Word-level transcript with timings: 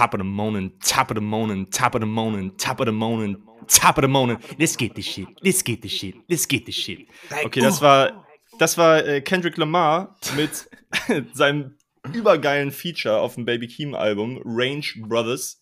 top 0.00 0.14
of 0.14 0.18
the 0.18 0.24
morning, 0.24 0.72
top 0.82 1.10
of 1.10 1.16
the 1.16 1.20
morning, 1.20 1.66
top 1.66 1.94
of 1.94 2.00
the 2.00 2.06
morning, 2.06 2.50
top 2.56 2.80
of 2.80 2.86
the 2.86 2.92
morning, 2.92 3.36
top 3.66 3.98
of 3.98 4.02
the 4.02 4.08
morning. 4.08 4.38
Let's 4.58 4.74
get 4.74 4.94
this 4.94 5.04
shit, 5.04 5.28
let's 5.44 5.60
get 5.62 5.82
this 5.82 5.92
shit, 5.92 6.14
let's 6.26 6.46
get 6.46 6.64
this 6.64 6.74
shit. 6.74 7.06
Okay, 7.44 7.60
das 7.60 7.82
war, 7.82 8.24
das 8.58 8.78
war 8.78 9.04
äh, 9.04 9.20
Kendrick 9.20 9.58
Lamar 9.58 10.16
mit 10.36 10.70
seinem 11.34 11.76
übergeilen 12.14 12.70
Feature 12.70 13.20
auf 13.20 13.34
dem 13.34 13.44
Baby 13.44 13.68
Keem 13.68 13.94
Album, 13.94 14.40
Range 14.42 14.86
Brothers. 15.06 15.60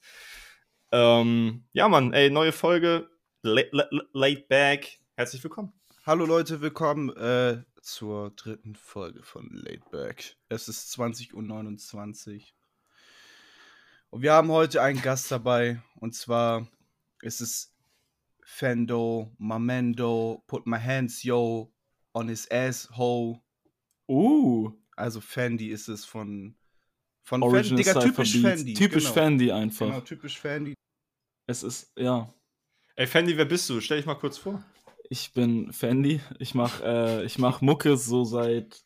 Ähm, 0.92 1.64
ja, 1.72 1.88
Mann, 1.88 2.12
ey, 2.12 2.30
neue 2.30 2.52
Folge, 2.52 3.08
Late, 3.42 3.70
late 4.12 4.44
Back. 4.48 5.00
Herzlich 5.16 5.42
willkommen. 5.42 5.72
Hallo 6.06 6.24
Leute, 6.24 6.60
willkommen 6.60 7.10
äh, 7.16 7.64
zur 7.82 8.30
dritten 8.36 8.76
Folge 8.76 9.20
von 9.24 9.48
Late 9.50 9.82
Back. 9.90 10.36
Es 10.48 10.68
ist 10.68 10.96
20.29 10.96 12.34
Uhr. 12.36 12.40
Und 14.10 14.22
wir 14.22 14.32
haben 14.32 14.50
heute 14.50 14.82
einen 14.82 15.02
Gast 15.02 15.30
dabei. 15.30 15.82
Und 15.96 16.14
zwar 16.14 16.66
ist 17.22 17.40
es 17.40 17.74
Fendo, 18.42 19.34
Mamendo, 19.38 20.42
Put 20.46 20.66
My 20.66 20.78
Hands 20.78 21.22
Yo 21.22 21.72
on 22.14 22.28
His 22.28 22.50
Asshole. 22.50 23.40
Uh. 24.08 24.72
Also 24.96 25.20
Fendi 25.20 25.68
ist 25.68 25.88
es 25.88 26.04
von. 26.04 26.56
Von 27.22 27.42
Fendi. 27.42 27.76
Digga, 27.76 28.00
typisch 28.00 28.32
Beats. 28.32 28.42
Fendi. 28.42 28.74
Typisch 28.74 29.04
genau. 29.04 29.14
Fendi 29.14 29.52
einfach. 29.52 29.86
Genau, 29.86 30.00
typisch 30.00 30.38
Fendi. 30.38 30.74
Es 31.46 31.62
ist, 31.62 31.92
ja. 31.98 32.32
Ey, 32.96 33.06
Fendi, 33.06 33.36
wer 33.36 33.44
bist 33.44 33.68
du? 33.68 33.80
Stell 33.80 33.98
dich 33.98 34.06
mal 34.06 34.14
kurz 34.14 34.38
vor. 34.38 34.64
Ich 35.10 35.32
bin 35.34 35.72
Fendi. 35.72 36.20
Ich 36.38 36.54
mach, 36.54 36.80
äh, 36.80 37.24
ich 37.24 37.38
mach 37.38 37.60
Mucke 37.60 37.96
so 37.98 38.24
seit, 38.24 38.82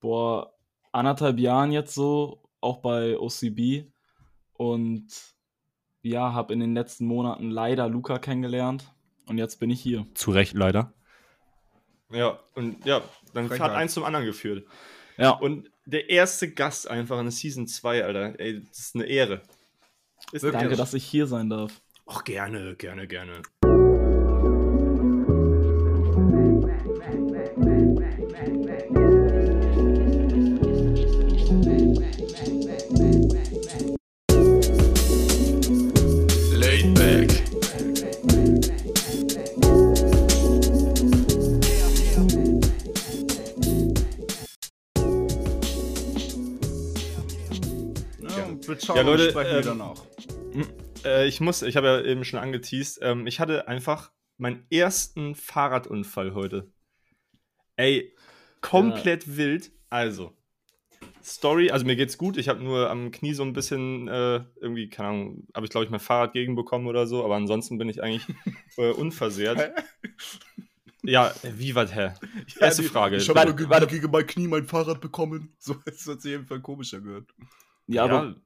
boah, 0.00 0.54
anderthalb 0.92 1.38
Jahren 1.38 1.72
jetzt 1.72 1.94
so, 1.94 2.48
auch 2.60 2.78
bei 2.78 3.18
OCB. 3.18 3.90
Und 4.58 5.06
ja, 6.02 6.34
habe 6.34 6.52
in 6.52 6.60
den 6.60 6.74
letzten 6.74 7.06
Monaten 7.06 7.50
leider 7.50 7.88
Luca 7.88 8.18
kennengelernt. 8.18 8.92
Und 9.26 9.38
jetzt 9.38 9.60
bin 9.60 9.70
ich 9.70 9.80
hier. 9.80 10.06
Zu 10.14 10.32
Recht, 10.32 10.54
leider. 10.54 10.92
Ja, 12.10 12.38
und 12.54 12.84
ja, 12.84 13.02
dann 13.34 13.48
hat 13.50 13.70
eins 13.70 13.94
zum 13.94 14.04
anderen 14.04 14.26
geführt. 14.26 14.66
Ja. 15.16 15.30
Und 15.30 15.70
der 15.84 16.10
erste 16.10 16.50
Gast 16.50 16.88
einfach 16.88 17.20
in 17.20 17.30
Season 17.30 17.66
2, 17.66 18.04
Alter. 18.04 18.38
Ey, 18.40 18.60
das 18.60 18.78
ist 18.78 18.94
eine 18.94 19.04
Ehre. 19.04 19.42
Ist 20.32 20.44
Danke, 20.44 20.76
dass 20.76 20.94
ich 20.94 21.04
hier 21.04 21.26
sein 21.26 21.48
darf. 21.48 21.80
Ach, 22.06 22.24
gerne, 22.24 22.74
gerne, 22.76 23.06
gerne. 23.06 23.42
Ja, 48.82 49.02
Leute, 49.02 49.34
ähm, 49.40 49.64
dann 49.64 49.80
auch. 49.80 50.06
Äh, 51.04 51.28
ich 51.28 51.40
muss, 51.40 51.62
ich 51.62 51.76
habe 51.76 51.86
ja 51.86 52.00
eben 52.02 52.24
schon 52.24 52.38
angeteased, 52.38 53.00
ähm, 53.02 53.26
ich 53.26 53.40
hatte 53.40 53.68
einfach 53.68 54.10
meinen 54.36 54.66
ersten 54.70 55.34
Fahrradunfall 55.34 56.34
heute. 56.34 56.70
Ey, 57.76 58.14
komplett 58.60 59.26
ja. 59.26 59.36
wild. 59.36 59.72
Also, 59.90 60.36
Story, 61.22 61.70
also 61.70 61.84
mir 61.84 61.96
geht's 61.96 62.18
gut. 62.18 62.36
Ich 62.36 62.48
habe 62.48 62.62
nur 62.62 62.90
am 62.90 63.10
Knie 63.10 63.34
so 63.34 63.42
ein 63.42 63.52
bisschen 63.52 64.08
äh, 64.08 64.44
irgendwie, 64.60 64.88
keine 64.88 65.08
Ahnung, 65.08 65.46
habe 65.54 65.66
ich 65.66 65.70
glaube 65.70 65.84
ich 65.84 65.90
mein 65.90 66.00
Fahrrad 66.00 66.32
gegenbekommen 66.32 66.86
oder 66.86 67.06
so, 67.06 67.24
aber 67.24 67.36
ansonsten 67.36 67.78
bin 67.78 67.88
ich 67.88 68.02
eigentlich 68.02 68.26
äh, 68.76 68.90
unversehrt. 68.90 69.72
ja, 71.02 71.32
wie 71.42 71.74
was, 71.74 71.94
hä? 71.94 72.00
Ja, 72.00 72.60
Erste 72.60 72.82
die, 72.82 72.88
Frage. 72.88 73.16
Ich 73.16 73.28
habe 73.28 73.86
gegen 73.86 74.10
mein 74.10 74.26
Knie 74.26 74.48
mein 74.48 74.66
Fahrrad 74.66 75.00
bekommen. 75.00 75.54
So, 75.58 75.74
das 75.84 76.06
hat 76.06 76.22
sich 76.22 76.32
jedenfalls 76.32 76.62
komischer 76.62 77.00
gehört. 77.00 77.28
Ja, 77.86 78.04
aber 78.04 78.36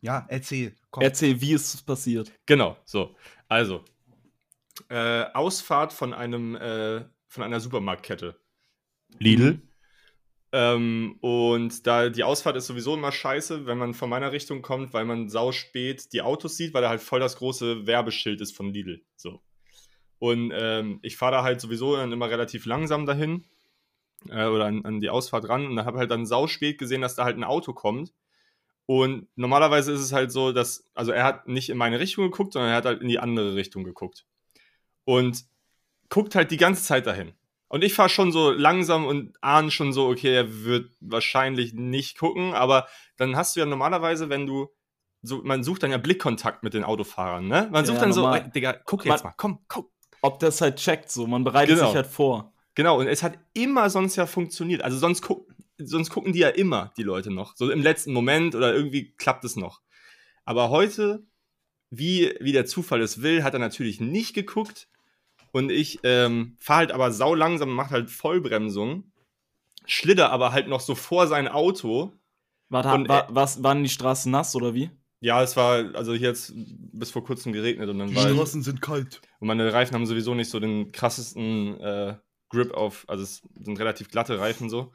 ja, 0.00 0.26
erzähl. 0.28 0.74
Komm. 0.90 1.02
Erzähl, 1.02 1.40
wie 1.40 1.52
ist 1.52 1.74
es 1.74 1.82
passiert? 1.82 2.32
Genau, 2.46 2.76
so. 2.84 3.16
Also, 3.48 3.84
äh, 4.88 5.24
Ausfahrt 5.34 5.92
von 5.92 6.14
einem, 6.14 6.56
äh, 6.56 7.04
von 7.28 7.42
einer 7.42 7.60
Supermarktkette. 7.60 8.36
Lidl. 9.18 9.52
Mhm. 9.52 9.62
Ähm, 10.52 11.18
und 11.20 11.86
da 11.86 12.08
die 12.08 12.24
Ausfahrt 12.24 12.56
ist 12.56 12.66
sowieso 12.66 12.94
immer 12.94 13.12
scheiße, 13.12 13.66
wenn 13.66 13.78
man 13.78 13.94
von 13.94 14.10
meiner 14.10 14.32
Richtung 14.32 14.62
kommt, 14.62 14.92
weil 14.92 15.04
man 15.04 15.28
sau 15.28 15.52
spät 15.52 16.12
die 16.12 16.22
Autos 16.22 16.56
sieht, 16.56 16.74
weil 16.74 16.82
da 16.82 16.88
halt 16.88 17.00
voll 17.00 17.20
das 17.20 17.36
große 17.36 17.86
Werbeschild 17.86 18.40
ist 18.40 18.56
von 18.56 18.72
Lidl. 18.72 19.02
So. 19.14 19.42
Und 20.18 20.52
ähm, 20.54 20.98
ich 21.02 21.16
fahre 21.16 21.32
da 21.32 21.42
halt 21.44 21.60
sowieso 21.60 21.96
dann 21.96 22.12
immer 22.12 22.30
relativ 22.30 22.66
langsam 22.66 23.06
dahin 23.06 23.44
äh, 24.28 24.46
oder 24.46 24.66
an, 24.66 24.84
an, 24.84 25.00
die 25.00 25.08
Ausfahrt 25.08 25.48
ran 25.48 25.66
und 25.66 25.84
habe 25.84 25.98
halt 25.98 26.10
dann 26.10 26.26
sau 26.26 26.48
spät 26.48 26.78
gesehen, 26.78 27.00
dass 27.00 27.14
da 27.14 27.24
halt 27.24 27.36
ein 27.36 27.44
Auto 27.44 27.72
kommt 27.72 28.12
und 28.90 29.28
normalerweise 29.36 29.92
ist 29.92 30.00
es 30.00 30.12
halt 30.12 30.32
so, 30.32 30.50
dass, 30.50 30.84
also 30.94 31.12
er 31.12 31.22
hat 31.22 31.46
nicht 31.46 31.70
in 31.70 31.78
meine 31.78 32.00
Richtung 32.00 32.24
geguckt, 32.24 32.54
sondern 32.54 32.72
er 32.72 32.76
hat 32.78 32.86
halt 32.86 33.00
in 33.00 33.06
die 33.06 33.20
andere 33.20 33.54
Richtung 33.54 33.84
geguckt. 33.84 34.26
Und 35.04 35.44
guckt 36.08 36.34
halt 36.34 36.50
die 36.50 36.56
ganze 36.56 36.82
Zeit 36.82 37.06
dahin. 37.06 37.30
Und 37.68 37.84
ich 37.84 37.94
fahre 37.94 38.08
schon 38.08 38.32
so 38.32 38.50
langsam 38.50 39.06
und 39.06 39.36
ahne 39.42 39.70
schon 39.70 39.92
so, 39.92 40.08
okay, 40.08 40.34
er 40.34 40.64
wird 40.64 40.90
wahrscheinlich 40.98 41.72
nicht 41.72 42.18
gucken, 42.18 42.52
aber 42.52 42.88
dann 43.16 43.36
hast 43.36 43.54
du 43.54 43.60
ja 43.60 43.66
normalerweise, 43.66 44.28
wenn 44.28 44.48
du 44.48 44.74
so, 45.22 45.40
man 45.44 45.62
sucht 45.62 45.84
dann 45.84 45.92
ja 45.92 45.98
Blickkontakt 45.98 46.64
mit 46.64 46.74
den 46.74 46.82
Autofahrern, 46.82 47.46
ne? 47.46 47.68
Man 47.70 47.86
sucht 47.86 47.98
ja, 47.98 48.00
dann 48.00 48.10
normal. 48.10 48.40
so, 48.40 48.44
ey, 48.46 48.50
Digga, 48.50 48.72
guck 48.72 49.04
jetzt 49.04 49.22
man, 49.22 49.30
mal, 49.30 49.34
komm, 49.36 49.60
guck. 49.68 49.92
Ob 50.20 50.40
das 50.40 50.60
halt 50.60 50.80
checkt, 50.80 51.12
so, 51.12 51.28
man 51.28 51.44
bereitet 51.44 51.76
genau. 51.76 51.86
sich 51.86 51.94
halt 51.94 52.08
vor. 52.08 52.52
Genau, 52.74 52.98
und 52.98 53.06
es 53.06 53.22
hat 53.22 53.38
immer 53.52 53.88
sonst 53.88 54.16
ja 54.16 54.26
funktioniert. 54.26 54.82
Also 54.82 54.98
sonst 54.98 55.22
guck, 55.22 55.46
sonst 55.84 56.10
gucken 56.10 56.32
die 56.32 56.40
ja 56.40 56.48
immer, 56.48 56.92
die 56.96 57.02
Leute 57.02 57.30
noch. 57.30 57.56
So 57.56 57.70
im 57.70 57.82
letzten 57.82 58.12
Moment 58.12 58.54
oder 58.54 58.74
irgendwie 58.74 59.12
klappt 59.16 59.44
es 59.44 59.56
noch. 59.56 59.80
Aber 60.44 60.70
heute, 60.70 61.24
wie, 61.90 62.34
wie 62.40 62.52
der 62.52 62.66
Zufall 62.66 63.00
es 63.00 63.22
will, 63.22 63.42
hat 63.42 63.54
er 63.54 63.60
natürlich 63.60 64.00
nicht 64.00 64.34
geguckt. 64.34 64.88
Und 65.52 65.70
ich 65.70 66.00
ähm, 66.04 66.56
fahre 66.58 66.78
halt 66.78 66.92
aber 66.92 67.12
sau 67.12 67.34
langsam, 67.34 67.70
mache 67.70 67.90
halt 67.90 68.10
Vollbremsung, 68.10 69.12
schlitter 69.84 70.30
aber 70.30 70.52
halt 70.52 70.68
noch 70.68 70.80
so 70.80 70.94
vor 70.94 71.26
sein 71.26 71.48
Auto. 71.48 72.12
Warte, 72.68 72.90
und, 72.90 73.08
war, 73.08 73.26
was, 73.30 73.62
waren 73.62 73.82
die 73.82 73.88
Straßen 73.88 74.30
nass 74.30 74.54
oder 74.54 74.74
wie? 74.74 74.90
Ja, 75.20 75.42
es 75.42 75.56
war 75.56 75.94
also 75.94 76.12
hier 76.14 76.28
jetzt 76.28 76.52
bis 76.54 77.10
vor 77.10 77.24
kurzem 77.24 77.52
geregnet 77.52 77.90
und 77.90 77.98
dann 77.98 78.08
die 78.08 78.16
war. 78.16 78.26
Die 78.26 78.34
Straßen 78.34 78.62
sind 78.62 78.80
kalt. 78.80 79.20
Und 79.38 79.48
meine 79.48 79.72
Reifen 79.72 79.94
haben 79.94 80.06
sowieso 80.06 80.34
nicht 80.34 80.50
so 80.50 80.60
den 80.60 80.92
krassesten 80.92 81.78
äh, 81.80 82.16
Grip 82.48 82.72
auf, 82.72 83.04
also 83.08 83.22
es 83.22 83.42
sind 83.60 83.78
relativ 83.78 84.08
glatte 84.08 84.38
Reifen 84.38 84.70
so. 84.70 84.92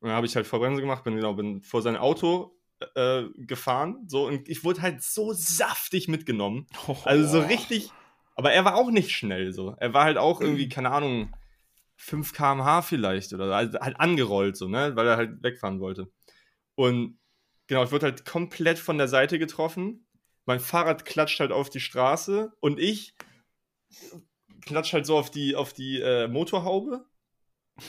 Und 0.00 0.08
dann 0.08 0.16
habe 0.16 0.26
ich 0.26 0.36
halt 0.36 0.46
Vollbremse 0.46 0.80
gemacht, 0.80 1.04
bin 1.04 1.16
genau, 1.16 1.34
bin 1.34 1.62
vor 1.62 1.82
sein 1.82 1.96
Auto 1.96 2.56
äh, 2.94 3.24
gefahren, 3.36 4.04
so 4.06 4.26
und 4.26 4.48
ich 4.48 4.64
wurde 4.64 4.82
halt 4.82 5.02
so 5.02 5.32
saftig 5.32 6.08
mitgenommen. 6.08 6.66
Oh. 6.86 6.96
Also 7.04 7.40
so 7.40 7.46
richtig, 7.46 7.90
aber 8.36 8.52
er 8.52 8.64
war 8.64 8.76
auch 8.76 8.90
nicht 8.90 9.10
schnell 9.10 9.52
so. 9.52 9.74
Er 9.78 9.94
war 9.94 10.04
halt 10.04 10.18
auch 10.18 10.40
irgendwie, 10.40 10.68
keine 10.68 10.90
Ahnung, 10.90 11.34
5 11.96 12.32
km/h 12.32 12.82
vielleicht 12.82 13.32
oder 13.32 13.54
also 13.56 13.80
halt 13.80 13.98
angerollt 13.98 14.56
so, 14.56 14.68
ne, 14.68 14.94
weil 14.94 15.08
er 15.08 15.16
halt 15.16 15.42
wegfahren 15.42 15.80
wollte. 15.80 16.08
Und 16.76 17.18
genau, 17.66 17.82
ich 17.82 17.90
wurde 17.90 18.06
halt 18.06 18.24
komplett 18.24 18.78
von 18.78 18.98
der 18.98 19.08
Seite 19.08 19.40
getroffen. 19.40 20.06
Mein 20.46 20.60
Fahrrad 20.60 21.04
klatscht 21.04 21.40
halt 21.40 21.50
auf 21.50 21.70
die 21.70 21.80
Straße 21.80 22.52
und 22.60 22.78
ich 22.78 23.14
klatscht 24.64 24.92
halt 24.92 25.06
so 25.06 25.18
auf 25.18 25.30
die, 25.30 25.56
auf 25.56 25.72
die 25.72 26.00
äh, 26.00 26.28
Motorhaube 26.28 27.04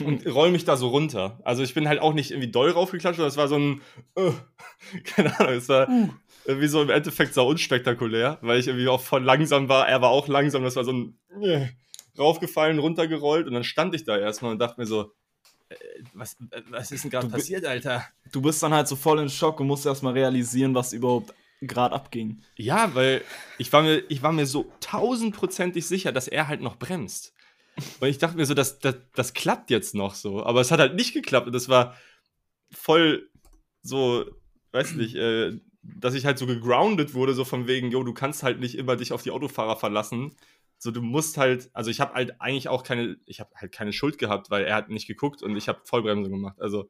und 0.03 0.25
roll 0.27 0.51
mich 0.51 0.65
da 0.65 0.77
so 0.77 0.89
runter. 0.89 1.39
Also 1.43 1.63
ich 1.63 1.73
bin 1.73 1.87
halt 1.87 1.99
auch 1.99 2.13
nicht 2.13 2.31
irgendwie 2.31 2.51
doll 2.51 2.71
raufgeklatscht, 2.71 3.17
sondern 3.17 3.29
es 3.29 3.37
war 3.37 3.47
so 3.47 3.57
ein, 3.57 3.81
uh, 4.17 4.33
keine 5.03 5.39
Ahnung, 5.39 5.53
es 5.53 5.69
war 5.69 5.89
uh. 5.89 6.09
irgendwie 6.45 6.67
so 6.67 6.81
im 6.81 6.89
Endeffekt 6.89 7.33
so 7.33 7.47
unspektakulär, 7.47 8.37
weil 8.41 8.59
ich 8.59 8.67
irgendwie 8.67 8.87
auch 8.87 9.01
voll 9.01 9.23
langsam 9.23 9.69
war, 9.69 9.87
er 9.87 10.01
war 10.01 10.09
auch 10.09 10.27
langsam, 10.27 10.63
das 10.63 10.75
war 10.75 10.83
so 10.83 10.93
ein 10.93 11.19
uh, 11.35 11.65
raufgefallen, 12.17 12.79
runtergerollt 12.79 13.47
und 13.47 13.53
dann 13.53 13.63
stand 13.63 13.95
ich 13.95 14.03
da 14.03 14.17
erstmal 14.17 14.51
und 14.51 14.59
dachte 14.59 14.79
mir 14.79 14.87
so, 14.87 15.11
äh, 15.69 15.75
was, 16.13 16.37
was 16.69 16.91
ist 16.91 17.03
denn 17.03 17.11
gerade 17.11 17.27
passiert, 17.27 17.65
Alter? 17.65 18.05
Du 18.31 18.41
bist 18.41 18.61
dann 18.61 18.73
halt 18.73 18.87
so 18.87 18.95
voll 18.95 19.19
in 19.19 19.29
Schock 19.29 19.59
und 19.59 19.67
musst 19.67 19.85
erstmal 19.85 20.13
realisieren, 20.13 20.75
was 20.75 20.93
überhaupt 20.93 21.33
gerade 21.61 21.93
abging. 21.95 22.41
Ja, 22.55 22.93
weil 22.95 23.21
ich 23.57 23.71
war 23.73 23.81
mir, 23.81 24.03
ich 24.09 24.21
war 24.21 24.31
mir 24.31 24.45
so 24.45 24.71
tausendprozentig 24.79 25.85
sicher, 25.85 26.11
dass 26.11 26.27
er 26.27 26.47
halt 26.47 26.61
noch 26.61 26.77
bremst. 26.77 27.33
Und 27.99 28.07
ich 28.07 28.17
dachte 28.17 28.37
mir 28.37 28.45
so, 28.45 28.53
das, 28.53 28.79
das, 28.79 28.95
das 29.15 29.33
klappt 29.33 29.69
jetzt 29.69 29.95
noch 29.95 30.13
so. 30.15 30.43
Aber 30.43 30.61
es 30.61 30.71
hat 30.71 30.79
halt 30.79 30.95
nicht 30.95 31.13
geklappt. 31.13 31.47
Und 31.47 31.53
das 31.53 31.69
war 31.69 31.95
voll 32.71 33.29
so, 33.81 34.25
weiß 34.71 34.95
nicht, 34.95 35.15
äh, 35.15 35.59
dass 35.81 36.13
ich 36.13 36.25
halt 36.25 36.37
so 36.37 36.45
gegroundet 36.45 37.13
wurde, 37.13 37.33
so 37.33 37.45
von 37.45 37.67
wegen, 37.67 37.91
jo, 37.91 38.03
du 38.03 38.13
kannst 38.13 38.43
halt 38.43 38.59
nicht 38.59 38.75
immer 38.75 38.95
dich 38.95 39.13
auf 39.13 39.23
die 39.23 39.31
Autofahrer 39.31 39.77
verlassen. 39.77 40.35
So, 40.77 40.91
du 40.91 41.01
musst 41.01 41.37
halt, 41.37 41.69
also 41.73 41.89
ich 41.91 41.99
habe 41.99 42.13
halt 42.13 42.39
eigentlich 42.41 42.67
auch 42.69 42.83
keine, 42.83 43.17
ich 43.25 43.39
habe 43.39 43.49
halt 43.55 43.71
keine 43.71 43.91
Schuld 43.93 44.17
gehabt, 44.17 44.49
weil 44.49 44.63
er 44.65 44.75
hat 44.75 44.89
nicht 44.89 45.07
geguckt 45.07 45.41
und 45.41 45.55
ich 45.57 45.67
habe 45.67 45.81
Vollbremsung 45.83 46.31
gemacht. 46.31 46.59
Also 46.61 46.89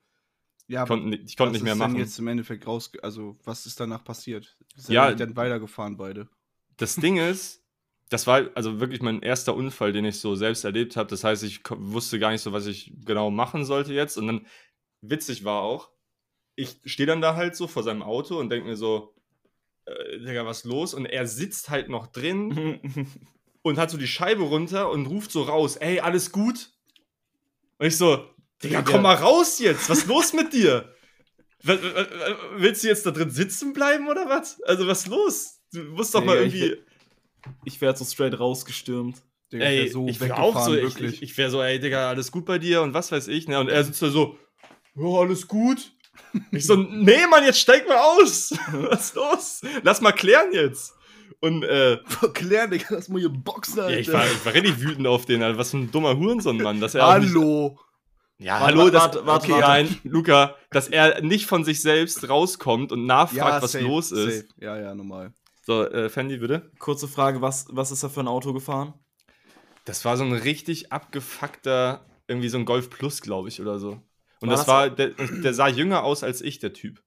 Ja, 0.67 0.83
Ich 0.83 0.87
konnte, 0.87 1.07
ni- 1.07 1.23
ich 1.25 1.37
konnte 1.37 1.51
was 1.51 1.53
nicht 1.53 1.63
mehr 1.63 1.73
ist 1.73 1.79
denn 1.79 1.87
machen. 1.87 1.99
jetzt 1.99 2.19
im 2.19 2.27
Endeffekt 2.27 2.67
raus, 2.67 2.91
also 3.01 3.37
was 3.45 3.65
ist 3.65 3.79
danach 3.79 4.03
passiert? 4.03 4.57
Sind 4.75 4.93
Ja. 4.93 5.11
dann 5.13 5.35
weitergefahren 5.35 5.97
beide? 5.97 6.29
Das 6.77 6.95
Ding 6.95 7.17
ist, 7.17 7.63
das 8.09 8.25
war 8.25 8.49
also 8.55 8.79
wirklich 8.79 9.01
mein 9.01 9.21
erster 9.21 9.55
Unfall, 9.55 9.93
den 9.93 10.05
ich 10.05 10.19
so 10.19 10.35
selbst 10.35 10.63
erlebt 10.65 10.97
habe. 10.97 11.09
Das 11.09 11.23
heißt, 11.23 11.43
ich 11.43 11.61
wusste 11.69 12.19
gar 12.19 12.31
nicht 12.31 12.41
so, 12.41 12.51
was 12.51 12.65
ich 12.65 12.91
genau 13.05 13.29
machen 13.29 13.65
sollte 13.65 13.93
jetzt. 13.93 14.17
Und 14.17 14.27
dann 14.27 14.47
witzig 15.01 15.43
war 15.43 15.61
auch, 15.61 15.89
ich 16.55 16.77
stehe 16.85 17.07
dann 17.07 17.21
da 17.21 17.35
halt 17.35 17.55
so 17.55 17.67
vor 17.67 17.83
seinem 17.83 18.01
Auto 18.01 18.39
und 18.39 18.49
denke 18.49 18.67
mir 18.67 18.75
so, 18.75 19.13
äh, 19.85 20.19
Digga, 20.19 20.45
was 20.45 20.63
los? 20.63 20.95
Und 20.95 21.05
er 21.05 21.27
sitzt 21.27 21.69
halt 21.69 21.89
noch 21.89 22.07
drin 22.07 22.79
und 23.61 23.77
hat 23.77 23.91
so 23.91 23.97
die 23.97 24.07
Scheibe 24.07 24.41
runter 24.41 24.89
und 24.89 25.05
ruft 25.05 25.31
so 25.31 25.43
raus, 25.43 25.77
ey, 25.77 25.99
alles 25.99 26.31
gut? 26.31 26.71
Und 27.77 27.85
ich 27.85 27.97
so, 27.97 28.27
Digga, 28.63 28.81
komm 28.81 29.03
mal 29.03 29.15
raus 29.15 29.59
jetzt, 29.59 29.87
was 29.87 29.99
ist 29.99 30.07
los 30.07 30.33
mit 30.33 30.51
dir? 30.51 30.95
Willst 31.61 32.83
du 32.83 32.87
jetzt 32.87 33.05
da 33.05 33.11
drin 33.11 33.29
sitzen 33.29 33.73
bleiben 33.73 34.07
oder 34.07 34.27
was? 34.27 34.61
Also 34.63 34.87
was 34.87 35.01
ist 35.01 35.07
los? 35.07 35.61
Du 35.71 35.83
musst 35.83 36.15
doch 36.15 36.23
mal 36.23 36.37
irgendwie... 36.37 36.77
ich 37.65 37.79
werde 37.81 37.97
so 37.99 38.05
straight 38.05 38.39
rausgestürmt. 38.39 39.21
Digga, 39.51 39.65
Ey, 39.65 39.85
wär 39.85 39.91
so 39.91 40.07
ich 40.07 40.19
wäre 40.19 40.29
weggefahren, 40.31 40.55
auch 40.55 40.65
so, 40.65 40.75
ich, 40.75 40.83
wirklich. 40.83 41.13
ich, 41.15 41.21
ich 41.31 41.37
wäre 41.37 41.49
so, 41.49 41.61
ey, 41.61 41.79
Digga, 41.79 42.09
alles 42.09 42.31
gut 42.31 42.45
bei 42.45 42.59
dir 42.59 42.81
und 42.83 42.93
was 42.93 43.11
weiß 43.11 43.27
ich, 43.29 43.47
ne? 43.47 43.59
Und 43.59 43.69
er 43.69 43.83
sitzt 43.83 44.01
da 44.01 44.09
so, 44.09 44.37
ja, 44.95 45.05
alles 45.19 45.47
gut. 45.47 45.91
Ich 46.51 46.65
so, 46.67 46.75
nee, 46.75 47.25
Mann, 47.31 47.43
jetzt 47.45 47.59
steig 47.59 47.87
mal 47.87 47.97
aus. 47.97 48.51
Was 48.73 49.05
ist 49.07 49.15
los? 49.15 49.61
Lass 49.83 50.01
mal 50.01 50.11
klären 50.11 50.51
jetzt. 50.51 50.93
Und, 51.39 51.63
äh, 51.63 51.97
Verklären, 52.05 52.69
Digga, 52.69 52.87
lass 52.89 53.07
mal 53.09 53.19
hier 53.19 53.29
boxen, 53.29 53.77
ja, 53.77 53.83
Alter. 53.85 53.99
ich, 53.99 54.11
war, 54.13 54.25
ich 54.25 54.45
war 54.45 54.53
richtig 54.53 54.79
wütend 54.81 55.07
auf 55.07 55.25
den, 55.25 55.41
Alter. 55.41 55.57
Was 55.57 55.71
für 55.71 55.77
ein 55.77 55.89
dummer 55.91 56.17
Hurensohn, 56.17 56.57
Mann. 56.57 56.81
Dass 56.81 56.93
er 56.93 57.17
nicht, 57.19 57.29
Hallo. 57.29 57.79
ja, 58.37 58.59
Warte, 58.59 58.65
hallo, 58.65 58.89
das, 58.89 59.01
warte, 59.03 59.25
warte, 59.25 59.43
okay, 59.45 59.61
warte. 59.61 59.67
nein, 59.85 59.99
Luca, 60.03 60.55
dass 60.71 60.89
er 60.89 61.21
nicht 61.21 61.45
von 61.47 61.63
sich 61.63 61.81
selbst 61.81 62.27
rauskommt 62.29 62.91
und 62.91 63.05
nachfragt, 63.05 63.63
was 63.63 63.71
safe, 63.71 63.85
los 63.85 64.11
ist. 64.11 64.39
safe. 64.39 64.47
Ja, 64.57 64.77
ja, 64.77 64.93
normal. 64.93 65.33
So, 65.61 65.83
äh, 65.83 66.09
Fendi, 66.09 66.37
bitte. 66.37 66.71
Kurze 66.79 67.07
Frage, 67.07 67.41
was, 67.41 67.67
was 67.69 67.91
ist 67.91 68.03
er 68.03 68.09
für 68.09 68.21
ein 68.21 68.27
Auto 68.27 68.53
gefahren? 68.53 68.93
Das 69.85 70.05
war 70.05 70.17
so 70.17 70.23
ein 70.23 70.33
richtig 70.33 70.91
abgefuckter, 70.91 72.05
irgendwie 72.27 72.49
so 72.49 72.57
ein 72.57 72.65
Golf 72.65 72.89
Plus, 72.89 73.21
glaube 73.21 73.49
ich, 73.49 73.59
oder 73.61 73.79
so. 73.79 74.01
Und 74.41 74.49
War 74.49 74.49
das, 74.49 74.59
das- 74.61 74.67
war, 74.67 74.89
der, 74.89 75.09
der 75.09 75.53
sah 75.53 75.67
jünger 75.67 76.03
aus 76.03 76.23
als 76.23 76.41
ich, 76.41 76.59
der 76.59 76.73
Typ. 76.73 77.01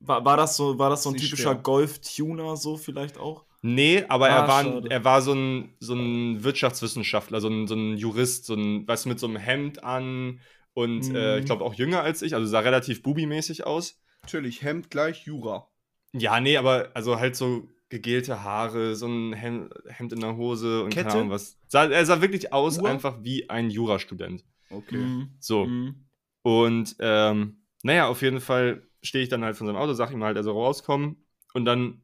War, 0.00 0.24
war, 0.24 0.36
das 0.36 0.56
so, 0.56 0.78
war 0.78 0.90
das 0.90 1.02
so 1.04 1.10
ein 1.10 1.12
nicht 1.14 1.24
typischer. 1.30 1.54
Golf-Tuner, 1.54 2.56
so 2.56 2.76
vielleicht 2.76 3.18
auch? 3.18 3.44
Nee, 3.62 4.04
aber 4.08 4.28
Ah, 4.30 4.42
er, 4.42 4.48
war, 4.48 4.62
schade. 4.64 4.90
er 4.90 5.04
war 5.04 5.22
so 5.22 5.32
ein, 5.32 5.74
so 5.80 5.94
ein 5.94 6.44
Wirtschaftswissenschaftler, 6.44 7.40
so 7.40 7.48
ein, 7.48 7.66
so 7.66 7.74
ein 7.74 7.96
Jurist, 7.96 8.44
so 8.46 8.54
ein, 8.54 8.86
weißt 8.86 9.04
du, 9.06 9.08
mit 9.08 9.18
so 9.18 9.26
einem 9.26 9.36
Hemd 9.36 9.82
an 9.82 10.40
und 10.74 11.12
äh, 11.14 11.34
Mhm. 11.34 11.38
ich 11.40 11.46
glaube 11.46 11.64
auch 11.64 11.74
jünger 11.74 12.02
als 12.02 12.22
ich, 12.22 12.34
also 12.34 12.46
sah 12.46 12.60
relativ 12.60 13.02
bubimäßig 13.02 13.66
aus. 13.66 14.00
Natürlich, 14.22 14.62
Hemd 14.62 14.90
gleich 14.90 15.24
Jura. 15.26 15.68
Ja, 16.12 16.40
nee, 16.40 16.56
aber 16.56 16.90
also 16.94 17.18
halt 17.18 17.36
so 17.36 17.68
gegelte 17.88 18.42
Haare, 18.42 18.96
so 18.96 19.06
ein 19.06 19.32
Hemd, 19.32 19.72
Hemd 19.86 20.12
in 20.12 20.20
der 20.20 20.36
Hose 20.36 20.82
und 20.82 20.90
Kette? 20.90 21.08
keine 21.08 21.20
Ahnung 21.20 21.30
was. 21.30 21.58
Sah, 21.68 21.84
er 21.84 22.04
sah 22.04 22.20
wirklich 22.20 22.52
aus 22.52 22.78
Uhr? 22.78 22.88
einfach 22.88 23.22
wie 23.22 23.48
ein 23.48 23.70
Jurastudent. 23.70 24.44
Okay. 24.70 24.96
Mhm. 24.96 25.36
So. 25.38 25.66
Mhm. 25.66 26.06
Und 26.42 26.96
ähm, 27.00 27.62
naja, 27.82 28.08
auf 28.08 28.22
jeden 28.22 28.40
Fall 28.40 28.88
stehe 29.02 29.22
ich 29.22 29.28
dann 29.28 29.44
halt 29.44 29.56
von 29.56 29.66
seinem 29.66 29.76
Auto, 29.76 29.92
sag 29.92 30.10
ihm 30.12 30.24
halt, 30.24 30.36
er 30.36 30.42
soll 30.42 30.54
rauskommen. 30.54 31.24
Und 31.54 31.64
dann 31.64 32.02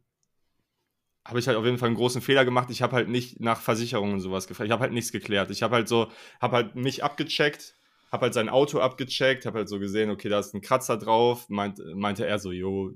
habe 1.25 1.39
ich 1.39 1.47
halt 1.47 1.57
auf 1.57 1.65
jeden 1.65 1.79
Fall 1.79 1.89
einen 1.89 1.97
großen 1.97 2.21
Fehler 2.21 2.45
gemacht. 2.45 2.71
Ich 2.71 2.83
habe 2.83 2.97
halt 2.97 3.09
nicht 3.09 3.41
nach 3.41 3.61
Versicherungen 3.61 4.15
und 4.15 4.21
sowas 4.21 4.47
gefragt. 4.47 4.67
Ich 4.67 4.73
habe 4.73 4.83
halt 4.83 4.93
nichts 4.93 5.13
geklärt. 5.13 5.51
Ich 5.51 5.63
habe 5.63 5.77
halt 5.77 5.89
so, 5.89 6.11
habe 6.41 6.57
halt 6.57 6.75
mich 6.75 7.05
abgecheckt, 7.05 7.77
habe 8.11 8.23
halt 8.23 8.35
sein 8.35 8.49
Auto 8.49 8.81
abgecheckt, 8.81 9.47
habe 9.47 9.59
halt 9.59 9.69
so 9.69 9.79
gesehen, 9.79 10.11
okay, 10.11 10.29
da 10.29 10.41
ist 10.41 10.55
ein 10.55 10.61
Kratzer 10.61 10.97
drauf. 10.97 11.49
Meint, 11.49 11.81
meinte 11.95 12.27
er 12.27 12.39
so, 12.39 12.51
jo, 12.51 12.93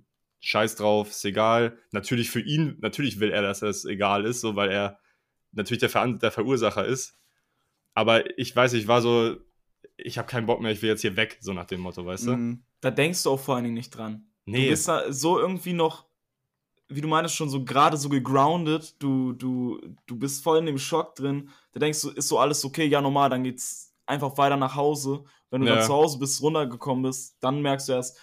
scheiß 0.47 0.77
drauf, 0.77 1.11
ist 1.11 1.25
egal. 1.25 1.77
Natürlich 1.93 2.31
für 2.31 2.41
ihn, 2.41 2.77
natürlich 2.81 3.19
will 3.21 3.31
er, 3.33 3.43
dass 3.43 3.63
es 3.63 3.85
egal 3.85 4.25
ist, 4.25 4.41
so, 4.41 4.55
weil 4.57 4.71
er 4.71 4.99
natürlich 5.53 5.81
der, 5.81 5.91
Veran 5.91 6.19
der 6.19 6.31
Verursacher 6.31 6.85
ist. 6.85 7.19
Aber 7.95 8.39
ich 8.39 8.55
weiß, 8.55 8.75
ich 8.75 8.87
war 8.87 9.01
so, 9.03 9.37
ich 9.97 10.19
habe 10.19 10.29
keinen 10.29 10.47
Bock 10.47 10.61
mehr, 10.61 10.71
ich 10.71 10.83
will 10.83 10.91
jetzt 10.91 11.01
hier 11.01 11.17
weg, 11.17 11.39
so 11.41 11.53
nach 11.53 11.65
dem 11.65 11.81
Motto, 11.81 12.05
weißt 12.07 12.27
du? 12.29 12.37
Mhm. 12.37 12.63
Da 12.81 12.91
denkst 12.91 13.23
du 13.25 13.31
auch 13.31 13.41
vor 13.41 13.55
allen 13.57 13.65
Dingen 13.65 13.75
nicht 13.75 13.91
dran. 13.91 14.27
Du 14.45 14.53
Nee, 14.53 14.69
bist 14.71 14.87
da 14.87 15.13
so 15.13 15.39
irgendwie 15.39 15.73
noch, 15.73 16.07
wie 16.89 17.01
du 17.01 17.09
meinst, 17.09 17.35
schon 17.35 17.51
so 17.51 17.65
gerade 17.65 17.97
so 17.97 18.09
gegroundet. 18.09 19.03
Du, 19.03 19.33
du, 19.33 19.81
du 20.07 20.17
bist 20.17 20.45
voll 20.45 20.59
in 20.59 20.67
dem 20.67 20.79
Schock 20.79 21.17
drin. 21.17 21.51
Da 21.73 21.81
denkst 21.81 22.01
du, 22.03 22.11
ist 22.11 22.29
so 22.29 22.39
alles 22.39 22.65
okay, 22.65 22.85
ja 22.87 23.01
normal, 23.01 23.31
dann 23.31 23.43
geht's 23.43 23.93
einfach 24.07 24.37
weiter 24.39 24.57
nach 24.57 24.77
Hause. 24.77 25.25
Wenn 25.51 25.63
du 25.63 25.67
Ja. 25.67 25.77
dann 25.77 25.85
zu 25.87 25.93
Hause 25.93 26.19
bist, 26.19 26.41
runtergekommen 26.43 27.03
bist, 27.03 27.37
dann 27.41 27.61
merkst 27.63 27.89
du 27.89 27.95
erst, 27.95 28.17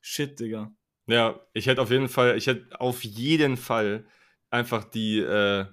shit, 0.00 0.40
Digga. 0.40 0.72
Ja, 1.10 1.40
ich 1.52 1.66
hätte 1.66 1.82
auf 1.82 1.90
jeden 1.90 2.08
Fall, 2.08 2.36
ich 2.36 2.46
hätte 2.46 2.80
auf 2.80 3.02
jeden 3.04 3.56
Fall 3.56 4.04
einfach 4.50 4.84
die, 4.84 5.18
äh, 5.20 5.66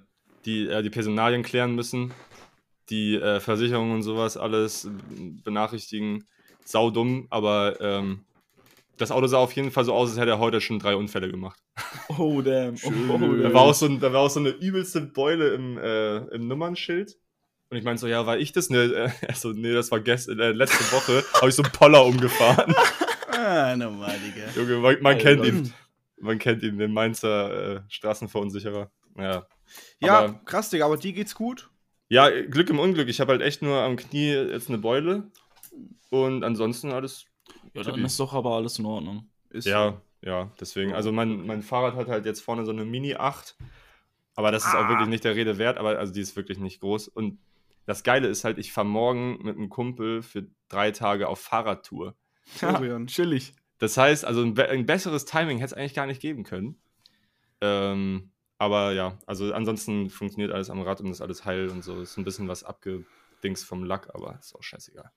die, 0.44 0.66
äh, 0.68 0.82
die 0.82 0.90
Personalien 0.90 1.42
klären 1.42 1.74
müssen, 1.74 2.12
die 2.90 3.16
äh, 3.16 3.40
Versicherungen 3.40 3.92
und 3.92 4.02
sowas 4.02 4.36
alles 4.36 4.88
benachrichtigen. 5.44 6.24
Saudumm, 6.64 7.26
aber 7.30 7.80
ähm, 7.80 8.24
das 8.98 9.10
Auto 9.10 9.26
sah 9.26 9.38
auf 9.38 9.52
jeden 9.52 9.70
Fall 9.70 9.84
so 9.84 9.94
aus, 9.94 10.10
als 10.10 10.18
hätte 10.18 10.32
er 10.32 10.38
heute 10.38 10.60
schon 10.60 10.78
drei 10.78 10.96
Unfälle 10.96 11.30
gemacht. 11.30 11.58
Oh, 12.18 12.42
damn. 12.42 12.74
Oh, 12.74 12.90
Schön. 12.90 13.10
oh, 13.10 13.42
Da 13.42 13.54
war 13.54 13.62
auch 13.62 13.74
so, 13.74 13.88
da 13.88 14.12
war 14.12 14.20
auch 14.20 14.30
so 14.30 14.40
eine 14.40 14.50
übelste 14.50 15.00
Beule 15.00 15.54
im, 15.54 15.78
äh, 15.78 16.18
im 16.34 16.46
Nummernschild. 16.46 17.16
Und 17.70 17.76
ich 17.76 17.84
meinte 17.84 18.00
so, 18.00 18.06
ja, 18.06 18.26
war 18.26 18.38
ich 18.38 18.52
das? 18.52 18.70
Nee, 18.70 18.78
äh, 18.78 19.10
also, 19.28 19.52
nee 19.52 19.72
das 19.72 19.90
war 19.90 20.00
gest 20.00 20.28
äh, 20.28 20.32
letzte 20.52 20.84
Woche. 20.92 21.24
Habe 21.34 21.48
ich 21.48 21.54
so 21.54 21.62
einen 21.62 21.72
Poller 21.72 22.04
umgefahren. 22.04 22.74
Ah, 23.38 23.76
normal, 23.76 24.16
Digga. 24.18 24.50
Junge, 24.54 24.78
man, 24.78 25.02
man 25.02 25.16
Alter. 25.16 25.24
kennt 25.36 25.44
ihn. 25.46 25.74
Man 26.20 26.38
kennt 26.38 26.62
ihn, 26.62 26.78
den 26.78 26.92
Mainzer 26.92 27.76
äh, 27.76 27.80
Straßenverunsicherer. 27.88 28.90
Ja. 29.16 29.46
Ja, 30.00 30.18
Aber- 30.18 30.40
krass, 30.44 30.70
Digga, 30.70 30.86
aber 30.86 30.96
dir 30.96 31.12
geht's 31.12 31.34
gut? 31.34 31.70
ja, 32.08 32.28
Glück 32.30 32.70
im 32.70 32.78
Unglück. 32.78 33.08
Ich 33.08 33.20
habe 33.20 33.32
halt 33.32 33.42
echt 33.42 33.60
nur 33.62 33.76
am 33.80 33.96
Knie 33.96 34.32
jetzt 34.32 34.68
eine 34.68 34.78
Beule. 34.78 35.30
Und 36.10 36.42
ansonsten 36.42 36.90
alles. 36.90 37.26
Ja, 37.74 37.82
dann 37.82 38.02
ist 38.04 38.18
doch 38.18 38.32
aber 38.32 38.52
alles 38.52 38.78
in 38.78 38.86
Ordnung. 38.86 39.28
Ist 39.50 39.66
Ja, 39.66 40.00
ja, 40.22 40.50
deswegen. 40.58 40.94
Also 40.94 41.12
mein, 41.12 41.46
mein 41.46 41.62
Fahrrad 41.62 41.94
hat 41.96 42.08
halt 42.08 42.24
jetzt 42.24 42.40
vorne 42.40 42.64
so 42.64 42.72
eine 42.72 42.84
Mini 42.86 43.14
8. 43.14 43.56
Aber 44.34 44.50
das 44.52 44.64
ist 44.64 44.74
auch 44.74 44.88
wirklich 44.88 45.08
nicht 45.08 45.24
der 45.24 45.34
Rede 45.36 45.58
wert, 45.58 45.78
aber 45.78 45.98
also 45.98 46.12
die 46.12 46.20
ist 46.20 46.34
wirklich 46.36 46.58
nicht 46.58 46.80
groß. 46.80 47.08
Und 47.08 47.38
das 47.86 48.04
Geile 48.04 48.28
ist 48.28 48.44
halt, 48.44 48.56
ich 48.58 48.72
fahre 48.72 48.86
morgen 48.86 49.38
mit 49.42 49.56
einem 49.56 49.68
Kumpel 49.68 50.22
für 50.22 50.46
drei 50.68 50.92
Tage 50.92 51.28
auf 51.28 51.40
Fahrradtour. 51.40 52.14
Florian. 52.56 53.06
chillig. 53.06 53.54
Das 53.78 53.96
heißt, 53.96 54.24
also 54.24 54.42
ein, 54.42 54.58
ein 54.58 54.86
besseres 54.86 55.24
Timing 55.24 55.58
hätte 55.58 55.72
es 55.74 55.78
eigentlich 55.78 55.94
gar 55.94 56.06
nicht 56.06 56.20
geben 56.20 56.42
können. 56.44 56.80
Ähm, 57.60 58.32
aber 58.58 58.92
ja, 58.92 59.18
also 59.26 59.52
ansonsten 59.52 60.10
funktioniert 60.10 60.52
alles 60.52 60.68
am 60.70 60.80
Rad 60.82 61.00
und 61.00 61.10
ist 61.10 61.20
alles 61.20 61.44
heil 61.44 61.68
und 61.68 61.82
so. 61.84 62.00
Ist 62.00 62.16
ein 62.16 62.24
bisschen 62.24 62.48
was 62.48 62.64
abgedingst 62.64 63.64
vom 63.64 63.84
Lack, 63.84 64.12
aber 64.14 64.36
ist 64.40 64.54
auch 64.54 64.62
scheißegal. 64.62 65.10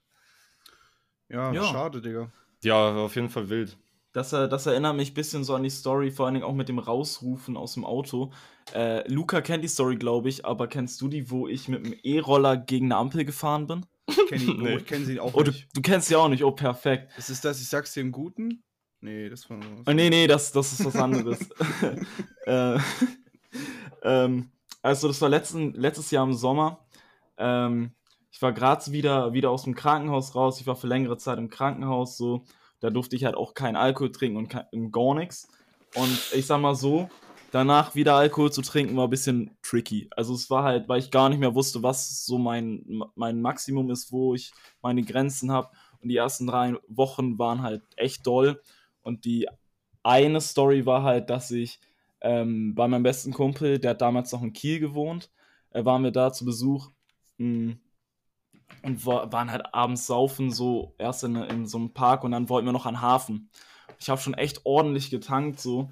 Ja, 1.30 1.52
Ja. 1.54 1.64
schade, 1.64 2.02
Digga. 2.02 2.32
Ja, 2.64 2.96
war 2.96 3.04
auf 3.06 3.16
jeden 3.16 3.30
Fall 3.30 3.50
wild. 3.50 3.78
Das, 4.14 4.34
äh, 4.34 4.50
das 4.50 4.66
erinnert 4.66 4.96
mich 4.98 5.12
ein 5.12 5.14
bisschen 5.16 5.44
so 5.44 5.56
an 5.56 5.64
die 5.64 5.70
Story, 5.70 6.12
vor 6.12 6.26
allen 6.26 6.36
Dingen 6.36 6.46
auch 6.46 6.54
mit 6.54 6.68
dem 6.70 6.80
Rausrufen 6.80 7.56
aus 7.56 7.74
dem 7.76 7.86
Auto. 7.86 8.32
Äh, 8.74 9.10
Luca 9.12 9.42
kennt 9.42 9.64
die 9.64 9.70
Story, 9.70 9.96
glaube 9.96 10.28
ich, 10.30 10.46
aber 10.46 10.68
kennst 10.68 11.00
du 11.02 11.08
die, 11.08 11.32
wo 11.32 11.48
ich 11.48 11.70
mit 11.70 11.86
dem 11.86 11.96
E-Roller 12.04 12.58
gegen 12.58 12.88
eine 12.88 12.98
Ampel 12.98 13.24
gefahren 13.24 13.68
bin? 13.68 13.86
Kenn 14.08 14.18
ich, 14.32 14.48
Nee. 14.48 14.74
oh, 14.74 14.78
ich 14.78 14.86
kenne 14.86 15.06
sie 15.06 15.20
auch 15.20 15.34
Oh, 15.34 15.44
du, 15.44 15.52
nicht. 15.52 15.68
du 15.76 15.82
kennst 15.82 16.08
sie 16.08 16.16
auch 16.16 16.28
nicht, 16.30 16.44
oh, 16.44 16.52
perfekt. 16.52 17.12
Ist 17.18 17.30
es 17.30 17.42
das, 17.42 17.62
ich 17.62 17.68
sag's 17.68 17.94
dir 17.94 18.02
im 18.02 18.12
Guten? 18.12 18.64
Nee, 19.00 19.30
das 19.30 19.50
war. 19.50 19.60
Oh, 19.88 19.92
nee, 19.92 20.10
nee, 20.10 20.28
das, 20.28 20.52
das 20.52 20.74
ist 20.74 20.86
was 20.86 20.96
anderes. 20.96 21.40
äh, 22.46 22.78
ähm, 24.04 24.52
also, 24.82 25.08
das 25.08 25.22
war 25.22 25.30
letzten, 25.30 25.74
letztes 25.74 26.12
Jahr 26.12 26.24
im 26.26 26.34
Sommer. 26.34 26.86
Ähm, 27.38 27.92
ich 28.32 28.42
war 28.42 28.54
gerade 28.54 28.92
wieder, 28.92 29.34
wieder 29.34 29.50
aus 29.50 29.64
dem 29.64 29.76
Krankenhaus 29.76 30.36
raus. 30.36 30.60
Ich 30.62 30.68
war 30.68 30.76
für 30.76 30.88
längere 30.88 31.18
Zeit 31.18 31.38
im 31.38 31.50
Krankenhaus. 31.50 32.18
So. 32.18 32.46
Da 32.80 32.90
durfte 32.90 33.16
ich 33.16 33.26
halt 33.26 33.36
auch 33.36 33.54
keinen 33.54 33.76
Alkohol 33.76 34.12
trinken 34.12 34.38
und 34.38 34.48
kein, 34.48 34.92
gar 34.92 35.16
nichts. 35.16 35.48
Und 35.96 36.18
ich 36.34 36.46
sag 36.46 36.62
mal 36.62 36.76
so, 36.76 37.10
danach 37.52 37.96
wieder 37.96 38.16
Alkohol 38.16 38.52
zu 38.52 38.62
trinken 38.62 38.96
war 38.98 39.08
ein 39.08 39.10
bisschen 39.10 39.58
tricky. 39.62 40.10
Also 40.16 40.34
es 40.34 40.50
war 40.50 40.64
halt, 40.64 40.90
weil 40.90 41.00
ich 41.00 41.12
gar 41.12 41.30
nicht 41.30 41.40
mehr 41.40 41.54
wusste, 41.54 41.84
was 41.84 42.26
so 42.26 42.38
mein, 42.38 43.04
mein 43.16 43.42
Maximum 43.42 43.90
ist, 43.92 44.12
wo 44.12 44.34
ich 44.34 44.52
meine 44.82 45.04
Grenzen 45.04 45.52
habe. 45.52 45.70
Und 46.02 46.10
die 46.10 46.18
ersten 46.18 46.48
drei 46.48 46.76
Wochen 46.88 47.38
waren 47.38 47.62
halt 47.62 47.84
echt 47.98 48.26
doll. 48.26 48.62
Und 49.04 49.26
die 49.26 49.48
eine 50.04 50.42
Story 50.42 50.86
war 50.86 51.04
halt, 51.04 51.30
dass 51.30 51.52
ich 51.52 51.80
ähm, 52.22 52.74
bei 52.76 52.88
meinem 52.88 53.04
besten 53.04 53.34
Kumpel, 53.34 53.80
der 53.80 53.92
hat 53.92 54.02
damals 54.02 54.32
noch 54.32 54.42
in 54.44 54.54
Kiel 54.54 54.80
gewohnt, 54.80 55.32
äh, 55.72 55.86
waren 55.86 56.04
wir 56.04 56.12
da 56.12 56.32
zu 56.32 56.46
Besuch 56.46 56.92
mh, 57.38 57.76
und 58.84 59.06
war, 59.06 59.32
waren 59.32 59.52
halt 59.52 59.74
abends 59.74 60.08
saufen, 60.08 60.52
so 60.52 60.96
erst 60.98 61.24
in, 61.24 61.36
in 61.36 61.66
so 61.66 61.78
einem 61.78 61.94
Park 61.94 62.24
und 62.24 62.32
dann 62.32 62.50
wollten 62.50 62.68
wir 62.68 62.74
noch 62.74 62.86
an 62.86 62.96
den 62.96 63.02
Hafen. 63.02 63.50
Ich 64.00 64.10
habe 64.10 64.22
schon 64.22 64.34
echt 64.34 64.62
ordentlich 64.66 65.10
getankt 65.10 65.60
so 65.60 65.90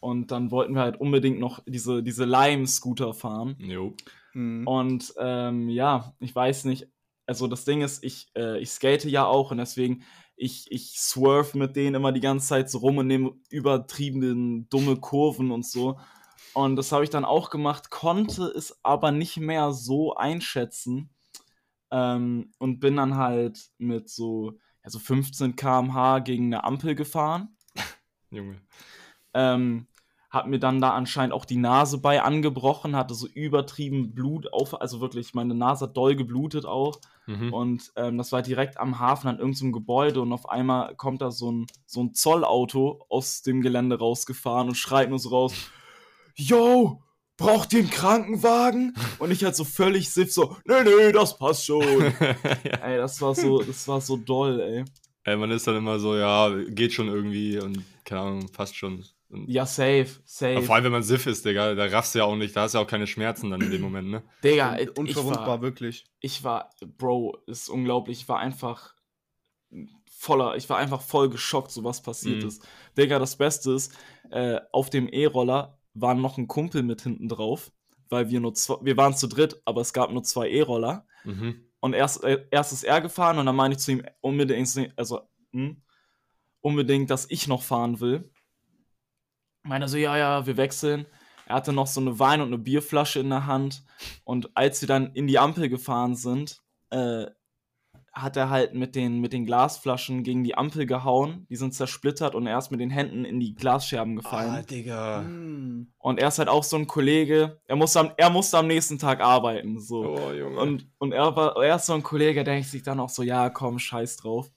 und 0.00 0.30
dann 0.30 0.50
wollten 0.50 0.74
wir 0.74 0.80
halt 0.80 1.00
unbedingt 1.00 1.38
noch 1.38 1.62
diese, 1.66 2.02
diese 2.02 2.24
Lime-Scooter 2.24 3.14
fahren. 3.14 3.56
Jo. 3.58 3.94
Mhm. 4.32 4.66
Und 4.66 5.14
ähm, 5.18 5.68
ja, 5.68 6.14
ich 6.18 6.34
weiß 6.34 6.64
nicht, 6.64 6.88
also 7.26 7.46
das 7.46 7.64
Ding 7.64 7.82
ist, 7.82 8.02
ich, 8.02 8.28
äh, 8.36 8.58
ich 8.58 8.70
skate 8.70 9.04
ja 9.04 9.26
auch 9.26 9.50
und 9.50 9.58
deswegen, 9.58 10.02
ich, 10.36 10.72
ich 10.72 10.98
swerve 10.98 11.56
mit 11.58 11.76
denen 11.76 11.94
immer 11.94 12.12
die 12.12 12.20
ganze 12.20 12.48
Zeit 12.48 12.70
so 12.70 12.78
rum 12.78 12.98
und 12.98 13.06
nehme 13.06 13.32
übertriebene 13.50 14.64
dumme 14.70 14.96
Kurven 14.96 15.50
und 15.50 15.66
so. 15.66 15.98
Und 16.54 16.76
das 16.76 16.90
habe 16.92 17.04
ich 17.04 17.10
dann 17.10 17.24
auch 17.24 17.50
gemacht, 17.50 17.90
konnte 17.90 18.44
es 18.44 18.80
aber 18.82 19.12
nicht 19.12 19.36
mehr 19.36 19.72
so 19.72 20.14
einschätzen. 20.14 21.10
Ähm, 21.92 22.52
und 22.58 22.80
bin 22.80 22.96
dann 22.96 23.16
halt 23.16 23.70
mit 23.78 24.08
so, 24.08 24.58
ja, 24.82 24.90
so 24.90 24.98
15 24.98 25.56
km/h 25.56 26.20
gegen 26.20 26.46
eine 26.46 26.64
Ampel 26.64 26.94
gefahren. 26.94 27.56
Junge. 28.30 28.60
Ähm, 29.34 29.86
hab 30.30 30.46
mir 30.46 30.60
dann 30.60 30.80
da 30.80 30.90
anscheinend 30.90 31.34
auch 31.34 31.44
die 31.44 31.56
Nase 31.56 31.98
bei 31.98 32.22
angebrochen, 32.22 32.94
hatte 32.94 33.14
so 33.14 33.26
übertrieben 33.26 34.14
Blut 34.14 34.52
auf, 34.52 34.80
also 34.80 35.00
wirklich, 35.00 35.34
meine 35.34 35.56
Nase 35.56 35.86
hat 35.86 35.96
doll 35.96 36.14
geblutet 36.14 36.66
auch. 36.66 37.00
Mhm. 37.26 37.52
Und 37.52 37.92
ähm, 37.96 38.16
das 38.16 38.30
war 38.30 38.40
direkt 38.40 38.78
am 38.78 39.00
Hafen 39.00 39.26
an 39.26 39.38
irgendeinem 39.40 39.72
Gebäude 39.72 40.20
und 40.20 40.32
auf 40.32 40.48
einmal 40.48 40.94
kommt 40.94 41.20
da 41.20 41.32
so 41.32 41.50
ein, 41.50 41.66
so 41.84 42.00
ein 42.02 42.14
Zollauto 42.14 43.04
aus 43.08 43.42
dem 43.42 43.60
Gelände 43.60 43.98
rausgefahren 43.98 44.68
und 44.68 44.76
schreit 44.76 45.10
nur 45.10 45.18
so 45.18 45.30
raus: 45.30 45.52
Yo, 46.36 47.02
braucht 47.36 47.72
ihr 47.72 47.80
einen 47.80 47.90
Krankenwagen? 47.90 48.94
Und 49.18 49.32
ich 49.32 49.42
halt 49.44 49.56
so 49.56 49.64
völlig 49.64 50.10
siff, 50.10 50.32
so: 50.32 50.56
Nee, 50.64 50.84
nee, 50.84 51.12
das 51.12 51.36
passt 51.36 51.64
schon. 51.64 51.82
ja. 51.82 52.76
ey, 52.82 52.98
das 52.98 53.20
war 53.20 53.34
so, 53.34 53.62
das 53.62 53.86
war 53.88 54.00
so 54.00 54.16
doll, 54.16 54.60
ey. 54.60 54.84
Ey, 55.24 55.36
man 55.36 55.50
ist 55.50 55.66
dann 55.66 55.76
immer 55.76 55.98
so, 55.98 56.16
ja, 56.16 56.48
geht 56.68 56.92
schon 56.92 57.08
irgendwie 57.08 57.58
und 57.58 57.82
keine 58.04 58.20
Ahnung, 58.22 58.52
passt 58.52 58.76
schon. 58.76 59.04
Ja, 59.46 59.64
safe, 59.64 60.08
safe. 60.24 60.56
aber 60.56 60.66
vor 60.66 60.74
allem, 60.74 60.84
wenn 60.84 60.92
man 60.92 61.02
Siff 61.04 61.26
ist, 61.26 61.44
Digga, 61.44 61.74
da 61.74 61.84
raffst 61.86 62.14
du 62.14 62.18
ja 62.18 62.24
auch 62.24 62.34
nicht, 62.34 62.56
da 62.56 62.62
hast 62.62 62.74
du 62.74 62.78
ja 62.78 62.84
auch 62.84 62.88
keine 62.88 63.06
Schmerzen 63.06 63.50
dann 63.50 63.60
in 63.60 63.70
dem 63.70 63.80
Moment, 63.80 64.08
ne? 64.08 64.24
Digga, 64.42 64.76
ich 64.78 64.96
Unverwundbar, 64.96 65.46
war, 65.46 65.62
wirklich. 65.62 66.04
ich 66.20 66.42
war, 66.42 66.70
Bro, 66.98 67.38
ist 67.46 67.68
unglaublich, 67.68 68.22
ich 68.22 68.28
war 68.28 68.40
einfach 68.40 68.94
voller, 70.10 70.56
ich 70.56 70.68
war 70.68 70.78
einfach 70.78 71.00
voll 71.00 71.30
geschockt, 71.30 71.70
so 71.70 71.84
was 71.84 72.02
passiert 72.02 72.42
Mhm. 72.42 72.48
ist. 72.48 72.66
Digga, 72.98 73.18
das 73.18 73.36
Beste 73.36 73.72
ist, 73.72 73.96
äh, 74.30 74.60
auf 74.72 74.90
dem 74.90 75.08
E-Roller 75.08 75.78
war 75.94 76.14
noch 76.14 76.36
ein 76.36 76.48
Kumpel 76.48 76.82
mit 76.82 77.02
hinten 77.02 77.28
drauf, 77.28 77.72
weil 78.08 78.30
wir 78.30 78.40
nur 78.40 78.54
zwei, 78.54 78.76
wir 78.82 78.96
waren 78.96 79.16
zu 79.16 79.28
dritt, 79.28 79.62
aber 79.64 79.80
es 79.80 79.92
gab 79.92 80.10
nur 80.10 80.24
zwei 80.24 80.48
E-Roller. 80.50 81.06
Mhm. 81.24 81.66
Und 81.80 81.94
erst, 81.94 82.24
äh, 82.24 82.46
erst 82.50 82.72
ist 82.72 82.82
er 82.84 83.00
gefahren 83.00 83.38
und 83.38 83.46
dann 83.46 83.56
meine 83.56 83.74
ich 83.74 83.80
zu 83.80 83.92
ihm 83.92 84.02
unbedingt, 84.20 84.92
also 84.96 85.20
hm, 85.52 85.82
unbedingt, 86.60 87.10
dass 87.10 87.30
ich 87.30 87.48
noch 87.48 87.62
fahren 87.62 88.00
will. 88.00 88.30
Meiner 89.62 89.88
so, 89.88 89.96
ja, 89.96 90.16
ja, 90.16 90.46
wir 90.46 90.56
wechseln. 90.56 91.06
Er 91.46 91.56
hatte 91.56 91.72
noch 91.72 91.86
so 91.86 92.00
eine 92.00 92.18
Wein- 92.18 92.40
und 92.40 92.48
eine 92.48 92.58
Bierflasche 92.58 93.20
in 93.20 93.30
der 93.30 93.46
Hand. 93.46 93.82
Und 94.24 94.50
als 94.54 94.80
wir 94.80 94.88
dann 94.88 95.12
in 95.14 95.26
die 95.26 95.38
Ampel 95.38 95.68
gefahren 95.68 96.14
sind, 96.14 96.62
äh, 96.90 97.26
hat 98.12 98.36
er 98.36 98.50
halt 98.50 98.74
mit 98.74 98.96
den, 98.96 99.20
mit 99.20 99.32
den 99.32 99.46
Glasflaschen 99.46 100.24
gegen 100.24 100.42
die 100.42 100.56
Ampel 100.56 100.86
gehauen. 100.86 101.46
Die 101.48 101.56
sind 101.56 101.74
zersplittert 101.74 102.34
und 102.34 102.46
er 102.46 102.58
ist 102.58 102.70
mit 102.70 102.80
den 102.80 102.90
Händen 102.90 103.24
in 103.24 103.38
die 103.38 103.54
Glasscherben 103.54 104.16
gefallen. 104.16 104.50
Ah, 104.50 104.62
Digga. 104.62 105.20
Hm. 105.20 105.92
Und 105.98 106.18
er 106.18 106.28
ist 106.28 106.38
halt 106.38 106.48
auch 106.48 106.64
so 106.64 106.76
ein 106.76 106.86
Kollege, 106.86 107.60
er 107.66 107.76
musste 107.76 108.00
am, 108.00 108.12
er 108.16 108.30
musste 108.30 108.58
am 108.58 108.66
nächsten 108.66 108.98
Tag 108.98 109.20
arbeiten. 109.20 109.80
So. 109.80 110.16
Oh, 110.16 110.32
Junge. 110.32 110.58
Und, 110.58 110.88
und 110.98 111.12
er, 111.12 111.36
war, 111.36 111.56
er 111.62 111.76
ist 111.76 111.86
so 111.86 111.94
ein 111.94 112.02
Kollege, 112.02 112.42
der 112.42 112.54
denkt 112.54 112.68
sich 112.68 112.82
dann 112.82 113.00
auch 113.00 113.10
so, 113.10 113.22
ja, 113.22 113.48
komm, 113.48 113.78
scheiß 113.78 114.16
drauf. 114.16 114.50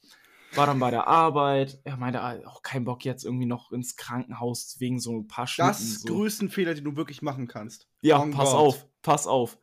War 0.55 0.67
dann 0.67 0.79
bei 0.79 0.91
der 0.91 1.07
Arbeit. 1.07 1.79
Er 1.83 1.98
meinte, 1.98 2.22
ah, 2.22 2.38
auch 2.45 2.62
keinen 2.62 2.86
Bock 2.86 3.05
jetzt 3.05 3.25
irgendwie 3.25 3.45
noch 3.45 3.72
ins 3.72 3.95
Krankenhaus 3.95 4.75
wegen 4.79 5.00
so 5.00 5.17
ein 5.17 5.27
paar 5.27 5.48
Schnitten. 5.48 5.69
Das 5.69 6.01
so. 6.01 6.13
größten 6.13 6.50
Fehler, 6.50 6.75
den 6.75 6.83
du 6.83 6.95
wirklich 6.95 7.22
machen 7.22 7.48
kannst. 7.48 7.88
Ja, 8.01 8.19
On 8.19 8.31
pass 8.31 8.51
God. 8.51 8.60
auf, 8.60 8.88
pass 9.01 9.27
auf. 9.27 9.57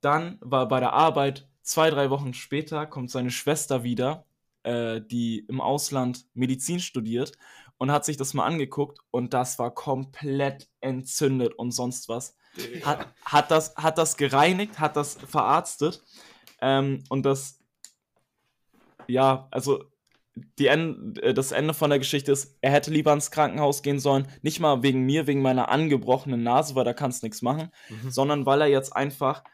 Dann 0.00 0.38
war 0.40 0.68
bei 0.68 0.80
der 0.80 0.92
Arbeit, 0.92 1.48
zwei, 1.62 1.90
drei 1.90 2.10
Wochen 2.10 2.34
später, 2.34 2.86
kommt 2.86 3.10
seine 3.10 3.30
Schwester 3.30 3.84
wieder, 3.84 4.26
äh, 4.64 5.00
die 5.00 5.40
im 5.48 5.60
Ausland 5.60 6.26
Medizin 6.34 6.80
studiert 6.80 7.32
und 7.78 7.90
hat 7.90 8.04
sich 8.04 8.16
das 8.16 8.34
mal 8.34 8.44
angeguckt 8.44 8.98
und 9.10 9.34
das 9.34 9.58
war 9.58 9.72
komplett 9.72 10.68
entzündet 10.80 11.54
und 11.54 11.70
sonst 11.70 12.08
was. 12.08 12.36
Hat, 12.84 13.12
hat, 13.24 13.50
das, 13.50 13.74
hat 13.76 13.98
das 13.98 14.16
gereinigt, 14.16 14.78
hat 14.78 14.96
das 14.96 15.14
verarztet 15.14 16.04
ähm, 16.60 17.02
und 17.08 17.24
das, 17.24 17.58
ja, 19.08 19.48
also 19.50 19.84
die 20.34 20.66
en 20.66 21.14
äh, 21.22 21.32
das 21.34 21.52
Ende 21.52 21.74
von 21.74 21.90
der 21.90 21.98
Geschichte 21.98 22.32
ist, 22.32 22.56
er 22.60 22.72
hätte 22.72 22.90
lieber 22.90 23.12
ins 23.12 23.30
Krankenhaus 23.30 23.82
gehen 23.82 24.00
sollen, 24.00 24.26
nicht 24.42 24.60
mal 24.60 24.82
wegen 24.82 25.02
mir, 25.02 25.26
wegen 25.26 25.42
meiner 25.42 25.68
angebrochenen 25.68 26.42
Nase, 26.42 26.74
weil 26.74 26.84
da 26.84 26.92
kannst 26.92 27.22
nichts 27.22 27.42
machen, 27.42 27.70
Mhm. 27.88 28.10
sondern 28.10 28.46
weil 28.46 28.60
er 28.62 28.66
jetzt 28.68 28.94
einfach 28.94 29.44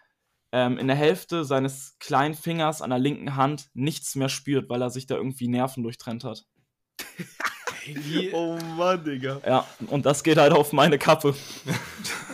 ähm, 0.52 0.78
in 0.78 0.88
der 0.88 0.96
Hälfte 0.96 1.44
seines 1.44 1.96
kleinen 2.00 2.34
Fingers 2.34 2.82
an 2.82 2.90
der 2.90 2.99
linken 2.99 3.37
Hand 3.37 3.68
nichts 3.75 4.16
mehr 4.16 4.28
spürt, 4.28 4.68
weil 4.68 4.82
er 4.82 4.90
sich 4.90 5.06
da 5.06 5.14
irgendwie 5.16 5.46
Nerven 5.49 5.82
durchtrennt 5.84 6.25
hat. 6.25 6.44
Oh 8.32 8.58
Mann, 8.76 9.04
Digga. 9.04 9.40
Ja, 9.46 9.66
und 9.88 10.04
das 10.06 10.22
geht 10.22 10.38
halt 10.38 10.52
auf 10.52 10.72
meine 10.72 10.99
Kappe. 10.99 11.34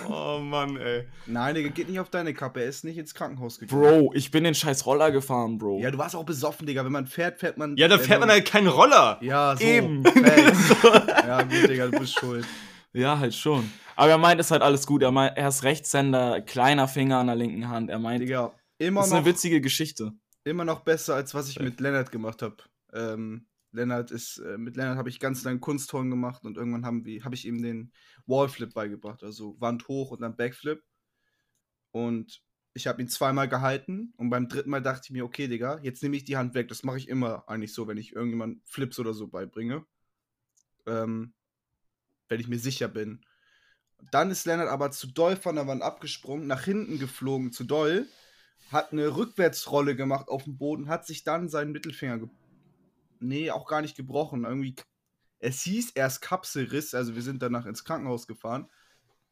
Oh 0.08 0.38
Mann, 0.38 0.76
ey. 0.76 1.04
Nein, 1.26 1.56
Digga, 1.56 1.70
geht 1.70 1.88
nicht 1.88 1.98
auf 1.98 2.10
deine 2.10 2.32
Kappe. 2.32 2.60
Er 2.60 2.68
ist 2.68 2.84
nicht 2.84 2.96
ins 2.96 3.12
Krankenhaus 3.12 3.58
gegangen. 3.58 3.82
Bro, 3.82 4.12
ich 4.14 4.30
bin 4.30 4.44
den 4.44 4.54
scheiß 4.54 4.86
Roller 4.86 5.10
gefahren, 5.10 5.58
Bro. 5.58 5.80
Ja, 5.80 5.90
du 5.90 5.98
warst 5.98 6.14
auch 6.14 6.24
besoffen, 6.24 6.64
Digga. 6.64 6.84
Wenn 6.84 6.92
man 6.92 7.08
fährt, 7.08 7.40
fährt 7.40 7.58
man. 7.58 7.76
Ja, 7.76 7.88
da 7.88 7.98
fährt 7.98 8.20
man 8.20 8.30
halt 8.30 8.46
keinen 8.46 8.68
Roller. 8.68 9.18
Ja, 9.20 9.56
so. 9.56 9.64
Eben. 9.64 10.04
Ja, 11.26 11.42
gut, 11.42 11.68
Digga, 11.68 11.88
du 11.88 11.98
bist 11.98 12.16
schuld. 12.18 12.46
Ja, 12.92 13.18
halt 13.18 13.34
schon. 13.34 13.68
Aber 13.96 14.10
er 14.10 14.18
meint, 14.18 14.40
es 14.40 14.46
ist 14.46 14.50
halt 14.52 14.62
alles 14.62 14.86
gut. 14.86 15.02
Er 15.02 15.10
meint, 15.10 15.36
er 15.36 15.48
ist 15.48 15.64
Rechtshänder, 15.64 16.40
kleiner 16.40 16.86
Finger 16.86 17.18
an 17.18 17.26
der 17.26 17.36
linken 17.36 17.68
Hand. 17.68 17.90
Er 17.90 17.98
meint, 17.98 18.22
Digga, 18.22 18.52
immer 18.78 19.00
das 19.00 19.08
ist 19.08 19.12
noch, 19.12 19.18
eine 19.18 19.26
witzige 19.26 19.60
Geschichte. 19.60 20.12
immer 20.44 20.64
noch 20.64 20.80
besser, 20.80 21.16
als 21.16 21.34
was 21.34 21.48
ich 21.48 21.58
mit 21.58 21.80
Lennart 21.80 22.12
gemacht 22.12 22.42
habe. 22.42 22.56
Ähm, 22.94 23.46
Lennart 23.76 24.10
ist, 24.10 24.38
äh, 24.38 24.58
mit 24.58 24.76
Lennart 24.76 24.98
habe 24.98 25.08
ich 25.08 25.20
ganz 25.20 25.44
lange 25.44 25.60
Kunstturnen 25.60 26.10
gemacht 26.10 26.44
und 26.44 26.56
irgendwann 26.56 26.84
haben 26.84 27.04
wir, 27.04 27.24
habe 27.24 27.34
ich 27.34 27.46
ihm 27.46 27.62
den 27.62 27.92
Wallflip 28.26 28.74
beigebracht, 28.74 29.22
also 29.22 29.60
Wand 29.60 29.86
hoch 29.88 30.10
und 30.10 30.22
dann 30.22 30.36
Backflip. 30.36 30.82
Und 31.92 32.42
ich 32.74 32.86
habe 32.86 33.00
ihn 33.00 33.08
zweimal 33.08 33.48
gehalten 33.48 34.12
und 34.16 34.28
beim 34.30 34.48
dritten 34.48 34.70
Mal 34.70 34.82
dachte 34.82 35.02
ich 35.04 35.10
mir, 35.10 35.24
okay, 35.24 35.48
Digga, 35.48 35.78
jetzt 35.82 36.02
nehme 36.02 36.16
ich 36.16 36.24
die 36.24 36.36
Hand 36.36 36.54
weg. 36.54 36.68
Das 36.68 36.82
mache 36.82 36.98
ich 36.98 37.08
immer 37.08 37.48
eigentlich 37.48 37.72
so, 37.72 37.86
wenn 37.88 37.96
ich 37.96 38.14
irgendjemand 38.14 38.60
Flips 38.68 38.98
oder 38.98 39.14
so 39.14 39.28
beibringe. 39.28 39.86
Ähm, 40.86 41.32
wenn 42.28 42.40
ich 42.40 42.48
mir 42.48 42.58
sicher 42.58 42.88
bin. 42.88 43.24
Dann 44.10 44.30
ist 44.30 44.44
Lennart 44.46 44.68
aber 44.68 44.90
zu 44.90 45.06
doll 45.06 45.36
von 45.36 45.56
der 45.56 45.66
Wand 45.66 45.82
abgesprungen, 45.82 46.46
nach 46.46 46.64
hinten 46.64 46.98
geflogen, 46.98 47.52
zu 47.52 47.64
doll, 47.64 48.06
hat 48.70 48.92
eine 48.92 49.16
Rückwärtsrolle 49.16 49.96
gemacht 49.96 50.28
auf 50.28 50.44
dem 50.44 50.58
Boden, 50.58 50.88
hat 50.88 51.06
sich 51.06 51.24
dann 51.24 51.48
seinen 51.48 51.72
Mittelfinger 51.72 52.18
ge 52.18 52.28
Nee, 53.20 53.50
auch 53.50 53.66
gar 53.66 53.82
nicht 53.82 53.96
gebrochen. 53.96 54.44
Irgendwie. 54.44 54.74
Es 55.38 55.62
hieß 55.62 55.90
erst 55.90 56.22
Kapselriss, 56.22 56.94
also 56.94 57.14
wir 57.14 57.22
sind 57.22 57.42
danach 57.42 57.66
ins 57.66 57.84
Krankenhaus 57.84 58.26
gefahren. 58.26 58.68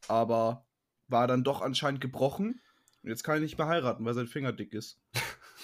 Aber 0.08 0.66
war 1.08 1.26
dann 1.26 1.44
doch 1.44 1.62
anscheinend 1.62 2.00
gebrochen. 2.00 2.60
Und 3.02 3.10
jetzt 3.10 3.22
kann 3.22 3.36
er 3.36 3.40
nicht 3.40 3.58
mehr 3.58 3.66
heiraten, 3.66 4.04
weil 4.04 4.14
sein 4.14 4.26
Finger 4.26 4.52
dick 4.52 4.72
ist. 4.72 5.00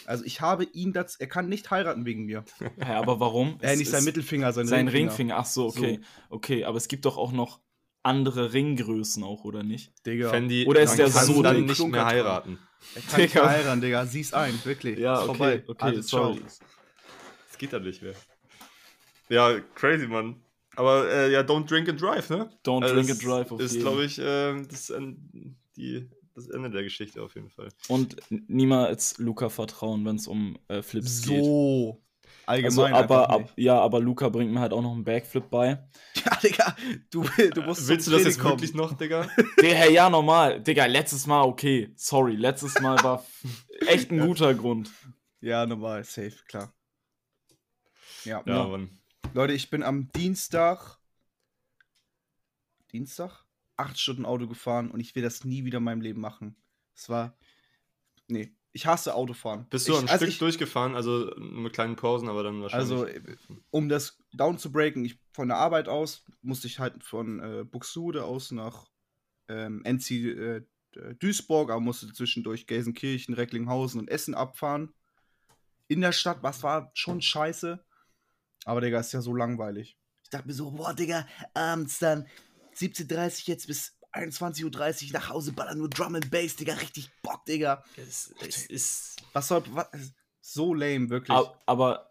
Also 0.07 0.25
ich 0.25 0.41
habe 0.41 0.65
ihn 0.65 0.95
das. 0.95 1.17
Er 1.17 1.27
kann 1.27 1.49
nicht 1.49 1.71
heiraten 1.71 2.07
wegen 2.07 2.25
mir. 2.25 2.45
Hä, 2.79 2.93
aber 2.93 3.21
warum? 3.21 3.59
Äh, 3.61 3.77
nicht 3.77 3.91
sein 3.91 4.03
Mittelfinger, 4.05 4.51
sein, 4.53 4.67
Sein 4.67 4.89
Ringfinger. 4.89 5.09
Ringfinger. 5.11 5.37
Ach 5.37 5.45
so, 5.45 5.67
okay. 5.67 6.01
Okay, 6.31 6.65
aber 6.65 6.79
es 6.79 6.89
gibt 6.89 7.05
doch 7.05 7.19
auch 7.19 7.33
noch 7.33 7.61
andere 8.03 8.53
Ringgrößen 8.53 9.23
auch, 9.23 9.45
oder 9.45 9.63
nicht? 9.63 9.93
Digga. 10.07 10.31
Fendi, 10.31 10.65
Oder 10.67 10.83
ist 10.83 10.97
der 10.97 11.11
kann 11.11 11.27
so 11.27 11.43
dann 11.43 11.67
nicht 11.67 11.87
mehr 11.87 12.07
heiraten. 12.07 12.59
Er 12.95 13.03
kann 13.03 13.21
nicht 13.21 13.35
Digga. 13.35 13.45
mehr 13.45 13.51
heiraten, 13.51 13.81
Digga. 13.81 14.07
Sieh's 14.07 14.33
ein, 14.33 14.59
wirklich. 14.65 14.99
Ist 14.99 15.23
vorbei. 15.23 15.65
Alles, 15.79 16.07
ciao. 16.07 16.37
Geht 17.61 17.75
dann 17.75 17.83
nicht 17.83 18.01
mehr. 18.01 18.15
Ja, 19.29 19.61
crazy, 19.75 20.07
Mann. 20.07 20.37
Aber 20.77 21.07
äh, 21.13 21.31
ja, 21.31 21.41
don't 21.43 21.67
drink 21.69 21.91
and 21.91 22.01
drive, 22.01 22.31
ne? 22.31 22.49
Don't 22.65 22.83
Also 22.83 22.95
drink 22.95 23.11
and 23.11 23.23
drive 23.23 23.53
auf 23.53 23.61
Ist, 23.61 23.73
jeden. 23.73 23.83
glaube 23.85 24.05
ich, 24.07 24.19
äh, 24.19 24.63
das, 24.63 24.89
En- 24.89 25.59
die, 25.77 26.09
das 26.35 26.49
Ende 26.49 26.71
der 26.71 26.85
Geschichte 26.85 27.23
auf 27.23 27.35
jeden 27.35 27.51
Fall. 27.51 27.69
Und 27.89 28.17
niemals 28.31 29.19
Luca 29.19 29.51
vertrauen, 29.51 30.07
wenn 30.07 30.17
es 30.17 30.27
um 30.27 30.59
äh, 30.69 30.81
Flips 30.81 31.21
geht. 31.21 31.45
So. 31.45 32.03
Also, 32.57 32.85
Allgemein. 32.85 32.95
aber, 32.95 33.29
einfach 33.29 33.35
ab, 33.45 33.53
ja, 33.57 33.79
aber 33.79 34.01
Luca 34.01 34.31
bringt 34.31 34.53
mir 34.53 34.61
halt 34.61 34.73
auch 34.73 34.81
noch 34.81 34.93
einen 34.95 35.05
Backflip 35.05 35.51
bei. 35.51 35.87
Ja, 36.25 36.37
Digga, 36.43 36.77
du, 37.11 37.25
du 37.55 37.61
musst 37.63 37.87
Willst 37.89 38.07
du 38.07 38.11
das 38.11 38.25
jetzt 38.25 38.39
Training 38.39 38.53
wirklich 38.53 38.75
noch, 38.75 38.95
Digga? 38.95 39.29
Digga, 39.61 39.75
hey, 39.75 39.93
ja, 39.93 40.09
normal. 40.09 40.63
Digga, 40.63 40.87
letztes 40.87 41.27
Mal 41.27 41.43
okay. 41.43 41.93
Sorry, 41.95 42.37
letztes 42.37 42.81
Mal 42.81 42.97
war 43.05 43.23
echt 43.87 44.11
ein 44.11 44.19
guter 44.27 44.55
Grund. 44.55 44.91
Ja, 45.43 45.67
normal, 45.67 46.05
safe, 46.05 46.35
klar. 46.49 46.73
Ja. 48.25 48.43
Ja. 48.47 48.67
Mann. 48.67 48.99
Leute, 49.35 49.53
ich 49.53 49.71
bin 49.71 49.83
am 49.83 50.11
Dienstag. 50.13 50.99
Dienstag? 52.93 53.45
Acht 53.77 53.99
Stunden 53.99 54.27
Auto 54.27 54.47
gefahren 54.47 54.91
und 54.91 55.01
ich 55.01 55.15
will 55.15 55.23
das 55.23 55.45
nie 55.45 55.65
wieder 55.65 55.79
in 55.79 55.85
meinem 55.85 56.01
Leben 56.01 56.21
machen. 56.21 56.57
Es 56.95 57.09
war. 57.09 57.37
Nee, 58.29 58.53
ich 58.73 58.87
hasse 58.87 59.15
Autofahren. 59.15 59.67
Bist 59.71 59.89
du 59.89 59.93
ich, 59.93 59.99
am 59.99 60.05
also 60.05 60.17
Stück 60.17 60.29
ich, 60.29 60.39
durchgefahren, 60.39 60.95
also 60.95 61.33
mit 61.39 61.73
kleinen 61.73 61.97
Pausen, 61.97 62.29
aber 62.29 62.43
dann 62.43 62.63
wahrscheinlich. 62.63 62.91
Also, 62.91 63.07
äh, 63.07 63.37
um 63.71 63.89
das 63.89 64.19
down 64.33 64.59
zu 64.59 64.71
breaken, 64.71 65.05
ich, 65.05 65.19
von 65.33 65.49
der 65.49 65.57
Arbeit 65.57 65.89
aus 65.89 66.25
musste 66.43 66.67
ich 66.67 66.79
halt 66.79 67.03
von 67.03 67.41
äh, 67.41 67.65
Buxtehude 67.65 68.25
aus 68.25 68.51
nach 68.53 68.87
ähm, 69.49 69.83
NC 69.85 70.11
äh, 70.11 70.63
Duisburg, 71.19 71.71
aber 71.71 71.81
musste 71.81 72.13
zwischendurch 72.13 72.67
Gelsenkirchen, 72.67 73.35
Recklinghausen 73.35 74.01
und 74.01 74.09
Essen 74.09 74.35
abfahren. 74.35 74.93
In 75.89 76.01
der 76.01 76.13
Stadt, 76.13 76.43
was 76.43 76.63
war 76.63 76.91
schon 76.95 77.21
scheiße. 77.21 77.85
Aber, 78.65 78.81
Digga, 78.81 79.01
ist 79.01 79.13
ja 79.13 79.21
so 79.21 79.35
langweilig. 79.35 79.97
Ich 80.23 80.31
dachte 80.31 80.47
mir 80.47 80.55
so, 80.55 80.71
boah, 80.71 80.95
Digga, 80.95 81.27
abends 81.55 81.99
dann 81.99 82.27
17.30 82.77 83.15
Uhr 83.43 83.47
jetzt 83.47 83.67
bis 83.67 83.97
21.30 84.13 85.07
Uhr 85.07 85.13
nach 85.13 85.29
Hause, 85.31 85.53
ballern 85.53 85.79
nur 85.79 85.89
Drum 85.91 86.15
and 86.15 86.31
Bass, 86.31 86.57
Digga, 86.57 86.75
richtig 86.75 87.11
Bock, 87.23 87.45
Digga. 87.47 87.83
Es, 87.97 88.33
es 88.47 88.67
ist. 88.67 89.17
Was 89.33 89.49
soll. 89.49 89.63
Was, 89.73 89.89
so 90.41 90.75
lame, 90.75 91.11
wirklich. 91.11 91.37
Aber 91.67 92.11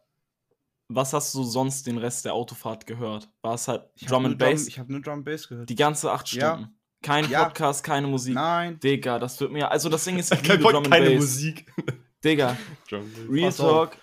was 0.88 1.14
hast 1.14 1.34
du 1.36 1.44
sonst 1.44 1.86
den 1.88 1.98
Rest 1.98 2.26
der 2.26 2.34
Autofahrt 2.34 2.88
gehört? 2.88 3.30
War 3.42 3.54
es 3.56 3.68
halt 3.68 3.84
Ich 3.96 4.08
Drum 4.08 4.26
and 4.26 4.38
Bass? 4.38 4.68
ich 4.68 4.80
habe 4.80 4.92
nur 4.92 5.02
Drum 5.02 5.16
and 5.20 5.26
Bass 5.26 5.48
gehört. 5.48 5.70
Die 5.70 5.76
ganze 5.76 6.12
acht 6.12 6.32
Ja. 6.34 6.56
Stunden. 6.56 6.76
Kein 7.02 7.30
Ja. 7.30 7.46
Podcast, 7.46 7.84
keine 7.84 8.08
Musik. 8.08 8.34
Nein. 8.36 8.80
Digga, 8.80 9.20
das 9.20 9.40
wird 9.40 9.52
mir. 9.52 9.70
Also 9.72 9.88
das 9.90 10.04
Ding 10.04 10.18
ist, 10.20 10.34
ich 10.34 10.40
Kein 10.44 10.52
liebe 10.58 10.64
Bock, 10.64 10.72
Drum 10.74 10.84
and 10.86 10.92
keine 10.94 11.10
Bass. 11.12 11.20
Musik. 11.20 11.72
Digga, 12.24 12.58
Drum 12.90 13.10
Bass. 13.12 13.30
Real. 13.30 13.54
Talk, 13.54 13.98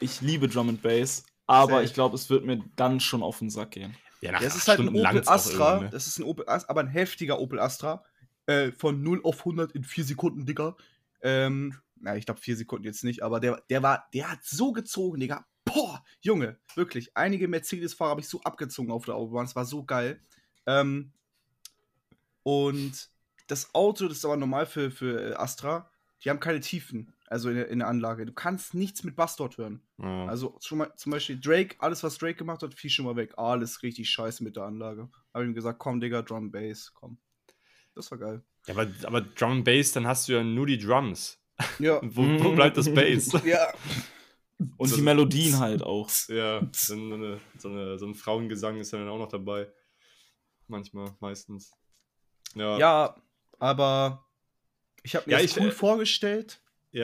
ich 0.00 0.20
liebe 0.20 0.48
Drum 0.48 0.68
and 0.70 0.82
Bass, 0.82 1.24
aber 1.46 1.72
Safe. 1.72 1.84
ich 1.84 1.94
glaube, 1.94 2.16
es 2.16 2.30
wird 2.30 2.44
mir 2.44 2.62
dann 2.76 3.00
schon 3.00 3.22
auf 3.22 3.38
den 3.38 3.50
Sack 3.50 3.72
gehen. 3.72 3.96
Ja, 4.20 4.32
nach 4.32 4.40
Das 4.40 4.56
ist 4.56 4.68
halt 4.68 4.80
ein 4.80 4.88
Opel 4.88 5.22
Astra. 5.26 5.80
ne? 5.80 5.90
Das 5.90 6.06
ist 6.06 6.18
ein 6.18 6.24
Opel 6.24 6.48
Astra, 6.48 6.70
aber 6.70 6.80
ein 6.80 6.88
heftiger 6.88 7.38
Opel 7.40 7.60
Astra. 7.60 8.04
Äh, 8.46 8.72
von 8.72 9.02
0 9.02 9.20
auf 9.24 9.40
100 9.40 9.72
in 9.72 9.84
4 9.84 10.04
Sekunden, 10.04 10.44
Digga. 10.46 10.76
Ähm, 11.22 11.78
na, 11.96 12.16
ich 12.16 12.26
glaube 12.26 12.40
4 12.40 12.56
Sekunden 12.56 12.84
jetzt 12.84 13.04
nicht, 13.04 13.22
aber 13.22 13.40
der, 13.40 13.62
der 13.70 13.82
war, 13.82 14.08
der 14.12 14.30
hat 14.30 14.44
so 14.44 14.72
gezogen, 14.72 15.20
Digga. 15.20 15.46
Boah, 15.64 16.04
Junge, 16.20 16.58
wirklich. 16.74 17.16
Einige 17.16 17.48
Mercedes-Fahrer 17.48 18.10
habe 18.10 18.20
ich 18.20 18.28
so 18.28 18.40
abgezogen 18.42 18.90
auf 18.90 19.06
der 19.06 19.14
Autobahn. 19.14 19.46
Es 19.46 19.56
war 19.56 19.64
so 19.64 19.84
geil. 19.84 20.20
Ähm, 20.66 21.12
und 22.42 23.08
das 23.46 23.74
Auto, 23.74 24.08
das 24.08 24.18
ist 24.18 24.24
aber 24.24 24.36
normal 24.36 24.66
für, 24.66 24.90
für 24.90 25.32
äh, 25.32 25.34
Astra, 25.34 25.90
die 26.22 26.30
haben 26.30 26.40
keine 26.40 26.60
Tiefen, 26.60 27.12
also 27.34 27.50
in 27.50 27.56
der, 27.56 27.68
in 27.68 27.80
der 27.80 27.88
Anlage. 27.88 28.24
Du 28.26 28.32
kannst 28.32 28.74
nichts 28.74 29.02
mit 29.04 29.16
Bass 29.16 29.36
dort 29.36 29.58
hören. 29.58 29.82
Ja. 29.98 30.26
Also 30.26 30.56
schon 30.62 30.78
mal 30.78 30.92
zum 30.96 31.12
Beispiel 31.12 31.38
Drake, 31.40 31.76
alles 31.80 32.02
was 32.02 32.16
Drake 32.16 32.36
gemacht 32.36 32.62
hat, 32.62 32.72
fiel 32.74 32.90
schon 32.90 33.04
mal 33.04 33.16
weg. 33.16 33.34
Alles 33.36 33.82
richtig 33.82 34.08
scheiße 34.08 34.42
mit 34.44 34.56
der 34.56 34.62
Anlage. 34.64 35.08
Habe 35.34 35.44
ihm 35.44 35.54
gesagt, 35.54 35.78
komm, 35.78 36.00
Digga, 36.00 36.22
Drum 36.22 36.50
Bass, 36.50 36.92
komm. 36.94 37.18
Das 37.94 38.10
war 38.10 38.18
geil. 38.18 38.42
Ja, 38.66 38.74
aber, 38.74 38.86
aber 39.04 39.20
Drum 39.20 39.64
Bass, 39.64 39.92
dann 39.92 40.06
hast 40.06 40.28
du 40.28 40.32
ja 40.34 40.42
nur 40.44 40.66
die 40.66 40.78
Drums. 40.78 41.38
Ja. 41.78 42.00
Wo, 42.02 42.22
wo 42.42 42.52
bleibt 42.52 42.76
das 42.76 42.92
Bass? 42.92 43.30
ja. 43.44 43.72
Und 44.76 44.88
So- 44.88 44.96
die 44.96 45.02
Melodien 45.02 45.58
halt 45.58 45.82
auch. 45.82 46.08
ja, 46.28 46.62
so, 46.72 46.94
eine, 46.94 47.40
so, 47.58 47.68
eine, 47.68 47.98
so 47.98 48.06
ein 48.06 48.14
Frauengesang 48.14 48.78
ist 48.78 48.92
ja 48.92 48.98
dann 48.98 49.08
auch 49.08 49.18
noch 49.18 49.28
dabei. 49.28 49.68
Manchmal, 50.68 51.14
meistens. 51.20 51.72
Ja, 52.54 52.72
ja. 52.72 52.78
Ja, 52.78 53.16
aber 53.58 54.24
ich 55.02 55.14
habe 55.16 55.26
mir 55.26 55.32
Ja, 55.36 55.42
das 55.42 55.50
ich, 55.50 55.60
cool 55.60 55.68
äh, 55.68 55.72
vorgestellt. 55.72 56.60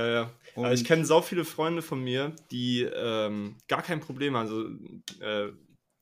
Ja. 0.06 0.30
Und 0.54 0.64
Also 0.66 0.80
ich 0.80 0.86
kenne 0.86 1.04
so 1.04 1.20
viele 1.20 1.44
Freunde 1.44 1.82
von 1.82 2.02
mir, 2.02 2.34
die 2.50 2.82
ähm, 2.82 3.56
gar 3.66 3.82
kein 3.82 4.00
Problem 4.00 4.36
haben. 4.36 4.42
Also 4.42 5.24
äh, 5.24 5.52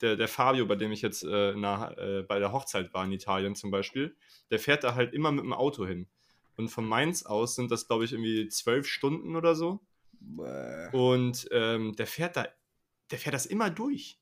der, 0.01 0.17
der 0.17 0.29
Fabio, 0.29 0.67
bei 0.67 0.77
dem 0.77 0.93
ich 0.93 1.01
jetzt 1.01 1.25
äh, 1.25 1.55
na, 1.57 1.97
äh, 1.97 2.23
bei 2.23 2.39
der 2.39 2.53
Hochzeit 2.53 2.93
war 2.93 3.05
in 3.05 3.13
Italien 3.13 3.55
zum 3.55 3.71
Beispiel, 3.71 4.15
der 4.51 4.59
fährt 4.59 4.85
da 4.85 4.95
halt 4.95 5.15
immer 5.15 5.33
mit 5.33 5.43
dem 5.43 5.55
Auto 5.55 5.87
hin. 5.87 6.07
Und 6.57 6.69
von 6.69 6.87
Mainz 6.87 7.25
aus 7.25 7.55
sind 7.55 7.71
das, 7.71 7.87
glaube 7.87 8.05
ich, 8.05 8.13
irgendwie 8.13 8.49
zwölf 8.49 8.87
Stunden 8.87 9.37
oder 9.37 9.55
so. 9.55 9.81
Bäh. 10.21 10.91
Und 10.93 11.49
ähm, 11.51 11.95
der 11.97 12.07
fährt 12.07 12.37
da, 12.37 12.47
der 13.11 13.19
fährt 13.19 13.35
das 13.35 13.47
immer 13.47 13.71
durch. 13.71 14.19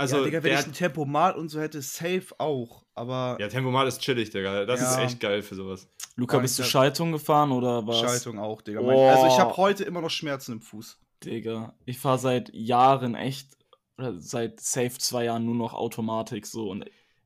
Also 0.00 0.18
ja, 0.18 0.24
Digga, 0.24 0.42
wenn 0.44 0.50
der, 0.52 0.60
ich 0.60 0.66
ein 0.66 0.72
Tempomat 0.72 1.36
und 1.36 1.48
so 1.48 1.60
hätte, 1.60 1.82
safe 1.82 2.26
auch. 2.38 2.84
Aber 2.94 3.36
ja, 3.40 3.48
Tempomat 3.48 3.88
ist 3.88 4.00
chillig, 4.00 4.30
Digga. 4.30 4.64
Das 4.64 4.80
Ja. 4.80 4.90
ist 4.92 4.98
echt 4.98 5.20
geil 5.20 5.42
für 5.42 5.56
sowas. 5.56 5.88
Luca, 6.16 6.36
Ja, 6.36 6.42
bist 6.42 6.58
du 6.58 6.62
Schaltung 6.62 7.12
gefahren 7.12 7.50
oder 7.52 7.86
was? 7.86 7.98
Schaltung 7.98 8.38
auch, 8.38 8.62
Digga. 8.62 8.80
Oh. 8.80 9.08
Also 9.08 9.26
ich 9.26 9.38
habe 9.38 9.56
heute 9.56 9.84
immer 9.84 10.00
noch 10.00 10.10
Schmerzen 10.10 10.52
im 10.52 10.60
Fuß. 10.62 10.98
Digga, 11.24 11.74
ich 11.84 11.98
fahre 11.98 12.18
seit 12.18 12.54
Jahren 12.54 13.16
echt, 13.16 13.50
oder 13.98 14.20
seit 14.20 14.60
safe 14.60 14.98
zwei 14.98 15.24
Jahren 15.24 15.44
nur 15.44 15.56
noch 15.56 15.74
Automatik 15.74 16.46
so 16.46 16.70
und 16.70 16.84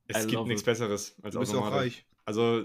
Es 0.08 0.24
I 0.24 0.28
gibt 0.28 0.46
nichts 0.46 0.62
it. 0.62 0.66
Besseres 0.66 1.14
als 1.22 1.34
Du 1.34 1.40
bist 1.40 1.52
auch 1.52 1.58
Automatik. 1.58 1.78
reich. 1.80 2.06
Also, 2.24 2.64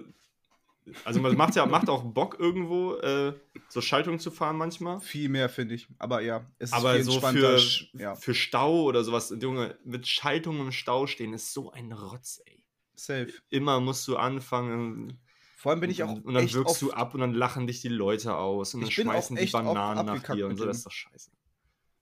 also 1.06 1.20
man 1.20 1.36
macht 1.36 1.56
ja 1.56 1.66
macht 1.66 1.90
auch 1.90 2.04
Bock 2.04 2.38
irgendwo 2.40 2.96
äh, 2.96 3.34
so 3.70 3.82
Schaltung 3.82 4.20
zu 4.20 4.32
fahren 4.32 4.58
manchmal. 4.58 5.00
Viel 5.02 5.30
mehr, 5.30 5.50
finde 5.50 5.76
ich. 5.76 5.88
Aber 6.00 6.22
ja, 6.22 6.46
es 6.60 6.70
ist 6.70 6.74
Aber 6.74 6.94
viel 6.94 7.04
so 7.04 7.20
für, 7.20 7.60
ja, 7.94 8.16
für 8.16 8.34
Stau 8.34 8.84
oder 8.84 9.04
sowas, 9.04 9.34
Junge, 9.40 9.78
mit 9.84 10.08
Schaltung 10.08 10.60
im 10.60 10.72
Stau 10.72 11.08
stehen 11.08 11.34
ist 11.34 11.54
so 11.54 11.72
ein 11.72 11.92
Rotz, 11.92 12.42
ey. 12.46 12.64
safe. 12.96 13.32
Immer 13.50 13.80
musst 13.80 14.08
du 14.08 14.18
anfangen. 14.18 15.20
Vor 15.58 15.72
allem 15.72 15.82
bin 15.82 15.90
ich 15.90 16.02
und, 16.04 16.10
auch 16.10 16.14
dann- 16.16 16.24
Und 16.24 16.34
dann 16.36 16.54
wirkst 16.54 16.82
du 16.82 16.92
ab 16.92 17.14
und 17.14 17.20
dann 17.22 17.34
lachen 17.34 17.68
dich 17.68 17.82
die 17.82 17.90
Leute 17.90 18.36
aus 18.36 18.74
und 18.74 18.82
dann 18.82 18.92
schmeißen 18.92 19.36
die 19.36 19.46
Bananen 19.48 20.06
nach 20.06 20.24
dir 20.36 20.48
und 20.48 20.58
so. 20.58 20.66
Das 20.66 20.78
ist 20.78 20.86
doch 20.86 20.92
scheiße. 20.92 21.32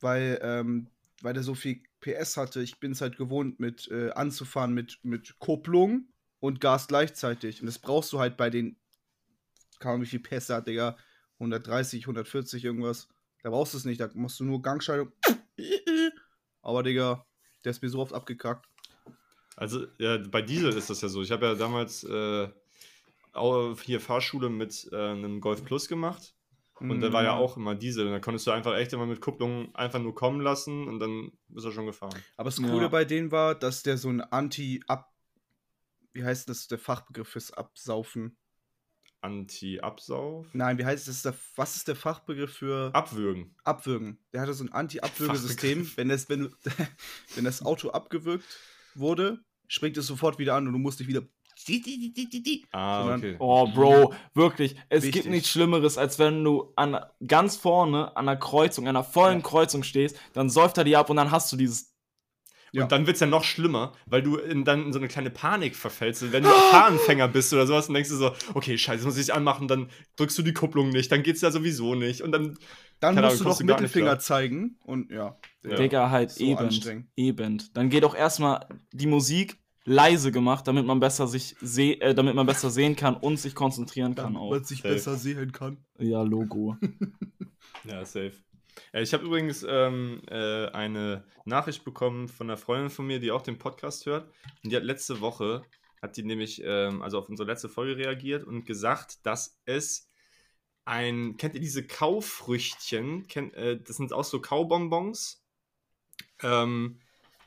weil, 0.02 0.40
ähm, 0.44 0.88
weil 1.22 1.34
der 1.34 1.42
so 1.44 1.56
viel 1.56 1.82
PS 2.02 2.38
hatte. 2.38 2.62
Ich 2.62 2.80
bin 2.80 2.92
es 2.92 3.02
halt 3.02 3.18
gewohnt, 3.18 3.60
mit 3.60 3.88
äh, 3.90 4.12
anzufahren 4.12 4.74
mit, 4.74 5.00
mit 5.04 5.40
Kupplung 5.40 6.10
und 6.46 6.62
Gas 6.62 6.88
gleichzeitig. 6.88 7.60
Und 7.62 7.68
das 7.68 7.80
brauchst 7.80 8.12
du 8.14 8.20
halt 8.20 8.38
bei 8.38 8.50
den, 8.50 8.78
keine 9.80 9.94
Ahnung, 9.96 10.04
wie 10.04 10.10
viel 10.10 10.20
PS 10.20 10.50
er 10.50 10.58
hat, 10.58 10.68
Digga. 10.68 10.98
130, 11.40 12.04
140, 12.04 12.64
irgendwas. 12.64 13.08
Da 13.44 13.50
brauchst 13.50 13.74
du 13.74 13.78
es 13.78 13.86
nicht. 13.86 14.00
Da 14.00 14.10
musst 14.14 14.40
du 14.40 14.44
nur 14.46 14.62
Gangschaltung. 14.62 15.12
Aber, 16.62 16.82
Digga, 16.84 17.26
der 17.64 17.72
ist 17.72 17.82
mir 17.82 17.90
so 17.90 18.00
oft 18.00 18.14
abgekackt. 18.14 18.68
Also, 19.56 19.86
ja, 20.00 20.18
bei 20.18 20.42
Diesel 20.42 20.74
ist 20.76 20.90
das 20.90 21.02
ja 21.02 21.08
so. 21.08 21.22
Ich 21.22 21.32
habe 21.32 21.46
ja 21.46 21.56
damals 21.56 22.04
äh, 22.04 22.48
auch 23.34 23.78
hier 23.82 24.00
Fahrschule 24.02 24.50
mit 24.50 24.88
äh, 24.92 24.96
einem 24.96 25.42
Golf 25.42 25.64
Plus 25.66 25.88
gemacht. 25.88 26.34
Und 26.78 27.00
der 27.00 27.14
war 27.14 27.24
ja 27.24 27.36
Mm. 27.36 27.40
auch 27.40 27.56
immer 27.56 27.74
Diesel. 27.74 28.06
Und 28.06 28.12
da 28.12 28.20
konntest 28.20 28.48
du 28.48 28.52
einfach 28.52 28.76
echt 28.76 28.92
immer 28.92 29.06
mit 29.06 29.22
Kupplung 29.22 29.74
einfach 29.76 30.00
nur 30.00 30.14
kommen 30.14 30.42
lassen 30.42 30.90
und 30.90 31.00
dann 31.00 31.32
ist 31.56 31.64
er 31.64 31.72
schon 31.72 31.86
gefahren. 31.86 32.22
Aber 32.36 32.50
das 32.50 32.60
Ja. 32.60 32.68
Coole 32.68 32.90
bei 32.90 33.06
denen 33.06 33.32
war, 33.32 33.56
dass 33.56 33.82
der 33.84 33.98
so 33.98 34.10
ein 34.10 34.20
Anti-Ab. 34.20 35.15
Wie 36.16 36.24
heißt 36.24 36.48
das 36.48 36.68
der 36.70 36.80
Fachbegriff 36.80 37.28
fürs 37.28 37.52
Absaufen? 37.52 38.38
Anti-Absauf? 39.20 40.48
Nein, 40.54 40.78
wie 40.78 40.86
heißt 40.86 41.08
das? 41.10 41.24
Der, 41.24 41.34
was 41.56 41.76
ist 41.76 41.88
der 41.90 41.96
Fachbegriff 41.96 42.54
für 42.54 42.92
Abwürgen. 42.94 43.54
Abwürgen? 43.66 44.18
Der 44.32 44.42
hatte 44.42 44.54
so 44.54 44.64
ein 44.64 44.72
Anti-Abwürgesystem. 44.72 45.92
Wenn 45.98 46.08
das, 46.10 46.30
wenn, 46.30 46.42
du, 46.44 46.50
wenn 47.36 47.44
das 47.44 47.62
Auto 47.66 47.90
abgewürgt 47.90 48.46
wurde, 48.94 49.44
springt 49.68 49.98
es 49.98 50.08
sofort 50.08 50.40
wieder 50.40 50.56
an 50.56 50.68
und 50.68 50.74
du 50.74 50.80
musst 50.80 51.00
dich 51.02 51.08
wieder. 51.08 51.24
Ah, 52.72 53.00
Sondern- 53.04 53.20
okay. 53.20 53.36
Oh, 53.40 53.68
Bro, 53.74 54.14
wirklich. 54.34 54.76
Es 54.90 55.04
Wichtig. 55.04 55.24
gibt 55.24 55.32
nichts 55.34 55.50
Schlimmeres, 55.50 55.98
als 55.98 56.20
wenn 56.20 56.44
du 56.44 56.72
an, 56.76 56.98
ganz 57.26 57.56
vorne 57.58 58.16
an 58.16 58.28
einer 58.30 58.38
Kreuzung, 58.38 58.86
an 58.88 58.96
einer 58.96 59.04
vollen 59.06 59.40
Ja. 59.40 59.46
Kreuzung 59.46 59.84
stehst, 59.84 60.18
dann 60.34 60.50
säuft 60.50 60.78
er 60.78 60.84
die 60.84 60.96
ab 60.96 61.10
und 61.10 61.16
dann 61.18 61.32
hast 61.32 61.52
du 61.52 61.58
dieses. 61.58 61.95
Ja. 62.76 62.84
Und 62.84 62.92
dann 62.92 63.08
wird 63.08 63.16
es 63.16 63.22
ja 63.22 63.28
noch 63.28 63.46
schlimmer, 63.46 63.94
weil 64.06 64.22
du 64.22 64.36
in, 64.36 64.66
dann 64.66 64.88
in 64.88 64.92
so 64.94 65.00
eine 65.00 65.08
kleine 65.08 65.30
Panik 65.30 65.78
verfällst. 65.78 66.34
Wenn 66.34 66.44
du 66.44 66.50
Fahranfänger 66.72 67.30
bist 67.30 67.54
oder 67.54 67.66
sowas, 67.66 67.88
dann 67.88 67.94
denkst 67.94 68.10
du 68.10 68.18
so, 68.18 68.34
okay, 68.54 68.78
scheiße, 68.78 68.98
das 68.98 69.06
muss 69.06 69.18
ich 69.18 69.34
anmachen, 69.34 69.70
dann 69.70 69.90
drückst 70.18 70.38
du 70.38 70.42
die 70.42 70.54
Kupplung 70.54 70.90
nicht, 70.90 71.10
dann 71.10 71.24
geht's 71.24 71.40
ja 71.40 71.52
sowieso 71.52 71.96
nicht. 71.96 72.22
Und 72.22 72.34
dann, 72.34 72.58
Dann 73.00 73.16
musst 73.16 73.26
Ahnung, 73.26 73.38
du 73.38 73.44
noch 73.46 73.60
nicht 73.60 73.68
Mittelfinger 73.68 74.20
zeigen 74.20 74.78
und 74.84 75.10
ja. 75.10 75.38
Ja. 75.64 75.76
Digga, 75.78 76.10
halt 76.10 76.32
So 76.32 76.44
eben. 76.44 77.10
Eben. 77.16 77.64
Dann 77.74 77.90
geht 77.90 78.04
auch 78.04 78.14
erstmal 78.14 78.68
die 78.92 79.08
Musik 79.08 79.58
leise 79.86 80.34
gemacht, 80.34 80.68
damit 80.68 80.86
man 80.86 81.00
besser 81.00 81.28
sich 81.28 81.56
seh 81.62 81.94
äh, 81.94 82.14
damit 82.14 82.36
man 82.36 82.46
besser 82.46 82.70
sehen 82.70 82.98
kann 82.98 83.16
und 83.16 83.40
sich 83.40 83.56
konzentrieren 83.56 84.16
kann 84.16 84.34
Damit 84.34 84.50
man 84.50 84.64
sich 84.66 84.82
Safe. 84.82 84.94
besser 84.96 85.16
sehen 85.16 85.52
kann. 85.54 85.78
Ja, 85.98 86.24
Logo. 86.24 86.76
ja, 87.86 88.04
safe. 88.04 88.34
Ja, 88.94 89.02
ich 89.02 89.14
habe 89.14 89.26
übrigens 89.26 89.66
ähm, 89.68 90.22
äh, 90.30 90.68
eine 90.68 91.26
Nachricht 91.46 91.84
bekommen 91.84 92.28
von 92.28 92.50
einer 92.50 92.58
Freundin 92.58 92.90
von 92.90 93.08
mir, 93.08 93.20
die 93.20 93.32
auch 93.32 93.42
den 93.42 93.58
Podcast 93.58 94.06
hört. 94.06 94.32
Und 94.64 94.72
die 94.72 94.76
hat 94.76 94.84
letzte 94.84 95.22
Woche, 95.22 95.64
hat 96.02 96.18
die 96.18 96.24
nämlich, 96.24 96.62
ähm, 96.64 97.02
also 97.02 97.20
auf 97.20 97.30
unsere 97.30 97.50
letzte 97.50 97.70
Folge 97.70 97.98
reagiert 97.98 98.44
und 98.44 98.66
gesagt, 98.66 99.26
dass 99.26 99.60
es 99.66 100.10
ein, 100.86 101.38
kennt 101.38 101.56
ihr 101.56 101.62
diese 101.62 101.86
Kaufrüchtchen? 101.86 103.28
Kennt, 103.28 103.54
äh, 103.56 103.80
das 103.82 103.98
sind 103.98 104.14
auch 104.14 104.24
so 104.24 104.40
Kaubonbons. 104.40 105.44
Ähm, 106.44 107.00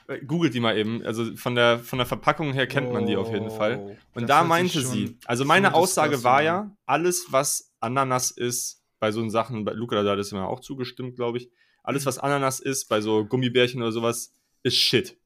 äh, 0.08 0.18
googelt 0.20 0.54
die 0.54 0.60
mal 0.60 0.76
eben. 0.76 1.04
Also 1.04 1.36
von 1.36 1.54
der, 1.54 1.78
von 1.78 1.98
der 1.98 2.06
Verpackung 2.06 2.52
her 2.52 2.66
kennt 2.66 2.92
man 2.92 3.06
die 3.06 3.16
auf 3.16 3.30
jeden 3.30 3.50
Fall. 3.50 3.78
Oh, 3.78 3.96
Und 4.14 4.28
da 4.28 4.42
meinte 4.42 4.82
sie, 4.82 5.18
also 5.26 5.44
meine 5.44 5.74
Aussage 5.74 6.24
war 6.24 6.42
ja, 6.42 6.74
alles, 6.86 7.26
was 7.30 7.72
Ananas 7.80 8.30
ist, 8.30 8.82
bei 8.98 9.12
so 9.12 9.26
Sachen, 9.28 9.64
bei 9.64 9.72
Luca, 9.72 10.02
da 10.02 10.12
hat 10.12 10.18
es 10.18 10.32
mir 10.32 10.46
auch 10.46 10.60
zugestimmt, 10.60 11.16
glaube 11.16 11.38
ich. 11.38 11.50
Alles, 11.82 12.06
was 12.06 12.18
Ananas 12.18 12.60
ist, 12.60 12.88
bei 12.88 13.00
so 13.00 13.24
Gummibärchen 13.24 13.80
oder 13.80 13.92
sowas, 13.92 14.32
ist 14.62 14.76
Shit. 14.76 15.16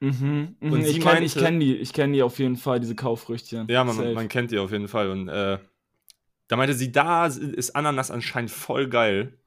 Mhm, 0.00 0.56
mhm. 0.60 0.72
Und 0.72 0.84
sie 0.84 0.90
ich 0.90 1.00
kenne 1.00 1.24
ich 1.24 1.34
kenn 1.34 1.60
die, 1.60 1.76
ich 1.76 1.92
kenn 1.92 2.12
die 2.12 2.22
auf 2.22 2.38
jeden 2.38 2.56
Fall, 2.56 2.80
diese 2.80 2.94
Kaufrüchtchen. 2.94 3.68
Ja, 3.68 3.84
man, 3.84 3.96
Safe. 3.96 4.12
man 4.14 4.28
kennt 4.28 4.50
die 4.50 4.58
auf 4.58 4.72
jeden 4.72 4.88
Fall. 4.88 5.10
Und 5.10 5.28
äh, 5.28 5.58
da 6.48 6.56
meinte 6.56 6.74
sie, 6.74 6.90
da 6.90 7.26
ist 7.26 7.76
Ananas 7.76 8.10
anscheinend 8.10 8.50
voll 8.50 8.88
geil. 8.88 9.38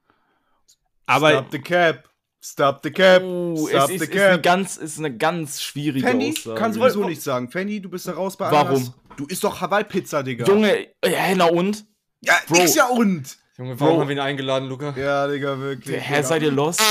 Aber 1.05 1.31
Stop 1.31 1.51
the 1.51 1.59
cap. 1.59 2.09
Stop 2.41 2.79
the 2.83 2.91
cap. 2.91 3.23
Oh, 3.23 3.67
Stop 3.67 3.81
es 3.81 3.87
the 3.87 3.95
ist, 3.95 4.01
ist, 4.03 4.11
eine 4.11 4.31
cap. 4.31 4.43
ganz, 4.43 4.77
ist 4.77 4.99
eine 4.99 5.17
ganz 5.17 5.61
schwierige 5.61 6.07
Fanny 6.07 6.31
Aussage. 6.31 6.55
kann 6.55 6.73
sowieso 6.73 7.03
nicht 7.05 7.21
sagen. 7.21 7.49
Fanny, 7.49 7.81
du 7.81 7.89
bist 7.89 8.07
da 8.07 8.13
raus 8.13 8.37
bei 8.37 8.51
Warum? 8.51 8.75
Ananas. 8.75 8.93
Du 9.17 9.25
isst 9.25 9.43
doch 9.43 9.59
Hawaii-Pizza, 9.61 10.23
Digga. 10.23 10.45
Junge, 10.45 10.87
ja, 11.05 11.35
na 11.35 11.45
und? 11.45 11.85
Ja, 12.21 12.35
Bro. 12.47 12.57
nix 12.57 12.75
ja 12.75 12.87
und. 12.87 13.37
Junge, 13.57 13.79
warum 13.79 13.99
haben 13.99 14.07
wir 14.09 14.15
ihn 14.15 14.19
eingeladen, 14.21 14.67
Luca? 14.67 14.93
Ja, 14.97 15.27
Digga, 15.27 15.59
wirklich. 15.59 15.97
Hä, 16.01 16.15
Digga. 16.15 16.23
seid 16.23 16.41
ihr 16.41 16.51
lost? 16.51 16.81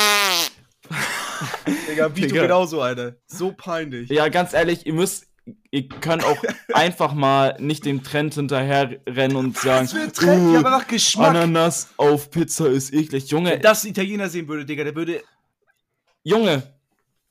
Digga, 1.89 2.15
Vito 2.15 2.29
Digga. 2.29 2.43
genauso 2.43 2.81
eine. 2.81 3.17
So 3.27 3.53
peinlich. 3.53 4.09
Ja, 4.11 4.29
ganz 4.29 4.53
ehrlich, 4.53 4.87
ihr 4.87 4.93
müsst, 4.93 5.27
ihr 5.73 5.89
könnt 5.89 6.25
auch 6.25 6.37
einfach 6.73 7.15
mal 7.15 7.57
nicht 7.59 7.85
dem 7.85 8.05
Trend 8.05 8.35
hinterher 8.35 9.01
rennen 9.09 9.35
und 9.37 9.59
sagen, 9.59 9.87
Das 9.87 9.95
wird 9.95 10.17
Trend, 10.17 10.41
die 10.51 10.55
"Uh, 10.55 10.57
haben 10.59 10.67
einfach 10.67 10.87
Geschmack. 10.87 11.31
Ananas 11.31 11.89
auf 11.97 12.31
Pizza 12.31 12.69
ist 12.69 12.93
eklig. 12.95 13.29
Junge, 13.29 13.51
Wenn 13.53 13.63
das 13.63 13.83
ein 13.85 13.91
Italiener 13.91 14.29
sehen 14.29 14.47
würde, 14.47 14.65
Digga, 14.65 14.85
der 14.85 14.95
würde. 14.95 15.23
Junge, 16.23 16.63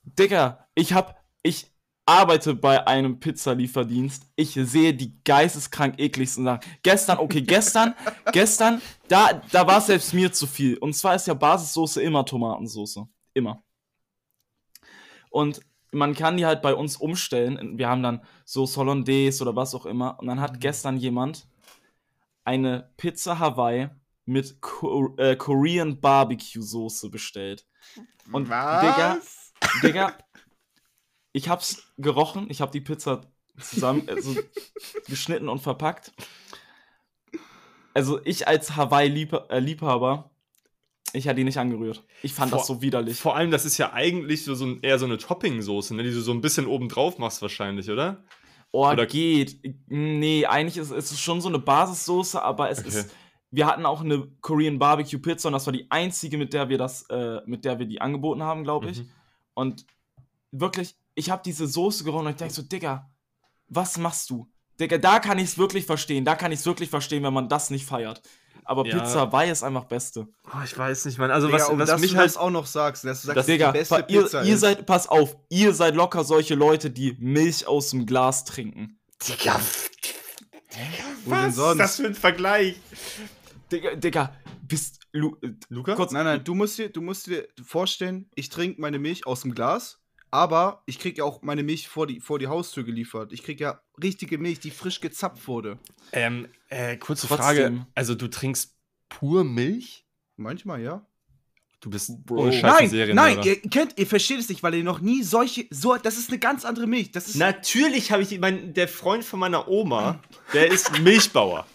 Digga, 0.04 0.66
ich 0.74 0.92
hab, 0.92 1.22
ich 1.42 1.71
arbeite 2.06 2.54
bei 2.54 2.86
einem 2.86 3.20
Pizzalieferdienst. 3.20 4.24
Ich 4.36 4.54
sehe 4.54 4.94
die 4.94 5.22
geisteskrank 5.24 5.98
ekligsten 5.98 6.44
Sachen. 6.44 6.60
Gestern, 6.82 7.18
okay, 7.18 7.42
gestern, 7.42 7.94
gestern, 8.32 8.82
da, 9.08 9.40
da 9.50 9.66
war 9.66 9.78
es 9.78 9.86
selbst 9.86 10.14
mir 10.14 10.32
zu 10.32 10.46
viel. 10.46 10.76
Und 10.78 10.94
zwar 10.94 11.14
ist 11.14 11.26
ja 11.26 11.34
Basissoße 11.34 12.02
immer 12.02 12.24
Tomatensoße. 12.24 13.06
Immer. 13.34 13.62
Und 15.30 15.60
man 15.92 16.14
kann 16.14 16.36
die 16.36 16.46
halt 16.46 16.62
bei 16.62 16.74
uns 16.74 16.96
umstellen. 16.96 17.78
Wir 17.78 17.88
haben 17.88 18.02
dann 18.02 18.22
Sauce 18.44 18.76
Hollandaise 18.76 19.42
oder 19.42 19.54
was 19.54 19.74
auch 19.74 19.86
immer. 19.86 20.18
Und 20.18 20.26
dann 20.26 20.40
hat 20.40 20.60
gestern 20.60 20.96
jemand 20.96 21.46
eine 22.44 22.90
Pizza 22.96 23.38
Hawaii 23.38 23.90
mit 24.24 24.60
Ko 24.60 25.14
äh, 25.18 25.36
Korean 25.36 26.00
Barbecue 26.00 26.62
Soße 26.62 27.10
bestellt. 27.10 27.66
Und 28.30 28.44
Digga, 28.46 29.18
Digga, 29.82 30.14
ich 31.32 31.48
hab's 31.48 31.92
gerochen, 31.98 32.46
ich 32.50 32.60
hab 32.60 32.72
die 32.72 32.80
Pizza 32.80 33.22
zusammen 33.58 34.02
also, 34.08 34.34
geschnitten 35.08 35.48
und 35.48 35.60
verpackt. 35.60 36.12
Also 37.94 38.20
ich 38.24 38.48
als 38.48 38.76
Hawaii-Liebhaber, 38.76 40.30
ich 41.12 41.26
hätte 41.26 41.36
die 41.36 41.44
nicht 41.44 41.58
angerührt. 41.58 42.02
Ich 42.22 42.32
fand 42.32 42.50
Vor- 42.50 42.58
das 42.60 42.66
so 42.66 42.80
widerlich. 42.80 43.18
Vor 43.18 43.36
allem, 43.36 43.50
das 43.50 43.64
ist 43.66 43.76
ja 43.76 43.92
eigentlich 43.92 44.44
so, 44.44 44.54
so 44.54 44.76
eher 44.80 44.98
so 44.98 45.04
eine 45.04 45.18
Topping-Soße, 45.18 45.94
ne, 45.94 46.02
die 46.02 46.10
du 46.12 46.20
so 46.22 46.32
ein 46.32 46.40
bisschen 46.40 46.66
oben 46.66 46.88
drauf 46.88 47.18
machst 47.18 47.42
wahrscheinlich, 47.42 47.90
oder? 47.90 48.24
Oh, 48.70 48.88
Oder- 48.88 49.04
geht. 49.04 49.58
Nee, 49.88 50.46
eigentlich 50.46 50.78
ist 50.78 50.90
ist 50.90 51.10
es 51.12 51.20
schon 51.20 51.42
so 51.42 51.48
eine 51.48 51.58
Basissoße, 51.58 52.40
aber 52.42 52.70
es 52.70 52.78
Okay. 52.78 52.88
ist. 52.88 53.14
Wir 53.50 53.66
hatten 53.66 53.84
auch 53.84 54.00
eine 54.00 54.26
Korean 54.40 54.78
Barbecue 54.78 55.18
Pizza 55.18 55.48
und 55.48 55.52
das 55.52 55.66
war 55.66 55.74
die 55.74 55.90
einzige, 55.90 56.38
mit 56.38 56.54
der 56.54 56.70
wir 56.70 56.78
das, 56.78 57.02
äh, 57.10 57.42
mit 57.44 57.66
der 57.66 57.78
wir 57.78 57.84
die 57.84 58.00
angeboten 58.00 58.42
haben, 58.42 58.64
glaube 58.64 58.88
ich. 58.88 59.00
Mhm. 59.00 59.10
Und 59.52 59.86
wirklich, 60.52 60.94
ich 61.14 61.30
habe 61.30 61.42
diese 61.44 61.66
Soße 61.66 62.04
gerochen 62.04 62.26
und 62.26 62.32
ich 62.32 62.38
denke 62.38 62.54
so, 62.54 62.62
Digga, 62.62 63.10
was 63.68 63.98
machst 63.98 64.28
du? 64.30 64.48
Digga, 64.80 64.98
da 64.98 65.18
kann 65.20 65.38
ich 65.38 65.44
es 65.44 65.58
wirklich 65.58 65.86
verstehen. 65.86 66.24
Da 66.24 66.34
kann 66.34 66.52
ich 66.52 66.60
es 66.60 66.66
wirklich 66.66 66.90
verstehen, 66.90 67.22
wenn 67.22 67.32
man 67.34 67.48
das 67.48 67.70
nicht 67.70 67.84
feiert. 67.86 68.22
Aber 68.64 68.86
Ja. 68.86 68.98
Pizza 69.00 69.20
Hawaii 69.20 69.50
ist 69.50 69.62
einfach 69.62 69.84
Beste. 69.84 70.28
Oh, 70.46 70.58
ich 70.64 70.76
weiß 70.76 71.04
nicht, 71.06 71.18
Mann. 71.18 71.30
Also, 71.30 71.48
Digga, 71.48 71.58
was, 71.68 71.78
was 71.78 71.88
dass 71.88 72.00
mich 72.00 72.12
du 72.12 72.16
halt. 72.18 72.26
das 72.28 72.36
auch 72.36 72.50
noch 72.50 72.66
sagst, 72.66 73.04
dass 73.04 73.20
du 73.22 73.26
sagst, 73.26 73.36
Das- 73.38 73.46
die 73.46 73.52
Digga, 73.52 73.70
beste 73.72 73.94
pa- 74.02 74.06
ihr, 74.08 74.22
Pizza 74.22 74.44
ihr 74.44 74.54
ist. 74.54 74.60
seid, 74.60 74.86
pass 74.86 75.08
auf, 75.08 75.36
ihr 75.48 75.74
seid 75.74 75.94
locker 75.96 76.24
solche 76.24 76.54
Leute, 76.54 76.90
die 76.90 77.16
Milch 77.18 77.66
aus 77.66 77.90
dem 77.90 78.06
Glas 78.06 78.44
trinken. 78.44 78.98
Digga, 79.28 79.60
Wo 81.24 81.30
denn 81.30 81.46
was 81.48 81.54
sonst? 81.56 81.72
ist 81.72 81.78
das 81.78 81.96
für 81.96 82.06
ein 82.06 82.14
Vergleich? 82.14 82.76
Digga, 83.70 83.94
Digga, 83.96 84.34
bist 84.66 85.00
Lu 85.12 85.36
Luca? 85.68 85.94
kurz, 85.94 86.12
Nein, 86.12 86.24
nein, 86.24 86.44
du 86.44 86.54
musst 86.54 86.78
dir, 86.78 86.88
du 86.88 87.02
musst 87.02 87.26
dir 87.26 87.46
vorstellen, 87.64 88.30
ich 88.34 88.48
trinke 88.48 88.80
meine 88.80 88.98
Milch 88.98 89.26
aus 89.26 89.42
dem 89.42 89.54
Glas, 89.54 90.00
aber 90.32 90.82
ich 90.86 90.98
krieg 90.98 91.18
ja 91.18 91.24
auch 91.24 91.42
meine 91.42 91.62
Milch 91.62 91.86
vor 91.86 92.06
die, 92.08 92.18
vor 92.18 92.38
die 92.40 92.48
Haustür 92.48 92.82
geliefert. 92.82 93.32
Ich 93.32 93.44
krieg 93.44 93.60
ja 93.60 93.80
richtige 94.02 94.38
Milch, 94.38 94.58
die 94.58 94.70
frisch 94.72 95.00
gezapft 95.00 95.46
wurde. 95.46 95.78
Ähm, 96.10 96.48
äh, 96.70 96.96
kurze 96.96 97.28
Trotzdem. 97.28 97.44
Frage. 97.44 97.86
Also, 97.94 98.14
du 98.16 98.28
trinkst 98.28 98.74
pur 99.08 99.44
Milch? 99.44 100.04
Manchmal, 100.36 100.80
ja. 100.80 101.06
Du 101.80 101.90
bist 101.90 102.24
Bro. 102.24 102.42
ohne 102.44 102.52
Scheiß 102.52 102.62
nein, 102.62 102.82
ein 102.84 102.90
Serien, 102.90 103.16
nein, 103.16 103.36
Alter. 103.38 103.48
ihr 103.50 103.60
kennt, 103.62 103.98
ihr 103.98 104.06
versteht 104.06 104.38
es 104.38 104.48
nicht, 104.48 104.62
weil 104.62 104.74
ihr 104.74 104.84
noch 104.84 105.00
nie 105.00 105.22
solche, 105.24 105.66
so, 105.70 105.96
das 105.96 106.16
ist 106.16 106.30
eine 106.30 106.38
ganz 106.38 106.64
andere 106.64 106.86
Milch. 106.86 107.10
Das 107.10 107.26
ist, 107.28 107.36
Natürlich 107.36 108.12
habe 108.12 108.22
ich, 108.22 108.38
mein, 108.38 108.72
der 108.72 108.86
Freund 108.88 109.24
von 109.24 109.40
meiner 109.40 109.66
Oma, 109.68 110.20
der 110.52 110.68
ist 110.70 110.98
Milchbauer. 111.00 111.66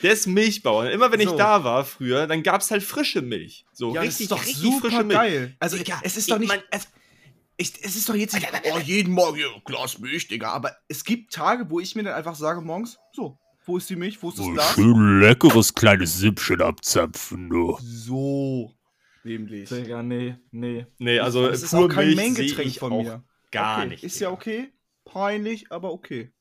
Der 0.00 0.12
ist 0.12 0.26
Milchbauer. 0.28 0.90
Immer 0.90 1.10
wenn 1.12 1.20
ich 1.20 1.28
So. 1.28 1.36
da 1.36 1.62
war 1.64 1.84
früher, 1.84 2.26
dann 2.28 2.42
gab 2.44 2.60
es 2.60 2.70
halt 2.70 2.82
frische 2.84 3.20
Milch. 3.20 3.64
So 3.72 3.88
ja, 3.94 4.02
das 4.02 4.10
richtig, 4.20 4.24
ist 4.24 4.30
doch 4.32 4.40
richtig 4.40 4.56
super 4.56 4.80
frische 4.88 5.04
Milch. 5.04 5.18
geil. 5.18 5.56
Also, 5.58 5.76
Digga, 5.76 6.00
es 6.04 6.16
ist 6.16 6.28
ich 6.28 6.32
doch 6.32 6.38
nicht, 6.38 6.48
mein- 6.48 6.62
es, 6.70 6.88
ich, 7.56 7.72
es 7.82 7.96
ist 7.96 8.08
doch 8.08 8.14
jetzt 8.14 8.34
nicht, 8.34 8.48
oh, 8.72 8.78
jeden 8.78 9.12
Morgen 9.12 9.36
hier, 9.36 9.50
Glas 9.64 9.98
Milch, 9.98 10.28
Digga. 10.28 10.50
Aber 10.50 10.74
es 10.88 11.04
gibt 11.04 11.32
Tage, 11.32 11.68
wo 11.70 11.80
ich 11.80 11.94
mir 11.94 12.02
dann 12.04 12.14
einfach 12.14 12.34
sage 12.34 12.60
morgens, 12.60 12.98
so, 13.12 13.38
wo 13.64 13.76
ist 13.76 13.88
die 13.90 13.96
Milch, 13.96 14.22
wo 14.22 14.30
ist 14.30 14.38
das 14.38 14.46
So 14.46 14.52
Glas? 14.52 14.74
schön 14.74 15.20
leckeres 15.20 15.74
kleines 15.74 16.18
Süppchen 16.18 16.60
abzapfen, 16.62 17.48
du. 17.50 17.78
So, 17.80 18.72
nämlich. 19.24 19.68
Digga, 19.68 20.02
nee, 20.02 20.36
nee. 20.50 20.86
Nee, 20.98 21.18
also 21.20 21.48
das 21.48 21.62
ist 21.62 21.74
auch 21.74 21.88
kein 21.88 22.06
Milch 22.06 22.16
Mengengetränk 22.16 22.56
sehe 22.56 22.64
ich 22.66 22.78
von 22.78 22.96
mir. 22.96 23.22
Gar 23.50 23.78
okay. 23.78 23.88
nicht. 23.88 24.04
Ist 24.04 24.18
ja 24.18 24.30
okay. 24.30 24.72
Peinlich, 25.04 25.70
aber 25.70 25.92
okay. 25.92 26.32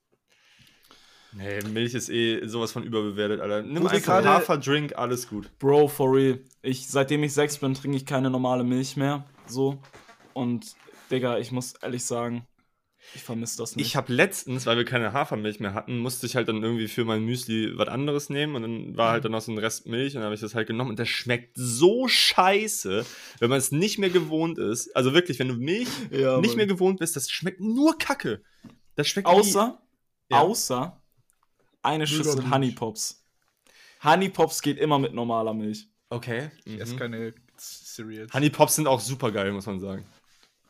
Nee, 1.33 1.61
Milch 1.71 1.93
ist 1.93 2.09
eh 2.09 2.45
sowas 2.47 2.71
von 2.73 2.83
überbewertet, 2.83 3.39
Alter. 3.39 3.61
Nimm 3.61 3.83
wir 3.83 3.91
einfach 3.91 4.05
gerade- 4.05 4.27
Haferdrink, 4.29 4.97
alles 4.97 5.27
gut. 5.29 5.49
Bro, 5.59 5.87
for 5.87 6.13
real. 6.13 6.39
Ich, 6.61 6.87
seitdem 6.87 7.23
ich 7.23 7.33
sechs 7.33 7.57
bin, 7.57 7.73
trinke 7.73 7.95
ich 7.97 8.05
keine 8.05 8.29
normale 8.29 8.63
Milch 8.63 8.97
mehr. 8.97 9.25
So. 9.47 9.81
Und, 10.33 10.75
Digga, 11.11 11.37
ich 11.37 11.51
muss 11.51 11.73
ehrlich 11.81 12.05
sagen, 12.05 12.47
ich 13.15 13.23
vermisse 13.23 13.57
das 13.57 13.75
nicht. 13.75 13.85
Ich 13.85 13.95
habe 13.95 14.13
letztens, 14.13 14.67
weil 14.67 14.77
wir 14.77 14.85
keine 14.85 15.11
Hafermilch 15.11 15.59
mehr 15.59 15.73
hatten, 15.73 15.97
musste 15.97 16.27
ich 16.27 16.35
halt 16.35 16.47
dann 16.47 16.61
irgendwie 16.61 16.87
für 16.87 17.03
mein 17.03 17.23
Müsli 17.25 17.75
was 17.75 17.87
anderes 17.87 18.29
nehmen 18.29 18.55
und 18.55 18.61
dann 18.61 18.95
war 18.97 19.11
halt 19.11 19.25
dann 19.25 19.31
noch 19.31 19.41
so 19.41 19.51
ein 19.51 19.57
Rest 19.57 19.87
Milch 19.87 20.13
und 20.13 20.17
dann 20.19 20.25
habe 20.25 20.35
ich 20.35 20.41
das 20.41 20.53
halt 20.53 20.67
genommen 20.67 20.91
und 20.91 20.99
das 20.99 21.09
schmeckt 21.09 21.53
so 21.55 22.07
scheiße, 22.07 23.03
wenn 23.39 23.49
man 23.49 23.57
es 23.57 23.71
nicht 23.71 23.97
mehr 23.97 24.11
gewohnt 24.11 24.59
ist. 24.59 24.95
Also 24.95 25.13
wirklich, 25.13 25.39
wenn 25.39 25.47
du 25.47 25.55
Milch 25.55 25.87
ja, 26.11 26.37
nicht 26.39 26.49
Mann. 26.49 26.57
mehr 26.57 26.67
gewohnt 26.67 26.99
bist, 26.99 27.15
das 27.15 27.29
schmeckt 27.31 27.59
nur 27.59 27.97
Kacke. 27.97 28.43
Das 28.95 29.07
schmeckt 29.07 29.27
Außer, 29.27 29.81
Ja. 30.29 30.41
außer 30.41 31.01
eine 31.81 32.05
Schüssel 32.05 32.35
Milch. 32.35 32.51
Honey 32.51 32.71
Pops. 32.71 33.25
Honey 34.03 34.29
Pops 34.29 34.61
geht 34.61 34.77
immer 34.77 34.99
mit 34.99 35.13
normaler 35.13 35.53
Milch. 35.55 35.87
Okay. 36.09 36.51
Ich 36.65 36.79
esse 36.79 36.93
Mhm. 36.93 36.99
keine 36.99 37.33
Cereals. 37.57 38.31
Honey 38.33 38.49
Pops 38.51 38.75
sind 38.75 38.87
auch 38.87 38.99
super 38.99 39.31
geil, 39.31 39.51
muss 39.51 39.65
man 39.65 39.79
sagen. 39.79 40.05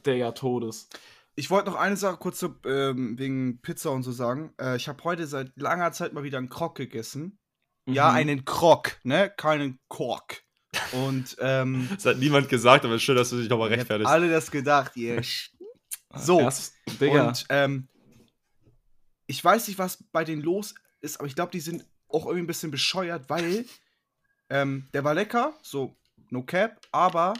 Digga, 0.05 0.31
Todes. 0.31 0.89
Ich 1.35 1.49
wollte 1.49 1.69
noch 1.69 1.77
eine 1.77 1.95
Sache 1.97 2.17
kurz 2.17 2.39
so, 2.39 2.55
ähm, 2.65 3.17
wegen 3.17 3.61
Pizza 3.61 3.91
und 3.91 4.03
so 4.03 4.11
sagen. 4.11 4.53
Äh, 4.59 4.75
ich 4.75 4.87
habe 4.87 5.03
heute 5.03 5.25
seit 5.27 5.51
langer 5.55 5.91
Zeit 5.93 6.13
mal 6.13 6.23
wieder 6.23 6.37
einen 6.37 6.49
Krog 6.49 6.75
gegessen. 6.75 7.39
Ja, 7.87 8.09
Mhm. 8.11 8.15
einen 8.17 8.45
Krog, 8.45 8.97
ne? 9.03 9.29
Keinen 9.35 9.79
Kork. 9.87 10.43
Und 10.91 11.35
ähm, 11.39 11.87
Das 11.95 12.05
hat 12.05 12.17
niemand 12.17 12.47
gesagt, 12.49 12.85
aber 12.85 12.99
schön, 12.99 13.15
dass 13.15 13.29
du 13.29 13.37
dich 13.37 13.49
nochmal 13.49 13.69
rechtfertigst. 13.69 14.11
alle 14.11 14.29
das 14.29 14.51
gedacht, 14.51 14.95
ihr. 14.97 15.21
So. 16.13 16.41
Erst, 16.41 16.73
Digga. 16.99 17.29
Und 17.29 17.45
ähm, 17.49 17.87
ich 19.27 19.41
weiß 19.43 19.69
nicht, 19.69 19.79
was 19.79 20.03
bei 20.11 20.25
denen 20.25 20.41
los 20.41 20.75
ist, 20.99 21.17
aber 21.17 21.27
ich 21.27 21.35
glaube, 21.35 21.51
die 21.53 21.61
sind 21.61 21.85
auch 22.09 22.25
irgendwie 22.25 22.43
ein 22.43 22.47
bisschen 22.47 22.69
bescheuert, 22.69 23.29
weil 23.29 23.65
ähm, 24.49 24.89
der 24.93 25.05
war 25.05 25.13
lecker, 25.13 25.53
so 25.61 25.95
no 26.29 26.43
cap, 26.43 26.81
aber 26.91 27.33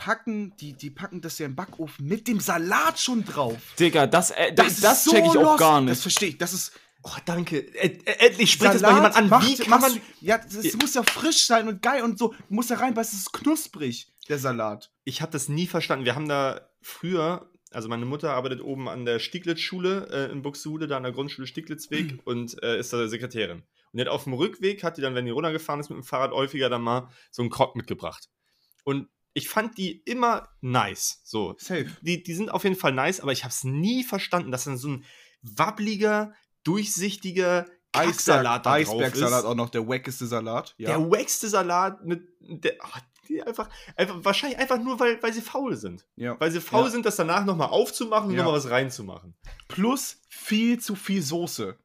packen, 0.00 0.56
die, 0.56 0.72
die 0.72 0.90
packen 0.90 1.20
das 1.20 1.38
ja 1.38 1.46
im 1.46 1.54
Backofen 1.54 2.06
mit 2.06 2.26
dem 2.26 2.40
Salat 2.40 2.98
schon 2.98 3.24
drauf. 3.24 3.58
Digga, 3.78 4.06
das, 4.06 4.30
äh, 4.32 4.52
das, 4.52 4.68
ist 4.72 4.84
das 4.84 5.04
so 5.04 5.10
check 5.12 5.24
ich 5.26 5.36
auch 5.38 5.56
gar 5.56 5.80
Das 5.82 5.90
nicht. 5.90 6.02
verstehe 6.02 6.28
ich. 6.30 6.38
Das 6.38 6.52
ist 6.52 6.72
Oh, 7.02 7.16
danke. 7.24 7.56
Ä- 7.60 8.04
endlich 8.18 8.52
spricht 8.52 8.74
es 8.74 8.82
mal 8.82 8.94
jemand 8.94 9.16
an. 9.16 9.30
macht- 9.30 9.48
Wie 9.48 9.56
kann 9.56 9.80
man. 9.80 9.98
ja, 10.20 10.36
das 10.36 10.74
muss 10.74 10.92
ja 10.92 11.02
frisch 11.02 11.46
sein 11.46 11.66
und 11.66 11.80
geil 11.80 12.02
und 12.02 12.18
so. 12.18 12.28
Du 12.28 12.36
musst 12.54 12.68
ja 12.68 12.76
rein, 12.76 12.94
weil 12.94 13.04
es 13.04 13.14
ist 13.14 13.32
knusprig, 13.32 14.12
der 14.28 14.38
Salat. 14.38 14.90
Ich 15.04 15.22
habe 15.22 15.32
das 15.32 15.48
nie 15.48 15.66
verstanden. 15.66 16.04
Wir 16.04 16.14
haben 16.14 16.28
da 16.28 16.68
früher, 16.82 17.50
also 17.70 17.88
meine 17.88 18.04
Mutter 18.04 18.34
arbeitet 18.34 18.60
oben 18.60 18.86
an 18.86 19.06
der 19.06 19.18
Stieglitz-Schule 19.18 20.08
äh, 20.28 20.30
in 20.30 20.42
Buxtehude, 20.42 20.88
da 20.88 20.98
an 20.98 21.04
der 21.04 21.12
Grundschule 21.12 21.46
Stieglitzweg 21.46 22.20
und 22.26 22.62
äh, 22.62 22.78
ist 22.78 22.92
da 22.92 23.08
Sekretärin. 23.08 23.60
Und 23.60 23.96
die 23.96 24.00
hat 24.02 24.08
auf 24.08 24.24
dem 24.24 24.34
Rückweg, 24.34 24.84
hat 24.84 24.98
die 24.98 25.00
dann, 25.00 25.14
wenn 25.14 25.24
die 25.24 25.30
runtergefahren 25.30 25.80
ist 25.80 25.88
mit 25.88 25.96
dem 25.96 26.04
Fahrrad, 26.04 26.32
häufiger 26.32 26.68
dann 26.68 26.82
mal 26.82 27.08
so 27.30 27.40
einen 27.40 27.50
Krog 27.50 27.76
mitgebracht. 27.76 28.28
Und 28.84 29.08
ich 29.32 29.48
fand 29.48 29.78
die 29.78 29.98
immer 30.04 30.48
nice. 30.60 31.20
So. 31.24 31.54
Safe. 31.58 31.86
Die, 32.02 32.22
die 32.22 32.34
sind 32.34 32.50
auf 32.50 32.64
jeden 32.64 32.76
Fall 32.76 32.92
nice, 32.92 33.20
aber 33.20 33.32
ich 33.32 33.44
habe 33.44 33.52
es 33.52 33.64
nie 33.64 34.02
verstanden, 34.04 34.50
dass 34.50 34.64
dann 34.64 34.76
so 34.76 34.88
ein 34.88 35.04
wabbliger, 35.42 36.32
durchsichtiger 36.64 37.66
Kacksalat 37.92 38.66
da 38.66 38.72
drauf 38.78 38.82
ist. 38.82 38.90
Eisbergsalat 38.90 39.44
auch 39.44 39.54
noch, 39.54 39.68
der 39.70 39.86
wackeste 39.88 40.26
Salat. 40.26 40.74
Ja. 40.78 40.90
Der 40.90 41.10
wackste 41.10 41.48
Salat 41.48 42.04
mit 42.04 42.22
der, 42.40 42.74
ah, 42.80 43.00
die 43.28 43.42
einfach, 43.42 43.68
einfach, 43.96 44.16
wahrscheinlich 44.24 44.58
einfach 44.58 44.78
nur, 44.78 44.98
weil, 45.00 45.22
weil 45.22 45.32
sie 45.32 45.40
faul 45.40 45.76
sind. 45.76 46.06
ja. 46.16 46.38
Weil 46.40 46.50
sie 46.50 46.60
faul 46.60 46.84
Ja. 46.84 46.90
sind, 46.90 47.06
das 47.06 47.16
danach 47.16 47.44
nochmal 47.44 47.68
aufzumachen 47.68 48.28
und 48.30 48.34
Ja. 48.36 48.42
nochmal 48.42 48.58
was 48.58 48.70
reinzumachen. 48.70 49.34
Plus 49.68 50.20
viel 50.28 50.78
zu 50.80 50.94
viel 50.94 51.22
Soße. 51.22 51.78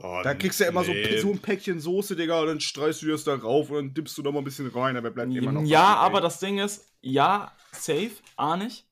Oh, 0.00 0.20
Da 0.22 0.34
kriegst 0.34 0.60
du 0.60 0.64
ja 0.64 0.70
immer 0.70 0.84
so, 0.84 0.92
nee. 0.92 1.18
so 1.18 1.30
ein 1.32 1.40
Päckchen 1.40 1.80
Soße, 1.80 2.14
Digga, 2.14 2.40
und 2.40 2.46
dann 2.46 2.60
streichst 2.60 3.02
du 3.02 3.08
das 3.08 3.24
da 3.24 3.34
rauf 3.34 3.70
und 3.70 3.76
dann 3.76 3.94
dippst 3.94 4.16
du 4.16 4.22
noch 4.22 4.30
mal 4.32 4.38
ein 4.38 4.44
bisschen 4.44 4.68
rein, 4.68 4.96
aber 4.96 5.10
bleibt 5.10 5.32
immer 5.34 5.50
noch. 5.50 5.62
Ja, 5.64 5.80
was 5.82 5.96
aber 5.98 6.20
das 6.20 6.38
Ding 6.38 6.58
ist, 6.58 6.92
ja, 7.00 7.50
safe, 7.72 8.12
ahne 8.36 8.68
ich. 8.68 8.84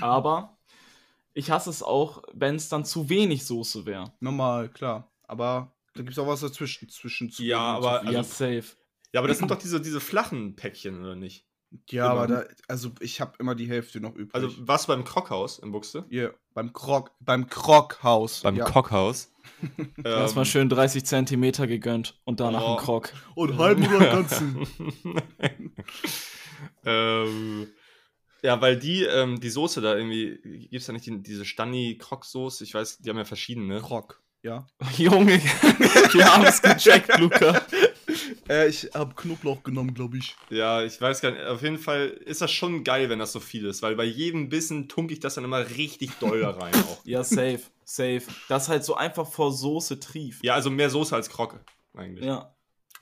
Aber 0.00 0.56
ich 1.34 1.50
hasse 1.50 1.68
es 1.70 1.82
auch, 1.82 2.22
wenn 2.32 2.54
es 2.56 2.68
dann 2.68 2.84
zu 2.84 3.08
wenig 3.10 3.44
Soße 3.44 3.84
wäre. 3.84 4.12
Normal, 4.20 4.68
klar. 4.70 5.10
Aber 5.24 5.72
da 5.94 6.02
gibt's 6.02 6.18
auch 6.18 6.26
was 6.26 6.40
dazwischen. 6.40 6.88
Zwischen 6.88 7.30
zu 7.30 7.42
Ja, 7.42 7.58
aber- 7.58 7.98
zu 8.00 8.04
viel. 8.04 8.12
ja, 8.12 8.18
Also- 8.20 8.30
safe. 8.32 8.76
Ja, 9.12 9.20
aber 9.20 9.28
das 9.28 9.38
sind 9.38 9.50
doch 9.50 9.58
diese, 9.58 9.80
diese 9.80 10.00
flachen 10.00 10.54
Päckchen, 10.54 11.00
oder 11.02 11.16
nicht? 11.16 11.46
Ja, 11.90 12.06
Immer. 12.12 12.22
aber 12.22 12.26
da, 12.26 12.44
also 12.66 12.92
ich 13.00 13.20
habe 13.20 13.32
immer 13.38 13.54
die 13.54 13.68
Hälfte 13.68 14.00
noch 14.00 14.14
übrig. 14.14 14.34
Also 14.34 14.50
warst 14.66 14.88
du 14.88 14.92
beim 14.92 15.04
Krockhaus 15.04 15.58
in 15.58 15.70
Buxte? 15.70 16.06
Hier, 16.08 16.34
beim 16.54 16.72
Krog, 16.72 17.10
beim 17.20 17.46
Kroghaus. 17.48 18.40
Beim 18.40 18.56
ja. 18.56 18.64
Kockhaus. 18.64 19.32
Erstmal 20.04 20.44
schön 20.46 20.68
30 20.68 21.04
Zentimeter 21.04 21.66
gegönnt 21.66 22.18
und 22.24 22.40
danach 22.40 22.62
Oh. 22.62 22.72
ein 22.72 22.78
Krog. 22.78 23.12
Und 23.34 23.58
halben 23.58 23.86
oder 23.94 24.06
ganzen. 24.06 24.66
ähm, 26.84 27.68
ja, 28.42 28.60
weil 28.60 28.78
die, 28.78 29.02
ähm, 29.04 29.40
die 29.40 29.50
Soße 29.50 29.80
da 29.80 29.96
irgendwie, 29.96 30.38
gibt 30.42 30.74
es 30.80 30.86
da 30.86 30.92
nicht 30.92 31.06
die, 31.06 31.22
diese 31.22 31.44
Stani-Krog-Soße? 31.44 32.64
Ich 32.64 32.74
weiß, 32.74 32.98
die 32.98 33.10
haben 33.10 33.18
ja 33.18 33.24
verschiedene. 33.24 33.80
Krog, 33.80 34.22
ja. 34.42 34.66
Junge, 34.96 35.38
wir 35.40 36.32
haben 36.32 36.44
es 36.44 36.62
gecheckt, 36.62 37.18
Luca. 37.18 37.60
Äh, 38.48 38.68
ich 38.68 38.90
habe 38.94 39.14
Knoblauch 39.14 39.62
genommen, 39.62 39.94
glaube 39.94 40.18
ich. 40.18 40.36
Ja, 40.50 40.82
ich 40.82 41.00
weiß 41.00 41.20
gar 41.20 41.32
nicht. 41.32 41.44
Auf 41.44 41.62
jeden 41.62 41.78
Fall 41.78 42.08
ist 42.08 42.40
das 42.40 42.50
schon 42.50 42.84
geil, 42.84 43.08
wenn 43.10 43.18
das 43.18 43.32
so 43.32 43.40
viel 43.40 43.66
ist, 43.66 43.82
weil 43.82 43.94
bei 43.96 44.04
jedem 44.04 44.48
Bissen 44.48 44.88
tunke 44.88 45.12
ich 45.12 45.20
das 45.20 45.34
dann 45.34 45.44
immer 45.44 45.68
richtig 45.70 46.12
doll 46.18 46.40
da 46.40 46.50
rein 46.50 46.74
auch. 46.74 46.98
Ja, 47.04 47.24
safe, 47.24 47.60
safe. 47.84 48.22
Das 48.48 48.68
halt 48.68 48.84
so 48.84 48.94
einfach 48.94 49.26
vor 49.30 49.52
Soße 49.52 50.00
trieft. 50.00 50.44
Ja, 50.44 50.54
also 50.54 50.70
mehr 50.70 50.90
Soße 50.90 51.14
als 51.14 51.28
Krocke, 51.30 51.60
eigentlich. 51.94 52.24
Ja. 52.24 52.54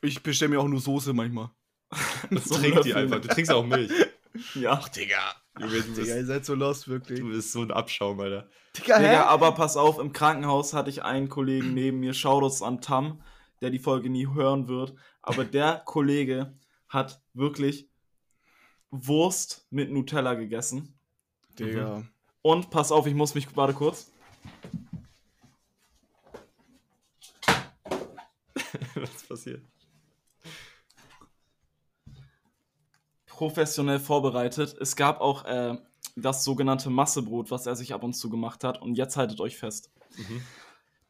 Ich 0.03 0.23
bestelle 0.23 0.51
mir 0.51 0.61
auch 0.61 0.69
nur 0.69 0.81
Soße 0.81 1.13
manchmal. 1.13 1.51
Du 2.31 2.39
So 2.39 2.57
trinkst 2.57 2.85
die 2.85 2.95
einfach. 2.95 3.21
Du 3.21 3.29
trinkst 3.29 3.53
auch 3.53 3.65
Milch. 3.65 3.91
Ja. 4.55 4.83
Digga. 4.95 5.35
Du 5.59 5.71
bist, 5.71 5.97
Digga, 5.97 6.17
ihr 6.17 6.27
seid 6.27 6.45
so 6.45 6.55
lost, 6.55 6.89
wirklich. 6.89 7.21
du 7.21 7.29
bist 7.29 7.53
so 7.53 7.63
ein 7.63 7.71
Abschaum, 7.71 8.21
Alter. 8.21 8.51
Digga, 8.77 8.99
Digga, 8.99 9.25
aber 9.27 9.53
pass 9.53 9.79
auf, 9.79 9.99
im 9.99 10.13
Krankenhaus 10.13 10.75
hatte 10.75 10.91
ich 10.91 11.03
einen 11.05 11.31
Kollegen 11.31 11.73
neben 11.73 12.01
mir, 12.01 12.13
Shoutouts 12.13 12.61
an 12.61 12.83
Tam, 12.83 13.23
der 13.61 13.71
die 13.71 13.79
Folge 13.79 14.11
nie 14.11 14.27
hören 14.27 14.69
wird. 14.69 14.95
Aber 15.23 15.45
der 15.59 15.83
Kollege 15.85 16.55
hat 16.89 17.23
wirklich 17.35 17.89
Wurst 18.91 19.67
mit 19.71 19.91
Nutella 19.91 20.35
gegessen. 20.35 20.99
Digga. 21.59 22.05
Und 22.43 22.71
pass 22.71 22.93
auf, 22.93 23.07
ich 23.07 23.15
muss 23.15 23.35
mich, 23.35 23.57
warte 23.57 23.75
kurz. 23.75 24.13
Was 28.95 29.25
passiert? 29.29 29.63
professionell 33.37 34.01
vorbereitet. 34.01 34.75
Es 34.81 34.97
gab 34.97 35.21
auch 35.21 35.45
äh, 35.45 35.77
das 36.17 36.43
sogenannte 36.43 36.89
Massebrot, 36.89 37.51
was 37.51 37.67
er 37.67 37.77
sich 37.77 37.93
ab 37.93 38.03
und 38.03 38.15
zu 38.15 38.31
gemacht 38.31 38.65
hat. 38.65 38.81
Und 38.81 38.97
jetzt 38.97 39.19
haltet 39.19 39.41
euch 39.41 39.59
fest. 39.59 39.91
Mhm. 40.17 40.43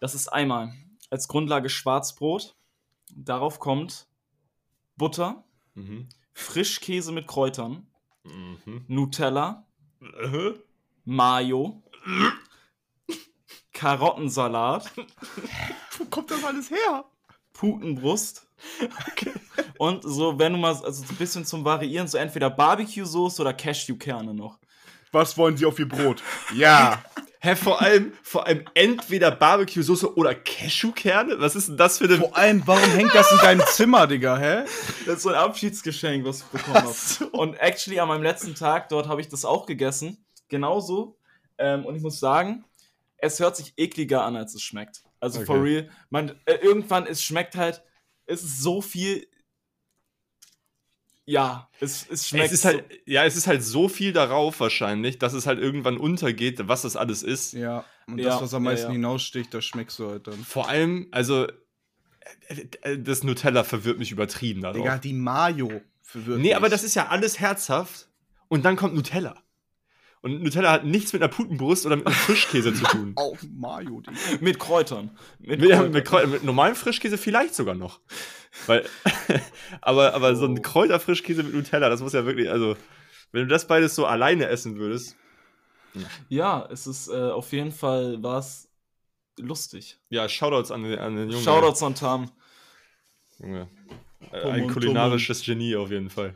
Das 0.00 0.14
ist 0.14 0.28
einmal 0.28 0.72
als 1.10 1.28
Grundlage 1.28 1.68
Schwarzbrot. 1.68 2.56
Darauf 3.14 3.58
kommt 3.60 4.06
Butter, 4.96 5.44
Mhm. 5.74 6.08
Frischkäse 6.32 7.12
mit 7.12 7.26
Kräutern, 7.26 7.86
Mhm. 8.24 8.84
Nutella, 8.88 9.66
Äh? 10.00 10.52
Mayo, 11.04 11.82
Karottensalat, 13.72 14.90
Wo 15.98 16.04
kommt 16.06 16.30
das 16.30 16.44
alles 16.44 16.70
her? 16.70 17.04
Putenbrust. 17.52 18.46
Und 19.78 20.02
so, 20.02 20.38
wenn 20.38 20.52
du 20.54 20.58
mal 20.58 20.70
also 20.74 20.90
so 21.04 21.04
ein 21.12 21.16
bisschen 21.16 21.44
zum 21.44 21.64
Variieren, 21.64 22.08
so 22.08 22.16
entweder 22.18 22.48
Barbecue-Soße 22.50 23.40
oder 23.42 23.52
Cashewkerne 23.54 24.34
noch. 24.34 24.58
Was 25.12 25.36
wollen 25.38 25.56
Sie 25.56 25.64
auf 25.66 25.78
Ihr 25.78 25.88
Brot? 25.88 26.22
Ja. 26.54 27.02
Hä, 27.40 27.54
vor 27.54 27.82
allem, 27.82 28.12
vor 28.22 28.46
allem 28.46 28.64
entweder 28.74 29.30
Barbecue-Soße 29.30 30.16
oder 30.16 30.34
Cashewkerne? 30.34 31.38
Was 31.38 31.54
ist 31.54 31.68
denn 31.68 31.76
das 31.76 31.98
für 31.98 32.04
eine. 32.04 32.16
Vor 32.16 32.36
allem, 32.36 32.62
warum 32.66 32.90
hängt 32.92 33.14
das 33.14 33.30
in 33.30 33.38
deinem 33.38 33.62
Zimmer, 33.66 34.06
Digga, 34.06 34.38
hä? 34.38 34.64
Das 35.04 35.16
ist 35.16 35.22
so 35.22 35.28
ein 35.28 35.34
Abschiedsgeschenk, 35.34 36.24
was 36.24 36.40
ich 36.40 36.46
bekommen 36.46 36.76
habe. 36.76 37.26
Und 37.32 37.54
actually 37.60 38.00
an 38.00 38.08
meinem 38.08 38.22
letzten 38.22 38.54
Tag 38.54 38.88
dort 38.88 39.06
habe 39.08 39.20
ich 39.20 39.28
das 39.28 39.44
auch 39.44 39.66
gegessen. 39.66 40.24
Genauso. 40.48 41.18
Ähm, 41.58 41.84
und 41.86 41.96
ich 41.96 42.02
muss 42.02 42.20
sagen, 42.20 42.64
es 43.18 43.40
hört 43.40 43.56
sich 43.56 43.74
ekliger 43.76 44.22
an, 44.24 44.36
als 44.36 44.54
es 44.54 44.62
schmeckt. 44.62 45.02
Also 45.20 45.40
for 45.44 45.56
Okay. 45.56 45.64
real. 45.64 45.90
Man, 46.10 46.40
äh, 46.44 46.54
irgendwann, 46.56 47.06
es 47.06 47.22
schmeckt 47.22 47.56
halt, 47.56 47.82
es 48.26 48.42
ist 48.42 48.62
so 48.62 48.80
viel. 48.82 49.26
Ja, 51.28 51.68
es, 51.80 52.06
es 52.08 52.28
schmeckt. 52.28 52.46
Es 52.46 52.52
ist 52.52 52.64
halt, 52.64 52.84
ja, 53.04 53.24
es 53.24 53.36
ist 53.36 53.48
halt 53.48 53.62
so 53.62 53.88
viel 53.88 54.12
darauf 54.12 54.60
wahrscheinlich, 54.60 55.18
dass 55.18 55.32
es 55.32 55.46
halt 55.46 55.58
irgendwann 55.58 55.98
untergeht, 55.98 56.68
was 56.68 56.82
das 56.82 56.96
alles 56.96 57.24
ist. 57.24 57.52
Ja, 57.52 57.84
und 58.06 58.18
Ja, 58.18 58.30
das, 58.30 58.42
was 58.42 58.54
am 58.54 58.64
ja, 58.64 58.70
meisten 58.70 58.86
ja. 58.86 58.92
hinaussticht, 58.92 59.52
das 59.52 59.64
schmeckst 59.64 59.98
du 59.98 60.08
halt 60.08 60.28
dann. 60.28 60.38
Vor 60.44 60.68
allem, 60.68 61.08
also, 61.10 61.46
äh, 62.48 62.66
äh, 62.82 62.98
das 62.98 63.24
Nutella 63.24 63.64
verwirrt 63.64 63.98
mich 63.98 64.12
übertrieben 64.12 64.62
darauf. 64.62 64.76
Digga, 64.76 64.98
die 64.98 65.12
Mayo 65.12 65.82
verwirrt 66.00 66.38
nee, 66.38 66.54
aber 66.54 66.66
mich. 66.66 66.70
das 66.70 66.84
ist 66.84 66.94
ja 66.94 67.08
alles 67.08 67.40
herzhaft. 67.40 68.08
Und 68.48 68.64
dann 68.64 68.76
kommt 68.76 68.94
Nutella. 68.94 69.42
Und 70.26 70.42
Nutella 70.42 70.72
hat 70.72 70.84
nichts 70.84 71.12
mit 71.12 71.22
einer 71.22 71.30
Putenbrust 71.30 71.86
oder 71.86 71.94
mit 71.96 72.06
einem 72.06 72.16
Frischkäse 72.16 72.74
zu 72.74 72.82
tun. 72.82 73.12
Auch 73.16 73.36
Mayo, 73.54 74.02
mit 74.40 74.58
Kräutern. 74.58 75.16
Mit 75.38 75.60
Mit, 75.60 75.70
Kräutern. 75.70 75.90
mit, 75.92 76.06
Kräu- 76.08 76.26
mit 76.26 76.42
normalem 76.42 76.74
Frischkäse 76.74 77.16
vielleicht 77.16 77.54
sogar 77.54 77.76
noch. 77.76 78.00
Weil, 78.66 78.84
aber, 79.80 80.14
aber 80.14 80.34
so 80.34 80.46
ein 80.46 80.58
Oh. 80.58 80.62
Kräuterfrischkäse 80.62 81.44
mit 81.44 81.54
Nutella, 81.54 81.88
das 81.88 82.00
muss 82.00 82.12
ja 82.12 82.26
wirklich, 82.26 82.50
also, 82.50 82.76
wenn 83.30 83.42
du 83.42 83.46
das 83.46 83.68
beides 83.68 83.94
so 83.94 84.04
alleine 84.06 84.48
essen 84.48 84.76
würdest, 84.78 85.14
Ja, 86.28 86.66
es 86.72 86.86
ist 86.88 87.08
äh, 87.08 87.12
auf 87.30 87.52
jeden 87.52 87.70
Fall 87.72 88.16
was 88.20 88.68
lustig. 89.38 90.00
ja, 90.08 90.28
Shoutouts 90.28 90.72
an, 90.72 90.82
den- 90.82 90.98
an 90.98 91.14
den 91.14 91.30
Jungen. 91.30 91.44
Shoutouts 91.44 91.82
an 91.84 91.94
Tam. 91.94 92.30
Junge. 93.38 93.68
Äh, 94.32 94.40
Tom 94.40 94.52
Ein 94.52 94.68
kulinarisches 94.70 95.44
Genie 95.44 95.76
auf 95.76 95.90
jeden 95.90 96.08
Fall. 96.08 96.32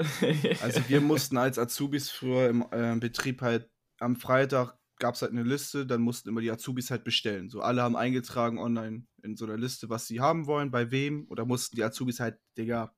Also 0.63 0.83
wir 0.89 1.01
mussten 1.01 1.39
als 1.39 1.59
Azubis 1.59 2.11
früher 2.11 2.51
im 2.51 2.65
äh, 2.71 2.95
Betrieb 3.01 3.41
halt 3.41 3.70
am 4.01 4.17
Freitag 4.17 4.77
gab 4.99 5.15
es 5.15 5.23
halt 5.23 5.33
eine 5.33 5.43
Liste, 5.43 5.87
dann 5.87 6.03
mussten 6.03 6.29
immer 6.29 6.41
die 6.41 6.51
Azubis 6.51 6.91
halt 6.91 7.05
bestellen. 7.05 7.49
So 7.49 7.63
alle 7.63 7.83
haben 7.83 7.97
eingetragen 7.97 8.59
online 8.59 9.07
in 9.23 9.37
so 9.37 9.47
einer 9.47 9.57
Liste, 9.57 9.89
was 9.89 10.07
sie 10.07 10.21
haben 10.21 10.47
wollen, 10.47 10.71
bei 10.71 10.91
wem. 10.91 11.27
Oder 11.29 11.47
mussten 11.47 11.77
die 11.77 11.85
Azubis 11.85 12.21
halt, 12.21 12.39
Digga, 12.59 12.95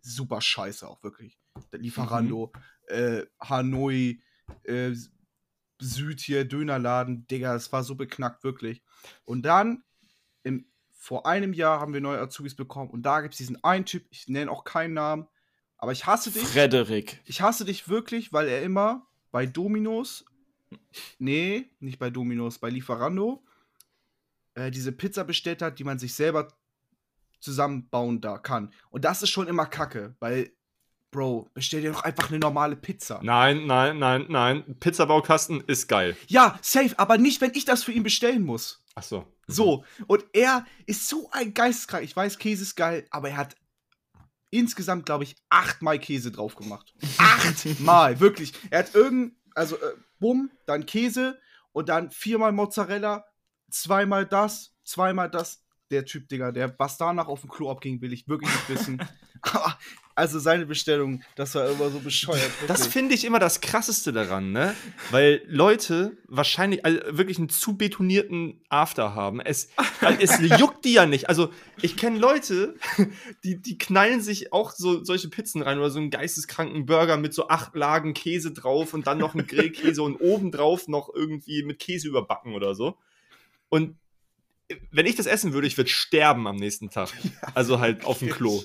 super 0.00 0.40
scheiße 0.40 0.86
auch 0.88 1.02
wirklich. 1.02 1.38
Der 1.72 1.80
Lieferando, 1.80 2.52
äh, 2.88 3.26
Hanoi, 3.40 4.20
äh, 4.64 4.92
Süd 5.80 6.20
hier, 6.20 6.44
Dönerladen, 6.46 7.26
Digga, 7.26 7.54
es 7.54 7.72
war 7.72 7.84
so 7.84 7.94
beknackt, 7.94 8.42
wirklich. 8.42 8.82
Und 9.24 9.42
dann, 9.42 9.84
im, 10.42 10.66
vor 10.92 11.26
einem 11.26 11.52
Jahr 11.52 11.80
haben 11.80 11.92
wir 11.92 12.00
neue 12.00 12.20
Azubis 12.20 12.56
bekommen 12.56 12.90
und 12.90 13.02
da 13.02 13.20
gibt 13.20 13.34
es 13.34 13.38
diesen 13.38 13.62
einen 13.62 13.84
Typ, 13.84 14.06
ich 14.10 14.26
nenne 14.28 14.50
auch 14.50 14.64
keinen 14.64 14.94
Namen, 14.94 15.26
aber 15.76 15.92
ich 15.92 16.06
hasse 16.06 16.30
dich. 16.30 16.42
Frederik. 16.42 17.20
Ich 17.24 17.42
hasse 17.42 17.64
dich 17.64 17.88
wirklich, 17.88 18.32
weil 18.32 18.48
er 18.48 18.62
immer 18.62 19.06
bei 19.30 19.44
Dominos, 19.44 20.24
nee, 21.18 21.70
nicht 21.80 21.98
bei 21.98 22.10
Dominos, 22.10 22.58
bei 22.58 22.70
Lieferando, 22.70 23.44
äh, 24.54 24.70
diese 24.70 24.92
Pizza 24.92 25.24
bestellt 25.24 25.62
hat, 25.62 25.78
die 25.78 25.84
man 25.84 25.98
sich 25.98 26.14
selber 26.14 26.48
zusammenbauen 27.40 28.20
da 28.20 28.38
kann. 28.38 28.72
Und 28.90 29.04
das 29.04 29.22
ist 29.22 29.30
schon 29.30 29.48
immer 29.48 29.66
kacke, 29.66 30.16
weil, 30.20 30.50
Bro, 31.10 31.48
bestell 31.54 31.82
dir 31.82 31.92
doch 31.92 32.02
einfach 32.02 32.30
eine 32.30 32.38
normale 32.38 32.76
Pizza. 32.76 33.20
Nein, 33.22 33.66
nein, 33.66 33.98
nein, 33.98 34.26
nein. 34.28 34.76
Pizzabaukasten 34.80 35.62
ist 35.62 35.88
geil. 35.88 36.16
Ja, 36.26 36.58
safe, 36.62 36.98
aber 36.98 37.18
nicht, 37.18 37.40
wenn 37.40 37.54
ich 37.54 37.64
das 37.64 37.84
für 37.84 37.92
ihn 37.92 38.02
bestellen 38.02 38.44
muss. 38.44 38.82
Ach 38.94 39.02
so. 39.02 39.26
So, 39.46 39.84
und 40.08 40.24
er 40.32 40.66
ist 40.86 41.08
so 41.08 41.30
ein 41.30 41.54
geisteskrank. 41.54 42.04
Ich 42.04 42.16
weiß, 42.16 42.38
Käse 42.38 42.62
ist 42.62 42.74
geil, 42.74 43.06
aber 43.10 43.30
er 43.30 43.36
hat 43.36 43.56
insgesamt, 44.50 45.06
glaube 45.06 45.24
ich, 45.24 45.36
achtmal 45.48 45.98
Käse 45.98 46.32
drauf 46.32 46.56
gemacht. 46.56 46.94
Achtmal, 47.18 48.20
wirklich. 48.20 48.52
Er 48.70 48.80
hat 48.80 48.94
irgend, 48.94 49.34
also, 49.56 49.76
äh, 49.76 49.94
bumm, 50.20 50.50
dann 50.66 50.86
Käse 50.86 51.40
und 51.72 51.88
dann 51.88 52.10
viermal 52.10 52.52
Mozzarella, 52.52 53.26
zweimal 53.70 54.26
das, 54.26 54.74
zweimal 54.84 55.30
das. 55.30 55.64
Der 55.90 56.04
Typ, 56.04 56.28
Digga, 56.28 56.52
der 56.52 56.76
was 56.78 56.98
danach 56.98 57.28
auf 57.28 57.42
dem 57.42 57.50
Klo 57.50 57.70
abging, 57.70 58.00
will 58.00 58.12
ich 58.12 58.28
wirklich 58.28 58.50
nicht 58.50 58.68
wissen. 58.68 59.08
Aber, 59.42 59.78
also 60.16 60.38
seine 60.38 60.64
Bestellung, 60.64 61.22
das 61.34 61.54
war 61.54 61.68
immer 61.68 61.90
so 61.90 62.00
bescheuert. 62.00 62.50
Das 62.66 62.80
wirklich. 62.80 62.92
finde 62.92 63.14
ich 63.14 63.24
immer 63.26 63.38
das 63.38 63.60
Krasseste 63.60 64.14
daran, 64.14 64.50
ne? 64.50 64.74
Weil 65.10 65.42
Leute 65.46 66.16
wahrscheinlich 66.26 66.86
also 66.86 66.98
wirklich 67.10 67.38
einen 67.38 67.50
zu 67.50 67.76
betonierten 67.76 68.64
After 68.70 69.14
haben. 69.14 69.40
Es, 69.40 69.68
es 70.18 70.40
juckt 70.58 70.86
die 70.86 70.94
ja 70.94 71.04
nicht. 71.04 71.28
Also, 71.28 71.50
ich 71.82 71.98
kenne 71.98 72.18
Leute, 72.18 72.76
die, 73.44 73.60
die 73.60 73.76
knallen 73.76 74.22
sich 74.22 74.54
auch 74.54 74.70
so 74.70 75.04
solche 75.04 75.28
Pizzen 75.28 75.60
rein 75.60 75.78
oder 75.78 75.90
so 75.90 75.98
einen 75.98 76.10
geisteskranken 76.10 76.86
Burger 76.86 77.18
mit 77.18 77.34
so 77.34 77.48
acht 77.48 77.76
Lagen 77.76 78.14
Käse 78.14 78.52
drauf 78.52 78.94
und 78.94 79.06
dann 79.06 79.18
noch 79.18 79.34
einen 79.34 79.46
Grillkäse 79.46 80.02
und 80.02 80.16
obendrauf 80.16 80.88
noch 80.88 81.10
irgendwie 81.14 81.62
mit 81.62 81.78
Käse 81.78 82.08
überbacken 82.08 82.54
oder 82.54 82.74
so. 82.74 82.96
Und 83.68 83.96
wenn 84.90 85.06
ich 85.06 85.14
das 85.14 85.26
essen 85.26 85.52
würde, 85.52 85.66
ich 85.66 85.76
würde 85.76 85.90
sterben 85.90 86.46
am 86.46 86.56
nächsten 86.56 86.88
Tag. 86.88 87.12
also 87.54 87.80
halt 87.80 88.04
auf 88.06 88.20
dem 88.20 88.30
Klo. 88.30 88.62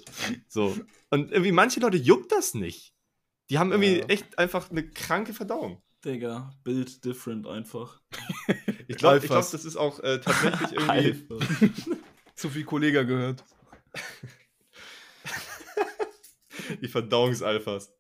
So. 0.48 0.76
Und 1.12 1.32
irgendwie 1.32 1.52
manche 1.52 1.80
Leute 1.80 1.98
juckt 1.98 2.32
das 2.32 2.56
nicht. 2.56 2.94
Die 3.50 3.60
haben 3.60 3.72
irgendwie 3.72 4.00
Ja. 4.00 4.06
echt 4.08 4.40
einfach 4.40 4.72
eine 4.72 4.90
kranke 4.90 5.34
Verdauung. 5.34 5.84
Digga, 6.04 6.52
Bild 6.64 7.06
different 7.06 7.46
einfach. 7.46 8.02
Ich 8.88 8.98
glaube, 8.98 9.18
ich 9.20 9.26
glaub, 9.26 9.52
das 9.52 9.66
ist 9.66 9.76
auch 9.76 10.00
äh, 10.00 10.20
tatsächlich 10.20 10.72
irgendwie. 10.72 11.28
Zu 12.36 12.50
viel 12.50 12.64
Kollege 12.64 13.06
gehört. 13.06 13.44
die 16.82 16.88
Verdauungsalphas. 16.88 17.94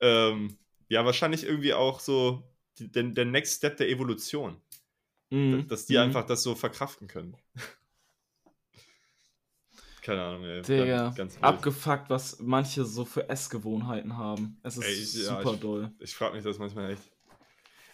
ähm, 0.00 0.58
ja, 0.88 1.04
wahrscheinlich 1.04 1.44
irgendwie 1.44 1.74
auch 1.74 2.00
so 2.00 2.42
die, 2.78 2.90
der, 2.90 3.04
der 3.04 3.26
Next 3.26 3.58
Step 3.58 3.76
der 3.76 3.88
Evolution. 3.90 4.60
Mhm. 5.30 5.68
Dass 5.68 5.86
die 5.86 5.92
Mhm. 5.94 6.00
einfach 6.00 6.26
das 6.26 6.42
so 6.42 6.56
verkraften 6.56 7.06
können. 7.06 7.36
Keine 10.02 10.22
Ahnung, 10.22 10.44
ey. 10.44 10.62
Digga, 10.62 10.84
Ganz- 11.04 11.16
ganz 11.16 11.38
abgefuckt, 11.40 12.08
was 12.10 12.38
manche 12.40 12.84
so 12.84 13.04
für 13.04 13.28
Essgewohnheiten 13.28 14.16
haben. 14.16 14.58
Es 14.62 14.76
ist 14.78 14.84
Ey, 14.84 14.92
ich- 14.94 15.14
ja, 15.26 15.38
super 15.38 15.54
ich- 15.54 15.60
doll. 15.60 15.90
Ich 15.98 16.14
frage 16.14 16.34
mich 16.34 16.44
das 16.44 16.58
manchmal 16.58 16.92
echt. 16.92 17.02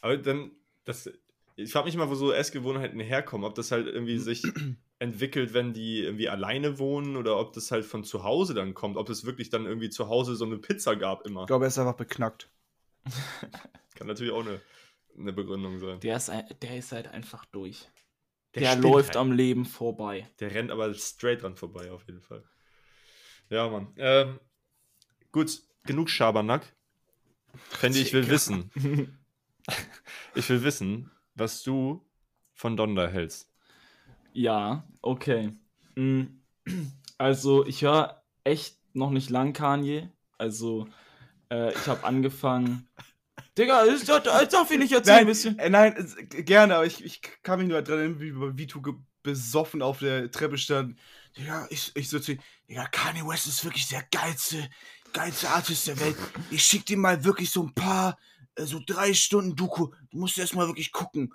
Aber 0.00 0.16
dann, 0.16 0.50
das, 0.84 1.10
ich 1.56 1.72
frage 1.72 1.86
mich 1.86 1.94
immer, 1.94 2.08
wo 2.08 2.14
so 2.14 2.32
Essgewohnheiten 2.32 3.00
herkommen. 3.00 3.44
Ob 3.44 3.54
das 3.56 3.72
halt 3.72 3.86
irgendwie 3.88 4.18
sich 4.18 4.42
entwickelt, 4.98 5.52
wenn 5.52 5.72
die 5.72 6.00
irgendwie 6.00 6.28
alleine 6.28 6.78
wohnen 6.78 7.16
oder 7.16 7.38
ob 7.38 7.52
das 7.54 7.70
halt 7.72 7.84
von 7.84 8.04
zu 8.04 8.22
Hause 8.22 8.54
dann 8.54 8.74
kommt. 8.74 8.96
Ob 8.96 9.08
es 9.10 9.24
wirklich 9.26 9.50
dann 9.50 9.66
irgendwie 9.66 9.90
zu 9.90 10.08
Hause 10.08 10.36
so 10.36 10.44
eine 10.44 10.58
Pizza 10.58 10.94
gab 10.96 11.26
immer. 11.26 11.40
Ich 11.42 11.46
glaube, 11.48 11.64
er 11.64 11.68
ist 11.68 11.78
einfach 11.78 11.96
beknackt. 11.96 12.48
Kann 13.94 14.06
natürlich 14.06 14.32
auch 14.32 14.40
eine, 14.46 14.60
eine 15.18 15.32
Begründung 15.32 15.78
sein. 15.80 16.00
Der 16.00 16.16
ist, 16.16 16.30
der 16.62 16.76
ist 16.76 16.92
halt 16.92 17.08
einfach 17.08 17.44
durch. 17.46 17.88
Der 18.56 18.74
Der, 18.74 18.76
läuft 18.76 19.08
halt. 19.10 19.16
am 19.16 19.32
Leben 19.32 19.64
vorbei. 19.64 20.28
Der 20.40 20.52
rennt 20.54 20.70
aber 20.70 20.92
straight 20.94 21.42
dran 21.42 21.56
vorbei, 21.56 21.90
auf 21.92 22.06
jeden 22.06 22.22
Fall. 22.22 22.42
Ja, 23.50 23.68
Mann. 23.68 23.92
Ähm, 23.96 24.40
gut, 25.30 25.62
genug 25.84 26.10
Schabernack. 26.10 26.74
Fendi, 27.70 28.00
ich 28.02 28.12
will 28.12 28.28
wissen. 28.28 28.70
ich 30.34 30.48
will 30.48 30.62
wissen, 30.62 31.10
was 31.34 31.62
du 31.62 32.04
von 32.54 32.76
Donda 32.76 33.06
hältst. 33.06 33.52
Ja, 34.32 34.86
okay. 35.02 35.52
Mm, 35.94 36.24
Also, 37.18 37.64
ich 37.66 37.82
höre 37.82 38.22
echt 38.44 38.78
noch 38.94 39.10
nicht 39.10 39.30
lang 39.30 39.52
Kanye. 39.52 40.10
Also, 40.38 40.88
äh, 41.50 41.72
ich 41.72 41.86
habe 41.86 42.04
angefangen. 42.04 42.88
Digga, 43.58 43.80
ist 43.82 44.08
das, 44.08 44.22
darf 44.48 44.70
ich 44.70 44.78
nicht 44.78 44.92
erzählen, 44.92 45.18
ein 45.20 45.26
bisschen. 45.26 45.58
äh, 45.58 45.70
nein, 45.70 45.94
gerne, 46.44 46.76
aber 46.76 46.86
ich, 46.86 47.02
ich 47.04 47.20
kann 47.42 47.58
mich 47.58 47.68
nur 47.68 47.80
dran 47.82 47.98
erinnern, 47.98 48.20
wie 48.20 48.34
wie 48.34 48.58
Vito 48.58 48.82
besoffen 49.22 49.82
auf 49.82 50.00
der 50.00 50.30
Treppe 50.30 50.58
stand. 50.58 50.98
Ja, 51.36 51.66
ich, 51.70 51.92
ich 51.94 52.08
so 52.08 52.18
zu 52.20 52.36
Digga, 52.68 52.86
Kanye 52.86 53.26
West 53.26 53.46
ist 53.46 53.64
wirklich 53.64 53.88
der 53.88 54.04
geilste, 54.10 54.68
geilste 55.12 55.48
Artist 55.48 55.86
der 55.86 55.98
Welt. 56.00 56.16
Ich 56.50 56.62
schick 56.62 56.84
dir 56.86 56.96
mal 56.96 57.24
wirklich 57.24 57.50
so 57.50 57.62
ein 57.62 57.74
paar, 57.74 58.18
äh, 58.56 58.64
so 58.64 58.80
drei 58.84 59.14
Stunden 59.14 59.54
Doku. 59.56 59.88
Du 60.10 60.18
musst 60.18 60.38
erst 60.38 60.54
mal 60.54 60.66
wirklich 60.66 60.92
gucken. 60.92 61.32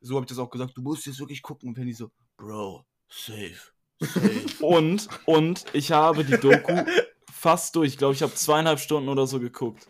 so 0.00 0.16
habe 0.16 0.24
ich 0.24 0.28
das 0.28 0.38
auch 0.38 0.50
gesagt, 0.50 0.76
Du 0.76 0.82
musst 0.82 1.06
jetzt 1.06 1.20
wirklich 1.20 1.42
gucken. 1.42 1.68
Und 1.68 1.74
Penny 1.74 1.92
so, 1.92 2.10
Bro, 2.36 2.84
safe, 3.08 3.56
safe. 4.00 4.42
Und, 4.64 5.08
und 5.26 5.64
ich 5.72 5.92
habe 5.92 6.24
die 6.24 6.38
Doku 6.38 6.84
fast 7.32 7.76
durch. 7.76 7.92
Ich 7.92 7.98
glaube, 7.98 8.14
ich 8.14 8.22
habe 8.22 8.34
zweieinhalb 8.34 8.80
Stunden 8.80 9.08
oder 9.08 9.26
so 9.26 9.38
geguckt. 9.38 9.86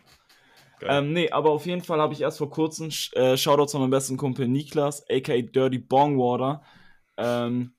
Ähm, 0.87 1.13
nee, 1.13 1.29
aber 1.29 1.51
auf 1.51 1.65
jeden 1.65 1.81
Fall 1.81 1.99
habe 1.99 2.13
ich 2.13 2.21
erst 2.21 2.37
vor 2.37 2.49
kurzem 2.49 2.89
äh, 3.13 3.37
Shoutouts 3.37 3.75
an 3.75 3.81
meinen 3.81 3.91
besten 3.91 4.17
Kumpel 4.17 4.47
Niklas, 4.47 5.05
aka 5.09 5.41
Dirty 5.41 5.79
Bongwater. 5.79 6.61
Ähm, 7.17 7.73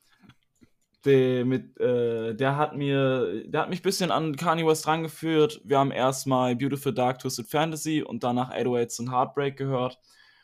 der, 1.05 1.45
mit, 1.45 1.79
äh, 1.79 2.35
der 2.35 2.57
hat 2.57 2.77
mir, 2.77 3.45
der 3.47 3.63
hat 3.63 3.71
mich 3.71 3.81
ein 3.81 3.83
bisschen 3.83 4.11
an 4.11 4.37
Kanye 4.37 4.67
West 4.67 4.87
rangeführt. 4.87 5.61
Wir 5.65 5.79
haben 5.79 5.91
erstmal 5.91 6.57
Beautiful 6.57 6.95
Dark 6.95 7.19
Twisted 7.19 7.47
Fantasy 7.47 8.03
und 8.03 8.25
danach 8.25 8.51
808s 8.51 9.01
und 9.01 9.13
Heartbreak 9.13 9.57
gehört. 9.57 9.99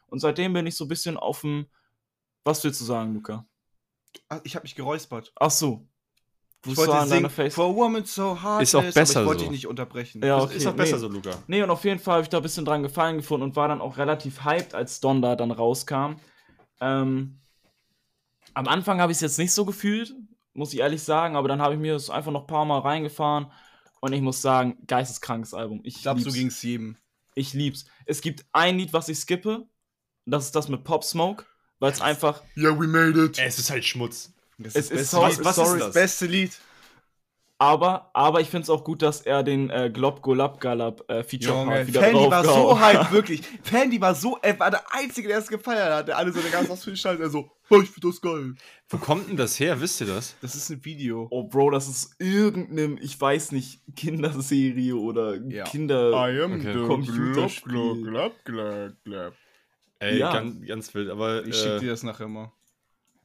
Und 0.08 0.18
seitdem 0.18 0.52
bin 0.52 0.66
ich 0.66 0.76
so 0.76 0.84
ein 0.84 0.88
bisschen 0.88 1.16
auf 1.16 1.40
dem. 1.42 1.66
Was 2.44 2.64
willst 2.64 2.80
du 2.80 2.84
sagen, 2.84 3.14
Luca? 3.14 3.46
ah, 4.28 4.40
ich 4.44 4.54
habe 4.54 4.64
mich 4.64 4.74
geräuspert. 4.74 5.32
Ach 5.36 5.50
so. 5.50 5.86
Du 6.62 6.72
Ich 6.72 6.76
wollte 6.76 6.94
an 6.94 7.08
singen, 7.08 7.30
Face. 7.30 7.54
For 7.54 7.64
a 7.70 7.74
woman 7.74 8.04
so 8.04 8.40
hard. 8.40 8.62
Ist 8.62 8.74
auch 8.74 8.82
besser 8.82 9.20
aber 9.20 9.22
ich 9.22 9.26
wollte 9.28 9.38
so. 9.40 9.44
dich 9.46 9.50
nicht 9.50 9.66
unterbrechen. 9.66 10.22
Ja, 10.22 10.38
Ist- 10.38 10.44
okay. 10.44 10.56
ist 10.56 10.66
doch 10.66 10.74
besser 10.76 10.96
nee. 10.96 11.00
so, 11.00 11.08
Luca. 11.08 11.30
Nee, 11.46 11.62
und 11.62 11.70
auf 11.70 11.84
jeden 11.84 11.98
Fall 12.00 12.14
habe 12.14 12.22
ich 12.24 12.28
da 12.28 12.36
ein 12.36 12.42
bisschen 12.42 12.64
dran 12.66 12.82
gefallen 12.82 13.16
gefunden 13.16 13.44
und 13.44 13.56
war 13.56 13.68
dann 13.68 13.80
auch 13.80 13.96
relativ 13.96 14.44
hyped, 14.44 14.74
als 14.74 15.00
Donda 15.00 15.36
dann 15.36 15.50
rauskam. 15.52 16.16
Ähm, 16.82 17.40
am 18.54 18.68
Anfang 18.68 19.00
habe 19.00 19.10
ich 19.12 19.16
es 19.16 19.22
jetzt 19.22 19.38
nicht 19.38 19.52
so 19.52 19.64
gefühlt, 19.64 20.14
muss 20.52 20.74
ich 20.74 20.80
ehrlich 20.80 21.02
sagen, 21.02 21.36
aber 21.36 21.48
dann 21.48 21.62
habe 21.62 21.74
ich 21.74 21.80
mir 21.80 21.94
das 21.94 22.10
einfach 22.10 22.32
noch 22.32 22.42
ein 22.42 22.46
paar 22.46 22.64
Mal 22.66 22.80
reingefahren 22.80 23.50
und 24.00 24.12
ich 24.12 24.20
muss 24.20 24.42
sagen, 24.42 24.76
geisteskrankes 24.86 25.54
Album. 25.54 25.80
Ich, 25.84 25.96
Ich 25.96 26.02
glaube, 26.02 26.20
so 26.20 26.26
lieb's. 26.26 26.36
ging 26.38 26.46
es 26.48 26.62
jedem. 26.62 26.96
Ich 27.34 27.54
lieb's. 27.54 27.84
Es 28.06 28.20
gibt 28.20 28.44
ein 28.52 28.76
Lied, 28.76 28.92
was 28.92 29.08
ich 29.08 29.18
skippe, 29.18 29.66
das 30.26 30.46
ist 30.46 30.56
das 30.56 30.68
mit 30.68 30.84
Pop 30.84 31.04
Smoke, 31.04 31.44
weil 31.78 31.92
es 31.92 32.00
einfach, 32.02 32.42
Ja, 32.56 32.78
we 32.78 32.86
made 32.86 33.24
it. 33.24 33.38
Es 33.38 33.58
ist 33.58 33.70
halt 33.70 33.84
Schmutz. 33.84 34.34
Das 34.62 34.74
es 34.74 34.90
ist 34.90 35.10
so- 35.10 35.26
Lied. 35.26 35.44
was 35.44 35.56
sorry, 35.56 35.78
ist 35.78 35.86
das 35.86 35.94
beste 35.94 36.26
Lied. 36.26 36.52
aber, 37.58 38.10
aber 38.14 38.40
ich 38.40 38.48
finde 38.48 38.62
es 38.64 38.70
auch 38.70 38.84
gut, 38.84 39.02
dass 39.02 39.20
er 39.22 39.42
den 39.42 39.68
äh, 39.70 39.90
Glob 39.92 40.22
Golab 40.22 40.60
Galab 40.60 41.02
äh, 41.10 41.22
Feature 41.22 41.58
Junge, 41.60 41.86
wieder 41.86 42.00
Fandy 42.02 42.30
war 42.30 42.44
so 42.44 42.80
hyped, 42.80 43.12
wirklich. 43.12 43.42
Fandy 43.62 44.00
war 44.00 44.14
so, 44.14 44.38
er 44.40 44.58
war 44.58 44.70
der 44.70 44.82
Einzige, 44.94 45.28
der 45.28 45.38
es 45.38 45.48
gefeiert 45.48 45.92
hat. 45.92 46.08
Der 46.08 46.16
alle 46.18 46.32
so 46.32 46.40
der 46.40 46.50
ganze 46.50 46.72
Ausflug 46.72 46.96
stand, 46.96 47.20
er 47.20 47.28
so, 47.30 47.50
oh, 47.68 47.80
ich 47.82 47.90
finde 47.90 48.08
das 48.08 48.20
geil. 48.20 48.54
Wo 48.88 48.96
kommt 48.98 49.28
denn 49.28 49.36
das 49.36 49.60
her? 49.60 49.80
Wisst 49.80 50.00
ihr 50.00 50.06
das? 50.06 50.36
Das 50.40 50.54
ist 50.54 50.70
ein 50.70 50.84
Video. 50.84 51.26
Oh, 51.30 51.44
Bro, 51.44 51.70
das 51.70 51.86
ist 51.88 52.14
irgendeinem, 52.18 52.98
ich 53.00 53.20
weiß 53.20 53.52
nicht, 53.52 53.80
Kinderserie 53.94 54.94
oder 54.96 55.36
Ja. 55.48 55.64
Kinder. 55.64 56.12
am 56.14 56.52
Okay. 56.60 56.72
the 56.72 56.86
Computerspiel. 56.86 58.02
glub. 58.44 59.34
Ey, 59.98 60.18
Ja. 60.18 60.32
ganz, 60.32 60.66
ganz 60.66 60.94
wild. 60.94 61.10
Aber 61.10 61.44
Ich 61.46 61.56
schick 61.56 61.72
äh, 61.72 61.78
dir 61.80 61.90
das 61.90 62.02
nachher 62.02 62.26
mal. 62.26 62.50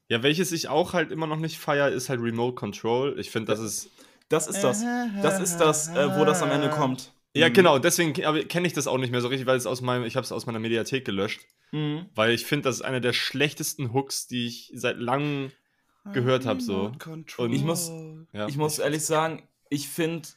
Ja, 0.09 0.21
welches 0.23 0.51
ich 0.51 0.67
auch 0.67 0.93
halt 0.93 1.11
immer 1.11 1.27
noch 1.27 1.37
nicht 1.39 1.57
feier, 1.57 1.89
ist 1.89 2.09
halt 2.09 2.21
Remote 2.21 2.55
Control. 2.55 3.19
Ich 3.19 3.31
finde, 3.31 3.51
das 3.51 3.59
ist. 3.59 3.89
Das 4.29 4.47
ist 4.47 4.61
das. 4.63 4.83
Das 5.21 5.39
ist 5.39 5.57
das, 5.57 5.87
äh, 5.89 6.17
wo 6.17 6.25
das 6.25 6.41
am 6.41 6.49
Ende 6.51 6.69
kommt. 6.71 7.13
Ja, 7.35 7.49
Mhm. 7.49 7.53
genau, 7.53 7.79
deswegen 7.79 8.13
kenne 8.13 8.65
ich 8.65 8.73
das 8.73 8.87
auch 8.87 8.97
nicht 8.97 9.11
mehr 9.11 9.21
so 9.21 9.27
richtig, 9.27 9.45
weil 9.45 9.57
es 9.57 9.65
aus 9.67 9.81
meinem, 9.81 10.03
ich 10.05 10.15
habe 10.15 10.23
es 10.23 10.31
aus 10.31 10.45
meiner 10.47 10.57
Mediathek 10.59 11.05
gelöscht. 11.05 11.41
Mhm. 11.71 12.05
Weil 12.15 12.31
ich 12.31 12.45
finde, 12.45 12.63
das 12.63 12.77
ist 12.77 12.81
einer 12.81 13.01
der 13.01 13.13
schlechtesten 13.13 13.93
Hooks, 13.93 14.25
die 14.27 14.47
ich 14.47 14.71
seit 14.73 14.97
langem 14.97 15.51
gehört 16.13 16.45
hab, 16.45 16.61
so. 16.61 16.91
Und 17.37 17.53
ich 17.53 17.63
muss- 17.63 17.91
Ja. 18.31 18.47
Ich 18.47 18.57
muss 18.57 18.79
ehrlich 18.79 19.03
sagen, 19.05 19.47
ich 19.69 19.89
finde, 19.89 20.27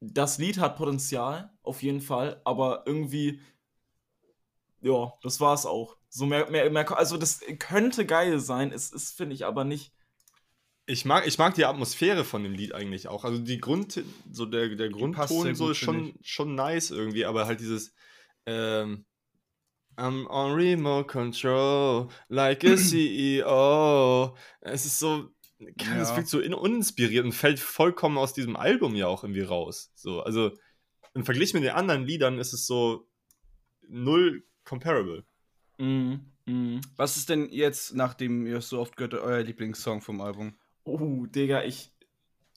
das 0.00 0.38
Lied 0.38 0.58
hat 0.58 0.76
Potenzial, 0.76 1.50
auf 1.62 1.82
jeden 1.82 2.00
Fall, 2.02 2.40
aber 2.44 2.84
irgendwie, 2.86 3.40
ja, 4.80 5.12
das 5.22 5.40
war 5.40 5.54
es 5.54 5.66
auch. 5.66 5.96
So 6.16 6.26
mehr, 6.26 6.48
mehr, 6.48 6.70
mehr, 6.70 6.96
also 6.96 7.16
das 7.16 7.40
könnte 7.58 8.06
geil 8.06 8.38
sein, 8.38 8.70
es 8.70 8.92
ist, 8.92 9.16
finde 9.16 9.34
ich, 9.34 9.44
aber 9.44 9.64
nicht. 9.64 9.92
Ich 10.86 11.04
mag, 11.04 11.26
ich 11.26 11.38
mag 11.38 11.56
die 11.56 11.64
Atmosphäre 11.64 12.24
von 12.24 12.44
dem 12.44 12.52
Lied 12.52 12.72
eigentlich 12.72 13.08
auch. 13.08 13.24
Also 13.24 13.38
die 13.42 13.58
Grund, 13.58 14.00
so 14.30 14.46
der, 14.46 14.68
der 14.76 14.90
Grundton 14.90 15.56
so 15.56 15.70
ist 15.72 15.78
schon, 15.78 16.14
schon 16.22 16.54
nice 16.54 16.92
irgendwie, 16.92 17.24
aber 17.24 17.46
halt 17.46 17.58
dieses 17.58 17.92
ähm, 18.46 19.06
I'm 19.96 20.28
on 20.28 20.52
remote 20.52 21.08
control, 21.08 22.08
like 22.28 22.64
a 22.64 22.76
CEO. 22.76 24.36
Es 24.60 24.86
ist 24.86 25.00
so, 25.00 25.30
kann 25.78 25.98
es 25.98 26.10
Ja. 26.10 26.16
wirkt 26.16 26.28
so 26.28 26.38
in, 26.38 26.54
uninspiriert 26.54 27.24
und 27.24 27.32
fällt 27.32 27.58
vollkommen 27.58 28.18
aus 28.18 28.34
diesem 28.34 28.54
Album 28.54 28.94
ja 28.94 29.08
auch 29.08 29.24
irgendwie 29.24 29.42
raus. 29.42 29.90
So, 29.96 30.20
also 30.20 30.52
im 31.14 31.24
Vergleich 31.24 31.54
mit 31.54 31.64
den 31.64 31.72
anderen 31.72 32.04
Liedern 32.04 32.38
ist 32.38 32.52
es 32.52 32.66
so 32.66 33.08
null 33.88 34.44
comparable. 34.64 35.24
Mhm. 35.78 36.20
Mhm. 36.46 36.80
Was 36.96 37.16
ist 37.16 37.28
denn 37.30 37.48
jetzt, 37.50 37.94
nachdem 37.94 38.46
ihr 38.46 38.58
es 38.58 38.68
so 38.68 38.80
oft 38.80 38.96
gehört 38.96 39.14
habt, 39.14 39.22
euer 39.24 39.42
Lieblingssong 39.42 40.00
vom 40.00 40.20
Album? 40.20 40.54
Oh, 40.84 41.24
Digga, 41.26 41.62
ich 41.62 41.90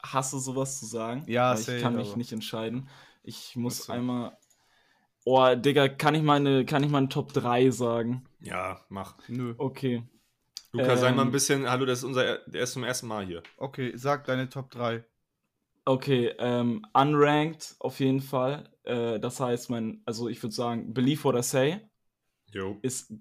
hasse 0.03 0.39
sowas 0.39 0.79
zu 0.79 0.85
sagen. 0.85 1.23
Ja, 1.27 1.51
weil 1.51 1.59
ich 1.59 1.65
safe, 1.65 1.79
kann 1.81 1.95
mich 1.95 2.09
aber- 2.09 2.17
nicht 2.17 2.31
entscheiden. 2.33 2.89
Ich 3.23 3.55
muss 3.55 3.85
so. 3.85 3.93
einmal. 3.93 4.37
Oh, 5.25 5.55
Digga, 5.55 5.89
kann 5.89 6.15
ich 6.15 6.23
meine, 6.23 6.65
kann 6.65 6.83
ich 6.83 6.89
meine 6.89 7.09
Top 7.09 7.33
3 7.33 7.69
sagen? 7.71 8.25
Ja, 8.39 8.81
mach. 8.89 9.17
Nö. 9.27 9.55
Okay. 9.57 10.03
Luca, 10.73 10.95
sei 10.97 11.11
mal 11.11 11.21
ein 11.23 11.27
Ähm. 11.27 11.31
bisschen, 11.31 11.69
hallo, 11.69 11.85
das 11.85 11.99
ist 11.99 12.03
unser, 12.05 12.39
der 12.39 12.63
ist 12.63 12.73
zum 12.73 12.83
ersten 12.83 13.07
Mal 13.07 13.25
hier. 13.25 13.41
Okay, 13.57 13.93
sag 13.95 14.25
deine 14.25 14.49
Top 14.49 14.69
3. 14.71 15.03
Okay, 15.85 16.33
ähm, 16.39 16.85
unranked 16.93 17.75
auf 17.79 17.99
jeden 18.01 18.21
Fall. 18.21 18.69
Äh, 18.83 19.19
das 19.19 19.39
heißt, 19.39 19.69
mein, 19.69 20.01
also 20.05 20.27
ich 20.27 20.43
würde 20.43 20.53
sagen, 20.53 20.93
Believe 20.93 21.23
What 21.23 21.35
I 21.37 21.41
Say 21.43 21.79
Jo. 22.53 22.77
ist 22.81 23.13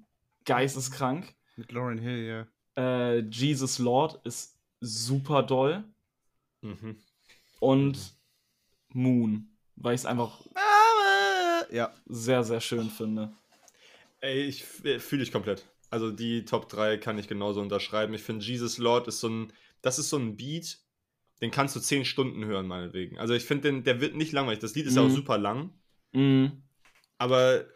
geisteskrank. 0.44 1.34
Mit 1.56 1.72
Lauren 1.72 1.98
Hill, 1.98 2.46
ja. 2.76 3.10
Äh, 3.12 3.20
Jesus 3.30 3.78
Lord 3.78 4.24
ist 4.26 4.58
super 4.80 5.42
doll. 5.42 5.84
Mhm. 6.62 6.96
Und 7.60 8.14
Moon, 8.92 9.48
weil 9.76 9.94
ich 9.94 10.02
es 10.02 10.06
einfach 10.06 10.40
Ja, 11.70 11.92
sehr, 12.06 12.44
sehr 12.44 12.60
schön 12.60 12.88
finde. 12.90 13.32
Ey, 14.20 14.42
ich 14.44 14.64
fühle 14.64 15.22
ich 15.22 15.32
komplett. 15.32 15.66
Also 15.90 16.10
die 16.10 16.44
Top 16.44 16.68
3 16.68 16.96
kann 16.98 17.18
ich 17.18 17.28
genauso 17.28 17.60
unterschreiben. 17.60 18.14
Ich 18.14 18.22
finde, 18.22 18.44
Jesus 18.44 18.78
Lord 18.78 19.08
ist 19.08 19.20
so 19.20 19.28
ein, 19.28 19.52
das 19.82 19.98
ist 19.98 20.10
so 20.10 20.16
ein 20.18 20.36
Beat, 20.36 20.78
den 21.40 21.50
kannst 21.50 21.76
du 21.76 21.80
10 21.80 22.04
Stunden 22.04 22.44
hören, 22.44 22.66
meinetwegen. 22.66 23.18
Also 23.18 23.34
ich 23.34 23.44
finde, 23.44 23.70
den- 23.70 23.84
der 23.84 24.00
wird 24.00 24.14
nicht 24.16 24.32
langweilig. 24.32 24.60
Das 24.60 24.74
Lied 24.74 24.86
ist 24.86 24.96
ja 24.96 25.02
auch 25.02 25.08
Mhm. 25.08 25.14
super 25.14 25.38
lang, 25.38 25.70
Mhm. 26.12 26.62
aber 27.18 27.66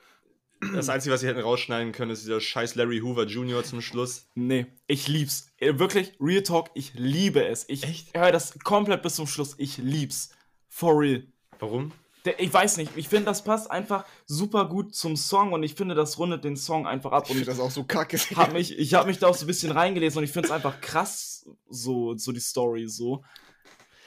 das 0.75 0.89
Einzige, 0.89 1.15
was 1.15 1.21
sie 1.23 1.27
hätten 1.29 1.41
rausschneiden 1.41 1.93
können, 1.93 2.11
ist 2.11 2.23
dieser 2.25 2.41
scheiß 2.41 2.75
Larry 2.75 3.01
Hoover 3.01 3.25
Jr. 3.25 3.65
zum 3.65 3.81
Schluss. 3.81 4.27
Nee, 4.35 4.67
ich 4.87 5.09
lieb's. 5.09 5.49
Äh, 5.59 5.79
Wirklich, 5.79 6.13
Real 6.21 6.43
Talk, 6.43 6.71
ich 6.75 6.93
liebe 6.95 7.45
es. 7.47 7.65
Ich 7.69 7.85
Echt? 7.85 8.17
höre 8.17 8.33
das 8.33 8.59
komplett 8.61 9.03
bis 9.03 9.15
zum 9.17 9.27
Schluss. 9.27 9.55
Ich 9.59 9.79
lieb's. 9.79 10.31
For 10.69 10.99
real. 10.99 11.25
Warum? 11.59 11.93
Ich 12.39 12.53
weiß 12.53 12.77
nicht, 12.77 12.93
ich 12.97 13.09
finde, 13.09 13.25
das 13.27 13.43
passt 13.45 13.71
einfach 13.71 14.05
super 14.27 14.69
gut 14.69 14.95
zum 14.95 15.17
Song 15.17 15.53
und 15.55 15.63
ich 15.63 15.75
finde, 15.75 15.95
das 15.95 16.19
rundet 16.19 16.45
den 16.45 16.55
Song 16.55 16.87
einfach 16.87 17.13
ab. 17.13 17.23
Ich 17.25 17.31
Und 17.31 17.37
finde 17.37 17.51
das 17.51 17.61
auch 17.61 17.71
so 17.71 17.85
kacke. 17.85 18.17
ich 18.17 18.37
habe 18.37 18.53
mich, 18.53 18.79
ich 18.79 18.93
hab 18.93 19.07
mich 19.07 19.19
da 19.19 19.29
auch 19.29 19.35
so 19.35 19.45
ein 19.45 19.47
bisschen 19.47 19.73
reingelesen 19.73 20.19
und 20.19 20.25
ich 20.25 20.31
finde 20.31 20.49
es 20.49 20.53
einfach 20.53 20.83
krass, 20.83 21.49
so, 21.71 22.15
so 22.19 22.33
die 22.33 22.41
Story 22.41 22.87
so. 22.89 23.25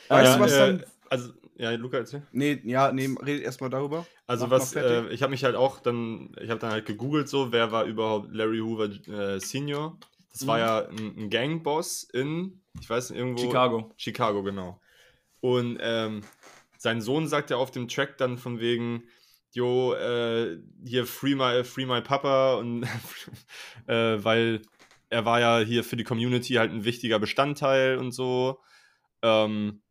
Weißt 0.09 0.33
Äh, 0.33 0.37
du, 0.37 0.43
was 0.43 0.51
äh, 0.51 0.57
dann. 0.59 0.83
Also, 1.09 1.33
ja, 1.57 1.71
Luca, 1.71 1.97
erzähl. 1.97 2.23
Nee, 2.31 2.61
ja, 2.63 2.91
nee, 2.91 3.09
redet 3.25 3.43
erstmal 3.43 3.69
darüber. 3.69 4.05
Also 4.27 4.45
Mach 4.45 4.53
was, 4.53 4.75
äh, 4.75 5.07
ich 5.09 5.21
habe 5.21 5.31
mich 5.31 5.43
halt 5.43 5.55
auch 5.55 5.79
dann, 5.79 6.35
ich 6.41 6.49
habe 6.49 6.59
dann 6.59 6.71
halt 6.71 6.85
gegoogelt 6.85 7.29
so, 7.29 7.51
wer 7.51 7.71
war 7.71 7.85
überhaupt 7.85 8.33
Larry 8.33 8.59
Hoover 8.59 8.85
äh, 9.07 9.39
Senior? 9.39 9.97
Das 10.31 10.47
war 10.47 10.57
Mhm. 10.57 10.61
ja 10.61 10.87
ein, 10.87 11.17
ein 11.17 11.29
Gangboss 11.29 12.03
in, 12.03 12.61
ich 12.79 12.89
weiß 12.89 13.11
nicht, 13.11 13.19
irgendwo. 13.19 13.41
Chicago. 13.41 13.91
Chicago, 13.97 14.43
genau. 14.43 14.79
Und 15.41 15.77
ähm, 15.81 16.21
sein 16.77 17.01
Sohn 17.01 17.27
sagt 17.27 17.49
ja 17.49 17.57
auf 17.57 17.71
dem 17.71 17.87
Track 17.87 18.17
dann 18.17 18.37
von 18.37 18.59
wegen, 18.59 19.03
jo, 19.51 19.93
äh, 19.93 20.57
hier 20.85 21.05
free 21.05 21.35
my, 21.35 21.63
free 21.63 21.85
my 21.85 22.01
Papa 22.01 22.55
und 22.55 22.83
äh, 23.87 24.23
weil 24.23 24.61
er 25.09 25.25
war 25.25 25.39
ja 25.39 25.59
hier 25.59 25.83
für 25.83 25.95
die 25.95 26.03
Community 26.03 26.53
halt 26.55 26.71
ein 26.71 26.85
wichtiger 26.85 27.19
Bestandteil 27.19 27.97
und 27.97 28.11
so. 28.11 28.59
Ähm, 29.21 29.81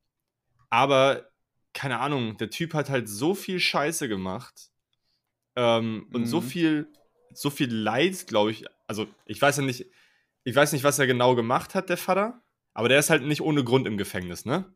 aber 0.71 1.32
keine 1.75 2.01
Ahnung, 2.01 2.37
der 2.39 2.51
Typ 2.51 2.75
hat 2.75 2.91
halt 2.91 3.09
so 3.09 3.35
viel 3.35 3.61
Scheiße 3.61 4.09
gemacht 4.09 4.71
ähm, 5.57 6.09
und 6.13 6.27
so 6.27 6.41
Mhm. 6.41 6.47
viel, 6.47 6.89
so 7.33 7.51
viel 7.51 7.73
Leid, 7.75 8.27
glaube 8.27 8.51
ich. 8.53 8.65
Also 8.87 9.07
ich 9.27 9.41
weiß 9.41 9.59
ja 9.59 9.63
nicht, 9.65 9.87
ich 10.45 10.55
weiß 10.57 10.73
nicht, 10.73 10.85
was 10.85 10.99
er 10.99 11.07
genau 11.07 11.35
gemacht 11.35 11.75
hat, 11.75 11.89
der 11.89 11.97
Vater, 11.97 12.43
aber 12.75 12.89
der 12.89 12.99
ist 12.99 13.11
halt 13.11 13.23
nicht 13.25 13.43
ohne 13.43 13.65
Grund 13.65 13.87
im 13.87 13.97
Gefängnis, 13.99 14.45
ne? 14.45 14.67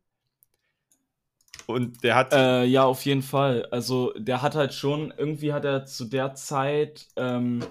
Und 1.67 2.03
der 2.05 2.15
hat, 2.15 2.33
Äh, 2.33 2.65
ja, 2.65 2.85
auf 2.85 3.05
jeden 3.05 3.23
Fall. 3.23 3.67
Also, 3.67 4.13
der 4.19 4.43
hat 4.43 4.55
halt 4.55 4.75
schon, 4.75 5.13
irgendwie 5.17 5.53
hat 5.53 5.65
er 5.65 5.85
zu 5.87 6.05
der 6.07 6.35
Zeit 6.35 7.07
ähm, 7.17 7.65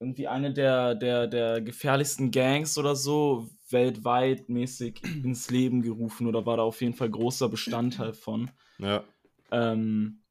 irgendwie 0.00 0.28
eine 0.28 0.52
der, 0.52 0.94
der, 0.94 1.26
der 1.26 1.60
gefährlichsten 1.60 2.30
Gangs 2.30 2.78
oder 2.78 2.96
so 2.96 3.48
weltweit 3.70 4.48
mäßig 4.48 5.02
ins 5.24 5.50
Leben 5.50 5.82
gerufen 5.82 6.26
oder 6.26 6.46
war 6.46 6.56
da 6.58 6.62
auf 6.64 6.80
jeden 6.82 6.94
Fall 6.94 7.10
großer 7.10 7.48
Bestandteil 7.48 8.12
von. 8.14 8.50
ja, 8.78 9.04
Ähm, 9.50 10.22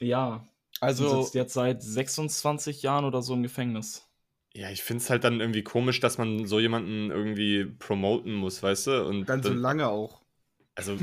ja, 0.00 0.46
Also, 0.80 1.06
sitzt 1.08 1.34
jetzt 1.34 1.54
seit 1.54 1.82
26 1.82 2.82
Jahren 2.82 3.04
oder 3.04 3.22
so 3.22 3.34
im 3.34 3.42
Gefängnis. 3.42 4.06
ja, 4.54 4.70
ich 4.70 4.82
finde 4.82 5.02
es 5.02 5.10
halt 5.10 5.24
dann 5.24 5.40
irgendwie 5.40 5.62
komisch, 5.62 6.00
dass 6.00 6.18
man 6.18 6.46
so 6.46 6.58
jemanden 6.60 7.10
irgendwie 7.10 7.64
promoten 7.64 8.34
muss, 8.34 8.62
weißt 8.62 8.88
du? 8.88 9.06
Und 9.06 9.28
dann 9.28 9.42
so 9.42 9.54
lange 9.54 9.88
auch. 9.88 10.20
also, 10.76 11.00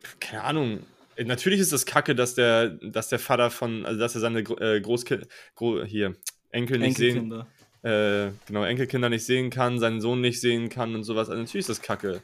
keine 0.20 0.42
Ahnung. 0.44 0.80
Natürlich 1.24 1.60
ist 1.60 1.72
es 1.72 1.86
kacke, 1.86 2.14
dass 2.14 2.34
der, 2.34 2.70
dass 2.70 3.08
der 3.08 3.18
Vater 3.18 3.50
von, 3.50 3.84
also 3.84 3.98
dass 4.00 4.14
er 4.14 4.20
seine 4.20 4.40
äh, 4.40 4.80
Großkind, 4.80 5.26
Gro 5.54 5.84
hier, 5.84 6.16
Enkel 6.50 6.78
nicht 6.78 6.96
sehen, 6.96 7.30
Enkelkinder. 7.30 7.46
äh, 7.82 8.32
genau, 8.46 8.64
Enkelkinder 8.64 9.08
nicht 9.08 9.24
sehen 9.26 9.50
kann, 9.50 9.78
seinen 9.78 10.00
Sohn 10.00 10.20
nicht 10.20 10.40
sehen 10.40 10.68
kann 10.68 10.94
und 10.94 11.04
sowas. 11.04 11.28
Also 11.28 11.40
natürlich 11.42 11.68
ist 11.68 11.68
das 11.68 11.82
kacke. 11.82 12.20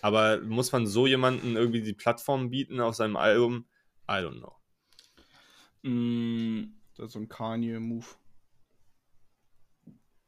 Aber 0.00 0.40
muss 0.42 0.72
man 0.72 0.86
so 0.86 1.06
jemanden 1.06 1.56
irgendwie 1.56 1.82
die 1.82 1.92
Plattform 1.92 2.50
bieten 2.50 2.80
auf 2.80 2.94
seinem 2.94 3.16
Album? 3.16 3.66
I 4.08 4.14
don't 4.22 4.38
know. 4.38 4.54
Mm, 5.82 6.74
Das 6.96 7.06
ist 7.06 7.12
so 7.12 7.18
ein 7.20 7.28
Kanye-Move. 7.28 8.06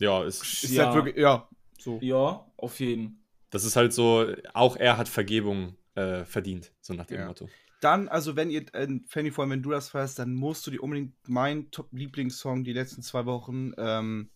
Ja, 0.01 0.25
es, 0.25 0.62
Ist 0.64 0.73
Ja. 0.73 0.87
halt 0.87 0.95
wirklich, 0.97 1.16
ja, 1.16 1.49
so. 1.79 1.99
ja, 2.03 2.47
auf 2.57 2.81
jeden. 2.81 3.23
das 3.51 3.64
ist 3.64 3.77
halt 3.77 3.93
so, 3.93 4.27
auch 4.55 4.77
er 4.77 4.97
hat 4.97 5.09
Vergebung 5.09 5.77
äh, 5.95 6.25
verdient, 6.25 6.73
so 6.81 6.95
nach 6.95 7.07
dem 7.07 7.21
Ja. 7.21 7.27
Motto. 7.27 7.49
Dann, 7.81 8.09
also 8.09 8.37
wenn 8.37 8.51
ihr, 8.51 8.66
äh, 8.74 8.89
Fanny, 9.09 9.31
vor 9.31 9.43
allem 9.43 9.53
wenn 9.53 9.62
du 9.62 9.70
das 9.70 9.89
feierst, 9.89 10.18
dann 10.18 10.35
musst 10.35 10.66
du 10.66 10.70
dir 10.70 10.83
unbedingt 10.83 11.14
meinen 11.28 11.70
Top-Lieblingssong 11.70 12.62
die 12.62 12.74
letzten 12.74 13.03
zwei 13.03 13.24
Wochen, 13.24 13.72
ähm, 13.78 14.31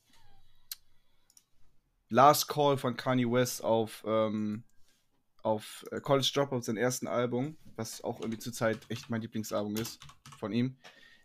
Last 2.09 2.49
Call 2.49 2.79
von 2.79 2.97
Kanye 2.97 3.31
West 3.31 3.63
auf, 3.63 4.03
ähm, 4.07 4.65
auf 5.43 5.85
äh, 5.91 6.01
College 6.01 6.31
Dropout, 6.35 6.63
sein 6.63 6.77
ersten 6.77 7.07
Album, 7.07 7.57
was 7.77 8.03
auch 8.03 8.21
irgendwie 8.21 8.39
zurzeit 8.39 8.79
echt 8.89 9.11
mein 9.11 9.21
Lieblingsalbum 9.21 9.77
ist 9.77 10.01
von 10.39 10.53
ihm. 10.53 10.77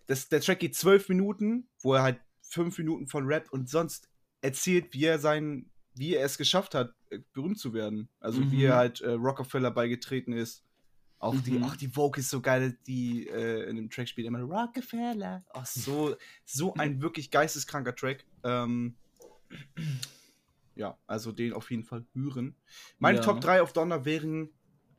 Das, 0.07 0.27
der 0.27 0.41
Track 0.41 0.59
geht 0.59 0.75
zwölf 0.75 1.07
Minuten, 1.07 1.69
wo 1.81 1.93
er 1.93 2.03
halt 2.03 2.19
fünf 2.41 2.77
Minuten 2.79 3.07
von 3.07 3.25
Rap 3.27 3.51
und 3.51 3.69
sonst 3.69 4.09
erzählt, 4.41 4.93
wie 4.93 5.05
er 5.05 5.19
sein, 5.19 5.69
wie 5.93 6.15
er 6.15 6.25
es 6.25 6.37
geschafft 6.37 6.73
hat, 6.75 6.93
äh, 7.11 7.19
berühmt 7.33 7.59
zu 7.59 7.73
werden. 7.73 8.09
Also 8.19 8.41
wie 8.51 8.57
Mhm. 8.63 8.65
er 8.65 8.75
halt 8.75 9.01
äh, 9.01 9.11
Rockefeller 9.11 9.71
beigetreten 9.71 10.33
ist. 10.33 10.63
Auch 11.19 11.39
die, 11.41 11.51
Mhm. 11.51 11.63
ach, 11.65 11.75
die 11.75 11.89
Vogue 11.89 12.19
ist 12.19 12.29
so 12.29 12.39
geil, 12.41 12.77
die 12.87 13.27
äh, 13.27 13.69
in 13.69 13.75
dem 13.75 13.89
Track 13.89 14.07
spielt 14.07 14.25
immer 14.27 14.39
Rockefeller. 14.41 15.43
Ach, 15.53 15.65
so, 15.65 16.15
so 16.45 16.73
ein 16.75 17.01
wirklich 17.01 17.29
geisteskranker 17.29 17.93
Track. 17.95 18.25
Ähm, 18.43 18.95
ja, 20.75 20.97
also 21.07 21.31
den 21.33 21.53
auf 21.53 21.69
jeden 21.71 21.83
Fall 21.83 22.05
hören. 22.13 22.55
Meine 22.99 23.17
Ja. 23.17 23.23
Top 23.23 23.41
3 23.41 23.61
auf 23.61 23.73
Donner 23.73 24.05
wären 24.05 24.49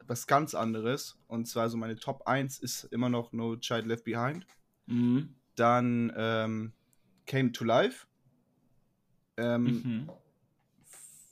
was 0.02 0.26
ganz 0.26 0.54
anderes. 0.54 1.18
Und 1.26 1.46
zwar 1.46 1.70
so 1.70 1.76
meine 1.78 1.96
Top 1.96 2.26
1 2.26 2.58
ist 2.58 2.84
immer 2.84 3.08
noch 3.08 3.32
No 3.32 3.56
Child 3.56 3.86
Left 3.86 4.04
Behind. 4.04 4.46
Mhm. 4.86 5.36
Dann 5.54 6.12
ähm, 6.16 6.72
Came 7.26 7.52
to 7.52 7.64
Life. 7.64 8.06
Ähm, 9.38 9.64
Mhm. 9.64 10.10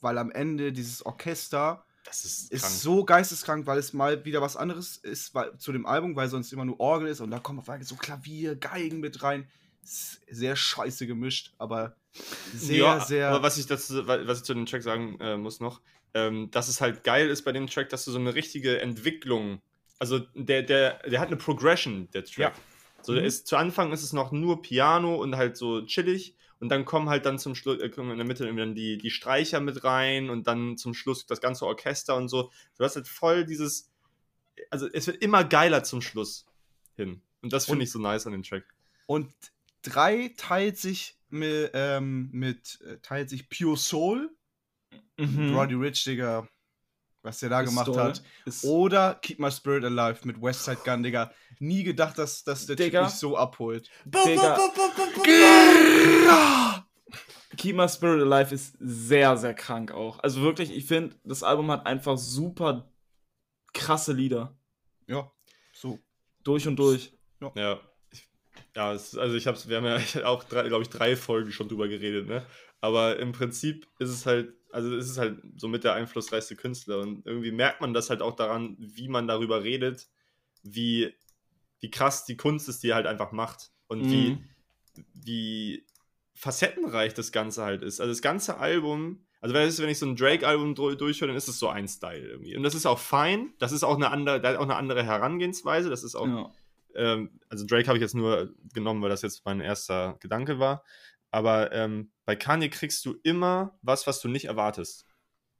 Weil 0.00 0.16
am 0.16 0.30
Ende 0.30 0.72
dieses 0.72 1.04
Orchester 1.04 1.84
Das 2.08 2.24
ist, 2.24 2.50
ist 2.52 2.62
krank. 2.62 2.74
so 2.74 3.04
geisteskrank, 3.04 3.66
weil 3.66 3.78
es 3.78 3.92
mal 3.92 4.24
wieder 4.24 4.40
was 4.40 4.56
anderes 4.56 4.96
ist 4.96 5.34
weil, 5.34 5.56
zu 5.58 5.72
dem 5.72 5.86
Album, 5.86 6.16
weil 6.16 6.28
sonst 6.28 6.52
immer 6.52 6.64
nur 6.64 6.80
Orgel 6.80 7.08
ist 7.08 7.20
und 7.20 7.30
da 7.30 7.38
kommen 7.38 7.58
auf 7.60 7.68
einmal 7.68 7.86
so 7.86 7.96
Klavier, 7.96 8.56
Geigen 8.56 9.00
mit 9.00 9.22
rein. 9.22 9.46
Sehr 9.82 10.56
scheiße 10.56 11.06
gemischt, 11.06 11.54
aber 11.58 11.96
sehr, 12.54 12.76
ja, 12.76 13.00
sehr. 13.00 13.28
Aber 13.30 13.42
was 13.42 13.56
ich, 13.58 13.66
dazu, 13.66 14.06
was 14.06 14.38
ich 14.38 14.44
zu 14.44 14.52
dem 14.54 14.66
Track 14.66 14.82
sagen 14.82 15.18
äh, 15.20 15.36
muss 15.36 15.60
noch, 15.60 15.80
ähm, 16.14 16.50
dass 16.50 16.68
es 16.68 16.80
halt 16.80 17.04
geil 17.04 17.28
ist 17.28 17.42
bei 17.42 17.52
dem 17.52 17.66
Track, 17.66 17.88
dass 17.90 18.04
du 18.04 18.10
so 18.10 18.18
eine 18.18 18.34
richtige 18.34 18.80
Entwicklung, 18.80 19.60
also 19.98 20.18
der, 20.34 20.62
der, 20.62 20.98
der 21.08 21.20
hat 21.20 21.28
eine 21.28 21.36
Progression, 21.36 22.08
der 22.12 22.24
Track. 22.24 22.38
Ja. 22.38 22.52
So, 23.02 23.12
Mhm. 23.12 23.18
ist, 23.18 23.46
zu 23.46 23.56
Anfang 23.56 23.92
ist 23.92 24.02
es 24.02 24.12
noch 24.12 24.32
nur 24.32 24.60
Piano 24.60 25.14
und 25.16 25.36
halt 25.36 25.56
so 25.56 25.82
chillig 25.86 26.34
und 26.60 26.68
dann 26.68 26.84
kommen 26.84 27.08
halt 27.08 27.26
dann 27.26 27.38
zum 27.38 27.54
Schluss, 27.54 27.80
äh, 27.80 27.88
kommen 27.88 28.10
in 28.10 28.18
der 28.18 28.26
Mitte 28.26 28.44
irgendwie 28.44 28.62
dann 28.62 28.74
die, 28.74 28.98
die 28.98 29.10
Streicher 29.10 29.60
mit 29.60 29.84
rein 29.84 30.30
und 30.30 30.46
dann 30.46 30.76
zum 30.76 30.94
Schluss 30.94 31.26
das 31.26 31.40
ganze 31.40 31.66
Orchester 31.66 32.16
und 32.16 32.28
so. 32.28 32.50
Du 32.76 32.84
hast 32.84 32.96
halt 32.96 33.08
voll 33.08 33.44
dieses, 33.44 33.90
also 34.70 34.88
es 34.92 35.06
wird 35.06 35.22
immer 35.22 35.44
geiler 35.44 35.84
zum 35.84 36.00
Schluss 36.00 36.46
hin. 36.96 37.22
Und 37.42 37.52
das 37.52 37.66
finde 37.66 37.84
ich 37.84 37.92
so 37.92 37.98
nice 37.98 38.26
an 38.26 38.32
dem 38.32 38.42
Track. 38.42 38.64
Und 39.06 39.32
drei 39.82 40.34
teilt 40.36 40.76
sich 40.76 41.16
mit, 41.28 41.70
ähm, 41.74 42.30
mit 42.32 42.80
äh, 42.80 42.98
teilt 42.98 43.30
sich 43.30 43.48
Pure 43.48 43.76
Soul, 43.76 44.30
Mhm. 45.18 45.54
Roddy 45.54 45.74
Rich, 45.74 46.04
Digga, 46.04 46.48
was 47.22 47.38
der 47.40 47.48
da 47.50 47.60
Ist 47.60 47.70
gemacht 47.70 47.86
toll. 47.86 47.96
hat. 47.98 48.22
Ist, 48.44 48.64
Oder 48.64 49.14
Keep 49.22 49.38
My 49.40 49.50
Spirit 49.50 49.84
Alive 49.84 50.20
mit 50.26 50.40
Westside 50.40 50.78
Gun, 50.84 51.02
Digga. 51.02 51.32
Nie 51.58 51.82
gedacht, 51.82 52.18
dass, 52.18 52.44
dass 52.44 52.66
der 52.66 52.76
Typ 52.76 52.86
Digga. 52.86 53.04
mich 53.04 53.14
so 53.14 53.36
abholt. 53.36 53.90
Digga. 54.04 54.56
Keep 57.56 57.76
My 57.76 57.88
Spirit 57.88 58.22
Alive 58.22 58.54
ist 58.54 58.76
sehr, 58.78 59.36
sehr 59.36 59.54
krank 59.54 59.90
auch. 59.92 60.18
Also 60.20 60.42
wirklich, 60.42 60.70
ich 60.70 60.86
finde, 60.86 61.16
das 61.24 61.42
Album 61.42 61.70
hat 61.70 61.86
einfach 61.86 62.16
super 62.16 62.92
krasse 63.72 64.12
Lieder. 64.12 64.56
Ja, 65.06 65.30
so. 65.72 65.98
Durch 66.44 66.66
und 66.66 66.76
durch. 66.76 67.12
Ja. 67.54 67.80
Ja, 68.74 68.92
es, 68.92 69.16
also 69.16 69.34
ich 69.36 69.46
hab's, 69.46 69.68
wir 69.68 69.76
haben 69.78 69.86
ja 69.86 69.98
auch, 70.26 70.48
glaube 70.48 70.82
ich, 70.82 70.88
drei 70.88 71.16
Folgen 71.16 71.52
schon 71.52 71.68
drüber 71.68 71.88
geredet, 71.88 72.28
ne? 72.28 72.46
Aber 72.80 73.18
im 73.18 73.32
Prinzip 73.32 73.88
ist 73.98 74.10
es 74.10 74.24
halt, 74.26 74.54
also 74.70 74.94
ist 74.96 75.08
es 75.10 75.18
halt 75.18 75.40
so 75.56 75.68
mit 75.68 75.84
der 75.84 75.94
einflussreichste 75.94 76.56
Künstler 76.56 76.98
und 77.00 77.26
irgendwie 77.26 77.52
merkt 77.52 77.80
man 77.80 77.94
das 77.94 78.10
halt 78.10 78.22
auch 78.22 78.36
daran, 78.36 78.76
wie 78.78 79.08
man 79.08 79.26
darüber 79.26 79.62
redet, 79.64 80.08
wie, 80.62 81.14
wie 81.80 81.90
krass 81.90 82.24
die 82.24 82.36
Kunst 82.36 82.68
ist, 82.68 82.82
die 82.82 82.90
er 82.90 82.96
halt 82.96 83.06
einfach 83.06 83.32
macht 83.32 83.70
und 83.86 84.10
wie, 84.10 84.30
Mhm. 84.32 84.44
wie 85.14 85.86
facettenreich 86.34 87.14
das 87.14 87.32
Ganze 87.32 87.62
halt 87.64 87.82
ist. 87.82 88.00
Also 88.00 88.12
das 88.12 88.22
ganze 88.22 88.58
Album, 88.58 89.24
also 89.40 89.54
wenn 89.54 89.68
ich, 89.88 89.98
so 89.98 90.06
ein 90.06 90.16
Drake-Album 90.16 90.74
dr- 90.74 90.96
durchhöre, 90.96 91.28
dann 91.28 91.36
ist 91.36 91.48
es 91.48 91.58
so 91.58 91.68
ein 91.68 91.88
Style 91.88 92.26
irgendwie. 92.28 92.56
Und 92.56 92.62
das 92.62 92.74
ist 92.74 92.86
auch 92.86 92.98
fein, 92.98 93.54
das 93.58 93.72
ist 93.72 93.84
auch 93.84 93.96
eine 93.96 94.10
andere, 94.10 94.58
auch 94.58 94.62
eine 94.64 94.76
andere 94.76 95.02
Herangehensweise, 95.04 95.90
das 95.90 96.04
ist 96.04 96.14
auch 96.14 96.26
Ja. 96.26 96.52
ähm, 96.94 97.40
also 97.48 97.64
Drake 97.66 97.86
habe 97.88 97.98
ich 97.98 98.02
jetzt 98.02 98.14
nur 98.14 98.54
genommen, 98.72 99.02
weil 99.02 99.10
das 99.10 99.22
jetzt 99.22 99.44
mein 99.44 99.60
erster 99.60 100.16
Gedanke 100.20 100.58
war. 100.58 100.84
Aber 101.30 101.72
ähm, 101.72 102.10
bei 102.28 102.36
Kanye 102.36 102.68
kriegst 102.68 103.06
du 103.06 103.18
immer 103.22 103.78
was, 103.80 104.06
was 104.06 104.20
du 104.20 104.28
nicht 104.28 104.44
erwartest. 104.44 105.06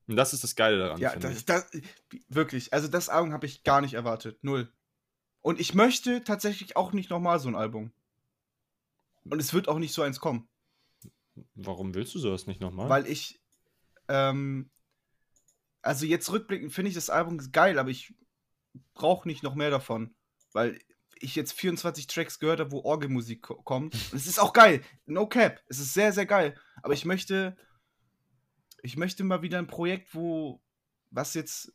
Und 0.07 0.17
das 0.17 0.35
ist 0.35 0.45
das 0.45 0.55
Geile 0.55 0.77
daran. 0.77 1.01
Ja, 1.01 1.17
das, 1.17 1.47
das, 1.47 1.67
wirklich. 2.29 2.75
Also 2.75 2.89
das 2.89 3.09
Album 3.09 3.33
habe 3.33 3.47
ich 3.47 3.65
gar 3.65 3.81
nicht 3.81 3.95
erwartet. 3.95 4.45
Null. 4.45 4.71
Und 5.41 5.61
ich 5.61 5.73
möchte 5.73 6.23
tatsächlich 6.25 6.77
auch 6.77 6.93
nicht 6.93 7.09
nochmal 7.09 7.41
so 7.41 7.49
ein 7.49 7.55
Album. 7.55 7.91
Und 9.25 9.41
es 9.41 9.55
wird 9.55 9.67
auch 9.67 9.79
nicht 9.79 9.95
so 9.95 10.03
eins 10.03 10.21
kommen. 10.21 10.47
Warum 11.55 11.95
willst 11.95 12.15
du 12.15 12.19
sowas 12.19 12.47
nicht 12.47 12.61
nochmal? 12.61 12.91
Weil 12.91 13.07
ich, 13.07 13.41
ähm, 14.09 14.69
also 15.81 16.05
jetzt 16.05 16.31
rückblickend 16.31 16.75
finde 16.75 16.91
ich 16.91 16.95
das 16.95 17.09
Album 17.09 17.39
geil, 17.51 17.79
aber 17.79 17.89
ich 17.89 18.13
brauche 18.93 19.27
nicht 19.27 19.43
noch 19.43 19.55
mehr 19.55 19.71
davon. 19.71 20.15
weil 20.53 20.79
ich 21.21 21.35
jetzt 21.37 21.53
24 21.53 22.07
Tracks 22.07 22.39
gehört 22.39 22.61
habe, 22.61 22.73
wo 22.73 22.81
Orgelmusik 22.83 23.43
ko 23.43 23.55
kommt. 23.63 23.95
Und 23.95 24.15
es 24.15 24.27
ist 24.27 24.39
auch 24.39 24.53
geil. 24.53 24.83
No 25.07 25.27
cap. 25.27 25.63
Es 25.69 25.79
ist 25.79 25.95
sehr, 25.95 26.13
sehr 26.13 26.27
geil. 26.27 26.55
Aber 26.83 26.95
ich 26.95 27.05
möchte, 27.05 27.57
ich 28.83 28.97
möchte 28.97 29.25
mal 29.25 29.43
wieder 29.43 29.59
ein 29.59 29.67
Projekt, 29.67 30.15
wo, 30.15 30.63
was 31.11 31.35
jetzt 31.35 31.73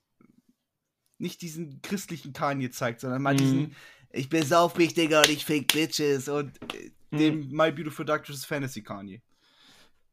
nicht 1.18 1.42
diesen 1.42 1.82
christlichen 1.82 2.34
Kanye 2.34 2.70
zeigt, 2.72 3.00
sondern 3.02 3.22
mal 3.22 3.34
Mhm. 3.34 3.38
diesen, 3.38 3.76
ich 4.12 4.30
bin 4.30 4.46
saufig, 4.46 4.94
Digga, 4.94 5.20
und 5.22 5.30
ich 5.30 5.46
fick 5.46 5.72
Bitches 5.74 6.28
und 6.30 6.58
äh, 6.74 6.92
Mhm. 7.12 7.18
dem 7.18 7.50
My 7.52 7.72
Beautiful 7.72 8.06
Twisted 8.06 8.46
Fantasy 8.48 8.82
Kanye. 8.82 9.22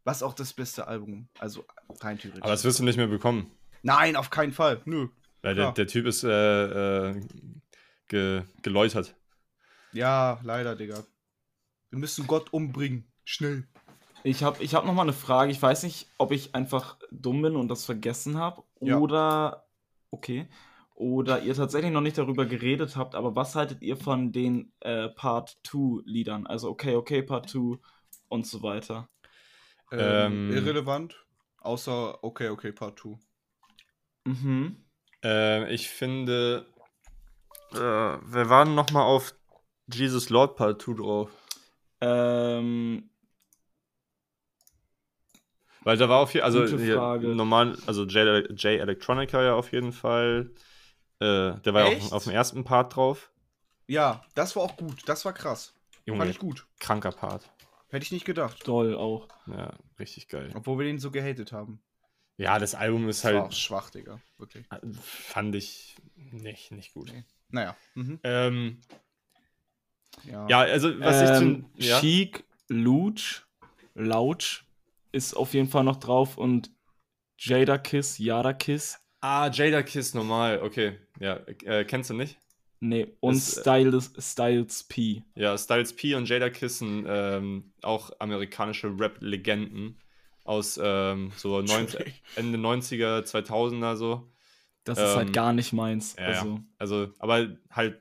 Was 0.04 0.22
auch 0.22 0.34
das 0.34 0.52
beste 0.52 0.86
Album, 0.86 1.28
also 1.38 1.64
rein 2.00 2.18
theoretisch. 2.18 2.42
Aber 2.42 2.52
das 2.52 2.64
wirst 2.64 2.78
du 2.78 2.84
nicht 2.84 2.96
mehr 2.96 3.06
bekommen. 3.06 3.50
Nein, 3.82 4.16
auf 4.16 4.30
keinen 4.30 4.52
Fall. 4.52 4.80
Nö. 4.84 5.08
Weil 5.42 5.54
der, 5.54 5.72
der 5.72 5.86
Typ 5.86 6.06
ist 6.06 6.22
äh, 6.24 7.10
äh, 7.10 7.20
ge, 8.08 8.42
geläutert. 8.62 9.14
Ja, 9.92 10.40
leider, 10.42 10.76
Digga. 10.76 11.02
Wir 11.90 11.98
müssen 11.98 12.26
Gott 12.26 12.52
umbringen. 12.52 13.10
Schnell. 13.24 13.66
Ich 14.22 14.42
habe 14.42 14.62
ich 14.62 14.74
hab 14.74 14.84
noch 14.84 14.92
mal 14.92 15.02
eine 15.02 15.12
Frage. 15.12 15.50
Ich 15.50 15.60
weiß 15.60 15.82
nicht, 15.82 16.08
ob 16.18 16.30
ich 16.32 16.54
einfach 16.54 16.98
dumm 17.10 17.42
bin 17.42 17.56
und 17.56 17.68
das 17.68 17.84
vergessen 17.84 18.36
habe 18.38 18.62
Ja. 18.80 18.98
oder 18.98 19.66
okay 20.10 20.48
oder 20.94 21.40
ihr 21.40 21.54
tatsächlich 21.54 21.90
noch 21.90 22.02
nicht 22.02 22.18
darüber 22.18 22.44
geredet 22.44 22.94
habt. 22.94 23.14
Aber 23.14 23.34
was 23.34 23.54
haltet 23.54 23.80
ihr 23.80 23.96
von 23.96 24.32
den 24.32 24.72
äh, 24.80 25.08
Part 25.08 25.58
2 25.64 26.02
Liedern? 26.04 26.46
Also 26.46 26.68
okay, 26.68 26.94
okay, 26.94 27.22
Part 27.22 27.48
2 27.48 27.78
und 28.28 28.46
so 28.46 28.62
weiter. 28.62 29.08
Ähm, 29.90 30.50
Ähm, 30.50 30.52
irrelevant. 30.52 31.16
Außer 31.58 32.22
okay, 32.22 32.50
okay, 32.50 32.72
Part 32.72 32.98
2. 33.00 33.18
Mhm. 34.26 34.84
Äh, 35.24 35.72
ich 35.72 35.88
finde, 35.88 36.66
äh, 37.72 37.76
wir 37.78 38.50
waren 38.50 38.74
noch 38.74 38.90
mal 38.90 39.04
auf 39.04 39.34
Jesus 39.92 40.30
Lord 40.30 40.56
Part 40.56 40.82
2 40.82 40.94
drauf. 40.94 41.30
Ähm, 42.00 43.10
Weil 45.82 45.96
da 45.96 46.08
war 46.08 46.20
auf 46.20 46.34
jeden 46.34 46.44
also 46.44 46.66
hier, 46.78 46.96
normal, 47.20 47.76
also 47.86 48.04
J, 48.04 48.50
J 48.50 48.80
Electronica 48.80 49.42
ja 49.42 49.54
auf 49.54 49.72
jeden 49.72 49.92
Fall. 49.92 50.50
Äh, 51.20 51.60
der 51.60 51.74
war 51.74 51.84
ja 51.84 51.92
Echt? 51.92 52.06
auf, 52.06 52.12
auf 52.12 52.24
dem 52.24 52.32
ersten 52.32 52.64
Part 52.64 52.96
drauf. 52.96 53.30
Ja, 53.86 54.24
das 54.34 54.56
war 54.56 54.62
auch 54.62 54.76
gut. 54.76 55.02
Das 55.06 55.24
war 55.24 55.32
krass. 55.32 55.74
Junge, 56.06 56.20
Fand 56.20 56.30
ich 56.30 56.38
gut. 56.38 56.66
kranker 56.78 57.12
Part. 57.12 57.50
Hätte 57.88 58.04
ich 58.04 58.12
nicht 58.12 58.24
gedacht. 58.24 58.66
doll 58.66 58.94
auch. 58.94 59.28
Ja, 59.46 59.72
richtig 59.98 60.28
geil. 60.28 60.50
Obwohl 60.54 60.78
wir 60.78 60.86
den 60.86 60.98
so 60.98 61.10
gehatet 61.10 61.52
haben. 61.52 61.82
Ja, 62.36 62.58
das 62.58 62.74
Album 62.74 63.08
ist 63.08 63.24
Das 63.24 63.32
war 63.32 63.40
auch 63.40 63.44
halt, 63.44 63.54
schwach, 63.54 63.90
Digga. 63.90 64.20
Wirklich. 64.38 64.64
fand 65.02 65.54
ich 65.54 65.96
nicht, 66.14 66.70
nicht 66.70 66.94
gut. 66.94 67.12
Naja. 67.48 67.76
Mhm. 67.94 68.20
Ähm, 68.22 68.80
Ja. 70.24 70.46
ja, 70.48 70.58
also 70.60 70.98
was 71.00 71.22
ich 71.22 71.28
ähm, 71.30 71.36
zum, 71.36 71.70
ja, 71.76 72.00
Chic, 72.00 72.44
Luch, 72.68 73.40
Lauch 73.94 74.62
ist 75.12 75.34
auf 75.34 75.54
jeden 75.54 75.68
Fall 75.68 75.84
noch 75.84 75.96
drauf 75.96 76.38
und 76.38 76.70
Jada 77.38 77.78
Kiss, 77.78 78.18
Yada 78.18 78.52
Kiss. 78.52 78.98
Ah, 79.20 79.50
Jada 79.50 79.82
Kiss 79.82 80.14
normal, 80.14 80.60
okay. 80.62 80.98
Ja, 81.18 81.40
äh, 81.64 81.84
kennst 81.84 82.10
du 82.10 82.14
nicht? 82.14 82.38
Nee, 82.80 83.08
und 83.20 83.34
Das, 83.36 83.58
äh, 83.58 83.60
Styles, 83.60 84.12
Styles 84.18 84.84
P. 84.84 85.22
Ja, 85.34 85.56
Styles 85.58 85.94
P 85.94 86.14
und 86.14 86.28
Jada 86.28 86.48
Kiss 86.48 86.78
sind 86.78 87.04
ähm, 87.06 87.72
auch 87.82 88.10
amerikanische 88.18 88.88
Rap-Legenden 88.98 89.98
aus 90.44 90.80
ähm, 90.82 91.32
so 91.36 91.60
90, 91.60 92.22
Ende 92.36 92.58
90er, 92.58 93.22
2000er 93.22 93.96
so. 93.96 94.32
Das 94.84 94.98
ist 94.98 95.10
Ähm, 95.10 95.16
halt 95.16 95.32
gar 95.34 95.52
nicht 95.52 95.72
meins. 95.74 96.16
Ja, 96.18 96.24
also, 96.26 96.46
ja. 96.46 96.60
also, 96.78 97.08
aber 97.18 97.56
halt 97.70 98.00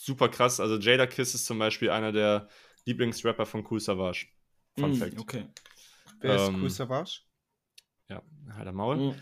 super 0.00 0.28
krass. 0.28 0.60
Also 0.60 0.78
Jada 0.78 1.06
Kiss 1.06 1.34
ist 1.34 1.46
zum 1.46 1.58
Beispiel 1.58 1.90
einer 1.90 2.12
der 2.12 2.48
Lieblingsrapper 2.86 3.46
von 3.46 3.66
Cool 3.70 3.80
Savage. 3.80 4.26
Fun 4.78 4.92
mm, 4.92 4.94
Fact. 4.94 5.18
Okay. 5.18 5.46
Wer 6.20 6.36
ist 6.36 6.48
ähm, 6.48 6.62
Cool 6.62 6.70
Savage? 6.70 7.20
Ja, 8.08 8.22
halt 8.54 8.68
am 8.68 8.76
Maul. 8.76 8.96
Mm. 8.96 9.14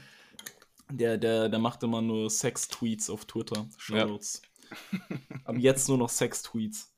Der, 0.90 1.18
der, 1.18 1.48
der 1.48 1.58
macht 1.58 1.82
immer 1.82 2.00
nur 2.00 2.30
Sex-Tweets 2.30 3.10
auf 3.10 3.26
Twitter. 3.26 3.68
Shoutouts. 3.76 4.40
Aber 5.44 5.58
jetzt 5.58 5.88
nur 5.88 5.98
noch 5.98 6.08
Sex-Tweets. 6.08 6.94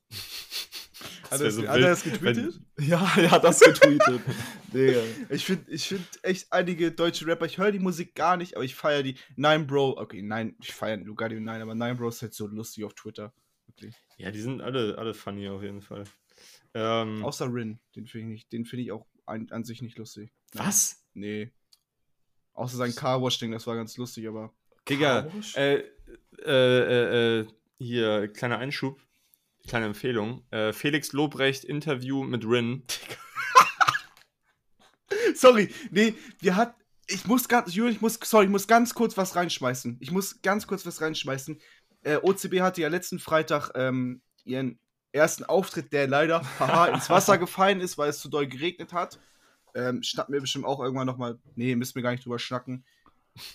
Hat 1.29 1.41
er 1.41 1.51
so 1.51 1.61
das- 1.61 1.69
hat 1.69 1.79
er 1.79 1.89
das 1.89 2.03
getweetet? 2.03 2.61
Ja, 2.79 3.11
er 3.17 3.31
hat 3.31 3.43
das 3.43 3.59
getweetet. 3.59 4.21
Digga. 4.73 5.01
Ich 5.29 5.45
finde 5.45 5.71
ich 5.71 5.87
find 5.87 6.05
echt 6.23 6.51
einige 6.51 6.91
deutsche 6.91 7.25
Rapper, 7.25 7.45
ich 7.45 7.57
höre 7.57 7.71
die 7.71 7.79
Musik 7.79 8.15
gar 8.15 8.37
nicht, 8.37 8.55
aber 8.55 8.63
ich 8.63 8.75
feiere 8.75 9.03
die. 9.03 9.15
Nine 9.35 9.65
Bro, 9.65 9.97
okay, 9.97 10.21
nein, 10.21 10.55
ich 10.61 10.71
feiere 10.71 10.97
Lugardi 10.97 11.37
und 11.37 11.43
Nine, 11.43 11.63
aber 11.63 11.75
Nine 11.75 11.95
Bro 11.95 12.09
ist 12.09 12.21
halt 12.21 12.33
so 12.33 12.47
lustig 12.47 12.83
auf 12.83 12.93
Twitter. 12.93 13.33
Wirklich. 13.71 13.95
Ja, 14.17 14.31
die 14.31 14.41
sind 14.41 14.61
alle, 14.61 14.97
alle 14.97 15.13
funny 15.13 15.47
auf 15.47 15.63
jeden 15.63 15.81
Fall. 15.81 16.03
Ähm, 16.73 17.23
Außer 17.23 17.51
Rin, 17.51 17.79
den 17.95 18.07
finde 18.07 18.27
ich 18.27 18.31
nicht, 18.31 18.53
den 18.53 18.65
finde 18.65 18.83
ich 18.83 18.91
auch 18.91 19.05
an, 19.25 19.47
an 19.51 19.63
sich 19.63 19.81
nicht 19.81 19.97
lustig. 19.97 20.31
Nein. 20.53 20.67
was? 20.67 21.03
Nee. 21.13 21.51
Außer 22.53 22.77
sein 22.77 22.95
Carwash-Ding, 22.95 23.51
das 23.51 23.67
war 23.67 23.75
ganz 23.75 23.97
lustig, 23.97 24.27
aber. 24.27 24.53
Digga, 24.89 25.29
äh, 25.55 25.75
äh, 25.75 25.83
äh, 26.45 27.39
äh, 27.39 27.47
hier, 27.77 28.27
kleiner 28.27 28.57
Einschub, 28.57 28.99
kleine 29.67 29.85
Empfehlung. 29.85 30.43
Äh, 30.51 30.73
Felix 30.73 31.13
Lobrecht 31.13 31.63
Interview 31.63 32.23
mit 32.23 32.45
Rin. 32.45 32.83
Sorry, 35.35 35.73
nee, 35.91 36.15
wir 36.39 36.55
hat. 36.55 36.75
Ich 37.07 37.25
muss 37.25 37.49
ganz, 37.49 37.73
Julian, 37.73 37.95
ich 37.95 38.01
muss, 38.01 38.17
sorry, 38.23 38.45
ich 38.45 38.51
muss 38.51 38.67
ganz 38.67 38.93
kurz 38.93 39.17
was 39.17 39.35
reinschmeißen. 39.35 39.97
Ich 39.99 40.11
muss 40.11 40.41
ganz 40.41 40.65
kurz 40.65 40.85
was 40.85 41.01
reinschmeißen. 41.01 41.59
Äh, 42.03 42.17
OCB 42.21 42.61
hatte 42.61 42.81
ja 42.81 42.87
letzten 42.89 43.19
Freitag 43.19 43.71
ähm, 43.75 44.21
ihren 44.43 44.79
ersten 45.11 45.43
Auftritt, 45.43 45.91
der 45.93 46.07
leider 46.07 46.41
haha, 46.59 46.87
ins 46.87 47.09
Wasser 47.09 47.37
gefallen 47.39 47.79
ist, 47.81 47.97
weil 47.97 48.09
es 48.09 48.19
zu 48.19 48.29
doll 48.29 48.47
geregnet 48.47 48.93
hat. 48.93 49.19
Ähm, 49.75 50.03
schnappen 50.03 50.33
wir 50.33 50.41
bestimmt 50.41 50.65
auch 50.65 50.79
irgendwann 50.79 51.07
nochmal. 51.07 51.39
Nee, 51.55 51.75
müssen 51.75 51.95
wir 51.95 52.01
gar 52.01 52.11
nicht 52.11 52.25
drüber 52.25 52.39
schnacken. 52.39 52.83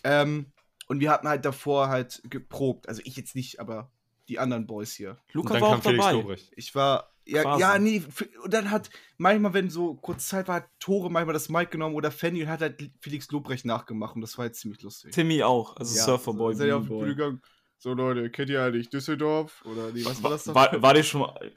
Ähm, 0.04 0.52
und 0.88 1.00
wir 1.00 1.10
hatten 1.10 1.28
halt 1.28 1.44
davor 1.44 1.88
halt 1.88 2.22
geprobt. 2.30 2.88
Also 2.88 3.02
ich 3.04 3.16
jetzt 3.16 3.34
nicht, 3.34 3.60
aber 3.60 3.90
die 4.28 4.38
anderen 4.38 4.66
Boys 4.66 4.92
hier. 4.94 5.18
Luca 5.32 5.60
war 5.60 5.68
auch 5.76 5.82
Felix 5.82 6.04
dabei. 6.04 6.36
Ich 6.56 6.74
war. 6.74 7.10
Ja, 7.28 7.42
Quasi. 7.42 7.60
ja, 7.60 7.78
nee. 7.78 8.02
Und 8.44 8.54
dann 8.54 8.70
hat 8.70 8.88
manchmal, 9.18 9.52
wenn 9.52 9.68
so 9.68 9.94
kurz 9.96 10.28
Zeit 10.28 10.46
war, 10.46 10.56
hat 10.56 10.68
Tore 10.78 11.10
manchmal 11.10 11.32
das 11.32 11.48
Mic 11.48 11.72
genommen 11.72 11.96
oder 11.96 12.12
Fanny 12.12 12.44
und 12.44 12.48
hat 12.48 12.60
halt 12.60 12.90
Felix 13.00 13.28
Lobrecht 13.32 13.64
nachgemacht 13.64 14.14
und 14.14 14.20
das 14.20 14.38
war 14.38 14.44
jetzt 14.44 14.60
ziemlich 14.60 14.80
lustig. 14.82 15.12
Timmy 15.12 15.42
auch, 15.42 15.76
also 15.76 15.96
Ja, 15.96 16.04
Surferboy. 16.04 16.54
so, 16.54 16.58
seid 16.58 16.68
ihr 16.68 16.76
auf 16.76 16.84
die 16.84 16.88
Boy. 16.88 17.00
Bühne 17.00 17.16
gegangen? 17.16 17.42
So, 17.78 17.92
Leute, 17.92 18.30
kennt 18.30 18.48
ihr 18.48 18.62
eigentlich 18.62 18.88
Düsseldorf? 18.88 19.62
Oder 19.66 19.92
nee, 19.92 20.04
was 20.04 20.22
war 20.22 20.30
das? 20.30 20.52
War, 20.54 20.80
war 20.80 20.94
dir 20.94 21.04
schon 21.04 21.20
mal. 21.20 21.52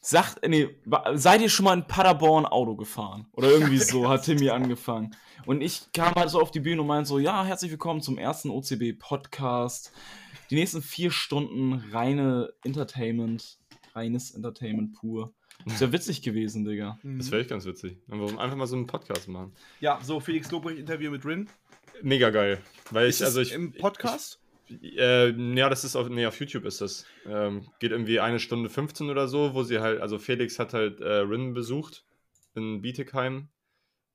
Sagt, 0.00 0.46
nee, 0.46 0.68
war, 0.84 1.16
seid 1.18 1.40
ihr 1.40 1.48
schon 1.48 1.64
mal 1.64 1.72
in 1.76 1.86
Paderborn 1.86 2.46
Auto 2.46 2.76
gefahren? 2.76 3.26
Oder 3.32 3.50
irgendwie 3.50 3.78
so, 3.78 4.08
hat 4.08 4.24
Timmy 4.24 4.50
angefangen. 4.50 5.16
Und 5.46 5.62
ich 5.62 5.90
kam 5.92 6.14
halt 6.14 6.30
so 6.30 6.40
auf 6.40 6.50
die 6.50 6.60
Bühne 6.60 6.82
und 6.82 6.86
meinte 6.86 7.08
so, 7.08 7.18
ja, 7.18 7.44
herzlich 7.44 7.70
willkommen 7.70 8.02
zum 8.02 8.18
ersten 8.18 8.50
OCB-Podcast. 8.50 9.92
Die 10.50 10.54
nächsten 10.54 10.82
vier 10.82 11.10
Stunden 11.10 11.82
reine 11.92 12.52
Entertainment, 12.62 13.58
reines 13.94 14.30
Entertainment 14.32 14.94
pur. 14.94 15.32
Ist 15.64 15.80
ja 15.80 15.90
witzig 15.92 16.22
gewesen, 16.22 16.64
Digga. 16.64 16.98
Mhm. 17.02 17.18
Das 17.18 17.30
wäre 17.30 17.40
echt 17.40 17.50
ganz 17.50 17.64
witzig. 17.64 17.98
Dann 18.06 18.20
wollen 18.20 18.34
wir 18.36 18.40
einfach 18.40 18.56
mal 18.56 18.66
so 18.66 18.76
einen 18.76 18.86
Podcast 18.86 19.28
machen. 19.28 19.52
Ja, 19.80 19.98
so, 20.02 20.20
Felix 20.20 20.50
Lobrecht 20.50 20.78
Interview 20.78 21.10
mit 21.10 21.24
Rin. 21.24 21.48
Mega 22.02 22.30
geil. 22.30 22.60
Weil 22.90 23.08
Ist 23.08 23.20
ich, 23.20 23.26
also 23.26 23.40
ich. 23.40 23.52
im 23.52 23.72
Podcast? 23.72 24.38
Ich, 24.42 24.47
äh, 24.70 25.30
ja, 25.30 25.68
das 25.68 25.84
ist 25.84 25.96
auf, 25.96 26.08
nee, 26.08 26.26
auf 26.26 26.38
YouTube 26.38 26.64
ist 26.64 26.80
das. 26.80 27.06
Ähm, 27.26 27.66
geht 27.80 27.92
irgendwie 27.92 28.20
eine 28.20 28.38
Stunde 28.38 28.68
15 28.70 29.10
oder 29.10 29.28
so, 29.28 29.54
wo 29.54 29.62
sie 29.62 29.78
halt, 29.80 30.00
also 30.00 30.18
Felix 30.18 30.58
hat 30.58 30.74
halt 30.74 31.00
äh, 31.00 31.18
Rin 31.18 31.54
besucht 31.54 32.04
in 32.54 32.80
Bietigheim. 32.82 33.48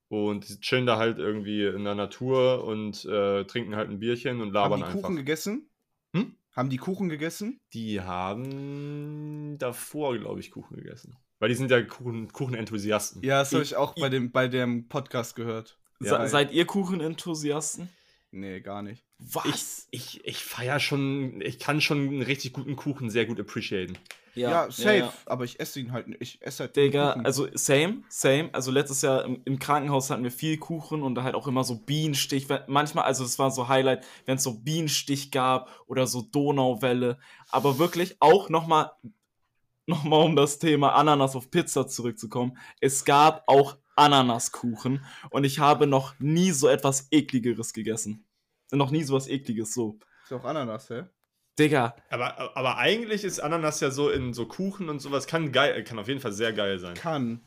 Und 0.10 0.48
die 0.48 0.60
chillen 0.60 0.86
da 0.86 0.98
halt 0.98 1.18
irgendwie 1.18 1.66
in 1.66 1.86
der 1.86 1.96
Natur 1.96 2.64
und 2.66 3.04
äh, 3.06 3.46
trinken 3.46 3.76
halt 3.76 3.90
ein 3.90 3.98
Bierchen 4.00 4.42
und 4.42 4.48
Haben 4.50 4.54
labern 4.54 4.80
die 4.80 4.86
einfach. 4.86 5.02
Kuchen 5.02 5.16
gegessen? 5.16 5.70
Hm? 6.16 6.36
Haben 6.56 6.70
die 6.70 6.78
Kuchen 6.78 7.10
gegessen? 7.10 7.60
Die 7.74 8.00
haben 8.02 9.58
davor, 9.58 10.16
glaube 10.18 10.40
ich, 10.40 10.52
Kuchen 10.52 10.76
gegessen. 10.78 11.16
Weil 11.40 11.50
die 11.50 11.56
sind 11.56 11.72
ja 11.72 11.82
Kuchen- 11.82 12.32
Kuchenenthusiasten. 12.32 13.24
Ja, 13.24 13.40
das 13.40 13.52
habe 13.54 13.64
Ich- 13.64 13.72
ich 13.72 13.76
auch 13.76 13.96
bei 13.96 14.10
dem, 14.10 14.32
bei 14.32 14.48
dem 14.48 14.88
Podcast 14.88 15.36
gehört. 15.36 15.80
Se 16.00 16.10
Ja, 16.10 16.28
seid 16.28 16.52
ihr 16.52 16.66
Kuchenenthusiasten? 16.66 17.90
Nee, 18.36 18.62
gar 18.62 18.82
nicht. 18.82 19.06
Was? 19.20 19.88
Ich, 19.92 20.18
ich, 20.18 20.26
ich 20.26 20.38
feier 20.44 20.80
schon, 20.80 21.40
ich 21.42 21.60
kann 21.60 21.82
schon 21.82 22.00
einen 22.00 22.22
richtig 22.24 22.52
guten 22.52 22.76
Kuchen 22.76 23.12
sehr 23.12 23.28
gut 23.28 23.40
appreciaten. 23.40 23.96
Ja, 24.34 24.72
safe. 24.72 24.98
ja. 24.98 25.14
Aber 25.28 25.44
ich 25.44 25.60
esse 25.60 25.80
ihn 25.80 25.92
halt 25.92 26.08
nicht. 26.08 26.20
Ich 26.20 26.42
esse 26.42 26.64
halt 26.64 26.76
Digga, 26.76 27.12
also 27.12 27.48
same, 27.54 28.02
same. 28.10 28.50
Also 28.52 28.72
letztes 28.72 29.04
Jahr 29.04 29.24
im, 29.24 29.44
im 29.46 29.60
Krankenhaus 29.60 30.10
hatten 30.10 30.24
wir 30.24 30.32
viel 30.32 30.58
Kuchen 30.58 31.04
und 31.04 31.14
da 31.14 31.22
halt 31.22 31.36
auch 31.36 31.48
immer 31.48 31.64
so 31.64 31.76
Bienenstich. 31.76 32.48
Manchmal, 32.66 33.06
also 33.06 33.24
es 33.24 33.38
war 33.38 33.52
so 33.52 33.68
Highlight, 33.68 34.04
wenn 34.26 34.38
es 34.38 34.44
so 34.44 34.56
Bienenstich 34.62 35.30
gab 35.30 35.70
oder 35.86 36.08
so 36.08 36.24
Donauwelle. 36.24 37.20
Aber 37.52 37.78
wirklich 37.78 38.18
auch 38.20 38.50
nochmal, 38.50 38.94
nochmal 39.86 40.26
um 40.26 40.36
das 40.36 40.58
Thema 40.58 40.96
Ananas 40.96 41.36
auf 41.36 41.52
Pizza 41.52 41.88
zurückzukommen. 41.88 42.58
Es 42.82 43.06
gab 43.06 43.44
auch 43.46 43.78
Ananaskuchen 43.96 45.06
und 45.30 45.44
ich 45.44 45.60
habe 45.60 45.88
noch 45.88 46.20
nie 46.20 46.52
so 46.52 46.68
etwas 46.68 47.08
ekligeres 47.12 47.74
gegessen. 47.74 48.26
Noch 48.72 48.92
nie 48.92 49.04
so 49.04 49.14
was 49.14 49.28
ekliges, 49.28 49.74
so. 49.74 50.00
Ist 50.24 50.34
auch 50.34 50.44
Ananas, 50.46 50.90
hä? 50.90 51.04
Digga, 51.60 51.96
Aber, 52.10 52.58
aber 52.58 52.78
eigentlich 52.78 53.24
ist 53.24 53.40
Ananas 53.40 53.80
ja 53.80 53.92
so 53.92 54.10
in 54.10 54.34
so 54.34 54.48
Kuchen 54.48 54.90
und 54.90 55.00
sowas, 55.00 55.28
kann 55.28 55.52
geil, 55.52 55.84
kann 55.84 56.00
auf 56.00 56.08
jeden 56.08 56.20
Fall 56.20 56.32
sehr 56.32 56.52
geil 56.52 56.80
sein. 56.80 56.96
Kann. 56.96 57.42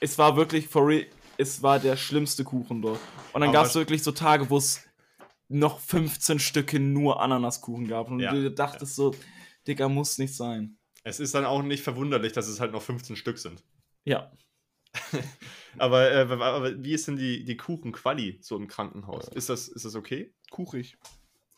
es 0.00 0.16
war 0.16 0.36
wirklich 0.36 0.68
for 0.68 0.86
real, 0.86 1.06
es 1.36 1.62
war 1.62 1.78
der 1.78 1.96
schlimmste 1.96 2.44
Kuchen 2.44 2.80
dort. 2.80 3.00
Und 3.32 3.42
dann 3.42 3.52
gab 3.52 3.66
es 3.66 3.74
wirklich 3.74 4.02
so 4.02 4.12
Tage, 4.12 4.48
wo 4.48 4.56
es 4.56 4.82
noch 5.48 5.80
15 5.80 6.38
Stücke 6.38 6.80
nur 6.80 7.20
Ananaskuchen 7.20 7.86
gab. 7.86 8.10
Und 8.10 8.20
Ja, 8.20 8.32
du 8.32 8.50
dachtest 8.50 8.94
so, 8.94 9.14
Digga, 9.66 9.88
muss 9.88 10.16
nicht 10.18 10.34
sein. 10.34 10.78
Es 11.02 11.20
ist 11.20 11.34
dann 11.34 11.44
auch 11.44 11.62
nicht 11.62 11.82
verwunderlich, 11.82 12.32
dass 12.32 12.46
es 12.46 12.60
halt 12.60 12.72
noch 12.72 12.82
15 12.82 13.16
Stück 13.16 13.38
sind. 13.38 13.62
Ja. 14.04 14.30
Aber, 15.78 16.10
äh, 16.10 16.20
aber 16.30 16.82
wie 16.82 16.92
ist 16.92 17.06
denn 17.08 17.16
die, 17.16 17.44
die 17.44 17.56
Kuchenquali 17.56 18.38
so 18.42 18.56
im 18.56 18.66
Krankenhaus? 18.66 19.28
Ist 19.28 19.48
das, 19.48 19.68
ist 19.68 19.84
das 19.84 19.94
okay? 19.94 20.32
Kuchig. 20.50 20.96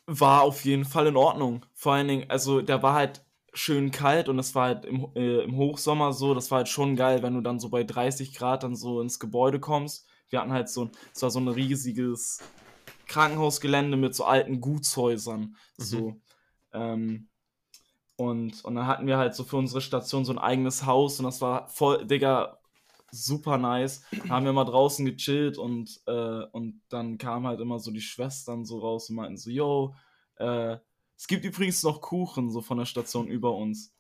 War 0.07 0.43
auf 0.43 0.65
jeden 0.65 0.85
Fall 0.85 1.07
in 1.07 1.17
Ordnung. 1.17 1.65
Vor 1.75 1.93
allen 1.95 2.09
Dingen, 2.09 2.31
also 2.31 2.61
der 2.61 2.83
war 2.83 2.95
halt 2.95 3.25
schön 3.55 3.91
kalt 3.91 4.29
und 4.29 4.39
es 4.39 4.55
war 4.55 4.67
halt 4.67 4.85
im, 4.85 5.09
äh, 5.15 5.43
im 5.43 5.57
Hochsommer 5.57 6.13
so, 6.13 6.35
das 6.35 6.51
war 6.51 6.59
halt 6.59 6.69
schon 6.69 6.97
geil, 6.97 7.23
wenn 7.23 7.35
du 7.35 7.41
dann 7.41 7.61
so 7.61 7.69
bei 7.69 7.85
30 7.85 8.35
Grad 8.35 8.63
dann 8.63 8.75
so 8.75 9.01
ins 9.01 9.19
Gebäude 9.19 9.61
kommst. 9.61 10.07
Wir 10.31 10.41
hatten 10.41 10.53
halt 10.53 10.69
so, 10.69 10.87
ein- 10.87 10.91
es 11.15 11.23
war 11.23 11.31
so 11.31 11.39
ein 11.39 11.49
riesiges 11.49 12.41
Krankenhausgelände 13.07 13.97
mit 13.97 14.15
so 14.15 14.25
alten 14.25 14.61
Gutshäusern. 14.61 15.57
So. 15.77 16.21
Ähm, 16.73 17.29
und, 18.17 18.65
und 18.65 18.75
dann 18.75 18.87
hatten 18.87 19.07
wir 19.07 19.19
halt 19.19 19.35
so 19.35 19.45
für 19.45 19.57
unsere 19.57 19.81
Station 19.81 20.25
so 20.25 20.33
ein 20.33 20.39
eigenes 20.39 20.87
Haus 20.87 21.19
und 21.19 21.25
das 21.27 21.41
war 21.41 21.69
voll, 21.69 22.07
Digga, 22.07 22.59
super 23.13 23.59
nice. 23.59 24.03
Haben 24.29 24.47
wir 24.47 24.53
mal 24.53 24.65
draußen 24.65 25.05
gechillt 25.05 25.59
und, 25.59 26.01
äh, 26.07 26.45
und 26.53 26.81
dann 26.89 27.19
kamen 27.19 27.47
halt 27.47 27.61
immer 27.61 27.79
so 27.79 27.91
die 27.93 28.01
Schwestern 28.01 28.65
so 28.65 28.81
raus 28.81 29.11
und 29.11 29.17
meinten 29.17 29.37
so, 29.37 29.51
yo, 29.51 29.95
äh, 30.37 30.79
es 31.17 31.29
gibt 31.29 31.45
übrigens 31.45 31.83
noch 31.85 32.01
Kuchen 32.01 32.51
so 32.51 32.63
von 32.63 32.79
der 32.79 32.87
Station 32.87 33.29
über 33.29 33.55
uns. 33.55 33.95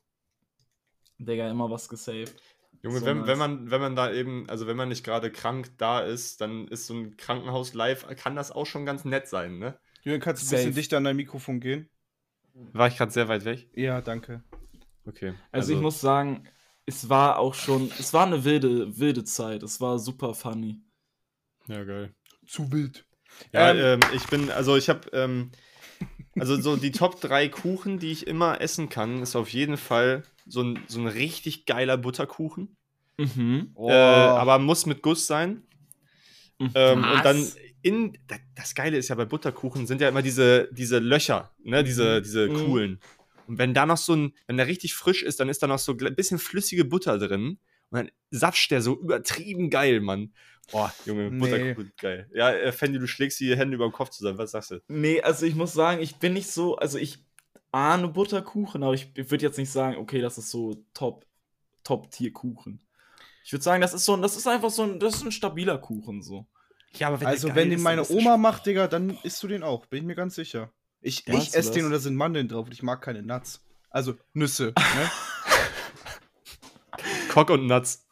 Digga, 1.18 1.48
immer 1.48 1.70
was 1.70 1.88
gesaved. 1.88 2.34
Junge, 2.82 2.98
So 2.98 3.06
wenn, 3.06 3.18
nice. 3.18 3.26
wenn, 3.28 3.38
man, 3.38 3.70
wenn 3.70 3.80
man 3.80 3.94
da 3.94 4.12
eben, 4.12 4.48
also 4.48 4.66
wenn 4.66 4.76
man 4.76 4.88
nicht 4.88 5.04
gerade 5.04 5.30
krank 5.30 5.70
da 5.78 6.00
ist, 6.00 6.40
dann 6.40 6.66
ist 6.66 6.86
so 6.86 6.94
ein 6.94 7.16
Krankenhaus 7.16 7.74
live, 7.74 8.06
kann 8.16 8.34
das 8.34 8.50
auch 8.50 8.66
schon 8.66 8.84
ganz 8.84 9.04
nett 9.04 9.28
sein, 9.28 9.58
ne? 9.58 9.78
Julian, 10.02 10.20
kannst 10.20 10.42
du 10.42 10.46
ein 10.46 10.48
Safe. 10.48 10.62
bisschen 10.62 10.74
dichter 10.74 10.96
an 10.96 11.04
dein 11.04 11.14
Mikrofon 11.16 11.60
gehen? 11.60 11.88
War 12.72 12.88
ich 12.88 12.96
gerade 12.96 13.12
sehr 13.12 13.28
weit 13.28 13.44
weg? 13.44 13.68
Ja, 13.74 14.00
danke. 14.00 14.42
Okay. 15.06 15.34
Also, 15.52 15.74
ich 15.74 15.80
muss 15.80 16.00
sagen, 16.00 16.48
es 16.86 17.08
war 17.08 17.38
auch 17.38 17.54
schon, 17.54 17.90
es 17.98 18.12
war 18.12 18.26
eine 18.26 18.44
wilde, 18.44 18.98
wilde 18.98 19.24
Zeit. 19.24 19.62
Es 19.62 19.80
war 19.80 19.98
super 19.98 20.34
funny. 20.34 20.80
Ja, 21.68 21.84
geil. 21.84 22.14
Zu 22.46 22.70
wild. 22.72 23.04
Ja, 23.52 23.70
Ähm, 23.70 23.78
ähm, 23.94 24.00
ich 24.14 24.28
bin, 24.28 24.50
also 24.50 24.76
ich 24.76 24.88
habe, 24.88 25.08
ähm, 25.12 25.50
also 26.38 26.60
so 26.60 26.76
die 26.76 26.92
Top 26.92 27.20
3 27.20 27.48
Kuchen, 27.48 27.98
die 27.98 28.12
ich 28.12 28.26
immer 28.26 28.60
essen 28.60 28.88
kann, 28.88 29.22
ist 29.22 29.36
auf 29.36 29.50
jeden 29.50 29.76
Fall 29.76 30.22
so 30.46 30.62
ein, 30.62 30.78
so 30.88 31.00
ein 31.00 31.06
richtig 31.06 31.66
geiler 31.66 31.96
Butterkuchen. 31.96 32.76
Mhm. 33.18 33.72
Oh, 33.74 33.88
Äh, 33.90 33.92
aber 33.94 34.58
muss 34.58 34.86
mit 34.86 35.02
Guss 35.02 35.26
sein. 35.26 35.62
Ähm, 36.74 37.02
Was? 37.02 37.12
und 37.12 37.24
dann 37.24 37.52
in, 37.82 38.18
da- 38.28 38.36
das 38.54 38.74
Geile 38.74 38.96
ist 38.96 39.08
ja 39.08 39.14
bei 39.14 39.24
Butterkuchen 39.24 39.86
sind 39.86 40.00
ja 40.00 40.08
immer 40.08 40.22
diese, 40.22 40.68
diese 40.72 40.98
Löcher, 40.98 41.50
ne, 41.64 41.84
diese, 41.84 42.22
diese 42.22 42.48
Mhm. 42.48 42.54
coolen. 42.64 43.00
Und 43.52 43.58
wenn 43.58 43.74
da 43.74 43.84
noch 43.84 43.98
so 43.98 44.14
ein, 44.14 44.34
wenn 44.46 44.56
der 44.56 44.66
richtig 44.66 44.94
frisch 44.94 45.22
ist, 45.22 45.38
dann 45.38 45.50
ist 45.50 45.62
da 45.62 45.66
noch 45.66 45.78
so 45.78 45.92
ein 45.92 46.14
bisschen 46.14 46.38
flüssige 46.38 46.86
Butter 46.86 47.18
drin. 47.18 47.58
Und 47.90 47.98
dann 47.98 48.10
sapscht 48.30 48.70
der 48.70 48.80
so 48.80 48.98
übertrieben 48.98 49.68
geil, 49.68 50.00
Mann. 50.00 50.32
Boah, 50.70 50.90
Junge, 51.04 51.30
Nee. 51.30 51.38
Butterkuchen, 51.38 51.92
geil. 52.00 52.30
Ja, 52.32 52.50
äh, 52.50 52.72
Fendi, 52.72 52.98
du 52.98 53.06
schlägst 53.06 53.38
die 53.40 53.54
Hände 53.54 53.74
über 53.74 53.86
den 53.86 53.92
Kopf 53.92 54.08
zusammen. 54.08 54.38
Was 54.38 54.52
sagst 54.52 54.70
du? 54.70 54.80
Nee, 54.88 55.20
also 55.20 55.44
ich 55.44 55.54
muss 55.54 55.74
sagen, 55.74 56.00
ich 56.00 56.16
bin 56.16 56.32
nicht 56.32 56.50
so, 56.50 56.76
also 56.76 56.96
ich 56.96 57.18
ahne 57.72 58.08
Butterkuchen, 58.08 58.82
aber 58.82 58.94
ich, 58.94 59.14
würde 59.14 59.44
jetzt 59.44 59.58
nicht 59.58 59.70
sagen, 59.70 59.98
okay, 59.98 60.22
das 60.22 60.38
ist 60.38 60.48
so 60.50 60.82
Top, 60.94 61.26
Top-Tier-Kuchen. 61.84 62.80
Ich 63.44 63.52
würde 63.52 63.62
sagen, 63.64 63.82
das 63.82 63.92
ist 63.92 64.06
so, 64.06 64.14
ein- 64.14 64.22
das 64.22 64.36
ist 64.36 64.46
einfach 64.46 64.70
so 64.70 64.84
ein, 64.84 64.98
das 64.98 65.16
ist 65.16 65.24
ein 65.24 65.32
stabiler 65.32 65.76
Kuchen 65.76 66.22
so. 66.22 66.46
Ja, 66.94 67.08
aber 67.08 67.26
also, 67.26 67.54
wenn 67.54 67.70
den 67.70 67.82
meine 67.82 68.08
Oma 68.08 68.36
macht, 68.36 68.66
Digga, 68.66 68.86
dann 68.86 69.18
isst 69.24 69.42
du 69.42 69.48
den 69.48 69.62
auch. 69.62 69.86
Bin 69.86 69.98
ich 70.00 70.04
mir 70.06 70.14
ganz 70.14 70.34
sicher. 70.36 70.72
Ich, 71.02 71.26
ich 71.26 71.54
esse 71.54 71.72
den 71.72 71.84
und 71.84 71.90
da 71.90 71.98
sind 71.98 72.14
Mandeln 72.14 72.48
drauf 72.48 72.66
und 72.66 72.72
ich 72.72 72.82
mag 72.82 73.02
keine 73.02 73.22
Nuts. 73.22 73.60
Also 73.90 74.16
Nüsse. 74.32 74.72
Ne? 74.94 75.10
Cock 77.30 77.50
und 77.50 77.66
Nuts. 77.66 78.06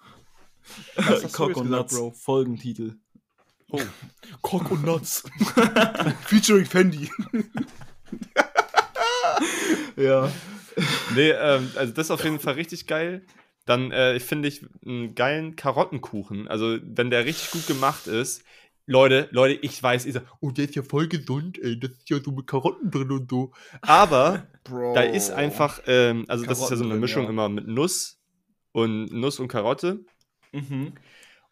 Cock 1.33 1.57
und 1.57 1.65
gesagt, 1.65 1.71
Nuts, 1.71 1.95
Bro? 1.95 2.11
Folgentitel. 2.13 2.97
Cock 4.41 4.71
und 4.71 4.85
Nuts. 4.85 5.25
Featuring 6.27 6.65
Fendi. 6.65 7.11
Ja. 9.97 10.33
Nee, 11.15 11.31
ähm, 11.31 11.71
also 11.77 11.93
das 11.93 12.07
ist 12.07 12.11
auf 12.11 12.25
jeden 12.25 12.41
Fall 12.41 12.55
richtig 12.55 12.87
geil. 12.87 13.23
Dann 13.67 13.93
äh, 13.93 14.19
finde 14.19 14.49
ich 14.49 14.65
einen 14.85 15.15
geilen 15.15 15.57
Karottenkuchen. 15.57 16.49
Also, 16.49 16.79
wenn 16.83 17.11
der 17.11 17.25
richtig 17.27 17.51
gut 17.51 17.67
gemacht 17.67 18.07
ist. 18.07 18.43
Leute, 18.91 19.29
Leute, 19.31 19.55
ich 19.63 19.81
weiß, 19.81 20.05
ihr 20.07 20.15
sagt, 20.15 20.27
oh, 20.41 20.51
der 20.51 20.65
ist 20.65 20.75
ja 20.75 20.83
voll 20.83 21.07
gesund, 21.07 21.59
ey, 21.63 21.79
das 21.79 21.93
ist 21.93 22.11
ja 22.11 22.21
so 22.21 22.33
mit 22.33 22.49
Karotten 22.49 22.91
drin 22.91 23.13
und 23.13 23.31
so. 23.31 23.53
Aber 23.83 24.49
Bro. 24.65 24.95
da 24.95 25.03
ist 25.03 25.31
einfach, 25.31 25.81
ähm, 25.87 26.25
also 26.27 26.45
das 26.45 26.59
ist 26.59 26.71
ja 26.71 26.77
so 26.77 26.83
Karotten 26.83 26.85
eine 26.87 26.95
drin, 26.95 27.01
Mischung 27.01 27.23
ja. 27.25 27.31
immer 27.31 27.49
mit 27.49 27.69
Nuss 27.69 28.21
und 28.73 29.13
Nuss 29.13 29.39
und 29.39 29.47
Karotte. 29.47 30.05
Mhm. 30.51 30.95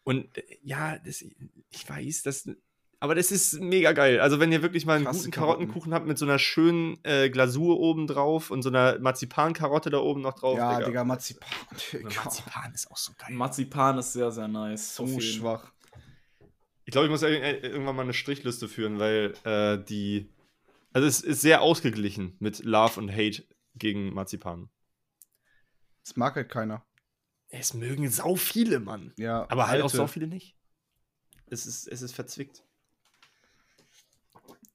Und 0.03 0.37
äh, 0.37 0.43
ja, 0.63 0.99
das, 0.99 1.23
ich 1.69 1.89
weiß, 1.89 2.23
das, 2.23 2.49
aber 2.99 3.15
das 3.15 3.31
ist 3.31 3.61
mega 3.61 3.93
geil. 3.93 4.19
Also 4.19 4.41
wenn 4.41 4.51
ihr 4.51 4.61
wirklich 4.61 4.85
mal 4.85 4.97
einen 4.97 5.05
Krasse 5.05 5.19
guten 5.19 5.31
Karotten. 5.31 5.59
Karottenkuchen 5.59 5.93
habt 5.93 6.07
mit 6.07 6.17
so 6.17 6.25
einer 6.25 6.39
schönen 6.39 6.99
äh, 7.03 7.29
Glasur 7.29 7.79
oben 7.79 8.05
drauf 8.05 8.51
und 8.51 8.63
so 8.63 8.69
einer 8.69 8.99
Marzipankarotte 8.99 9.89
da 9.89 9.99
oben 9.99 10.19
noch 10.19 10.33
drauf. 10.33 10.57
Ja, 10.57 10.81
Digga, 10.81 11.05
Marzipan. 11.05 11.47
Und 11.71 11.93
Digga. 11.93 12.09
Marzipan 12.21 12.73
ist 12.73 12.91
auch 12.91 12.97
so 12.97 13.13
geil. 13.17 13.33
Marzipan 13.33 13.97
ist 13.97 14.11
sehr, 14.11 14.29
sehr 14.29 14.49
nice. 14.49 14.93
So 14.93 15.21
schwach. 15.21 15.71
Ich 16.89 16.91
glaube, 16.91 17.05
ich 17.05 17.11
muss 17.11 17.21
ir- 17.21 17.63
irgendwann 17.63 17.95
mal 17.95 18.01
eine 18.01 18.15
Strichliste 18.15 18.67
führen, 18.67 18.97
weil 18.97 19.35
äh, 19.43 19.77
die. 19.85 20.27
Also 20.91 21.07
es 21.07 21.21
ist 21.21 21.41
sehr 21.41 21.61
ausgeglichen 21.61 22.35
mit 22.39 22.63
Love 22.63 22.99
und 22.99 23.11
Hate 23.11 23.45
gegen 23.75 24.11
Marzipan. 24.11 24.71
Das 26.03 26.15
mag 26.15 26.33
halt 26.35 26.49
keiner. 26.49 26.83
Es 27.49 27.75
mögen 27.75 28.09
sau 28.09 28.35
viele, 28.35 28.79
Mann. 28.79 29.13
Ja, 29.17 29.43
Aber 29.51 29.67
halt 29.67 29.81
auch 29.81 29.85
alte. 29.85 29.97
sau 29.97 30.07
viele 30.07 30.25
nicht. 30.25 30.57
Es 31.45 31.67
ist, 31.67 31.87
es 31.87 32.01
ist 32.01 32.13
verzwickt. 32.15 32.63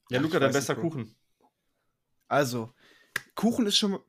Ja, 0.09 0.19
Ach, 0.19 0.23
Luca, 0.23 0.39
dein 0.39 0.53
bester. 0.53 0.75
Kuchen. 0.75 1.13
Also, 2.29 2.73
Kuchen 3.35 3.65
ist 3.65 3.77
schon 3.77 3.99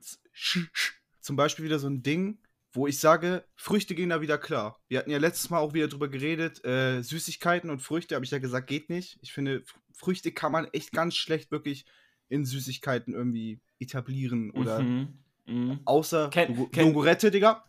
zum 1.20 1.34
Beispiel 1.34 1.64
wieder 1.64 1.80
so 1.80 1.88
ein 1.88 2.04
Ding, 2.04 2.38
wo 2.76 2.86
ich 2.86 2.98
sage, 3.00 3.44
Früchte 3.56 3.94
gehen 3.94 4.10
da 4.10 4.20
wieder 4.20 4.38
klar. 4.38 4.78
Wir 4.88 4.98
hatten 4.98 5.10
ja 5.10 5.18
letztes 5.18 5.50
Mal 5.50 5.58
auch 5.58 5.74
wieder 5.74 5.88
drüber 5.88 6.08
geredet, 6.08 6.64
äh, 6.64 7.02
Süßigkeiten 7.02 7.70
und 7.70 7.80
Früchte, 7.80 8.14
habe 8.14 8.24
ich 8.24 8.30
ja 8.30 8.38
gesagt, 8.38 8.66
geht 8.68 8.90
nicht. 8.90 9.18
Ich 9.22 9.32
finde, 9.32 9.64
Früchte 9.92 10.30
kann 10.32 10.52
man 10.52 10.66
echt 10.72 10.92
ganz 10.92 11.16
schlecht 11.16 11.50
wirklich 11.50 11.86
in 12.28 12.44
Süßigkeiten 12.44 13.14
irgendwie 13.14 13.60
etablieren 13.78 14.50
oder 14.50 14.80
Mhm. 14.80 15.18
Mhm. 15.46 15.80
außer 15.84 16.28
Ken- 16.30 16.54
Jogu- 16.54 16.70
Ken- 16.70 16.86
Jogurette, 16.88 17.30
Digga. 17.30 17.64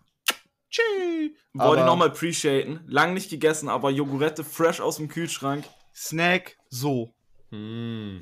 Tschüss. 0.69 1.31
Wollte 1.53 1.81
ich 1.81 1.85
nochmal 1.85 2.09
appreciaten. 2.09 2.81
Lang 2.87 3.13
nicht 3.13 3.29
gegessen, 3.29 3.69
aber 3.69 3.89
Jogurette 3.89 4.43
fresh 4.43 4.79
aus 4.81 4.97
dem 4.97 5.07
Kühlschrank. 5.07 5.63
Snack, 5.95 6.57
so. 6.69 7.13
Mm. 7.51 8.19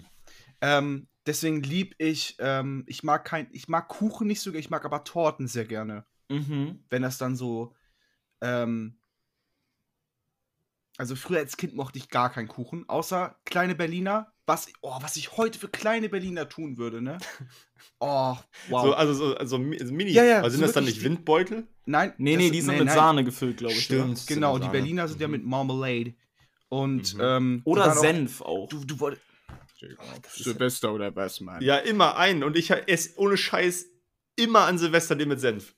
Ähm, 0.61 1.07
deswegen 1.25 1.61
lieb 1.63 1.95
ich, 1.97 2.36
ähm, 2.39 2.83
ich 2.88 3.03
mag 3.03 3.25
kein, 3.25 3.47
ich 3.51 3.67
mag 3.67 3.88
Kuchen 3.88 4.27
nicht 4.27 4.41
so, 4.41 4.53
ich 4.53 4.69
mag 4.69 4.86
aber 4.86 5.03
Torten 5.03 5.47
sehr 5.47 5.65
gerne. 5.65 6.05
Mhm. 6.30 6.84
wenn 6.89 7.01
das 7.03 7.17
dann 7.17 7.36
so, 7.36 7.76
ähm, 8.41 8.99
also 10.97 11.15
früher 11.15 11.39
als 11.39 11.57
Kind 11.57 11.76
mochte 11.76 11.97
ich 11.99 12.09
gar 12.09 12.32
keinen 12.32 12.47
Kuchen, 12.47 12.88
außer 12.88 13.38
kleine 13.45 13.76
Berliner. 13.76 14.32
Was, 14.47 14.67
oh, 14.82 14.95
was 15.01 15.15
ich 15.15 15.38
heute 15.38 15.57
für 15.57 15.67
kleine 15.67 16.07
Berliner 16.07 16.47
tun 16.47 16.78
würde, 16.78 17.01
ne? 17.01 17.17
Oh, 17.99 18.36
wow. 18.69 18.86
So, 18.86 18.93
also 18.93 19.13
so 19.13 19.36
also 19.38 19.57
Mi- 19.57 19.84
so 19.84 19.93
Mini. 19.93 20.11
Ja, 20.11 20.23
ja, 20.23 20.38
also 20.41 20.49
sind 20.51 20.59
so 20.59 20.65
das 20.65 20.73
dann 20.73 20.84
nicht 20.86 21.03
Windbeutel? 21.03 21.67
nein, 21.86 22.13
Nee, 22.17 22.36
nee, 22.36 22.43
sind- 22.45 22.53
die 22.53 22.61
sind 22.61 22.71
nee, 22.73 22.80
mit 22.80 22.88
nein. 22.88 22.95
Sahne 22.95 23.23
gefüllt, 23.23 23.57
glaube 23.57 23.73
ich. 23.73 23.84
Stimmt. 23.86 24.17
sind 24.17 24.28
Genau, 24.28 24.57
die. 24.59 24.67
Berliner 24.67 25.07
sind 25.07 25.21
ja 25.21 25.28
Mhm. 25.28 25.32
mit 25.32 25.45
Marmalade. 25.45 26.13
Und, 26.69 27.13
Mhm. 27.15 27.21
ähm, 27.21 27.61
Oder 27.65 27.84
dann 27.86 27.97
auch- 27.97 28.01
Senf 28.01 28.41
auch. 28.41 28.67
Du, 28.69 28.84
du 28.84 28.99
wolltest. 28.99 29.23
Silvester 30.30 30.93
oder 30.93 31.15
was, 31.15 31.39
Mann? 31.41 31.61
Ja, 31.61 31.78
immer 31.78 32.17
einen. 32.17 32.43
Und 32.43 32.57
ich 32.57 32.71
esse 32.71 33.17
ohne 33.19 33.38
Scheiß 33.38 33.86
immer 34.36 34.61
an 34.61 34.78
Silvester 34.78 35.15
den 35.15 35.30
mit 35.30 35.39
Senf. 35.39 35.74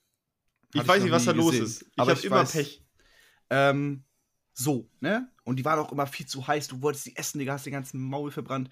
Ich 0.81 0.87
weiß 0.87 1.03
nicht, 1.03 1.11
was 1.11 1.25
da 1.25 1.31
los 1.31 1.51
gesehen. 1.51 1.65
ist. 1.65 1.81
Ich 1.83 1.99
habe 1.99 2.19
immer 2.21 2.41
weiß- 2.43 2.51
Pech. 2.51 2.83
Ähm, 3.49 4.03
so, 4.53 4.89
ne? 4.99 5.31
Und 5.43 5.57
die 5.57 5.65
waren 5.65 5.79
auch 5.79 5.91
immer 5.91 6.07
viel 6.07 6.25
zu 6.25 6.45
heiß. 6.47 6.67
Du 6.67 6.81
wolltest 6.81 7.05
die 7.05 7.15
essen, 7.15 7.39
Digga, 7.39 7.53
hast 7.53 7.65
den 7.65 7.73
ganzen 7.73 8.01
Maul 8.01 8.31
verbrannt. 8.31 8.69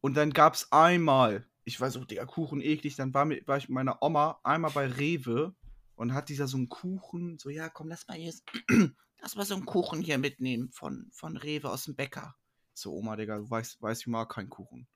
Und 0.00 0.14
dann 0.14 0.32
gab's 0.32 0.70
einmal, 0.72 1.46
ich 1.64 1.80
weiß 1.80 1.96
auch, 1.96 2.04
Digga, 2.04 2.24
Kuchen 2.24 2.60
eklig, 2.60 2.96
dann 2.96 3.12
war, 3.14 3.24
mit, 3.24 3.46
war 3.46 3.56
ich 3.56 3.68
mit 3.68 3.74
meiner 3.74 4.02
Oma 4.02 4.40
einmal 4.42 4.70
bei 4.70 4.86
Rewe 4.86 5.54
und 5.96 6.14
hat 6.14 6.28
dieser 6.28 6.46
so 6.48 6.56
einen 6.56 6.68
Kuchen, 6.68 7.38
so, 7.38 7.50
ja, 7.50 7.68
komm, 7.68 7.88
lass 7.88 8.06
mal 8.08 8.16
jetzt, 8.18 8.44
lass 9.20 9.36
mal 9.36 9.44
so 9.44 9.54
einen 9.54 9.66
Kuchen 9.66 10.00
hier 10.00 10.18
mitnehmen 10.18 10.70
von, 10.72 11.08
von 11.12 11.36
Rewe 11.36 11.70
aus 11.70 11.84
dem 11.84 11.94
Bäcker. 11.94 12.34
So, 12.74 12.92
Oma, 12.94 13.16
Digga, 13.16 13.38
du 13.38 13.50
weißt, 13.50 13.82
weißt, 13.82 14.00
ich 14.02 14.06
mag 14.06 14.32
keinen 14.32 14.48
Kuchen. 14.50 14.88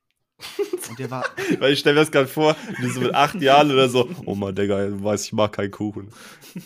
Und 0.89 0.99
der 0.99 1.09
war. 1.11 1.25
Weil 1.59 1.73
ich 1.73 1.79
stelle 1.79 1.95
mir 1.95 2.01
das 2.01 2.11
gerade 2.11 2.27
vor, 2.27 2.55
wie 2.79 2.89
so 2.89 3.01
mit 3.01 3.13
acht 3.13 3.35
Jahren 3.41 3.71
oder 3.71 3.89
so. 3.89 4.09
Oma, 4.25 4.51
Digga, 4.51 4.87
du 4.87 5.03
weißt, 5.03 5.25
ich 5.25 5.33
mag 5.33 5.51
keinen 5.53 5.71
Kuchen. 5.71 6.09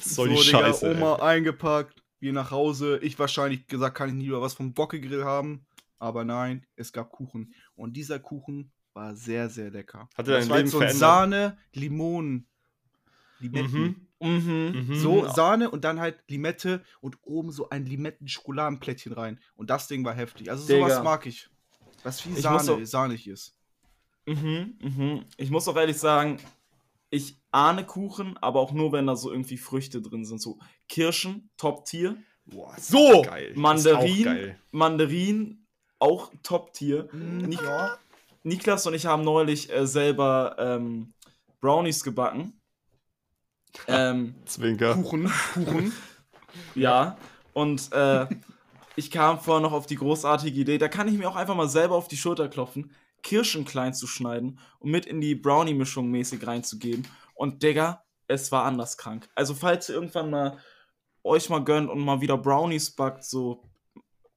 So 0.01 0.25
die 0.25 0.31
Digga, 0.35 0.43
Scheiße. 0.43 0.89
ey. 0.91 0.97
Oma 0.97 1.15
eingepackt, 1.17 2.03
wir 2.19 2.33
nach 2.33 2.51
Hause. 2.51 2.99
Ich 3.01 3.17
wahrscheinlich 3.17 3.67
gesagt, 3.67 3.95
kann 3.97 4.09
ich 4.09 4.15
lieber 4.15 4.41
was 4.41 4.53
vom 4.53 4.73
Bockegrill 4.73 5.23
haben. 5.23 5.65
Aber 5.99 6.25
nein, 6.25 6.65
es 6.75 6.91
gab 6.93 7.11
Kuchen. 7.11 7.53
Und 7.75 7.93
dieser 7.95 8.19
Kuchen 8.19 8.71
war 8.93 9.15
sehr, 9.15 9.49
sehr 9.49 9.69
lecker. 9.71 10.09
Hat 10.17 10.27
er 10.27 10.33
dein 10.33 10.39
das 10.41 10.49
war 10.49 10.57
Leben 10.57 10.65
jetzt 10.65 10.71
so 10.73 10.77
verändert? 10.79 10.99
Sahne, 10.99 11.57
Limonen. 11.73 12.47
Limetten. 13.39 14.07
Mhm. 14.19 14.27
Mhm. 14.27 14.85
Mhm. 14.87 14.95
So, 14.99 15.27
Sahne 15.29 15.71
und 15.71 15.83
dann 15.83 15.99
halt 15.99 16.19
Limette 16.27 16.83
und 16.99 17.17
oben 17.23 17.51
so 17.51 17.69
ein 17.69 17.85
Limetten-Schokoladenplättchen 17.85 19.13
rein. 19.13 19.39
Und 19.55 19.69
das 19.69 19.87
Ding 19.87 20.03
war 20.05 20.13
heftig. 20.13 20.49
Also 20.51 20.63
sowas 20.63 20.91
Digga. 20.91 21.03
mag 21.03 21.25
ich. 21.25 21.49
Was 22.03 22.25
muss 22.25 22.41
Sahne, 22.41 22.71
auch- 22.71 22.83
sahnig 22.85 23.27
ist. 23.27 23.55
Mhm, 24.25 24.77
mhm. 24.79 25.25
Ich 25.37 25.49
muss 25.49 25.67
auch 25.67 25.75
ehrlich 25.75 25.97
sagen, 25.97 26.37
ich 27.09 27.35
ahne 27.51 27.85
Kuchen, 27.85 28.37
aber 28.37 28.59
auch 28.59 28.71
nur, 28.71 28.91
wenn 28.93 29.07
da 29.07 29.15
so 29.15 29.31
irgendwie 29.31 29.57
Früchte 29.57 30.01
drin 30.01 30.25
sind. 30.25 30.41
So 30.41 30.59
Kirschen, 30.87 31.49
Top-Tier. 31.57 32.17
Boah, 32.45 32.73
So, 32.79 33.21
geil. 33.21 33.51
Mandarin, 33.55 34.23
geil. 34.23 34.59
Mandarin, 34.71 35.65
auch 35.99 36.31
Top-Tier. 36.43 37.09
Hm, 37.11 37.37
Nik 37.39 37.61
Niklas 38.43 38.87
und 38.87 38.95
ich 38.95 39.05
haben 39.05 39.23
neulich 39.23 39.71
äh, 39.71 39.85
selber 39.85 40.55
ähm, 40.57 41.13
Brownies 41.59 42.03
gebacken. 42.03 42.59
ähm, 43.87 44.35
Zwinker. 44.45 44.95
Kuchen, 44.95 45.31
Kuchen. 45.53 45.93
ja, 46.75 47.17
und 47.53 47.91
äh, 47.91 48.25
ich 48.95 49.11
kam 49.11 49.39
vorher 49.39 49.61
noch 49.61 49.73
auf 49.73 49.85
die 49.85 49.95
großartige 49.95 50.59
Idee, 50.59 50.77
da 50.77 50.87
kann 50.87 51.07
ich 51.07 51.17
mir 51.17 51.29
auch 51.29 51.35
einfach 51.35 51.55
mal 51.55 51.69
selber 51.69 51.95
auf 51.95 52.07
die 52.07 52.17
Schulter 52.17 52.49
klopfen, 52.49 52.91
Kirschen 53.23 53.65
klein 53.65 53.93
zu 53.93 54.07
schneiden 54.07 54.59
und 54.79 54.91
mit 54.91 55.05
in 55.05 55.21
die 55.21 55.35
Brownie-Mischung 55.35 56.09
mäßig 56.09 56.45
reinzugeben. 56.45 57.07
Und 57.35 57.63
Digga, 57.63 58.03
es 58.27 58.51
war 58.51 58.65
anders 58.65 58.97
krank. 58.97 59.29
Also, 59.35 59.53
falls 59.53 59.89
ihr 59.89 59.95
irgendwann 59.95 60.29
mal 60.29 60.57
euch 61.23 61.49
mal 61.49 61.63
gönnt 61.63 61.89
und 61.89 61.99
mal 61.99 62.21
wieder 62.21 62.37
Brownies 62.37 62.91
backt, 62.91 63.23
so 63.23 63.63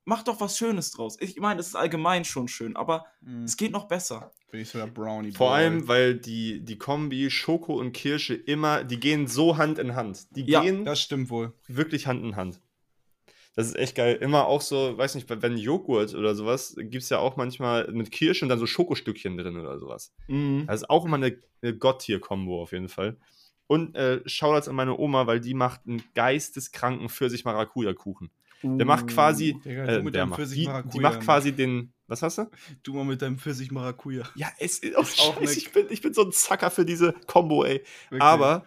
macht 0.04 0.28
doch 0.28 0.40
was 0.40 0.58
Schönes 0.58 0.90
draus. 0.90 1.16
Ich 1.20 1.38
meine, 1.40 1.60
es 1.60 1.68
ist 1.68 1.76
allgemein 1.76 2.24
schon 2.24 2.46
schön, 2.48 2.76
aber 2.76 3.06
Hm, 3.24 3.44
es 3.44 3.56
geht 3.56 3.72
noch 3.72 3.88
besser. 3.88 4.32
Bin 4.50 4.60
ich 4.60 4.68
so 4.68 4.78
der 4.78 4.86
Brownie. 4.86 5.32
Vor 5.32 5.52
allem, 5.54 5.88
weil 5.88 6.14
die, 6.14 6.64
die 6.64 6.76
Kombi 6.78 7.30
Schoko 7.30 7.74
und 7.80 7.92
Kirsche 7.92 8.34
immer, 8.34 8.84
die 8.84 9.00
gehen 9.00 9.26
so 9.26 9.56
Hand 9.56 9.78
in 9.78 9.96
Hand. 9.96 10.26
Die 10.36 10.44
Ja, 10.44 10.60
gehen 10.60 10.84
Das 10.84 11.00
stimmt 11.00 11.30
wohl. 11.30 11.54
wirklich 11.66 12.06
Hand 12.06 12.22
in 12.22 12.36
Hand. 12.36 12.60
Das 13.56 13.68
ist 13.68 13.76
echt 13.76 13.94
geil. 13.94 14.16
Immer 14.20 14.46
auch 14.46 14.60
so, 14.60 14.98
weiß 14.98 15.14
nicht, 15.14 15.28
wenn 15.30 15.56
Joghurt 15.56 16.14
oder 16.14 16.34
sowas, 16.34 16.74
gibt 16.76 17.04
es 17.04 17.08
ja 17.08 17.18
auch 17.18 17.36
manchmal 17.36 17.90
mit 17.92 18.10
Kirsche 18.10 18.44
und 18.44 18.48
dann 18.48 18.58
so 18.58 18.66
Schokostückchen 18.66 19.36
drin 19.36 19.56
oder 19.56 19.78
sowas. 19.78 20.12
Mhm. 20.26 20.64
Das 20.66 20.82
ist 20.82 20.90
auch 20.90 21.04
immer 21.04 21.16
eine, 21.16 21.38
eine 21.62 21.76
Gotttier-Kombo 21.76 22.60
auf 22.60 22.72
jeden 22.72 22.88
Fall. 22.88 23.16
Und 23.66 23.94
äh, 23.96 24.20
Shoutouts 24.26 24.68
an 24.68 24.74
meine 24.74 24.98
Oma, 24.98 25.26
weil 25.26 25.40
die 25.40 25.54
macht 25.54 25.82
einen 25.86 26.02
geisteskranken 26.14 27.08
Pfirsich-Maracuja-Kuchen. 27.08 28.30
Der 28.64 28.86
macht 28.86 29.08
quasi, 29.08 29.60
Digga, 29.62 29.84
äh, 29.84 29.98
du 29.98 30.02
mit 30.04 30.14
der 30.14 30.22
deinem 30.22 30.30
macht, 30.30 30.38
die, 30.38 30.42
Pfirsich-Maracuja, 30.44 30.92
die 30.92 31.00
macht 31.00 31.14
Mann. 31.16 31.24
quasi 31.24 31.52
den, 31.52 31.92
was 32.06 32.22
hast 32.22 32.38
du? 32.38 32.50
Du 32.82 32.94
mal 32.94 33.04
mit 33.04 33.20
deinem 33.20 33.38
Pfirsich 33.38 33.70
Maracuja. 33.70 34.24
Ja, 34.36 34.48
es 34.58 34.78
ist 34.78 34.96
auch, 34.96 35.02
auch 35.02 35.38
scheiße, 35.38 35.58
ich, 35.58 35.70
bin, 35.70 35.86
ich 35.90 36.00
bin 36.00 36.14
so 36.14 36.24
ein 36.24 36.32
Zacker 36.32 36.70
für 36.70 36.86
diese 36.86 37.12
Kombo, 37.26 37.64
ey. 37.64 37.84
Wirklich. 38.08 38.22
Aber 38.22 38.64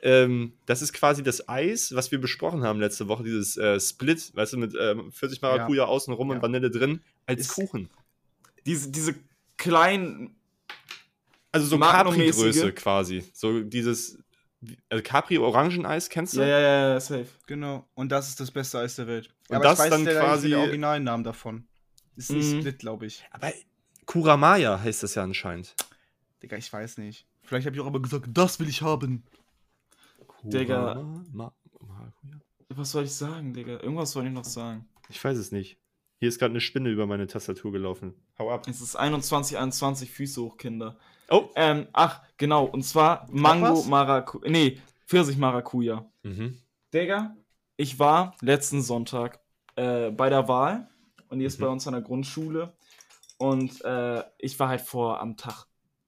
ähm, 0.00 0.52
das 0.66 0.82
ist 0.82 0.92
quasi 0.92 1.22
das 1.22 1.48
Eis, 1.48 1.94
was 1.94 2.10
wir 2.12 2.20
besprochen 2.20 2.62
haben 2.62 2.78
letzte 2.80 3.08
Woche, 3.08 3.24
dieses 3.24 3.56
äh, 3.56 3.80
Split, 3.80 4.34
weißt 4.34 4.52
du, 4.52 4.56
mit 4.58 4.74
ähm, 4.78 5.10
40 5.12 5.42
Maracuja 5.42 5.84
außenrum 5.86 6.28
Ja. 6.30 6.36
und 6.36 6.42
Vanille 6.42 6.70
drin, 6.70 7.00
als 7.26 7.40
Ist- 7.42 7.54
Kuchen. 7.54 7.90
Diese, 8.66 8.90
diese 8.90 9.14
kleinen. 9.56 10.36
Also 11.52 11.66
so. 11.66 11.78
Capri-Größe 11.78 12.72
quasi. 12.72 13.24
So 13.32 13.60
dieses 13.62 14.18
also 14.90 15.02
Capri-Orangeneis, 15.02 16.08
kennst 16.08 16.36
du? 16.36 16.40
Ja, 16.40 16.46
ja, 16.46 16.58
ja, 16.60 16.88
ja, 16.94 17.00
safe. 17.00 17.26
Genau. 17.46 17.88
Und 17.94 18.10
das 18.12 18.28
ist 18.28 18.40
das 18.40 18.50
beste 18.50 18.78
Eis 18.80 18.96
der 18.96 19.06
Welt. 19.06 19.30
Und 19.48 19.62
das 19.64 19.78
dann 19.88 20.04
der, 20.04 20.20
quasi- 20.20 20.50
der 20.50 20.58
Originalnamen 20.60 21.24
davon. 21.24 21.66
Ist 22.16 22.30
nicht 22.32 22.52
Mhm. 22.52 22.60
Split, 22.60 22.78
glaube 22.80 23.06
ich. 23.06 23.24
Aber 23.30 23.52
Kuramaya 24.04 24.80
heißt 24.80 25.02
das 25.04 25.14
ja 25.14 25.22
anscheinend. 25.22 25.74
Digga, 26.42 26.56
ich 26.56 26.72
weiß 26.72 26.98
nicht. 26.98 27.26
Vielleicht 27.42 27.66
habe 27.66 27.76
ich 27.76 27.80
auch 27.82 27.86
aber 27.86 28.02
gesagt, 28.02 28.26
das 28.32 28.58
will 28.60 28.68
ich 28.68 28.82
haben. 28.82 29.22
Digga. 30.42 30.92
Kurama- 30.94 31.24
Ma 31.32 31.52
Maracuja? 31.86 32.40
Was 32.70 32.90
soll 32.90 33.04
ich 33.04 33.14
sagen, 33.14 33.52
Digga? 33.54 33.80
Irgendwas 33.80 34.12
soll 34.12 34.26
ich 34.26 34.32
noch 34.32 34.44
sagen. 34.44 34.88
Ich 35.08 35.22
weiß 35.22 35.36
es 35.38 35.52
nicht. 35.52 35.78
Hier 36.20 36.28
ist 36.28 36.38
gerade 36.38 36.50
eine 36.52 36.60
Spinne 36.60 36.90
über 36.90 37.06
meine 37.06 37.26
Tastatur 37.26 37.72
gelaufen. 37.72 38.14
Hau 38.38 38.50
ab. 38.50 38.66
Es 38.68 38.80
ist 38.80 38.96
21, 38.96 39.56
21 39.56 40.10
Füße 40.10 40.42
hoch, 40.42 40.56
Kinder. 40.56 40.98
Oh. 41.30 41.48
Ähm, 41.54 41.86
ach, 41.92 42.22
genau. 42.36 42.64
Und 42.64 42.82
zwar 42.82 43.26
Mango? 43.30 43.84
Maracuja. 43.84 44.50
Nee, 44.50 44.80
Pfirsich 45.06 45.38
Maracuja. 45.38 46.10
Mhm. 46.24 46.60
Digga, 46.92 47.36
ich 47.76 47.98
war 47.98 48.34
letzten 48.40 48.82
Sonntag 48.82 49.40
äh, 49.76 50.10
bei 50.10 50.28
der 50.28 50.48
Wahl 50.48 50.88
und 51.28 51.38
die 51.38 51.44
ist 51.44 51.58
Mhm. 51.58 51.64
bei 51.64 51.68
uns 51.70 51.86
an 51.86 51.92
der 51.94 52.02
Grundschule. 52.02 52.74
Und 53.38 53.82
äh, 53.84 54.24
ich 54.38 54.58
war 54.58 54.68
halt 54.68 54.80
vor 54.80 55.20
am 55.20 55.36
Tag 55.36 55.66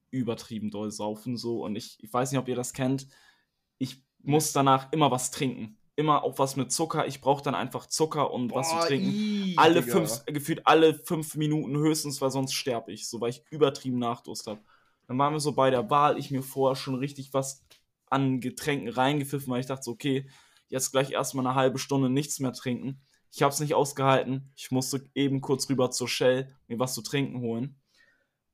übertrieben 0.09 0.69
doll 0.71 0.91
saufen 0.91 1.37
so. 1.37 1.63
Und 1.63 1.75
ich, 1.77 1.97
ich 2.03 2.11
weiß 2.13 2.31
nicht, 2.31 2.39
ob 2.39 2.47
ihr 2.49 2.55
das 2.57 2.73
kennt. 2.73 3.07
Ich 3.77 4.03
muss 4.23 4.53
danach 4.53 4.91
immer 4.91 5.11
was 5.11 5.31
trinken. 5.31 5.77
Immer 5.95 6.23
auch 6.23 6.39
was 6.39 6.55
mit 6.55 6.71
Zucker. 6.71 7.05
Ich 7.07 7.21
brauche 7.21 7.43
dann 7.43 7.55
einfach 7.55 7.85
Zucker 7.85 8.31
und 8.31 8.51
was 8.51 8.69
zu 8.69 8.87
trinken. 8.87 9.09
ii, 9.09 9.55
alle 9.57 9.81
Digga. 9.81 9.93
fünf, 9.93 10.25
gefühlt 10.25 10.65
alle 10.65 10.95
fünf 10.95 11.35
Minuten 11.35 11.77
höchstens, 11.77 12.21
weil 12.21 12.31
sonst 12.31 12.53
sterbe 12.53 12.91
ich, 12.91 13.07
so 13.07 13.19
weil 13.21 13.31
ich 13.31 13.43
übertrieben 13.49 13.99
Nachdurst 13.99 14.47
habe. 14.47 14.61
Dann 15.07 15.17
waren 15.17 15.33
wir 15.33 15.39
so 15.39 15.51
bei 15.51 15.69
der 15.69 15.89
Wahl, 15.89 16.17
ich 16.17 16.31
mir 16.31 16.41
vorher 16.41 16.75
schon 16.75 16.95
richtig 16.95 17.33
was 17.33 17.63
an 18.09 18.39
Getränken 18.39 18.89
reingepfiffen, 18.89 19.51
weil 19.51 19.59
ich 19.59 19.65
dachte 19.65 19.83
so, 19.83 19.91
okay, 19.91 20.29
jetzt 20.69 20.91
gleich 20.91 21.11
erstmal 21.11 21.45
eine 21.45 21.55
halbe 21.55 21.79
Stunde 21.79 22.09
nichts 22.09 22.39
mehr 22.39 22.53
trinken. 22.53 23.01
Ich 23.31 23.41
habe 23.41 23.53
es 23.53 23.59
nicht 23.59 23.73
ausgehalten. 23.73 24.51
Ich 24.55 24.71
musste 24.71 25.09
eben 25.15 25.41
kurz 25.41 25.69
rüber 25.69 25.91
zur 25.91 26.07
Shell 26.07 26.53
mir 26.67 26.79
was 26.79 26.93
zu 26.93 27.01
trinken 27.01 27.41
holen. 27.41 27.79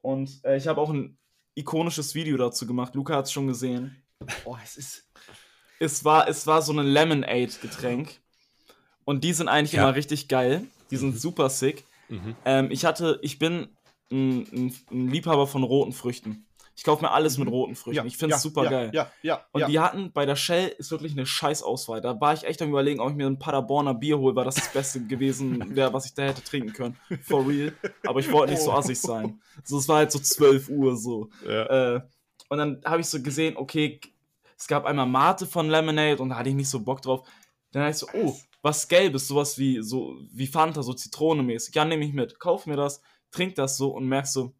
Und 0.02 0.44
äh, 0.44 0.58
ich 0.58 0.68
habe 0.68 0.80
auch 0.80 0.90
ein 0.90 1.18
ikonisches 1.56 2.14
Video 2.14 2.38
dazu 2.38 2.68
gemacht. 2.68 2.94
Luca 2.96 3.16
hat 3.16 3.26
es 3.26 3.32
schon 3.32 3.48
gesehen. 3.48 4.04
Oh, 4.46 4.56
es 4.64 4.78
ist. 4.78 5.10
Es 5.80 6.04
war, 6.06 6.28
es 6.28 6.48
war 6.48 6.62
so 6.62 6.74
ein 6.74 6.86
Lemonade-Getränk. 6.86 8.20
Und 9.06 9.24
die 9.24 9.34
sind 9.34 9.48
eigentlich 9.48 9.74
Ja. 9.74 9.84
immer 9.84 9.96
richtig 9.96 10.28
geil. 10.28 10.66
Die 10.92 10.98
sind 10.98 11.20
super 11.20 11.50
sick. 11.50 11.84
Mhm. 12.10 12.36
Ähm, 12.46 12.72
ich 12.72 12.86
hatte, 12.86 13.20
ich 13.22 13.40
bin 13.40 13.68
ein, 14.12 14.40
ein, 14.52 14.76
ein 14.92 15.10
Liebhaber 15.10 15.48
von 15.48 15.64
roten 15.64 15.94
Früchten. 15.94 16.46
Ich 16.76 16.84
kaufe 16.84 17.04
mir 17.04 17.12
alles 17.12 17.40
mit 17.40 17.50
roten 17.50 17.76
Früchten. 17.76 18.06
ich 18.06 18.18
finde 18.18 18.36
es 18.36 18.42
super 18.44 18.66
ja, 18.66 18.70
geil. 18.70 18.92
Ja, 18.94 19.12
ja. 19.24 19.44
Und 19.52 19.62
ja. 19.62 19.68
die 19.68 19.80
hatten 19.80 20.12
bei 20.12 20.28
der 20.28 20.36
Shell 20.36 20.76
ist 20.78 20.92
wirklich 20.92 21.14
eine 21.14 21.26
scheiß 21.26 21.64
Auswahl. 21.64 22.02
Da 22.02 22.22
war 22.22 22.34
ich 22.34 22.44
echt 22.44 22.62
am 22.62 22.70
überlegen, 22.70 23.00
ob 23.00 23.10
ich 23.10 23.16
mir 23.16 23.26
ein 23.26 23.40
Paderborner 23.40 23.96
Bier 23.96 24.20
hole, 24.20 24.36
weil 24.36 24.46
das 24.46 24.56
das 24.56 24.72
Beste 24.72 25.02
gewesen 25.02 25.76
wäre, 25.76 25.92
was 25.92 26.06
ich 26.06 26.14
da 26.14 26.24
hätte 26.24 26.44
trinken 26.44 26.74
können. 26.74 26.96
For 27.24 27.48
real. 27.48 27.74
Aber 28.06 28.20
ich 28.20 28.32
wollte 28.32 28.54
nicht 28.54 28.62
so 28.62 28.72
assig 28.72 29.00
sein. 29.02 29.42
So, 29.64 29.80
es 29.80 29.88
war 29.88 29.98
halt 29.98 30.12
so 30.12 30.20
12 30.20 30.70
Uhr 30.70 30.96
so. 30.96 31.30
Ja. 31.48 31.96
Äh, 31.96 32.02
und 32.50 32.60
dann 32.60 32.82
habe 32.86 33.02
ich 33.02 33.08
so 33.08 33.22
gesehen, 33.24 33.58
okay, 33.58 34.00
es 34.58 34.68
gab 34.68 34.86
einmal 34.86 35.06
Mate 35.06 35.46
von 35.46 35.70
Lemonade 35.70 36.22
und 36.22 36.30
da 36.30 36.38
hatte 36.38 36.50
ich 36.50 36.56
nicht 36.56 36.70
so 36.70 36.80
Bock 36.80 37.02
drauf. 37.02 37.28
Dann 37.72 37.84
habe 37.84 37.92
ich 37.92 37.98
so, 37.98 38.08
oh, 38.14 38.36
was 38.62 38.88
Gelbes, 38.88 39.28
sowas 39.28 39.58
wie, 39.58 39.84
so, 39.84 40.18
wie 40.32 40.48
Fanta, 40.48 40.82
so 40.82 40.94
Zitronemäßig. 40.94 41.76
Ja, 41.76 41.86
nehme 41.86 42.06
ich 42.06 42.14
mit. 42.14 42.40
Kauf 42.40 42.66
mir 42.66 42.76
das, 42.76 43.02
trink 43.32 43.56
das 43.56 43.78
so 43.78 43.90
und 43.90 44.08
merkst 44.08 44.34
so, 44.34 44.56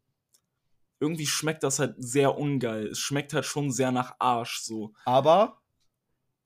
irgendwie 1.00 1.26
schmeckt 1.26 1.64
das 1.64 1.80
halt 1.80 1.96
sehr 1.98 2.38
ungeil. 2.38 2.88
Es 2.88 3.00
schmeckt 3.00 3.34
halt 3.34 3.46
schon 3.46 3.72
sehr 3.72 3.92
nach 3.92 4.16
Arsch 4.20 4.62
so. 4.62 4.94
Aber. 5.06 5.62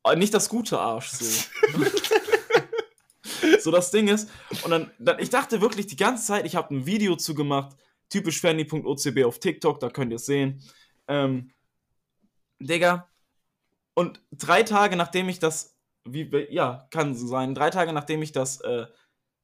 Aber 0.04 0.16
nicht 0.16 0.34
das 0.34 0.49
gute 0.49 0.80
Arsch 0.80 1.10
so. 1.10 1.26
so 3.60 3.72
das 3.72 3.91
Ding 3.91 4.08
ist, 4.08 4.30
und 4.64 4.72
dann, 4.72 4.91
dann 4.97 5.20
ich 5.20 5.30
dachte 5.30 5.62
wirklich 5.62 5.88
die 5.88 5.95
ganze 5.95 6.26
Zeit, 6.26 6.45
ich 6.45 6.56
habe 6.56 6.74
ein 6.74 6.86
Video 6.86 7.16
zu 7.16 7.36
gemacht, 7.36 7.76
typisch 8.10 8.41
fanny.ocb 8.41 9.26
auf 9.26 9.39
TikTok, 9.39 9.80
da 9.80 9.89
könnt 9.89 10.12
ihr 10.12 10.16
es 10.16 10.26
sehen. 10.26 10.62
Ähm, 11.08 11.52
Digga, 12.60 13.11
und 13.94 14.22
drei 14.32 14.64
Tage 14.64 14.96
nachdem 14.96 15.30
ich 15.30 15.39
das, 15.39 15.78
wie, 16.06 16.30
ja, 16.50 16.88
kann 16.92 17.16
so 17.16 17.28
sein, 17.28 17.56
drei 17.56 17.70
Tage 17.70 17.94
nachdem 17.94 18.22
ich 18.22 18.32
das 18.32 18.62
äh, 18.62 18.86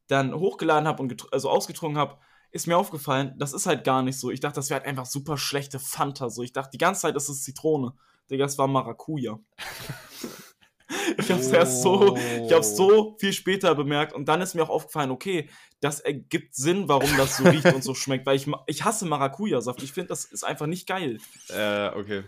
dann 0.08 0.34
hochgeladen 0.34 0.88
habe 0.88 1.02
und 1.04 1.34
also 1.34 1.50
ausgetrunken 1.50 2.00
habe, 2.00 2.18
ist 2.52 2.68
mir 2.68 2.78
aufgefallen, 2.78 3.36
das 3.38 3.54
ist 3.54 3.66
halt 3.66 3.84
gar 3.84 4.02
nicht 4.02 4.20
so. 4.20 4.32
Ich 4.32 4.40
dachte, 4.40 4.56
das 4.56 4.70
wäre 4.70 4.80
halt 4.80 4.88
einfach 4.88 5.06
super 5.06 5.38
schlechte 5.38 5.80
Fanta. 5.80 6.30
So, 6.30 6.44
ich 6.44 6.54
dachte 6.54 6.72
die 6.72 6.78
ganze 6.78 7.02
Zeit, 7.02 7.16
das 7.16 7.30
ist 7.30 7.44
Zitrone. 7.44 7.94
Digga, 8.32 8.46
das 8.46 8.58
war 8.58 8.68
Maracuja. 8.68 9.40
ich 11.18 11.32
hab's 11.32 11.48
erst 11.48 11.82
so, 11.82 12.18
ich 12.18 12.54
hab's 12.54 12.76
so 12.76 13.16
viel 13.20 13.34
später 13.34 13.76
bemerkt 13.76 14.14
und 14.14 14.28
dann 14.28 14.42
ist 14.42 14.56
mir 14.56 14.64
auch 14.64 14.70
aufgefallen, 14.70 15.12
okay, 15.12 15.50
das 15.82 16.00
ergibt 16.00 16.56
Sinn, 16.56 16.88
warum 16.88 17.10
das 17.18 17.38
so 17.38 17.44
riecht 17.44 17.74
und 17.74 17.84
so 17.84 17.94
schmeckt, 17.94 18.26
weil 18.26 18.38
ich, 18.38 18.48
ich 18.66 18.84
hasse 18.84 19.06
Maracuja-Saft. 19.06 19.84
Ich 19.84 19.92
finde, 19.92 20.10
das 20.10 20.26
ist 20.26 20.44
einfach 20.44 20.68
nicht 20.68 20.88
geil. 20.88 21.20
Äh, 21.50 21.90
okay. 21.90 22.24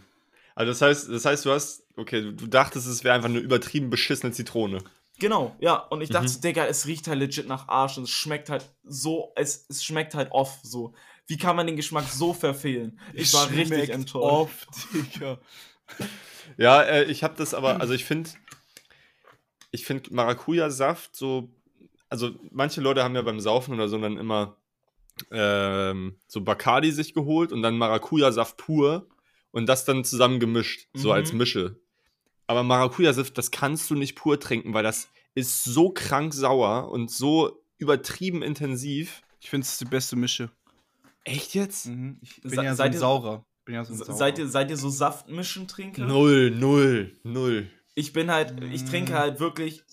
Also 0.59 0.71
das 0.73 0.81
heißt, 0.81 1.09
das 1.09 1.23
heißt, 1.23 1.45
du 1.45 1.51
hast, 1.51 1.83
okay, 1.95 2.21
du, 2.21 2.33
du 2.33 2.45
dachtest, 2.47 2.85
es 2.85 3.05
wäre 3.05 3.15
einfach 3.15 3.29
eine 3.29 3.39
übertrieben 3.39 3.89
beschissene 3.89 4.33
Zitrone. 4.33 4.79
Genau, 5.17 5.55
ja. 5.61 5.75
Und 5.77 6.01
ich 6.01 6.09
dachte, 6.09 6.25
Mhm. 6.25 6.31
so, 6.33 6.41
Digga, 6.41 6.65
es 6.65 6.85
riecht 6.85 7.07
halt 7.07 7.17
legit 7.17 7.47
nach 7.47 7.69
Arsch 7.69 7.97
und 7.97 8.03
es 8.03 8.09
schmeckt 8.09 8.49
halt 8.49 8.65
so, 8.83 9.31
es, 9.37 9.65
es 9.69 9.85
schmeckt 9.85 10.15
halt 10.15 10.31
off 10.33 10.59
so. 10.61 10.93
Wie 11.27 11.37
kann 11.37 11.55
man 11.55 11.65
den 11.65 11.77
Geschmack 11.77 12.09
so 12.09 12.33
verfehlen? 12.33 12.99
Ich 13.13 13.33
war 13.33 13.49
richtig 13.49 13.87
enttäuscht. 13.89 14.23
Oft, 14.25 14.69
Digga. 14.93 15.39
Ja, 16.57 16.81
äh, 16.81 17.03
ich 17.05 17.23
habe 17.23 17.35
das 17.37 17.53
aber, 17.53 17.79
also 17.79 17.93
ich 17.93 18.03
finde, 18.03 18.31
ich 19.71 19.85
finde 19.85 20.13
Maracuja-Saft 20.13 21.15
so, 21.15 21.49
also 22.09 22.31
manche 22.51 22.81
Leute 22.81 23.03
haben 23.03 23.15
ja 23.15 23.21
beim 23.21 23.39
Saufen 23.39 23.75
oder 23.75 23.87
so 23.87 23.97
dann 23.97 24.17
immer 24.17 24.57
ähm, 25.31 26.15
so 26.27 26.41
Bacardi 26.41 26.91
sich 26.91 27.13
geholt 27.13 27.51
und 27.53 27.61
dann 27.61 27.77
Maracuja-Saft 27.77 28.57
pur 28.57 29.07
und 29.51 29.67
das 29.67 29.85
dann 29.85 30.03
zusammen 30.03 30.39
gemischt, 30.39 30.87
so 30.93 31.09
Mhm. 31.09 31.13
als 31.15 31.33
Mische. 31.33 31.79
Aber 32.47 32.63
Maracuja-Saft, 32.63 33.37
das 33.37 33.51
kannst 33.51 33.89
du 33.89 33.95
nicht 33.95 34.15
pur 34.15 34.39
trinken, 34.39 34.73
weil 34.73 34.83
das 34.83 35.09
ist 35.35 35.63
so 35.63 35.91
krank 35.91 36.33
sauer 36.33 36.89
und 36.91 37.11
so 37.11 37.63
übertrieben 37.77 38.41
intensiv. 38.41 39.21
Ich 39.39 39.49
finde 39.49 39.65
es 39.65 39.77
die 39.77 39.85
beste 39.85 40.15
Mische. 40.15 40.49
Echt 41.23 41.53
jetzt? 41.53 41.85
Mhm. 41.87 42.17
Ich 42.21 42.41
bin 42.41 42.49
Se- 42.51 42.55
ja 42.63 42.71
so 42.71 42.77
seid 42.77 42.87
ein 42.87 42.93
ihr- 42.93 42.99
Saurer. 42.99 43.45
Bin 43.65 43.75
ja 43.75 43.85
so 43.85 43.93
ein 43.93 43.97
Saurer. 43.97 44.13
Seid 44.17 44.39
ihr, 44.39 44.47
seid 44.47 44.69
ihr 44.71 44.77
so 44.77 44.89
Saftmischen-Trinker? 44.89 46.05
Null, 46.07 46.51
null, 46.51 47.13
null. 47.23 47.69
Ich 47.95 48.13
bin 48.13 48.31
halt, 48.31 48.63
ich 48.63 48.83
trinke 48.85 49.13
halt 49.13 49.39
wirklich, 49.39 49.83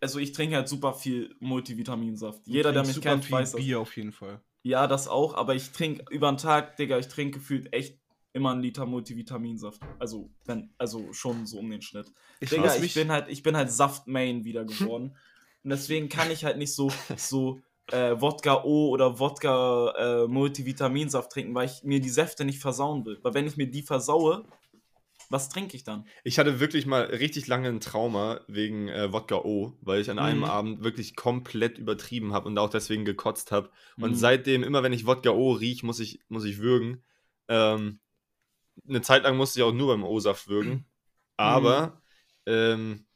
also 0.00 0.18
ich 0.18 0.32
trinke 0.32 0.56
halt 0.56 0.68
super 0.68 0.92
viel 0.94 1.34
Multivitaminsaft. 1.40 2.46
Jeder, 2.46 2.72
der 2.72 2.82
mich 2.84 2.92
super 2.94 3.10
kennt, 3.10 3.24
viel 3.24 3.32
weiß 3.34 3.52
das. 3.52 3.60
Bier 3.60 3.80
auf 3.80 3.96
jeden 3.96 4.12
Fall. 4.12 4.40
Ja, 4.62 4.86
das 4.86 5.08
auch, 5.08 5.34
aber 5.34 5.54
ich 5.54 5.72
trinke 5.72 6.04
über 6.10 6.30
den 6.30 6.38
Tag, 6.38 6.76
Digga, 6.76 6.98
ich 6.98 7.08
trinke 7.08 7.38
gefühlt 7.38 7.72
echt 7.72 7.98
immer 8.34 8.50
einen 8.50 8.60
Liter 8.62 8.84
Multivitaminsaft. 8.84 9.80
Also, 9.98 10.28
wenn, 10.44 10.68
also 10.76 11.12
schon 11.12 11.46
so 11.46 11.58
um 11.58 11.70
den 11.70 11.80
Schnitt. 11.80 12.12
Ich 12.40 12.50
Digga, 12.50 12.76
ich 12.76 12.92
bin 12.94 13.10
halt, 13.10 13.28
ich 13.28 13.42
bin 13.42 13.56
halt 13.56 13.70
Saft-Main 13.70 14.44
wieder 14.44 14.64
geworden. 14.64 15.16
Und 15.62 15.70
deswegen 15.70 16.08
kann 16.10 16.30
ich 16.30 16.44
halt 16.44 16.58
nicht 16.58 16.74
so, 16.74 16.90
so 17.16 17.60
äh, 17.92 18.20
Wodka 18.20 18.64
O 18.64 18.88
oder 18.90 19.18
Wodka 19.18 20.24
äh, 20.24 20.26
Multivitaminsaft 20.26 21.30
trinken, 21.30 21.54
weil 21.54 21.66
ich 21.66 21.84
mir 21.84 22.00
die 22.00 22.10
Säfte 22.10 22.44
nicht 22.44 22.58
versauen 22.60 23.06
will. 23.06 23.18
Weil 23.22 23.34
wenn 23.34 23.46
ich 23.46 23.56
mir 23.56 23.70
die 23.70 23.82
versaue, 23.82 24.44
was 25.30 25.48
trinke 25.48 25.76
ich 25.76 25.84
dann? 25.84 26.04
Ich 26.24 26.38
hatte 26.38 26.58
wirklich 26.58 26.86
mal 26.86 27.02
richtig 27.04 27.46
lange 27.46 27.68
ein 27.68 27.80
Trauma 27.80 28.40
wegen 28.48 28.88
äh, 28.88 29.12
Wodka 29.12 29.36
O, 29.36 29.78
weil 29.80 30.00
ich 30.00 30.10
an 30.10 30.18
einem 30.18 30.40
Mhm. 30.40 30.44
Abend 30.44 30.84
wirklich 30.84 31.14
komplett 31.14 31.78
übertrieben 31.78 32.32
habe 32.32 32.48
und 32.48 32.58
auch 32.58 32.68
deswegen 32.68 33.04
gekotzt 33.04 33.52
habe. 33.52 33.70
Und 33.96 34.10
Mhm. 34.10 34.14
seitdem, 34.16 34.62
immer 34.64 34.82
wenn 34.82 34.92
ich 34.92 35.06
Wodka 35.06 35.30
O 35.30 35.52
riech, 35.52 35.82
muss 35.84 36.00
ich, 36.00 36.20
muss 36.28 36.44
ich 36.44 36.58
würgen. 36.58 37.02
Ähm, 37.48 38.00
eine 38.88 39.02
Zeit 39.02 39.22
lang 39.22 39.36
musste 39.36 39.58
ich 39.60 39.64
auch 39.64 39.72
nur 39.72 39.88
beim 39.88 40.04
O-Saft 40.04 40.48
würgen. 40.48 40.84
Aber, 41.36 42.00
ähm, 42.46 43.06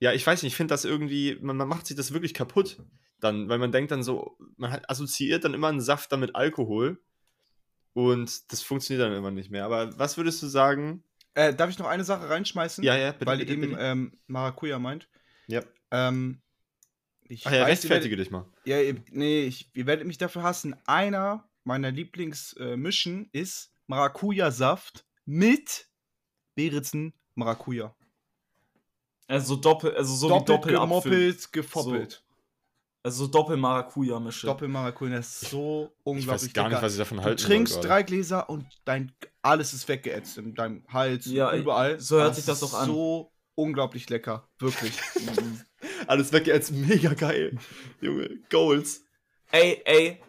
ja, 0.00 0.12
ich 0.12 0.26
weiß 0.26 0.42
nicht, 0.42 0.52
ich 0.52 0.56
finde 0.56 0.72
das 0.74 0.84
irgendwie, 0.84 1.38
man, 1.40 1.56
man 1.56 1.68
macht 1.68 1.86
sich 1.86 1.96
das 1.96 2.12
wirklich 2.12 2.34
kaputt. 2.34 2.82
Dann, 3.20 3.48
weil 3.48 3.58
man 3.58 3.72
denkt 3.72 3.90
dann 3.90 4.02
so, 4.02 4.36
man 4.56 4.70
hat 4.70 4.90
assoziiert 4.90 5.44
dann 5.44 5.54
immer 5.54 5.68
einen 5.68 5.80
Saft 5.80 6.12
dann 6.12 6.20
mit 6.20 6.34
Alkohol. 6.34 7.00
Und 7.94 8.52
das 8.52 8.60
funktioniert 8.62 9.06
dann 9.06 9.16
immer 9.16 9.30
nicht 9.30 9.50
mehr. 9.50 9.64
Aber 9.64 9.96
was 9.98 10.16
würdest 10.16 10.42
du 10.42 10.46
sagen? 10.46 11.04
Äh, 11.34 11.54
darf 11.54 11.70
ich 11.70 11.78
noch 11.78 11.86
eine 11.86 12.04
Sache 12.04 12.28
reinschmeißen? 12.28 12.84
Ja, 12.84 12.96
ja, 12.96 13.12
bitte, 13.12 13.26
Weil 13.26 13.38
bitte, 13.38 13.52
eben 13.52 13.60
bitte. 13.62 13.76
Ähm, 13.78 14.12
Maracuja 14.26 14.78
meint. 14.78 15.08
Ja. 15.46 15.62
Ähm, 15.90 16.40
ich 17.22 17.46
Ach 17.46 17.52
ja, 17.52 17.62
weiß, 17.62 17.68
rechtfertige 17.68 18.16
dich 18.16 18.30
mal. 18.30 18.46
werdet- 18.64 18.98
Ja, 18.98 19.02
nee, 19.12 19.44
ich, 19.44 19.70
ihr 19.74 19.86
werdet 19.86 20.06
mich 20.06 20.18
dafür 20.18 20.42
hassen. 20.42 20.76
Einer 20.86 21.48
meiner 21.62 21.90
Lieblingsmischen 21.90 23.28
ist 23.32 23.72
Maracuja-Saft 23.86 25.04
mit 25.24 25.88
Beeritzen 26.54 27.12
Maracuja. 27.34 27.94
Also 29.26 29.56
doppel, 29.56 29.94
also 29.96 30.14
so 30.14 30.28
Doppelt 30.28 30.66
wie 30.66 30.72
gemoppelt, 30.72 31.52
gefoppelt. 31.52 32.24
Also 33.02 33.26
doppel 33.26 33.56
Maracuja-Mische. 33.56 34.46
Doppel 34.46 34.68
Maracuja, 34.68 35.16
das 35.16 35.42
ist 35.42 35.50
so 35.50 35.90
Ich 35.98 36.06
unglaublich 36.06 36.42
weiß 36.48 36.52
gar 36.54 36.62
nicht, 36.64 36.72
lecker. 36.72 36.82
was 36.86 36.92
ich 36.92 36.98
davon 36.98 37.18
Du 37.18 37.24
halten 37.24 37.42
trinkst 37.42 37.84
drei 37.84 38.02
Gläser 38.02 38.48
und 38.48 38.66
dein 38.84 39.12
alles 39.42 39.74
ist 39.74 39.88
weggeätzt 39.88 40.38
in 40.38 40.54
deinem 40.54 40.84
Hals, 40.88 41.26
Ja, 41.26 41.54
überall. 41.54 42.00
so 42.00 42.16
hört 42.16 42.26
Aber 42.26 42.34
sich 42.34 42.44
das 42.46 42.62
auch 42.62 42.74
an. 42.74 42.86
So 42.86 43.32
unglaublich 43.54 44.08
lecker, 44.10 44.48
wirklich. 44.58 44.92
Mhm. 45.20 45.60
Alles 46.06 46.32
weg 46.32 46.46
jetzt 46.46 46.70
mega 46.70 47.14
geil. 47.14 47.56
Junge, 48.00 48.38
Goals. 48.50 49.04
ey, 49.52 49.80
ey. 49.86 50.22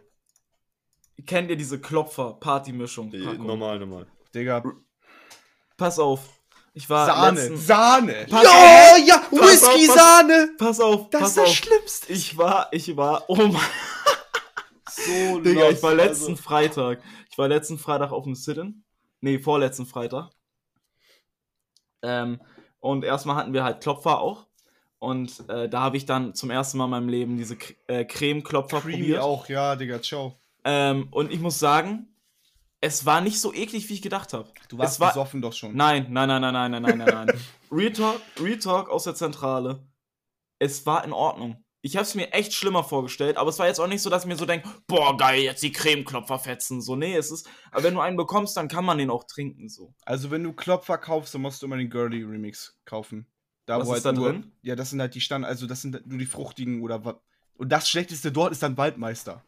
Kennt 1.26 1.49
ihr 1.49 1.55
diese 1.55 1.80
Klopfer-Party-Mischung? 1.80 3.09
Normal, 3.38 3.80
normal. 3.80 4.07
Digga. 4.34 4.63
Pass 5.78 5.97
auf. 5.99 6.22
Ich 6.74 6.89
war 6.89 7.05
Sahne, 7.05 7.39
letzten- 7.39 7.57
Sahne. 7.57 8.26
Pass 8.30 8.43
ja, 8.43 8.49
auf, 8.49 9.07
ja, 9.07 9.18
Pass 9.18 9.63
auf, 9.63 9.74
Whisky, 9.76 9.88
pass- 9.88 9.95
Sahne. 9.95 10.49
pass 10.57 10.80
auf, 10.82 11.09
Das 11.09 11.22
pass 11.22 11.30
ist 11.30 11.38
das 11.38 11.45
auf. 11.49 11.55
Schlimmste. 11.55 12.13
Ich 12.13 12.38
war, 12.38 12.68
ich 12.72 12.97
war, 12.97 13.24
oh 13.30 13.36
mein, 13.38 13.55
So 14.89 15.39
Digga, 15.41 15.61
lost, 15.68 15.78
ich 15.78 15.84
war 15.84 15.93
letzten 15.95 16.32
also- 16.32 16.43
Freitag. 16.43 17.01
Ich 17.32 17.38
war 17.38 17.47
letzten 17.47 17.78
Freitag 17.78 18.11
auf 18.11 18.24
dem 18.26 18.36
Sit-In. 18.36 18.84
Nee, 19.22 19.39
vorletzten 19.39 19.86
Freitag. 19.86 20.32
Ähm, 22.01 22.41
und 22.80 23.03
erstmal 23.03 23.36
hatten 23.38 23.53
wir 23.53 23.63
halt 23.63 23.82
Klopfer 23.82 24.20
auch. 24.20 24.45
Und 24.99 25.47
äh, 25.49 25.70
da 25.70 25.80
habe 25.82 25.97
ich 25.97 26.05
dann 26.05 26.34
zum 26.34 26.49
ersten 26.51 26.78
Mal 26.78 26.86
in 26.86 26.91
meinem 26.91 27.09
Leben 27.09 27.38
diese 27.38 27.57
äh, 27.88 28.05
Creme-Klopfer 28.05 28.82
Creamy 28.82 28.97
probiert. 28.97 29.22
auch, 29.22 29.47
ja, 29.49 29.76
Digga, 29.76 30.01
ciao. 30.01 30.39
Ähm, 30.66 31.07
und 31.11 31.32
ich 31.32 31.39
muss 31.39 31.59
sagen, 31.59 32.07
es 32.82 33.05
war 33.05 33.22
nicht 33.22 33.39
so 33.39 33.53
eklig, 33.53 33.88
wie 33.89 33.93
ich 33.93 34.01
gedacht 34.01 34.34
habe. 34.34 34.49
Du 34.68 34.78
warst 34.78 34.99
war, 34.99 35.09
besoffen 35.09 35.41
doch 35.41 35.53
schon. 35.53 35.76
Nein, 35.76 36.07
nein, 36.09 36.28
nein, 36.28 36.41
nein, 36.41 36.53
nein, 36.53 36.72
nein, 36.72 36.82
nein, 36.82 36.97
nein. 36.97 37.26
nein. 37.72 38.20
Retalk 38.39 38.89
aus 38.89 39.05
der 39.05 39.16
Zentrale. 39.16 39.88
Es 40.59 40.86
war 40.86 41.03
in 41.05 41.13
Ordnung. 41.13 41.63
Ich 41.82 41.95
habe 41.95 42.03
es 42.03 42.16
mir 42.16 42.34
echt 42.34 42.53
schlimmer 42.53 42.84
vorgestellt, 42.84 43.38
aber 43.38 43.51
es 43.51 43.59
war 43.59 43.68
jetzt 43.68 43.80
auch 43.80 43.88
nicht 43.88 44.01
so, 44.01 44.09
dass 44.09 44.24
ich 44.24 44.28
mir 44.28 44.36
so 44.36 44.47
denke, 44.47 44.68
boah, 44.88 45.16
geil, 45.16 45.43
jetzt 45.43 45.61
die 45.61 45.72
Cremeklopfer 45.72 46.39
fetzen. 46.39 46.82
So, 46.82 46.95
nee, 46.95 47.16
es 47.16 47.30
ist. 47.30 47.47
Aber 47.70 47.84
wenn 47.84 47.93
du 47.93 47.99
einen 47.99 48.18
bekommst, 48.18 48.57
dann 48.57 48.68
kann 48.68 48.86
man 48.86 48.97
den 48.97 49.11
auch 49.11 49.26
trinken. 49.26 49.70
so. 49.70 49.93
Also, 50.03 50.32
wenn 50.32 50.43
du 50.43 50.51
Klopfer 50.53 50.97
kaufst, 50.97 51.36
dann 51.36 51.43
musst 51.43 51.61
du 51.61 51.68
immer 51.68 51.78
den 51.78 51.91
Girly 51.91 52.24
Remix 52.24 52.80
kaufen. 52.86 53.28
Da, 53.68 53.78
was 53.78 53.88
ist 53.88 53.93
halt 53.93 54.05
da 54.05 54.11
nur, 54.13 54.32
drin? 54.32 54.51
Ja, 54.63 54.76
das 54.76 54.89
sind 54.89 54.99
halt 54.99 55.13
die 55.13 55.22
Stand, 55.22 55.45
also 55.45 55.68
das 55.68 55.82
sind 55.82 56.07
nur 56.07 56.18
die 56.18 56.26
fruchtigen 56.26 56.82
oder 56.82 57.05
was. 57.05 57.16
Und 57.57 57.70
das 57.70 57.88
Schlechteste 57.88 58.32
dort 58.32 58.51
ist 58.51 58.63
dann 58.63 58.78
Waldmeister. 58.78 59.43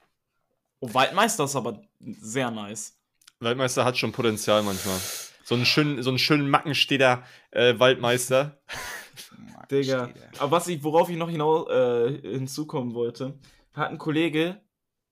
Oh, 0.79 0.93
Waldmeister 0.93 1.45
ist 1.45 1.55
aber 1.55 1.81
sehr 1.99 2.51
nice. 2.51 2.97
Waldmeister 3.39 3.85
hat 3.85 3.97
schon 3.97 4.11
Potenzial 4.11 4.63
manchmal. 4.63 4.99
So 5.43 5.55
einen 5.55 5.65
schönen, 5.65 6.03
so 6.03 6.09
einen 6.09 6.19
schönen 6.19 6.49
Mackenstädter 6.49 7.23
äh, 7.51 7.77
Waldmeister. 7.79 8.59
Digga. 9.71 10.09
Aber 10.39 10.51
was 10.51 10.67
ich, 10.67 10.83
worauf 10.83 11.09
ich 11.09 11.17
noch 11.17 11.29
hinaus 11.29 11.69
äh, 11.69 12.21
hinzukommen 12.21 12.93
wollte, 12.93 13.37
hat 13.73 13.89
ein 13.89 13.97
Kollege, 13.97 14.61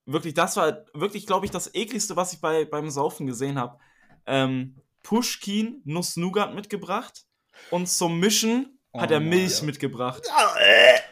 wirklich, 0.05 0.33
das 0.33 0.55
war 0.57 0.85
wirklich, 0.93 1.25
glaube 1.25 1.45
ich, 1.45 1.51
das 1.51 1.73
ekligste, 1.73 2.15
was 2.15 2.33
ich 2.33 2.41
bei, 2.41 2.65
beim 2.65 2.89
Saufen 2.89 3.27
gesehen 3.27 3.59
habe. 3.59 3.79
Ähm, 4.25 4.75
Pushkin 5.03 5.81
Nuss-Nougat 5.85 6.55
mitgebracht 6.55 7.25
und 7.69 7.87
zum 7.87 8.19
Mischen 8.19 8.75
Oh 8.95 9.01
hat 9.01 9.11
er 9.11 9.19
Milch 9.19 9.59
ja. 9.59 9.65
mitgebracht. 9.65 10.23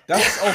Das 0.08 0.26
ist 0.26 0.42
auch, 0.42 0.54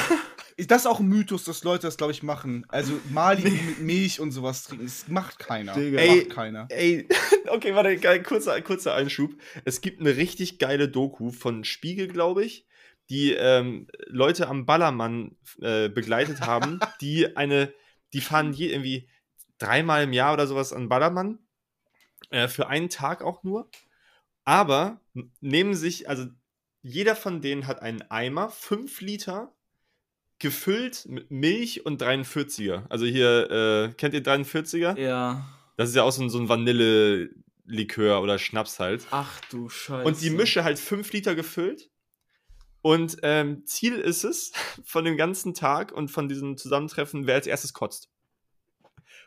das 0.67 0.81
ist 0.81 0.87
auch 0.87 0.99
ein 0.99 1.07
Mythos, 1.07 1.43
dass 1.43 1.63
Leute 1.63 1.87
das, 1.87 1.97
glaube 1.97 2.11
ich, 2.11 2.23
machen. 2.23 2.65
Also 2.69 2.99
Mali 3.11 3.49
mit 3.49 3.79
Milch 3.79 4.19
und 4.19 4.31
sowas 4.31 4.63
trinken, 4.63 4.85
das 4.85 5.07
macht 5.07 5.39
keiner. 5.39 5.73
Digga. 5.73 5.99
Ey. 5.99 6.17
Macht 6.17 6.29
keiner. 6.29 6.67
Ey, 6.69 7.07
okay, 7.47 7.75
warte, 7.75 8.21
kurzer, 8.23 8.61
kurzer 8.61 8.93
Einschub. 8.93 9.35
Es 9.65 9.81
gibt 9.81 9.99
eine 9.99 10.15
richtig 10.15 10.59
geile 10.59 10.89
Doku 10.89 11.31
von 11.31 11.63
Spiegel, 11.63 12.07
glaube 12.07 12.43
ich, 12.43 12.67
die 13.09 13.33
ähm, 13.33 13.87
Leute 14.07 14.47
am 14.47 14.65
Ballermann 14.65 15.35
äh, 15.61 15.89
begleitet 15.89 16.41
haben, 16.41 16.79
die 17.01 17.35
eine, 17.35 17.73
die 18.13 18.21
fahren 18.21 18.53
je, 18.53 18.69
irgendwie 18.69 19.09
dreimal 19.57 20.03
im 20.03 20.13
Jahr 20.13 20.33
oder 20.33 20.47
sowas 20.47 20.73
an 20.73 20.89
Ballermann. 20.89 21.39
Äh, 22.29 22.47
für 22.47 22.67
einen 22.67 22.89
Tag 22.89 23.23
auch 23.23 23.43
nur. 23.43 23.69
Aber 24.45 25.01
nehmen 25.41 25.75
sich, 25.75 26.09
also 26.09 26.25
jeder 26.81 27.15
von 27.15 27.41
denen 27.41 27.67
hat 27.67 27.81
einen 27.81 28.01
Eimer, 28.09 28.49
5 28.49 29.01
Liter, 29.01 29.53
gefüllt 30.39 31.05
mit 31.07 31.29
Milch 31.31 31.85
und 31.85 32.01
43er. 32.01 32.85
Also 32.89 33.05
hier, 33.05 33.51
äh, 33.51 33.93
kennt 33.93 34.13
ihr 34.13 34.23
43er? 34.23 34.97
Ja. 34.97 35.45
Das 35.75 35.89
ist 35.89 35.95
ja 35.95 36.03
auch 36.03 36.11
so 36.11 36.23
ein, 36.23 36.29
so 36.29 36.39
ein 36.39 36.49
Vanillelikör 36.49 38.21
oder 38.21 38.39
Schnaps 38.39 38.79
halt. 38.79 39.05
Ach 39.11 39.39
du 39.49 39.69
Scheiße. 39.69 40.07
Und 40.07 40.21
die 40.21 40.29
Mische 40.29 40.63
halt 40.63 40.79
5 40.79 41.11
Liter 41.13 41.35
gefüllt. 41.35 41.89
Und 42.81 43.17
ähm, 43.23 43.65
Ziel 43.65 43.95
ist 43.95 44.23
es 44.23 44.53
von 44.83 45.05
dem 45.05 45.17
ganzen 45.17 45.53
Tag 45.53 45.91
und 45.91 46.09
von 46.09 46.29
diesem 46.29 46.57
Zusammentreffen, 46.57 47.27
wer 47.27 47.35
als 47.35 47.47
erstes 47.47 47.73
kotzt. 47.73 48.09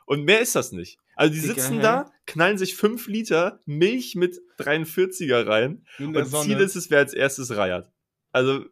Und 0.06 0.24
mehr 0.24 0.40
ist 0.40 0.56
das 0.56 0.72
nicht. 0.72 0.98
Also 1.14 1.34
die 1.34 1.40
Digga, 1.40 1.54
sitzen 1.54 1.76
hä? 1.76 1.82
da, 1.82 2.10
knallen 2.26 2.58
sich 2.58 2.74
5 2.74 3.06
Liter 3.06 3.60
Milch 3.66 4.14
mit 4.14 4.40
43er 4.58 5.46
rein. 5.46 5.86
Und 5.98 6.24
Sonne. 6.24 6.44
Ziel 6.44 6.60
ist 6.60 6.74
es, 6.74 6.90
wer 6.90 6.98
als 6.98 7.12
erstes 7.12 7.54
reiert. 7.54 7.90
Also, 8.32 8.64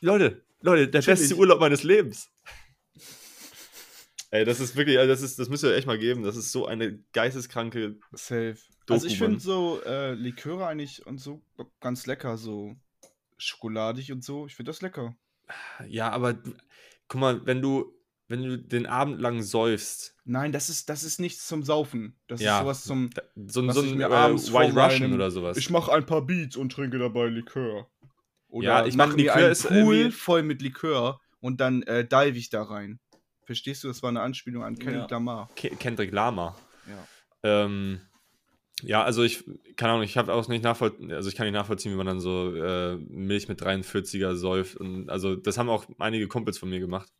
Leute, 0.00 0.44
Leute, 0.60 0.88
der 0.88 1.00
Chillig. 1.02 1.20
beste 1.20 1.36
Urlaub 1.36 1.60
meines 1.60 1.82
Lebens. 1.82 2.30
Ey, 4.30 4.44
das 4.44 4.58
ist 4.60 4.74
wirklich, 4.76 4.98
also 4.98 5.08
das, 5.08 5.22
ist, 5.22 5.38
das 5.38 5.48
müsst 5.48 5.62
ihr 5.62 5.70
euch 5.70 5.76
echt 5.78 5.86
mal 5.86 5.98
geben. 5.98 6.22
Das 6.24 6.36
ist 6.36 6.50
so 6.50 6.66
eine 6.66 6.98
geisteskranke 7.12 7.96
Safe. 8.12 8.56
Doku, 8.86 8.94
also 8.94 9.06
ich 9.06 9.18
finde 9.18 9.40
so 9.40 9.80
äh, 9.84 10.14
Liköre 10.14 10.66
eigentlich 10.66 11.06
und 11.06 11.18
so 11.18 11.42
ganz 11.80 12.06
lecker, 12.06 12.36
so 12.36 12.74
schokoladig 13.38 14.10
und 14.12 14.24
so. 14.24 14.46
Ich 14.46 14.56
finde 14.56 14.70
das 14.70 14.82
lecker. 14.82 15.16
Ja, 15.86 16.10
aber 16.10 16.34
guck 17.08 17.20
mal, 17.20 17.46
wenn 17.46 17.62
du 17.62 17.92
wenn 18.28 18.42
du 18.42 18.58
den 18.58 18.86
Abend 18.86 19.20
lang 19.20 19.40
säufst. 19.42 20.16
Nein, 20.24 20.50
das 20.50 20.68
ist, 20.68 20.88
das 20.88 21.04
ist 21.04 21.20
nichts 21.20 21.46
zum 21.46 21.62
Saufen. 21.62 22.18
Das 22.26 22.40
Ja. 22.40 22.56
ist 22.56 22.62
sowas 22.64 22.82
zum. 22.84 23.10
Da- 23.10 23.22
So, 23.46 23.60
ein- 23.60 23.68
Was 23.68 23.76
so 23.76 23.84
ich 23.84 23.92
ein 23.92 23.98
mir 23.98 24.08
äh, 24.10 24.12
abends 24.12 24.52
White 24.52 24.74
Russian 24.74 25.12
oder 25.12 25.30
sowas. 25.30 25.56
Ich 25.56 25.70
mache 25.70 25.92
ein 25.92 26.04
paar 26.04 26.22
Beats 26.22 26.56
und 26.56 26.72
trinke 26.72 26.98
dabei 26.98 27.26
Likör. 27.28 27.88
Oder 28.48 28.66
Ja, 28.68 28.86
ich 28.86 28.94
mache 28.96 29.16
mir 29.16 29.24
Likör 29.24 29.34
einen 29.36 29.52
ist 29.52 29.66
Pool 29.66 30.10
voll 30.10 30.42
mit 30.42 30.62
Likör 30.62 31.20
und 31.40 31.60
dann 31.60 31.82
äh, 31.82 32.06
dive 32.06 32.36
ich 32.38 32.48
da 32.50 32.62
rein. 32.62 33.00
Verstehst 33.44 33.84
du? 33.84 33.88
Das 33.88 34.02
war 34.02 34.08
eine 34.10 34.20
Anspielung 34.22 34.64
an 34.64 34.76
Kendrick 34.78 35.10
Ja. 35.10 35.16
Lamar. 35.16 35.50
Ke- 35.54 35.70
Kendrick 35.76 36.12
Lama. 36.12 36.56
Ja. 36.88 37.06
Ähm, 37.42 38.00
ja, 38.82 39.02
also 39.04 39.22
ich, 39.22 39.44
keine 39.76 39.92
Ahnung, 39.92 40.02
ich 40.04 40.16
habe 40.18 40.32
auch 40.34 40.48
nicht 40.48 40.62
nachvollziehen, 40.64 41.12
also 41.12 41.28
ich 41.28 41.34
kann 41.36 41.46
nicht 41.46 41.54
nachvollziehen, 41.54 41.92
wie 41.92 41.96
man 41.96 42.06
dann 42.06 42.20
so 42.20 42.54
äh, 42.54 42.96
Milch 42.96 43.48
mit 43.48 43.60
43er 43.62 44.34
säuft. 44.34 44.76
Und 44.76 45.08
also 45.08 45.34
das 45.36 45.58
haben 45.58 45.68
auch 45.70 45.86
einige 45.98 46.28
Kumpels 46.28 46.58
von 46.58 46.68
mir 46.68 46.80
gemacht. 46.80 47.10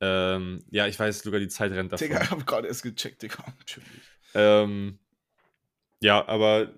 Ähm, 0.00 0.64
ja, 0.70 0.86
ich 0.86 0.98
weiß, 0.98 1.24
Luca, 1.24 1.38
die 1.38 1.48
Zeit 1.48 1.72
rennt 1.72 1.92
davon. 1.92 2.06
Digga, 2.08 2.22
ich 2.22 2.30
hab 2.30 2.46
gerade 2.46 2.68
erst 2.68 2.82
gecheckt, 2.82 3.22
Digga. 3.22 3.44
Ähm, 4.34 4.98
ja, 6.00 6.26
aber 6.26 6.72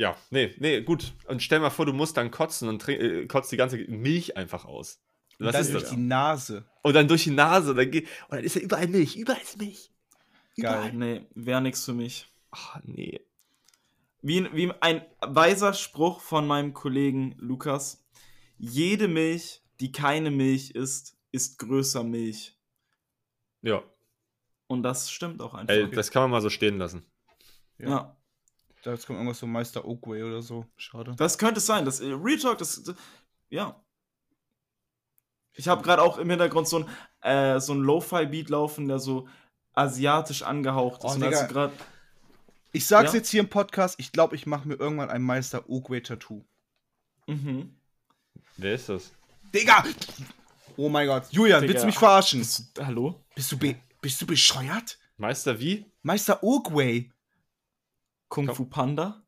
ja, 0.00 0.16
nee, 0.30 0.54
nee, 0.58 0.80
gut. 0.80 1.12
Und 1.26 1.42
stell 1.42 1.60
mal 1.60 1.68
vor, 1.68 1.84
du 1.84 1.92
musst 1.92 2.16
dann 2.16 2.30
kotzen 2.30 2.70
und 2.70 2.88
äh, 2.88 3.26
kotzt 3.26 3.52
die 3.52 3.58
ganze 3.58 3.76
Milch 3.76 4.34
einfach 4.34 4.64
aus. 4.64 4.98
Und 5.38 5.44
Was 5.44 5.52
dann 5.52 5.60
ist 5.60 5.72
durch 5.74 5.82
das? 5.84 5.92
die 5.92 5.98
Nase. 5.98 6.64
Und 6.82 6.94
dann 6.94 7.06
durch 7.06 7.24
die 7.24 7.32
Nase, 7.32 7.74
dann 7.74 7.90
geht, 7.90 8.06
und 8.28 8.36
dann 8.36 8.44
ist 8.44 8.56
ja 8.56 8.62
überall 8.62 8.88
Milch, 8.88 9.16
überall 9.16 9.42
ist 9.42 9.58
Milch. 9.58 9.90
Geil. 10.58 10.94
Nee, 10.94 11.26
wäre 11.34 11.60
nichts 11.60 11.84
für 11.84 11.92
mich. 11.92 12.32
Ach, 12.50 12.80
nee. 12.82 13.20
Wie, 14.22 14.50
wie 14.54 14.72
ein 14.80 15.04
weiser 15.20 15.74
Spruch 15.74 16.20
von 16.22 16.46
meinem 16.46 16.72
Kollegen 16.72 17.34
Lukas. 17.38 18.02
Jede 18.56 19.06
Milch, 19.06 19.60
die 19.80 19.92
keine 19.92 20.30
Milch 20.30 20.70
ist, 20.70 21.14
ist 21.30 21.58
größer 21.58 22.04
Milch. 22.04 22.56
Ja, 23.60 23.82
Und 24.66 24.82
das 24.82 25.10
stimmt 25.10 25.42
auch 25.42 25.52
einfach. 25.52 25.74
ey, 25.74 25.90
das 25.90 26.10
kann 26.10 26.22
man 26.22 26.30
mal 26.30 26.40
so 26.40 26.48
stehen 26.48 26.78
lassen. 26.78 27.04
ja. 27.76 28.16
Da 28.82 28.92
jetzt 28.92 29.06
kommt 29.06 29.18
irgendwas 29.18 29.38
so 29.38 29.46
Meister 29.46 29.84
Oakway 29.84 30.22
oder 30.22 30.40
so. 30.42 30.66
Schade. 30.76 31.14
Das 31.16 31.36
könnte 31.38 31.58
es 31.58 31.66
sein. 31.66 31.84
Das 31.84 32.00
äh, 32.00 32.12
Real 32.12 32.38
Talk, 32.38 32.58
das, 32.58 32.82
das 32.82 32.94
ja. 33.50 33.78
Ich 35.54 35.68
habe 35.68 35.82
gerade 35.82 36.02
auch 36.02 36.18
im 36.18 36.30
Hintergrund 36.30 36.68
so 36.68 36.78
ein, 36.78 36.88
äh, 37.22 37.60
so 37.60 37.74
ein 37.74 37.80
Lo-Fi-Beat 37.80 38.48
laufen, 38.48 38.88
der 38.88 38.98
so 38.98 39.28
asiatisch 39.74 40.42
angehaucht 40.42 41.04
ist. 41.04 41.10
Oh, 41.10 41.14
Und 41.14 41.22
als 41.24 41.34
Digga. 41.40 41.46
du 41.48 41.52
grad, 41.54 41.72
Ich 42.72 42.86
sag's 42.86 43.12
Ja? 43.12 43.18
jetzt 43.18 43.28
hier 43.30 43.40
im 43.40 43.48
Podcast, 43.50 43.96
ich 43.98 44.12
glaube, 44.12 44.36
ich 44.36 44.46
mache 44.46 44.66
mir 44.66 44.74
irgendwann 44.76 45.10
ein 45.10 45.22
Meister 45.22 45.68
Oakway-Tattoo. 45.68 46.44
mhm. 47.26 47.76
Wer 48.56 48.74
ist 48.74 48.88
das? 48.88 49.12
Digga! 49.54 49.84
Oh 50.76 50.88
mein 50.88 51.06
Gott. 51.06 51.24
Julian, 51.30 51.60
Digga. 51.62 51.72
willst 51.72 51.82
du 51.82 51.86
mich 51.86 51.98
verarschen? 51.98 52.40
Bist 52.40 52.76
du, 52.78 52.86
hallo? 52.86 53.20
Bist 53.34 53.50
du, 53.52 53.58
be 53.58 53.76
bist 54.00 54.20
du 54.22 54.26
bescheuert? 54.26 54.98
Meister 55.16 55.58
wie? 55.60 55.84
Meister 56.02 56.42
Oakway. 56.42 57.10
Kung. 58.30 58.54
Fu 58.54 58.64
Panda? 58.64 59.22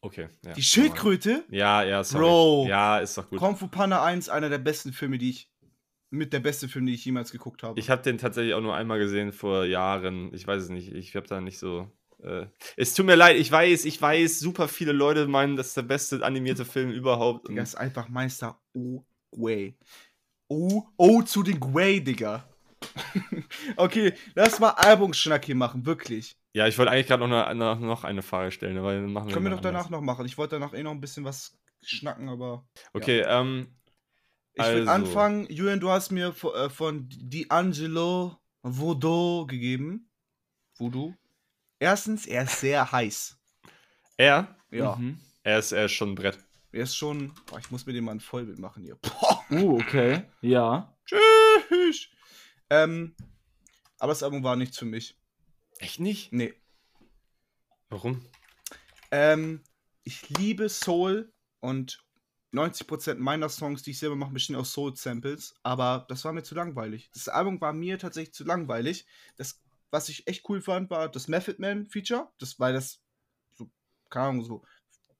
Okay. 0.00 0.28
Ja, 0.44 0.52
Die 0.54 0.62
Schildkröte? 0.62 1.44
Ja, 1.50 1.84
ja, 1.84 2.02
sorry. 2.02 2.24
Bro. 2.24 2.66
Ja, 2.68 2.98
ist 2.98 3.16
doch 3.16 3.28
gut. 3.28 3.38
Kung 3.38 3.56
Fu 3.56 3.68
Panda 3.68 4.02
1, 4.02 4.28
einer 4.28 4.48
der 4.48 4.58
besten 4.58 4.92
Filme, 4.92 5.18
die 5.18 5.30
ich. 5.30 5.48
Mit 6.12 6.32
der 6.32 6.40
beste 6.40 6.68
Film, 6.68 6.86
den 6.86 6.96
ich 6.96 7.04
jemals 7.04 7.30
geguckt 7.30 7.62
habe. 7.62 7.78
Ich 7.78 7.88
habe 7.88 8.02
den 8.02 8.18
tatsächlich 8.18 8.54
auch 8.54 8.60
nur 8.60 8.74
einmal 8.74 8.98
gesehen 8.98 9.30
vor 9.30 9.64
Jahren. 9.64 10.34
Ich 10.34 10.44
weiß 10.44 10.64
es 10.64 10.68
nicht. 10.68 10.92
Ich 10.92 11.14
habe 11.14 11.28
da 11.28 11.40
nicht 11.40 11.56
so. 11.56 11.88
Äh, 12.20 12.46
es 12.76 12.94
tut 12.94 13.06
mir 13.06 13.14
leid, 13.14 13.36
ich 13.36 13.52
weiß, 13.52 13.84
ich 13.84 14.02
weiß, 14.02 14.40
super 14.40 14.66
viele 14.66 14.90
Leute 14.90 15.28
meinen, 15.28 15.56
das 15.56 15.68
ist 15.68 15.76
der 15.76 15.82
beste 15.82 16.24
animierte 16.24 16.64
Film 16.64 16.90
überhaupt. 16.90 17.48
Digga, 17.48 17.60
Und 17.60 17.62
ist 17.62 17.76
einfach 17.76 18.08
Meister 18.08 18.60
Oakway. 18.74 19.76
O, 20.48 20.82
O 20.96 21.22
zu 21.22 21.44
den 21.44 21.60
Gway, 21.60 22.00
Digga. 22.00 22.44
okay, 23.76 24.12
lass 24.34 24.58
mal 24.58 24.70
Albumschnack 24.70 25.44
hier 25.44 25.54
machen, 25.54 25.86
wirklich. 25.86 26.36
Ja, 26.52 26.66
ich 26.66 26.76
wollte 26.78 26.90
eigentlich 26.92 27.06
gerade 27.06 27.26
noch, 27.26 27.46
eine- 27.46 27.76
noch 27.76 28.04
eine 28.04 28.22
Frage 28.22 28.50
stellen, 28.50 28.76
aber 28.78 28.94
dann 28.94 29.12
machen 29.12 29.28
wir 29.28 29.34
Können 29.34 29.46
wir 29.46 29.50
doch 29.52 29.60
danach 29.60 29.86
anders. 29.86 29.90
noch 29.90 30.00
machen. 30.00 30.26
Ich 30.26 30.36
wollte 30.38 30.58
danach 30.58 30.74
eh 30.74 30.82
noch 30.82 30.90
ein 30.92 31.00
bisschen 31.00 31.24
was 31.24 31.58
schnacken, 31.82 32.28
aber. 32.28 32.66
Okay, 32.92 33.20
ähm, 33.26 33.76
Ich 34.54 34.64
will 34.66 34.88
Also. 34.88 34.90
anfangen. 34.90 35.46
Julian, 35.48 35.78
du 35.80 35.90
hast 35.90 36.10
mir 36.10 36.28
äh, 36.54 36.68
von 36.68 37.08
D'Angelo 37.08 38.36
Voodoo 38.62 39.46
gegeben. 39.46 40.10
Voodoo. 40.76 41.14
Erstens, 41.78 42.26
er 42.26 42.42
ist 42.44 42.60
sehr 42.60 42.90
heiß. 42.92 43.38
er, 44.16 44.56
Ja. 44.70 44.96
Mhm. 44.96 45.20
er 45.44 45.58
ist, 45.60 45.72
er 45.72 45.84
ist 45.86 45.92
schon 45.92 46.10
ein 46.10 46.14
Brett. 46.16 46.38
Er 46.72 46.82
ist 46.82 46.96
schon. 46.96 47.32
Boah, 47.46 47.58
ich 47.58 47.70
muss 47.70 47.86
mir 47.86 47.92
den 47.92 48.04
mal 48.04 48.12
ein 48.12 48.20
Vollbild 48.20 48.58
machen 48.58 48.82
hier. 48.82 48.96
Boah, 48.96 49.44
Uh, 49.50 49.80
okay. 49.80 50.22
Ja. 50.42 50.94
tschüss. 51.06 52.08
Ähm, 52.70 53.14
aber 53.98 54.12
das 54.12 54.22
Album 54.22 54.42
war 54.44 54.54
nichts 54.56 54.78
für 54.78 54.84
mich. 54.84 55.16
Echt 55.80 55.98
nicht? 55.98 56.32
Nee. 56.32 56.54
Warum? 57.88 58.24
Ähm, 59.10 59.62
ich 60.04 60.28
liebe 60.28 60.68
Soul 60.68 61.32
und 61.60 62.04
90% 62.52 63.20
meiner 63.20 63.48
Songs, 63.48 63.82
die 63.82 63.92
ich 63.92 63.98
selber 63.98 64.16
mache, 64.16 64.32
bestehen 64.32 64.56
aus 64.56 64.72
Soul-Samples, 64.72 65.54
aber 65.62 66.04
das 66.08 66.24
war 66.24 66.32
mir 66.32 66.42
zu 66.42 66.54
langweilig. 66.54 67.10
Das 67.14 67.28
Album 67.28 67.60
war 67.60 67.72
mir 67.72 67.98
tatsächlich 67.98 68.34
zu 68.34 68.44
langweilig. 68.44 69.06
Das, 69.36 69.62
was 69.90 70.08
ich 70.08 70.26
echt 70.26 70.48
cool 70.48 70.60
fand, 70.60 70.90
war 70.90 71.08
das 71.08 71.28
Method 71.28 71.56
Man-Feature. 71.58 72.30
Das 72.38 72.58
war 72.60 72.72
das, 72.72 73.00
so, 73.54 73.70
keine 74.10 74.26
Ahnung, 74.26 74.44
so, 74.44 74.64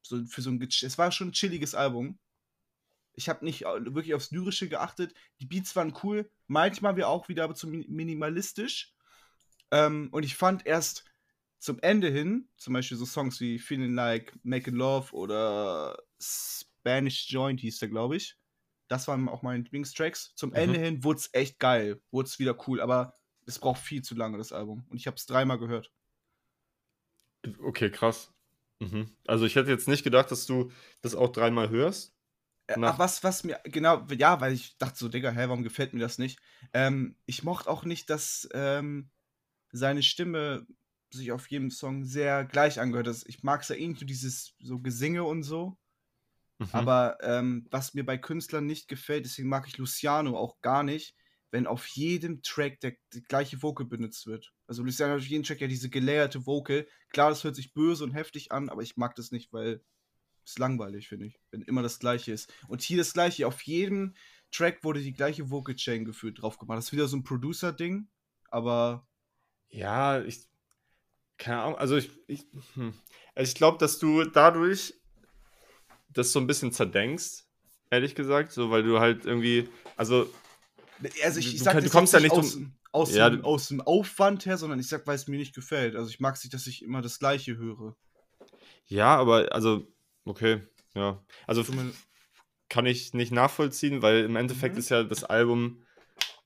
so 0.03 0.25
für 0.27 0.43
so 0.43 0.51
ein, 0.51 0.61
es 0.63 0.99
war 0.99 1.11
schon 1.11 1.29
ein 1.29 1.33
chilliges 1.33 1.75
Album. 1.75 2.19
Ich 3.15 3.29
habe 3.29 3.45
nicht 3.45 3.63
wirklich 3.63 4.15
aufs 4.15 4.31
Lyrische 4.31 4.69
geachtet. 4.69 5.15
Die 5.41 5.47
Beats 5.47 5.75
waren 5.75 5.95
cool, 6.03 6.31
manchmal 6.49 6.97
wir 6.97 7.09
auch 7.09 7.29
wieder 7.29 7.45
aber 7.45 7.55
zu 7.55 7.67
min- 7.69 7.87
minimalistisch. 7.89 8.95
Ähm, 9.71 10.09
und 10.12 10.25
ich 10.25 10.37
fand 10.37 10.66
erst 10.66 11.05
zum 11.59 11.79
Ende 11.81 12.11
hin, 12.11 12.49
zum 12.57 12.75
Beispiel 12.75 12.97
so 12.97 13.05
Songs 13.07 13.41
wie 13.41 13.59
Feeling 13.59 13.95
Like 13.95 14.39
Making 14.45 14.75
Love 14.75 15.12
oder 15.14 15.99
Spanish 16.21 17.31
Joint 17.31 17.61
hieß 17.61 17.79
der, 17.79 17.89
glaube 17.89 18.16
ich. 18.16 18.37
Das 18.89 19.07
waren 19.09 19.29
auch 19.29 19.43
meine 19.43 19.62
Lieblingstracks. 19.62 20.35
Zum 20.35 20.53
Mhm. 20.53 20.57
Ende 20.57 20.79
hin 20.79 21.05
wurde 21.05 21.18
es 21.21 21.31
echt 21.33 21.59
geil, 21.61 22.03
wurde 22.11 22.27
es 22.29 22.39
wieder 22.39 22.57
cool, 22.68 22.81
aber 22.81 23.18
es 23.47 23.59
braucht 23.59 23.81
viel 23.81 24.03
zu 24.03 24.14
lange, 24.14 24.39
das 24.39 24.53
Album. 24.53 24.87
Und 24.89 24.97
ich 24.97 25.07
habe 25.07 25.16
es 25.16 25.27
dreimal 25.27 25.59
gehört. 25.59 25.93
Okay, 27.62 27.91
krass. 27.91 28.33
Mhm. 28.81 29.16
Also 29.27 29.45
ich 29.47 29.57
hätte 29.57 29.71
jetzt 29.71 29.89
nicht 29.89 30.05
gedacht, 30.05 30.31
dass 30.31 30.47
du 30.47 30.71
das 31.03 31.14
auch 31.14 31.31
dreimal 31.33 31.71
hörst. 31.71 32.14
Äh, 32.66 32.77
Nach- 32.77 32.95
Ach, 32.95 32.99
was, 32.99 33.23
was 33.25 33.45
mir, 33.45 33.61
genau, 33.64 34.07
ja, 34.11 34.41
weil 34.41 34.53
ich 34.53 34.79
dachte 34.79 34.99
so, 34.99 35.09
Digga, 35.09 35.31
hä, 35.31 35.49
warum 35.49 35.62
gefällt 35.62 35.93
mir 35.95 36.01
das 36.01 36.18
nicht? 36.18 36.41
Ähm, 36.73 37.16
ich 37.27 37.43
mochte 37.43 37.68
auch 37.71 37.85
nicht, 37.85 38.11
dass 38.11 38.49
ähm, 38.53 39.11
seine 39.73 40.03
Stimme 40.03 40.66
sich 41.12 41.33
auf 41.33 41.49
jedem 41.51 41.71
Song 41.71 42.05
sehr 42.05 42.45
gleich 42.45 42.81
angehört. 42.81 43.07
Das, 43.07 43.25
ich 43.27 43.43
mag 43.43 43.62
es 43.62 43.68
ja 43.68 43.77
so 43.77 44.05
dieses 44.05 44.55
so 44.61 44.79
Gesinge 44.79 45.25
und 45.25 45.43
so. 45.43 45.77
Mhm. 46.59 46.68
Aber 46.73 47.18
ähm, 47.23 47.66
was 47.71 47.95
mir 47.95 48.05
bei 48.05 48.18
Künstlern 48.18 48.66
nicht 48.66 48.89
gefällt, 48.89 49.25
deswegen 49.25 49.49
mag 49.49 49.66
ich 49.66 49.79
Luciano 49.79 50.37
auch 50.37 50.61
gar 50.61 50.83
nicht, 50.83 51.16
wenn 51.51 51.66
auf 51.66 51.87
jedem 51.87 52.43
Track 52.43 52.81
der, 52.81 52.95
die 53.12 53.23
gleiche 53.23 53.62
Vocal 53.62 53.87
benutzt 53.87 54.27
wird. 54.27 54.53
Also 54.66 54.83
Luciano 54.83 55.14
hat 55.14 55.21
auf 55.21 55.27
jedem 55.27 55.43
Track 55.43 55.61
ja 55.61 55.66
diese 55.66 55.91
gelayerte 55.91 56.47
Vocal. 56.47 56.87
Klar, 57.09 57.31
das 57.31 57.43
hört 57.43 57.57
sich 57.57 57.73
böse 57.73 58.05
und 58.05 58.12
heftig 58.12 58.53
an, 58.53 58.68
aber 58.68 58.83
ich 58.83 58.97
mag 58.97 59.14
das 59.16 59.33
nicht, 59.33 59.53
weil 59.53 59.83
es 60.45 60.59
langweilig, 60.59 61.09
finde 61.09 61.27
ich, 61.27 61.41
wenn 61.51 61.62
immer 61.62 61.83
das 61.83 61.99
gleiche 61.99 62.33
ist. 62.33 62.53
Und 62.68 62.83
hier 62.83 62.99
das 62.99 63.12
gleiche, 63.12 63.47
auf 63.47 63.62
jedem 63.62 64.14
Track 64.53 64.85
wurde 64.85 65.01
die 65.01 65.12
gleiche 65.12 65.51
Vocal 65.51 65.75
Chain 65.75 66.05
gefühlt 66.05 66.41
drauf 66.41 66.59
gemacht. 66.59 66.79
Das 66.79 66.87
ist 66.87 66.93
wieder 66.93 67.09
so 67.09 67.16
ein 67.16 67.25
Producer-Ding, 67.25 68.09
aber 68.51 69.07
Ja, 69.71 70.21
ich. 70.23 70.41
Keine 71.39 71.62
Ahnung, 71.62 71.79
also 71.79 71.97
ich. 71.97 72.11
Ich, 72.27 72.47
hm. 72.75 72.93
also 73.35 73.49
ich 73.49 73.55
glaube, 73.55 73.79
dass 73.79 73.99
du 73.99 74.25
dadurch 74.25 74.95
das 76.12 76.33
so 76.33 76.41
ein 76.41 76.47
bisschen 76.47 76.73
zerdenkst, 76.73 77.45
ehrlich 77.91 78.14
gesagt, 78.14 78.53
so, 78.53 78.71
weil 78.71 78.83
du 78.83 79.01
halt 79.01 79.25
irgendwie. 79.27 79.68
Also, 79.97 80.29
Also 81.25 81.39
ich, 81.39 81.47
Du- 81.47 81.53
ich 81.53 81.59
du 81.59 81.64
sag 81.64 81.75
das 81.77 81.85
du 81.85 81.91
kommst 81.91 82.12
ja 82.12 82.21
nicht 82.21 82.33
aus, 82.33 82.53
drum- 82.55 82.75
aus, 82.93 83.14
Ja, 83.14 83.31
dem, 83.31 83.41
du- 83.41 83.47
aus 83.47 83.68
dem 83.68 83.81
Aufwand 83.81 84.45
her, 84.47 84.59
sondern 84.59 84.79
ich 84.81 84.89
sag, 84.89 85.07
weil 85.07 85.16
es 85.16 85.29
mir 85.29 85.39
nicht 85.39 85.55
gefällt. 85.55 85.97
Also 85.97 86.11
ich 86.11 86.21
mag 86.21 86.35
es 86.37 86.45
nicht, 86.45 86.53
dass 86.53 86.66
ich 86.66 86.83
immer 86.83 87.01
das 87.01 87.18
Gleiche 87.18 87.57
höre. 87.57 87.97
ja, 88.87 89.16
aber, 89.16 89.53
also, 89.53 89.87
okay, 90.25 90.62
ja. 90.95 91.23
Also, 91.47 91.64
kann 92.68 92.87
ich 92.87 93.14
nicht 93.14 93.33
nachvollziehen, 93.33 94.03
weil 94.03 94.25
im 94.25 94.37
Endeffekt 94.37 94.77
Mhm. 94.77 94.79
ist 94.79 94.91
ja 94.91 95.03
das 95.03 95.25
Album 95.25 95.83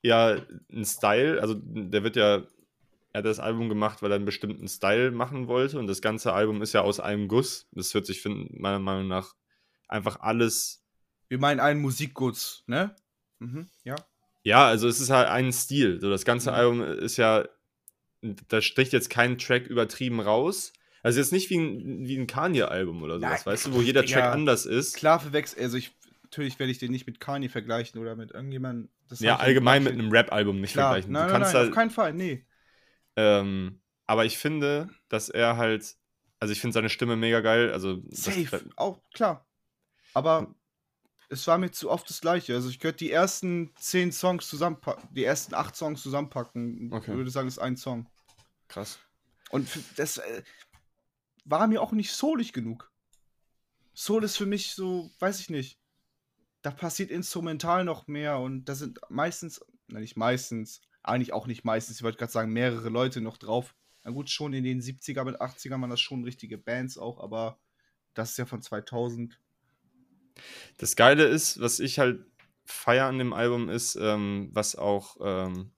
ja 0.01 0.37
ein 0.71 0.85
Style, 0.85 1.41
also 1.41 1.55
der 1.55 2.03
wird 2.03 2.15
ja, 2.15 2.43
er 3.15 3.19
hat 3.19 3.25
das 3.25 3.39
Album 3.39 3.69
gemacht, 3.69 4.01
weil 4.01 4.11
er 4.11 4.17
einen 4.17 4.25
bestimmten 4.25 4.67
Style 4.67 5.09
machen 5.11 5.47
wollte 5.47 5.79
und 5.79 5.87
das 5.87 6.01
ganze 6.01 6.33
Album 6.33 6.61
ist 6.61 6.73
ja 6.73 6.81
aus 6.81 6.99
einem 6.99 7.29
Guss. 7.29 7.65
Das 7.71 7.93
wird 7.93 8.05
sich, 8.05 8.21
find, 8.21 8.59
meiner 8.59 8.79
Meinung 8.79 9.07
nach, 9.07 9.35
einfach 9.87 10.19
alles, 10.19 10.83
Wir 11.29 11.39
meinen 11.39 11.61
einen 11.61 11.79
Musikguts, 11.79 12.63
ne? 12.67 12.93
Mhm, 13.39 13.69
ja. 13.85 13.95
ja, 14.43 14.67
also 14.67 14.89
es 14.89 14.99
ist 14.99 15.11
halt 15.11 15.29
ein 15.29 15.53
Stil. 15.53 16.01
So, 16.01 16.09
das 16.09 16.25
ganze 16.25 16.49
Mhm. 16.51 16.55
Album 16.57 16.81
ist 16.81 17.15
ja, 17.15 17.45
da 18.49 18.61
sticht 18.61 18.91
jetzt 18.91 19.09
kein 19.09 19.37
Track 19.37 19.67
übertrieben 19.67 20.19
raus. 20.19 20.73
Also 21.01 21.19
jetzt 21.19 21.31
nicht 21.31 21.49
wie 21.49 21.57
ein, 21.57 22.05
wie 22.05 22.17
ein 22.17 22.27
Kanye-Album 22.27 23.01
oder 23.01 23.19
sowas, 23.19 23.45
Nein, 23.45 23.53
weißt 23.53 23.67
du, 23.67 23.73
wo 23.75 23.81
jeder 23.81 24.05
Track 24.05 24.25
anders 24.25 24.65
ist. 24.65 24.97
Klar 24.97 25.21
verwechselt, 25.21 25.63
also 25.63 25.77
ich 25.77 25.95
natürlich 26.23 26.59
werde 26.59 26.71
ich 26.73 26.79
den 26.79 26.91
nicht 26.91 27.07
mit 27.07 27.21
Kanye 27.21 27.47
vergleichen 27.47 28.01
oder 28.01 28.17
mit 28.17 28.31
irgendjemandem. 28.31 28.89
Ja, 29.19 29.37
allgemein 29.37 29.83
mit 29.85 29.93
einem 29.93 30.11
Rap-Album 30.11 30.59
nicht 30.59 30.73
Klar, 30.73 30.91
vergleichen. 30.91 31.13
nein, 31.13 31.27
du 31.27 31.31
nein, 31.31 31.41
nein, 31.43 31.53
halt, 31.53 31.69
auf 31.69 31.75
keinen 31.75 31.91
Fall, 31.91 32.11
nee. 32.13 32.45
Ähm, 33.15 33.81
aber 34.07 34.25
ich 34.25 34.37
finde, 34.37 34.89
dass 35.09 35.29
er 35.29 35.57
halt, 35.57 35.95
also 36.39 36.51
ich 36.51 36.61
finde 36.61 36.73
seine 36.73 36.89
Stimme 36.89 37.15
mega 37.15 37.39
geil. 37.41 37.71
Also 37.71 37.97
das- 37.97 38.23
Safe, 38.25 38.65
auch 38.75 39.01
klar. 39.13 39.47
Aber 40.13 40.53
es 41.29 41.45
war 41.47 41.57
mir 41.57 41.71
zu 41.71 41.89
oft 41.89 42.09
das 42.09 42.21
Gleiche. 42.21 42.53
Also 42.53 42.69
ich 42.69 42.79
könnte 42.79 42.97
die 42.97 43.11
ersten 43.11 43.73
zehn 43.77 44.11
Songs 44.11 44.47
zusammenpacken, 44.47 45.09
die 45.13 45.23
ersten 45.23 45.55
acht 45.55 45.75
Songs 45.75 46.01
zusammenpacken. 46.03 46.91
Okay. 46.93 47.11
Ich 47.11 47.17
würde 47.17 47.31
sagen, 47.31 47.47
es 47.47 47.55
ist 47.55 47.63
ein 47.63 47.77
Song. 47.77 48.07
krass. 48.67 48.99
Und 49.49 49.67
das 49.97 50.17
äh, 50.17 50.43
war 51.45 51.67
mir 51.67 51.81
auch 51.81 51.91
nicht 51.91 52.11
soulig 52.11 52.51
genug. 52.53 52.91
Soul 53.93 54.23
ist 54.23 54.37
für 54.37 54.45
mich 54.45 54.73
so, 54.73 55.09
weiß 55.19 55.39
ich 55.39 55.49
nicht. 55.49 55.79
Da 56.61 56.71
passiert 56.71 57.11
instrumental 57.11 57.85
noch 57.85 58.07
mehr 58.07 58.39
und 58.39 58.65
da 58.65 58.75
sind 58.75 58.99
meistens, 59.09 59.63
na 59.87 59.99
nicht 59.99 60.17
meistens, 60.17 60.81
eigentlich 61.07 61.33
auch 61.33 61.47
nicht 61.47 61.63
meistens, 61.63 61.97
ich 61.97 62.03
wollte 62.03 62.17
gerade 62.17 62.31
sagen, 62.31 62.51
mehrere 62.53 62.89
Leute 62.89 63.21
noch 63.21 63.37
drauf. 63.37 63.75
Na 64.03 64.11
gut, 64.11 64.29
schon 64.29 64.53
in 64.53 64.63
den 64.63 64.81
70er 64.81 65.23
mit 65.23 65.41
80er 65.41 65.79
waren 65.81 65.89
das 65.89 66.01
schon 66.01 66.23
richtige 66.23 66.57
Bands 66.57 66.97
auch, 66.97 67.19
aber 67.19 67.59
das 68.13 68.31
ist 68.31 68.37
ja 68.37 68.45
von 68.45 68.61
2000. 68.61 69.39
Das 70.77 70.95
Geile 70.95 71.25
ist, 71.25 71.59
was 71.59 71.79
ich 71.79 71.99
halt 71.99 72.25
feier 72.65 73.05
an 73.07 73.17
dem 73.19 73.33
Album 73.33 73.69
ist, 73.69 73.95
ähm, 73.95 74.49
was 74.53 74.75
auch 74.75 75.17
ähm, 75.21 75.71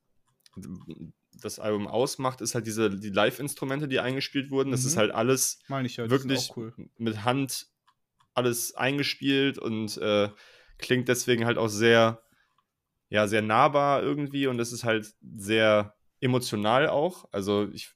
das 1.42 1.60
Album 1.60 1.88
ausmacht, 1.88 2.42
ist 2.42 2.56
halt 2.56 2.66
diese 2.66 2.90
die 2.90 3.10
Live-Instrumente, 3.10 3.88
die 3.88 4.00
eingespielt 4.00 4.50
wurden. 4.50 4.72
Das 4.72 4.82
Mhm. 4.82 4.88
ist 4.88 4.98
halt 4.98 5.12
alles 5.12 5.60
ich 5.84 5.98
ja, 5.98 6.10
wirklich 6.10 6.52
cool. 6.56 6.74
mit 6.98 7.24
Hand 7.24 7.68
alles 8.34 8.76
eingespielt 8.76 9.58
und 9.58 9.98
äh, 9.98 10.30
klingt 10.78 11.08
deswegen 11.08 11.46
halt 11.46 11.58
auch 11.58 11.70
sehr, 11.70 12.22
ja, 13.10 13.28
sehr 13.28 13.42
nahbar 13.42 14.04
irgendwie 14.04 14.48
und 14.48 14.60
es 14.60 14.72
ist 14.72 14.84
halt 14.84 15.14
sehr 15.22 15.96
emotional 16.20 16.88
auch. 16.88 17.26
Also 17.32 17.70
ich 17.72 17.92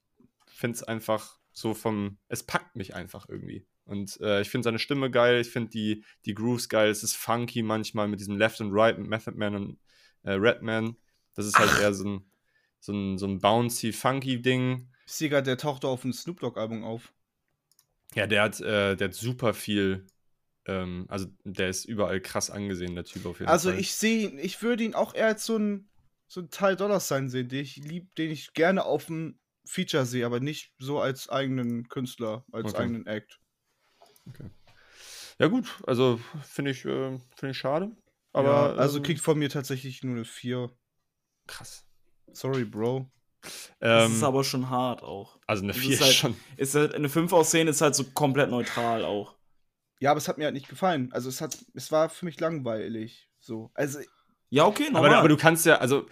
finde 0.45 0.75
es 0.75 0.83
einfach 0.83 1.37
so 1.51 1.73
vom, 1.73 2.17
es 2.27 2.43
packt 2.43 2.75
mich 2.75 2.95
einfach 2.95 3.27
irgendwie. 3.27 3.65
Und 3.85 4.19
äh, 4.21 4.41
ich 4.41 4.49
finde 4.49 4.65
seine 4.65 4.79
Stimme 4.79 5.11
geil, 5.11 5.41
ich 5.41 5.49
finde 5.49 5.69
die, 5.69 6.05
die 6.25 6.33
Grooves 6.33 6.69
geil, 6.69 6.89
es 6.89 7.03
ist 7.03 7.15
funky 7.15 7.61
manchmal 7.61 8.07
mit 8.07 8.19
diesem 8.19 8.37
Left 8.37 8.61
and 8.61 8.71
Right 8.73 8.97
mit 8.97 9.09
Method 9.09 9.37
Man 9.37 9.55
und 9.55 9.79
äh, 10.23 10.33
Redman. 10.33 10.95
Das 11.35 11.45
ist 11.45 11.57
halt 11.57 11.79
eher 11.79 11.93
so 11.93 12.07
ein, 12.07 12.31
so 12.79 12.93
ein, 12.93 13.17
so 13.17 13.27
ein 13.27 13.39
bouncy, 13.39 13.91
funky 13.91 14.41
Ding. 14.41 14.89
Sieger, 15.05 15.41
der 15.41 15.57
tauchte 15.57 15.87
auf 15.87 16.03
dem 16.03 16.13
Snoop 16.13 16.39
Dogg-Album 16.39 16.83
auf. 16.83 17.13
Ja, 18.13 18.27
der 18.27 18.43
hat, 18.43 18.61
äh, 18.61 18.95
der 18.95 19.09
hat 19.09 19.13
super 19.13 19.53
viel, 19.53 20.05
ähm, 20.65 21.05
also 21.09 21.27
der 21.43 21.69
ist 21.69 21.85
überall 21.85 22.21
krass 22.21 22.49
angesehen, 22.49 22.95
der 22.95 23.03
Typ 23.05 23.25
auf 23.25 23.39
jeden 23.39 23.49
Also 23.49 23.69
Fall. 23.69 23.79
ich 23.79 23.93
sehe 23.93 24.29
ihn, 24.29 24.39
ich 24.39 24.61
würde 24.61 24.83
ihn 24.83 24.93
auch 24.95 25.13
eher 25.15 25.27
als 25.27 25.45
so 25.45 25.57
ein, 25.57 25.89
so 26.27 26.41
ein 26.41 26.49
Teil 26.49 26.75
Dollars 26.75 27.07
sein 27.07 27.29
sehen, 27.29 27.49
den 27.49 27.61
ich 27.61 27.77
lieb, 27.77 28.13
den 28.15 28.31
ich 28.31 28.53
gerne 28.53 28.85
auf 28.85 29.05
dem 29.07 29.39
Feature 29.65 30.05
sehe, 30.05 30.25
aber 30.25 30.39
nicht 30.39 30.73
so 30.79 30.99
als 30.99 31.29
eigenen 31.29 31.87
Künstler, 31.89 32.45
als 32.51 32.73
Okay. 32.73 32.83
eigenen 32.83 33.05
Act. 33.07 33.39
Ja 35.39 35.47
gut, 35.47 35.79
also 35.87 36.19
finde 36.43 36.71
ich, 36.71 36.85
äh, 36.85 37.17
finde 37.35 37.51
ich 37.51 37.57
schade. 37.57 37.91
Aber 38.33 38.49
ja, 38.49 38.73
also 38.75 38.97
ähm, 38.97 39.03
kriegt 39.03 39.21
von 39.21 39.37
mir 39.39 39.49
tatsächlich 39.49 40.03
nur 40.03 40.15
eine 40.15 40.25
4. 40.25 40.69
krass. 41.47 41.85
Sorry, 42.31 42.63
Bro. 42.63 43.11
Das 43.41 44.05
Ähm, 44.05 44.11
ist 44.13 44.23
aber 44.23 44.43
schon 44.43 44.69
hart 44.69 45.01
auch. 45.01 45.39
also 45.47 45.63
eine 45.63 45.73
das 45.73 45.81
4 45.81 45.93
ist 45.93 46.01
halt- 46.01 46.13
schon. 46.13 46.35
Ist 46.57 46.75
halt, 46.75 46.93
eine 46.93 47.09
5 47.09 47.33
aus 47.33 47.49
10 47.49 47.67
ist 47.67 47.81
halt 47.81 47.95
so 47.95 48.03
komplett 48.03 48.49
neutral 48.51 49.03
auch. 49.03 49.35
Ja, 50.01 50.11
aber 50.11 50.17
es 50.17 50.27
hat 50.27 50.37
mir 50.37 50.45
halt 50.45 50.55
nicht 50.55 50.67
gefallen. 50.67 51.09
Also 51.13 51.29
es 51.29 51.39
hat, 51.41 51.57
es 51.75 51.91
war 51.91 52.09
für 52.09 52.25
mich 52.25 52.39
langweilig. 52.39 53.29
So. 53.39 53.69
Also, 53.75 53.99
Ja, 54.49 54.65
okay, 54.65 54.87
Aber, 54.89 55.01
normal. 55.03 55.15
aber 55.19 55.27
du 55.29 55.37
kannst 55.37 55.65
ja, 55.65 55.77
also 55.77 56.07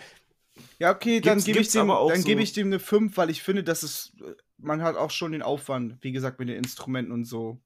ja, 0.77 0.91
okay, 0.93 1.19
dann 1.21 1.43
gebe 1.43 1.59
ich 1.59 1.69
dem, 1.71 1.89
aber 1.89 2.09
dann 2.11 2.21
so- 2.21 2.27
gebe 2.27 2.41
ich 2.41 2.53
dem 2.53 2.67
eine 2.67 2.79
5, 2.79 3.17
weil 3.17 3.29
ich 3.29 3.41
finde, 3.43 3.63
dass 3.63 3.81
es, 3.83 4.13
man 4.57 4.81
hat 4.83 4.95
auch 4.95 5.11
schon 5.11 5.31
den 5.31 5.41
Aufwand, 5.41 5.97
wie 6.01 6.11
gesagt, 6.11 6.39
mit 6.39 6.49
den 6.49 6.57
Instrumenten 6.57 7.11
und 7.11 7.25
so 7.25 7.59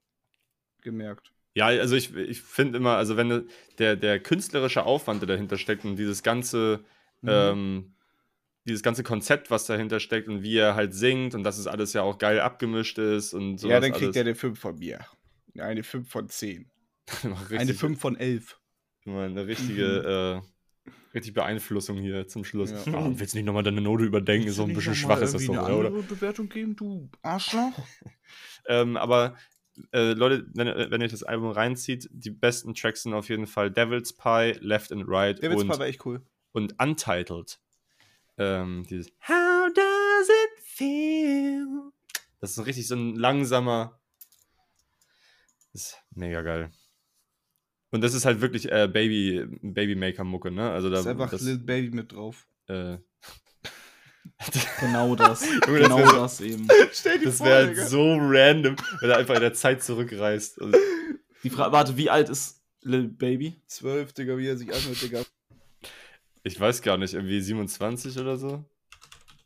gemerkt. 0.81 1.31
Ja, 1.55 1.67
also 1.67 1.95
ich, 1.95 2.15
ich 2.15 2.41
finde 2.41 2.77
immer, 2.77 2.95
also 2.97 3.15
wenn 3.17 3.47
der, 3.77 3.95
der 3.95 4.19
künstlerische 4.19 4.83
Aufwand, 4.85 5.21
der 5.21 5.27
dahinter 5.27 5.57
steckt 5.57 5.85
und 5.85 5.97
dieses 5.97 6.23
ganze, 6.23 6.83
Mhm. 7.21 7.29
ähm, 7.29 7.93
dieses 8.65 8.81
ganze 8.83 9.03
Konzept, 9.03 9.51
was 9.51 9.65
dahinter 9.65 9.99
steckt 9.99 10.27
und 10.29 10.41
wie 10.43 10.57
er 10.57 10.75
halt 10.75 10.93
singt 10.93 11.35
und 11.35 11.43
dass 11.43 11.57
es 11.57 11.67
alles 11.67 11.93
ja 11.93 12.01
auch 12.01 12.17
geil 12.17 12.39
abgemischt 12.39 12.97
ist 12.97 13.33
und 13.33 13.57
so. 13.59 13.69
ja, 13.69 13.79
dann 13.79 13.91
kriegt 13.93 14.15
er 14.15 14.21
eine 14.21 14.35
5 14.35 14.59
von 14.59 14.77
mir. 14.77 15.05
Eine 15.59 15.83
5 15.83 16.09
von 16.09 16.29
10. 16.29 16.69
richtig, 17.23 17.59
Eine 17.59 17.73
5 17.73 17.99
von 17.99 18.15
11. 18.15 18.59
Mal 19.05 19.25
eine 19.27 19.45
richtige, 19.47 20.41
äh, 20.85 20.89
richtig 21.13 21.33
Beeinflussung 21.33 21.97
hier 21.97 22.27
zum 22.27 22.43
Schluss. 22.45 22.71
Ja. 22.71 22.93
Ah, 22.93 23.11
willst 23.13 23.33
du 23.33 23.37
nicht 23.37 23.45
nochmal 23.45 23.63
deine 23.63 23.81
Note 23.81 24.05
überdenken? 24.05 24.47
Ist 24.47 24.55
so 24.55 24.63
ein 24.63 24.73
bisschen 24.73 24.95
schwach 24.95 25.21
ist 25.21 25.33
das 25.33 25.45
doch, 25.45 25.53
oder? 25.69 25.77
oder? 25.77 25.89
Bewertung 26.03 26.49
geben, 26.49 26.75
du 26.75 27.09
Arschloch? 27.21 27.73
Ähm, 28.65 28.95
aber 28.95 29.35
äh, 29.91 30.13
Leute, 30.13 30.47
wenn, 30.53 30.67
ihr- 30.67 30.89
wenn 30.89 31.01
ihr 31.01 31.09
das 31.09 31.21
Album 31.21 31.51
reinzieht, 31.51 32.07
die 32.13 32.31
besten 32.31 32.73
Tracks 32.73 33.03
sind 33.03 33.13
auf 33.13 33.27
jeden 33.27 33.45
Fall 33.45 33.69
Devil's 33.69 34.13
Pie, 34.13 34.53
Left 34.61 34.93
and 34.93 35.03
Right 35.05 35.41
Witz 35.41 35.61
und, 35.61 35.67
war 35.67 35.81
echt 35.81 36.05
cool. 36.05 36.21
und 36.53 36.73
Untitled. 36.81 37.59
Ähm, 38.37 38.85
dieses 38.89 39.11
How 39.27 39.67
does 39.73 40.29
it 40.29 40.63
feel? 40.63 41.67
Das 42.39 42.57
ist 42.57 42.65
richtig 42.65 42.87
so 42.87 42.95
ein 42.95 43.15
langsamer. 43.17 43.99
Das 45.73 45.81
ist 45.83 45.97
mega 46.15 46.41
geil. 46.41 46.71
Und 47.91 48.01
das 48.01 48.13
ist 48.13 48.25
halt 48.25 48.41
wirklich 48.41 48.71
äh, 48.71 48.87
Baby, 48.87 49.45
Babymaker-Mucke, 49.61 50.49
ne? 50.51 50.71
Also 50.71 50.89
da 50.89 50.99
ist 50.99 51.07
einfach 51.07 51.29
das, 51.29 51.41
Lil 51.41 51.57
Baby 51.59 51.95
mit 51.95 52.11
drauf. 52.11 52.47
äh, 52.67 52.97
Genau 54.79 55.15
das. 55.15 55.45
Junge, 55.45 55.59
das 55.59 55.69
genau 55.89 55.97
wär 55.97 56.07
so- 56.07 56.15
das 56.17 56.41
eben. 56.41 56.67
Stell 56.91 57.19
das 57.19 57.39
wäre 57.39 57.67
halt 57.67 57.77
so 57.89 58.15
random, 58.19 58.75
wenn 58.99 59.09
er 59.09 59.17
einfach 59.17 59.35
in 59.35 59.41
der 59.41 59.53
Zeit 59.53 59.83
zurückreist. 59.83 60.57
Und 60.59 60.75
Die 61.43 61.49
Frage, 61.49 61.71
warte, 61.71 61.97
wie 61.97 62.09
alt 62.09 62.29
ist 62.29 62.61
Lil 62.81 63.07
Baby? 63.09 63.61
12, 63.67 64.13
Digga, 64.13 64.37
wie 64.37 64.47
er 64.47 64.57
sich 64.57 64.73
anhört, 64.73 65.01
Digga. 65.01 65.23
ich 66.43 66.59
weiß 66.59 66.81
gar 66.81 66.97
nicht, 66.97 67.13
irgendwie 67.13 67.41
27 67.41 68.17
oder 68.17 68.37
so. 68.37 68.63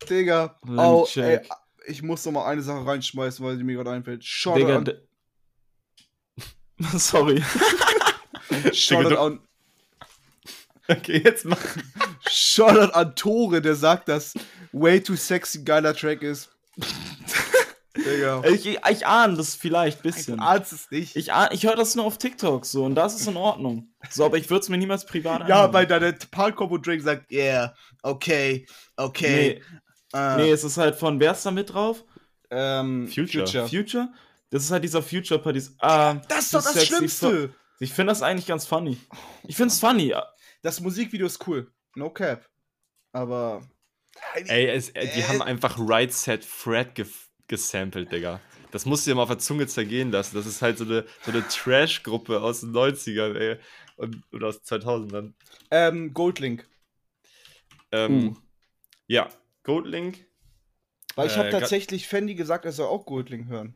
Digga, 0.10 0.58
oh, 0.68 1.08
ey, 1.16 1.40
ich 1.88 2.02
muss 2.02 2.24
noch 2.26 2.32
mal 2.34 2.46
eine 2.46 2.62
Sache 2.62 2.86
reinschmeißen, 2.86 3.46
weil 3.46 3.58
die 3.58 3.64
mir 3.64 3.76
gerade 3.76 3.92
einfällt. 3.92 4.24
Shoutout 4.24 4.60
Digga, 4.60 4.78
an, 4.78 4.92
Sorry. 6.98 7.44
Shoutout 8.74 9.10
du- 9.10 9.20
an, 9.20 9.40
Okay, 10.90 11.22
jetzt 11.24 11.44
mach. 11.46 11.58
Shoutout 12.30 12.94
an 12.94 13.14
Tore, 13.16 13.62
der 13.62 13.76
sagt, 13.76 14.08
dass 14.08 14.34
Way 14.72 15.02
Too 15.02 15.16
Sexy 15.16 15.60
ein 15.60 15.66
geiler 15.66 15.94
Track 15.94 16.22
ist. 16.22 16.50
Digga. 17.96 18.44
Ich, 18.46 18.66
ich, 18.66 18.80
ich 18.90 19.08
ahne 19.08 19.36
das 19.36 19.56
vielleicht 19.56 19.98
ein 20.00 20.04
Du 20.04 20.10
bisschen. 20.16 20.40
ahnst 20.40 20.72
es 20.72 20.90
nicht. 20.92 21.16
Ich, 21.16 21.34
ahn- 21.34 21.52
ich 21.52 21.64
höre 21.66 21.76
das 21.76 21.96
nur 21.96 22.06
auf 22.06 22.18
TikTok 22.20 22.66
so 22.66 22.86
und 22.86 22.96
das 22.96 23.20
ist 23.20 23.28
in 23.28 23.36
Ordnung. 23.38 23.90
So, 24.10 24.24
aber 24.24 24.38
ich 24.38 24.50
würde 24.50 24.62
es 24.62 24.70
mir 24.70 24.78
niemals 24.78 25.06
privat 25.06 25.40
ja, 25.50 25.56
anhören. 25.56 25.74
weil 25.74 25.88
deine 25.88 26.14
Palkombo 26.14 26.78
Drake 26.78 27.02
sagt, 27.02 27.32
yeah, 27.32 27.74
okay, 28.04 28.66
okay. 28.98 29.62
Nee, 30.14 30.20
äh, 30.20 30.36
nee, 30.38 30.52
es 30.52 30.64
ist 30.64 30.78
halt 30.78 30.96
von, 30.96 31.20
wer 31.20 31.32
ist 31.32 31.46
da 31.46 31.52
mit 31.52 31.74
drauf? 31.74 32.06
ähm, 32.50 33.10
Future. 33.14 33.68
Future? 33.68 34.10
Das 34.50 34.64
ist 34.64 34.72
halt 34.72 34.84
dieser 34.84 35.02
Future 35.02 35.40
Part, 35.42 35.56
dieses, 35.56 35.76
ah, 35.80 36.16
Das 36.30 36.46
ist 36.46 36.54
doch 36.54 36.62
so 36.62 36.68
das 36.70 36.74
sexy 36.76 36.88
Schlimmste. 36.88 37.54
Ich 37.80 37.94
finde 37.94 38.12
das 38.12 38.22
eigentlich 38.22 38.48
ganz 38.48 38.66
funny. 38.66 38.98
Ich 39.44 39.56
finde 39.56 39.74
es 39.74 39.80
funny. 39.80 40.14
Das 40.62 40.80
Musikvideo 40.80 41.28
ist 41.28 41.46
cool. 41.48 41.72
No 41.96 42.10
cap. 42.10 42.48
Aber. 43.12 43.68
Ey, 44.34 44.68
es, 44.68 44.90
äh, 44.90 45.08
die 45.16 45.24
haben 45.26 45.42
einfach 45.42 45.78
Right 45.80 46.12
Set 46.12 46.44
Fred 46.44 46.96
gef 46.96 47.30
gesampelt, 47.48 48.12
Digga. 48.12 48.42
Das 48.72 48.86
musst 48.86 49.06
du 49.06 49.12
dir 49.12 49.16
mal 49.16 49.24
auf 49.24 49.30
der 49.30 49.38
Zunge 49.40 49.68
zergehen 49.68 50.12
lassen. 50.12 50.36
Das 50.36 50.46
ist 50.46 50.62
halt 50.62 50.78
so 50.78 50.84
eine, 50.84 51.06
so 51.24 51.32
eine 51.32 51.48
Trash-Gruppe 51.48 52.42
aus 52.42 52.62
den 52.62 52.72
90ern, 52.72 53.36
ey. 53.38 53.58
Und, 53.96 54.22
oder 54.34 54.48
aus 54.48 54.62
2000ern. 54.64 55.34
Ähm, 55.72 56.14
Goldlink. 56.14 56.68
Ähm, 57.92 58.30
Uh. 58.30 58.36
Ja, 59.08 59.30
Goldlink. 59.64 60.26
Weil 61.16 61.28
ich 61.28 61.34
Äh, 61.36 61.40
habe 61.40 61.50
tatsächlich 61.52 62.08
Fendi 62.08 62.36
gesagt, 62.36 62.66
er 62.66 62.72
soll 62.74 62.88
auch 62.88 63.06
Goldlink 63.06 63.48
hören. 63.48 63.76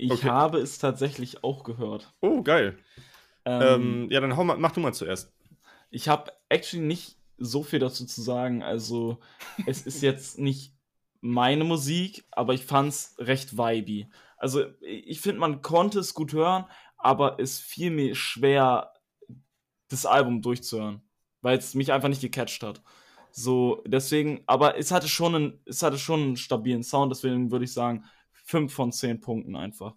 Ich 0.00 0.12
Okay. 0.12 0.24
habe 0.24 0.58
es 0.58 0.78
tatsächlich 0.78 1.44
auch 1.44 1.62
gehört. 1.62 2.12
Oh, 2.22 2.42
geil. 2.42 2.78
Ähm, 3.44 4.02
Ähm, 4.04 4.08
ja, 4.10 4.20
dann 4.20 4.36
hau 4.36 4.44
mal, 4.44 4.56
mach 4.58 4.72
du 4.72 4.80
mal 4.80 4.94
zuerst. 4.94 5.32
Ich 5.90 6.08
habe 6.08 6.32
actually 6.48 6.84
nicht 6.84 7.16
so 7.38 7.62
viel 7.62 7.78
dazu 7.78 8.06
zu 8.06 8.22
sagen. 8.22 8.62
Also, 8.62 9.18
es 9.64 9.82
ist 9.82 10.02
jetzt 10.02 10.38
nicht 10.38 10.74
meine 11.20 11.64
Musik, 11.64 12.24
aber 12.30 12.54
ich 12.54 12.64
fand's 12.66 13.14
recht 13.18 13.56
vibey. 13.56 14.08
Also, 14.36 14.64
ich 14.80 15.20
finde, 15.20 15.40
man 15.40 15.62
konnte 15.62 15.98
es 16.00 16.14
gut 16.14 16.32
hören, 16.32 16.64
aber 16.96 17.38
es 17.40 17.58
fiel 17.60 17.90
mir 17.90 18.14
schwer, 18.14 18.92
das 19.88 20.06
Album 20.06 20.42
durchzuhören, 20.42 21.02
weil 21.42 21.58
es 21.58 21.74
mich 21.74 21.92
einfach 21.92 22.08
nicht 22.08 22.20
gecatcht 22.22 22.62
hat. 22.62 22.82
So, 23.32 23.82
deswegen, 23.86 24.42
aber 24.46 24.76
es 24.78 24.90
hatte 24.90 25.08
schon 25.08 25.34
einen, 25.34 25.60
es 25.66 25.82
hatte 25.82 25.98
schon 25.98 26.20
einen 26.20 26.36
stabilen 26.36 26.82
Sound, 26.82 27.12
deswegen 27.12 27.50
würde 27.50 27.64
ich 27.64 27.72
sagen, 27.72 28.04
5 28.50 28.72
von 28.72 28.92
10 28.92 29.20
Punkten 29.20 29.54
einfach. 29.54 29.94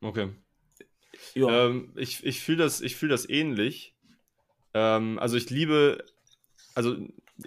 Okay. 0.00 0.30
Ja. 1.34 1.66
Ähm, 1.66 1.92
ich 1.96 2.24
ich 2.24 2.40
fühle 2.40 2.58
das, 2.58 2.80
ich 2.80 2.94
fühl 2.94 3.08
das 3.08 3.28
ähnlich. 3.28 3.96
Ähm, 4.72 5.18
also 5.18 5.36
ich 5.36 5.50
liebe, 5.50 6.04
also 6.74 6.96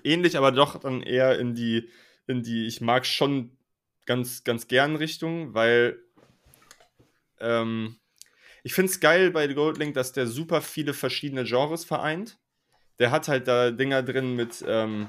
ähnlich, 0.04 0.38
aber 0.38 0.52
doch 0.52 0.78
dann 0.80 1.02
eher 1.02 1.40
in 1.40 1.56
die, 1.56 1.90
in 2.28 2.44
die, 2.44 2.68
ich 2.68 2.82
mag 2.82 3.06
schon 3.06 3.58
ganz, 4.06 4.44
ganz 4.44 4.68
gern 4.68 4.98
Richtung, 4.98 5.54
weil 5.54 6.00
ähm, 7.40 7.96
ich 8.64 8.74
finde 8.74 8.91
es 8.91 9.00
geil 9.00 9.32
bei 9.32 9.48
Goldlink, 9.48 9.94
dass 9.94 10.12
der 10.12 10.28
super 10.28 10.62
viele 10.62 10.94
verschiedene 10.94 11.46
Genres 11.46 11.86
vereint. 11.86 12.38
Der 12.98 13.12
hat 13.12 13.30
halt 13.30 13.48
da 13.48 13.72
Dinger 13.72 14.04
drin 14.04 14.36
mit, 14.36 14.66
ähm, 14.68 15.08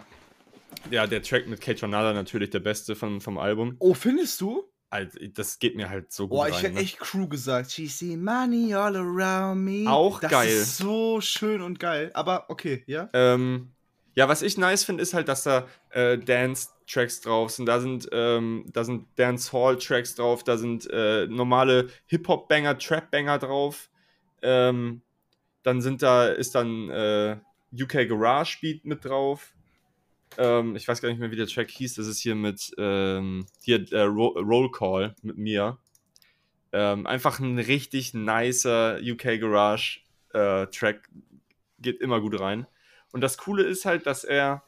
ja, 0.90 1.08
der 1.08 1.22
Track 1.22 1.48
mit 1.48 1.60
Kate 1.60 1.80
Tornada 1.80 2.12
natürlich 2.12 2.50
der 2.50 2.60
beste 2.60 2.94
vom, 2.94 3.20
vom 3.20 3.38
Album. 3.38 3.74
Oh, 3.80 3.94
findest 3.94 4.40
du? 4.40 4.69
Halt, 4.90 5.38
das 5.38 5.58
geht 5.60 5.76
mir 5.76 5.88
halt 5.88 6.12
so 6.12 6.26
gut 6.26 6.38
Boah, 6.38 6.48
ich 6.48 6.56
rein. 6.56 6.62
hätte 6.62 6.74
ne? 6.74 6.80
echt 6.80 6.98
Crew 6.98 7.28
gesagt. 7.28 7.70
She 7.70 7.86
see 7.86 8.16
money 8.16 8.74
all 8.74 8.96
around 8.96 9.62
me. 9.62 9.88
Auch 9.88 10.20
das 10.20 10.30
geil. 10.30 10.48
ist 10.48 10.78
so 10.78 11.20
schön 11.20 11.62
und 11.62 11.78
geil. 11.78 12.10
Aber 12.14 12.46
okay, 12.48 12.82
ja. 12.86 13.08
Ähm, 13.12 13.70
ja, 14.14 14.28
was 14.28 14.42
ich 14.42 14.58
nice 14.58 14.82
finde, 14.84 15.02
ist 15.02 15.14
halt, 15.14 15.28
dass 15.28 15.44
da 15.44 15.68
äh, 15.90 16.18
Dance-Tracks 16.18 17.20
drauf 17.20 17.52
sind. 17.52 17.66
Da 17.66 17.80
sind, 17.80 18.08
ähm, 18.10 18.64
da 18.72 18.82
sind 18.82 19.06
Dance-Hall-Tracks 19.16 20.16
drauf, 20.16 20.42
da 20.42 20.58
sind 20.58 20.88
äh, 20.90 21.26
normale 21.28 21.88
Hip-Hop-Banger, 22.06 22.76
Trap-Banger 22.76 23.38
drauf. 23.38 23.88
Ähm, 24.42 25.02
dann 25.62 25.80
sind 25.80 26.02
da, 26.02 26.26
ist 26.26 26.54
dann 26.54 26.90
äh, 26.90 27.36
UK 27.72 28.08
Garage 28.08 28.58
Beat 28.60 28.84
mit 28.84 29.04
drauf. 29.04 29.54
Ähm, 30.38 30.76
ich 30.76 30.86
weiß 30.86 31.02
gar 31.02 31.08
nicht 31.08 31.18
mehr, 31.18 31.30
wie 31.30 31.36
der 31.36 31.46
Track 31.46 31.70
hieß. 31.70 31.94
Das 31.94 32.06
ist 32.06 32.20
hier 32.20 32.34
mit 32.34 32.72
ähm, 32.78 33.46
hier 33.62 33.90
äh, 33.92 34.02
Ro 34.02 34.28
Roll 34.28 34.70
Call 34.70 35.14
mit 35.22 35.38
mir. 35.38 35.78
Ähm, 36.72 37.06
einfach 37.06 37.40
ein 37.40 37.58
richtig 37.58 38.14
nicer 38.14 38.98
UK 39.02 39.40
Garage 39.40 40.00
äh, 40.32 40.66
Track. 40.68 41.08
Geht 41.78 42.00
immer 42.00 42.20
gut 42.20 42.38
rein. 42.38 42.66
Und 43.12 43.22
das 43.22 43.38
Coole 43.38 43.64
ist 43.64 43.84
halt, 43.84 44.06
dass 44.06 44.24
er. 44.24 44.64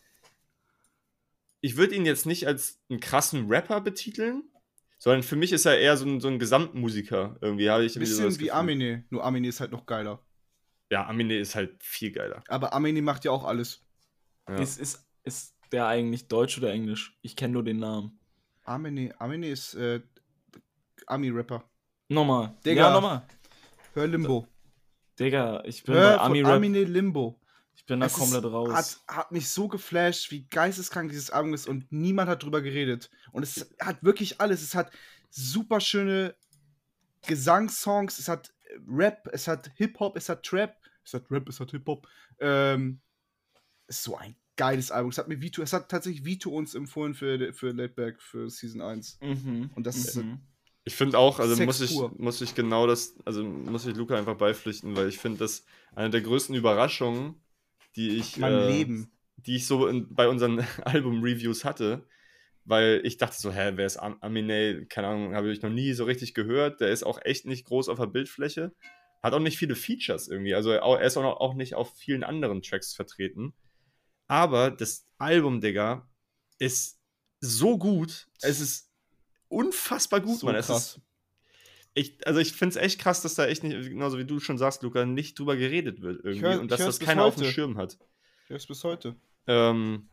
Ich 1.61 1.77
würde 1.77 1.95
ihn 1.95 2.07
jetzt 2.07 2.27
nicht 2.27 2.49
als 2.49 2.81
einen 2.91 2.99
krassen 2.99 3.47
Rapper 3.47 3.81
betiteln, 3.81 4.43
sondern 4.99 5.23
für 5.23 5.37
mich 5.37 5.53
ist 5.53 5.65
er 5.65 5.79
eher 5.79 5.97
so 5.97 6.05
ein, 6.07 6.21
so 6.21 6.27
ein 6.27 6.41
Gesamtmusiker. 6.41 7.37
Irgendwie 7.41 7.71
habe 7.71 7.85
ich 7.85 7.93
so 7.93 8.01
Bisschen 8.01 8.25
das 8.25 8.41
wie. 8.41 8.51
Amine. 8.51 9.05
Nur 9.11 9.25
Amine 9.25 9.47
ist 9.47 9.61
halt 9.61 9.71
noch 9.71 9.87
geiler. 9.87 10.21
Ja, 10.91 11.07
Amine 11.07 11.39
ist 11.39 11.55
halt 11.55 11.83
viel 11.83 12.11
geiler. 12.11 12.43
Aber 12.49 12.73
Amine 12.73 13.01
macht 13.01 13.25
ja 13.25 13.31
auch 13.31 13.45
alles. 13.45 13.81
Ja. 14.49 14.57
Ist, 14.57 14.81
ist, 14.81 15.07
ist 15.25 15.55
der 15.71 15.87
eigentlich 15.87 16.29
Deutsch 16.29 16.59
oder 16.59 16.73
Englisch? 16.73 17.17
Ich 17.23 17.37
kenne 17.37 17.55
nur 17.55 17.65
den 17.65 17.79
Namen. 17.79 18.19
Amine, 18.65 19.15
Amine 19.21 19.49
ist 19.49 19.75
äh, 19.75 20.01
Ami-Rapper. 21.07 21.65
Nochmal. 22.09 22.55
Digga. 22.65 22.89
Ja, 22.89 22.93
nochmal. 22.93 23.27
Hör 23.95 24.07
Limbo. 24.07 24.47
Digga, 25.19 25.63
ich 25.65 25.83
bin 25.83 25.95
Hör 25.95 26.17
bei 26.17 26.23
Ami-Rap. 26.23 26.53
Amine 26.53 26.85
Limbo. 26.85 27.41
Ich 27.75 27.85
bin 27.87 28.01
da 28.01 28.07
Es 28.07 28.13
ist- 28.13 28.19
komplett 28.19 28.45
raus. 28.45 28.73
Hat, 29.09 29.17
hat 29.17 29.33
mich 29.33 29.49
so 29.49 29.67
geflasht, 29.69 30.31
wie 30.31 30.47
geisteskrank 30.47 31.11
dieses 31.11 31.31
Album 31.31 31.55
ist 31.55 31.67
und 31.67 31.91
niemand 31.91 32.29
hat 32.29 32.43
drüber 32.43 32.61
geredet. 32.63 33.11
Und 33.33 33.43
es 33.43 33.75
hat 33.81 34.03
wirklich 34.03 34.41
alles. 34.41 34.63
Es 34.63 34.75
hat 34.75 34.93
super 35.31 35.81
schöne 35.81 36.35
Gesangssongs, 37.27 38.19
es 38.19 38.29
hat 38.29 38.53
Rap, 38.87 39.29
es 39.33 39.49
hat 39.49 39.71
Hip-Hop, 39.77 40.17
es 40.17 40.29
hat 40.29 40.43
Trap, 40.45 40.77
es 41.05 41.15
hat 41.15 41.31
Rap, 41.31 41.49
es 41.49 41.61
hat 41.61 41.71
Hip-Hop. 41.71 42.07
Ähm, 42.41 43.01
es 43.87 43.97
ist 43.99 44.03
so 44.05 44.17
ein 44.17 44.37
geiles 44.63 44.93
Album. 44.93 45.11
Es 45.11 45.19
hat 45.19 45.27
mir 45.27 45.41
Vito, 45.43 45.61
es 45.61 45.73
hat 45.73 45.89
tatsächlich 45.89 46.25
Vito 46.25 46.51
uns 46.51 46.77
empfohlen 46.77 47.15
für, 47.15 47.53
für 47.53 47.73
Laidback 47.73 48.23
für 48.23 48.49
Season 48.49 48.81
1. 48.81 49.19
mhm. 49.21 49.71
Und 49.75 49.87
das 49.87 49.97
ist 49.97 50.17
Mhm. 50.17 50.39
Ich 50.85 50.97
finde 50.97 51.17
auch, 51.17 51.39
also 51.39 51.55
Sex 51.55 51.67
muss 51.67 51.81
ich, 51.81 51.97
pur. 51.97 52.13
muss 52.19 52.41
ich 52.41 52.57
genau 52.57 52.89
das, 52.89 53.15
also 53.25 53.45
muss 53.45 53.87
ich 53.87 53.95
Luca 53.95 54.17
einfach 54.17 54.37
beipflichten, 54.37 54.97
weil 54.97 55.09
ich 55.09 55.19
finde, 55.19 55.39
das 55.39 55.65
eine 55.95 56.11
der 56.11 56.23
größten 56.23 56.57
Überraschungen, 56.57 57.37
die 57.95 58.17
ich, 58.17 58.37
mein 58.37 58.53
äh, 58.53 58.69
Leben. 58.69 59.13
die 59.37 59.55
ich 59.57 59.67
so 59.69 59.87
in, 59.87 60.13
bei 60.13 60.29
unseren 60.29 60.59
Album-Reviews 60.85 61.65
hatte, 61.65 62.05
weil 62.65 63.01
ich 63.05 63.17
dachte 63.17 63.37
so, 63.41 63.53
hä, 63.53 63.73
wer 63.77 63.87
ist 63.87 63.97
Am 63.97 64.19
Aminé? 64.21 64.85
Keine 64.87 65.07
Ahnung, 65.09 65.35
habe 65.37 65.53
ich 65.53 65.63
noch 65.63 65.71
nie 65.71 65.93
so 65.93 66.05
richtig 66.05 66.35
gehört. 66.35 66.81
Der 66.81 66.91
ist 66.91 67.05
auch 67.05 67.21
echt 67.23 67.47
nicht 67.47 67.65
groß 67.65 67.89
auf 67.89 67.99
der 67.99 68.07
Bildfläche. 68.07 68.73
Hat 69.23 69.35
auch 69.35 69.41
nicht 69.41 69.59
viele 69.59 69.77
Features 69.77 70.27
irgendwie. 70.27 70.55
Also 70.55 70.71
er 70.71 70.83
er 70.83 71.07
ist 71.07 71.17
auch, 71.17 71.23
noch, 71.23 71.37
auch 71.39 71.55
nicht 71.55 71.75
auf 71.77 71.97
vielen 71.97 72.25
anderen 72.25 72.61
Tracks 72.61 72.93
vertreten. 72.93 73.55
Aber 74.33 74.71
das 74.71 75.07
Album, 75.19 75.61
Digga, 75.61 76.09
ist 76.59 76.99
so 77.41 77.77
gut. 77.77 78.29
Es 78.41 78.61
ist 78.61 78.91
unfassbar 79.49 80.21
gut, 80.23 80.39
So 80.41 80.47
Mann. 80.47 80.55
Es 80.55 80.69
krass. 80.69 80.97
ist, 80.97 81.01
ich, 81.93 82.27
also 82.27 82.41
ich 82.41 82.55
finde 82.55 82.71
es 82.79 82.83
echt 82.83 82.99
krass, 82.99 83.21
dass 83.21 83.35
da 83.35 83.45
echt 83.47 83.63
nicht, 83.63 83.91
genauso 83.91 84.17
wie 84.17 84.25
du 84.25 84.41
schon 84.41 84.57
sagst, 84.57 84.83
Luca, 84.83 85.05
nicht 85.05 85.39
drüber 85.39 85.55
geredet 85.57 86.01
wird 86.01 86.25
irgendwie. 86.25 86.47
hör- 86.47 86.61
und 86.61 86.71
dass 86.71 86.81
das 86.81 86.99
keiner 86.99 87.25
auf 87.25 87.35
dem 87.35 87.43
heute. 87.43 87.53
Schirm 87.53 87.77
hat. 87.77 87.99
Ich 88.45 88.49
hör's 88.49 88.67
bis 88.67 88.83
heute. 88.85 89.17
Ähm, 89.47 90.09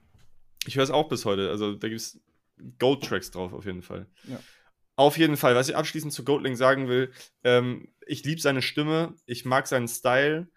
ich 0.68 0.76
höre 0.76 0.84
es 0.84 0.92
auch 0.92 1.08
bis 1.08 1.24
heute. 1.24 1.50
Also 1.50 1.76
da 1.76 1.88
gibt 1.88 2.02
es 2.02 2.20
Gold-Tracks 2.78 3.32
drauf, 3.32 3.54
auf 3.54 3.66
jeden 3.66 3.84
Fall. 3.84 4.06
Ja. 4.26 4.42
Auf 4.98 5.18
jeden 5.18 5.38
Fall, 5.38 5.56
was 5.56 5.70
ich 5.70 5.78
abschließend 5.78 6.12
zu 6.12 6.26
Goldling 6.26 6.58
sagen 6.58 6.90
will, 6.90 7.14
ähm, 7.46 7.88
ich 8.06 8.26
liebe 8.26 8.42
seine 8.42 8.62
Stimme, 8.62 9.16
ich 9.26 9.46
mag 9.46 9.66
seinen 9.66 9.88
Style. 9.88 10.50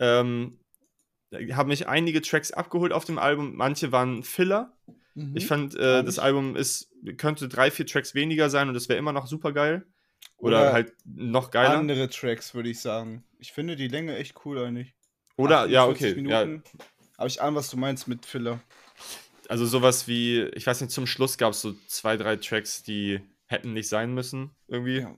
Ähm, 0.00 0.60
habe 1.32 1.68
mich 1.68 1.88
einige 1.88 2.22
Tracks 2.22 2.52
abgeholt 2.52 2.92
auf 2.92 3.04
dem 3.04 3.18
Album, 3.18 3.56
manche 3.56 3.92
waren 3.92 4.22
Filler. 4.22 4.76
Ich 5.34 5.46
fand, 5.46 5.74
äh, 5.74 6.04
das. 6.04 6.18
Album 6.18 6.56
ist, 6.56 6.90
könnte 7.16 7.48
drei, 7.48 7.70
vier 7.70 7.86
Tracks 7.86 8.14
weniger 8.14 8.50
sein 8.50 8.68
und 8.68 8.74
es 8.76 8.90
wäre 8.90 8.98
immer 8.98 9.14
noch 9.14 9.26
super 9.26 9.52
geil. 9.52 9.86
Oder, 10.36 10.60
Oder 10.60 10.72
halt 10.74 10.92
noch 11.06 11.50
geiler. 11.50 11.78
Andere 11.78 12.10
Tracks, 12.10 12.54
würde 12.54 12.68
ich 12.68 12.80
sagen. 12.80 13.24
Ich 13.38 13.52
finde 13.52 13.76
die 13.76 13.88
Länge 13.88 14.14
echt 14.16 14.34
cool 14.44 14.58
eigentlich. 14.58 14.94
Oder, 15.36 15.66
ja, 15.68 15.84
48 15.84 16.18
okay. 16.18 16.30
Ja, 16.30 16.44
Minuten. 16.44 16.68
Aber 17.16 17.26
ich 17.28 17.40
ahne, 17.40 17.56
was 17.56 17.70
du 17.70 17.78
meinst 17.78 18.08
mit 18.08 18.26
Filler. 18.26 18.60
also 19.48 19.64
sowas 19.64 20.06
wie, 20.06 20.42
ich 20.54 20.66
weiß 20.66 20.82
nicht, 20.82 20.90
zum 20.90 21.06
Schluss 21.06 21.38
gab 21.38 21.52
es 21.52 21.62
so 21.62 21.74
zwei, 21.86 22.18
drei 22.18 22.36
Tracks, 22.36 22.82
die 22.82 23.20
hätten 23.46 23.72
nicht 23.72 23.88
sein 23.88 24.12
müssen, 24.12 24.50
irgendwie. 24.68 24.98
Ja. 24.98 25.16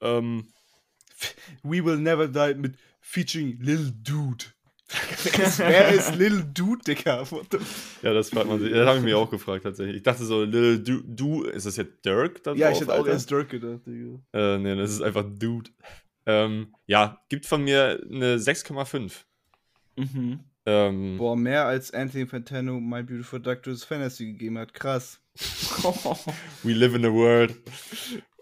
Ähm, 0.00 0.48
We 1.62 1.84
Will 1.84 1.98
Never 1.98 2.26
Die 2.26 2.58
mit 2.58 2.76
featuring 3.00 3.58
Lil 3.60 3.92
Dude. 4.02 4.46
Wer 5.58 5.88
ist, 5.92 6.14
Lil 6.14 6.44
Dude, 6.54 6.82
the- 6.86 6.96
ja, 7.04 7.24
das 8.14 8.30
fragt 8.30 8.46
man 8.48 8.60
sich. 8.60 8.72
Das 8.72 8.86
habe 8.86 8.98
ich 8.98 9.04
mir 9.04 9.18
auch 9.18 9.30
gefragt, 9.30 9.64
tatsächlich. 9.64 9.96
Ich 9.96 10.02
dachte 10.04 10.24
so, 10.24 10.44
Lil 10.44 10.78
Du, 10.78 11.02
du 11.04 11.42
ist 11.42 11.66
das 11.66 11.76
jetzt 11.76 12.04
Dirk? 12.04 12.42
Da 12.44 12.52
Ja, 12.52 12.70
ich 12.70 12.78
drauf, 12.78 12.80
hätte 12.82 12.92
auch 12.92 12.98
Alter? 12.98 13.10
erst 13.10 13.30
Dirk 13.30 13.48
gedacht, 13.50 13.80
Digga. 13.86 14.20
Äh, 14.32 14.58
nee, 14.58 14.76
das 14.76 14.90
ist 14.92 15.02
einfach 15.02 15.24
Dude. 15.28 15.70
Ähm, 16.26 16.72
ja, 16.86 17.20
gibt 17.28 17.46
von 17.46 17.64
mir 17.64 18.00
eine 18.10 18.36
6,5. 18.38 19.24
Mhm. 19.96 20.40
Ähm, 20.66 21.16
Boah, 21.18 21.36
mehr 21.36 21.66
als 21.66 21.92
Anthony 21.92 22.26
Fantano 22.26 22.80
My 22.80 23.02
Beautiful 23.02 23.40
Dark 23.40 23.62
Twisted 23.62 23.88
Fantasy 23.88 24.26
gegeben 24.26 24.58
hat. 24.58 24.74
Krass. 24.74 25.20
we 26.62 26.72
live 26.72 26.94
in 26.94 27.04
a 27.04 27.12
world 27.12 27.54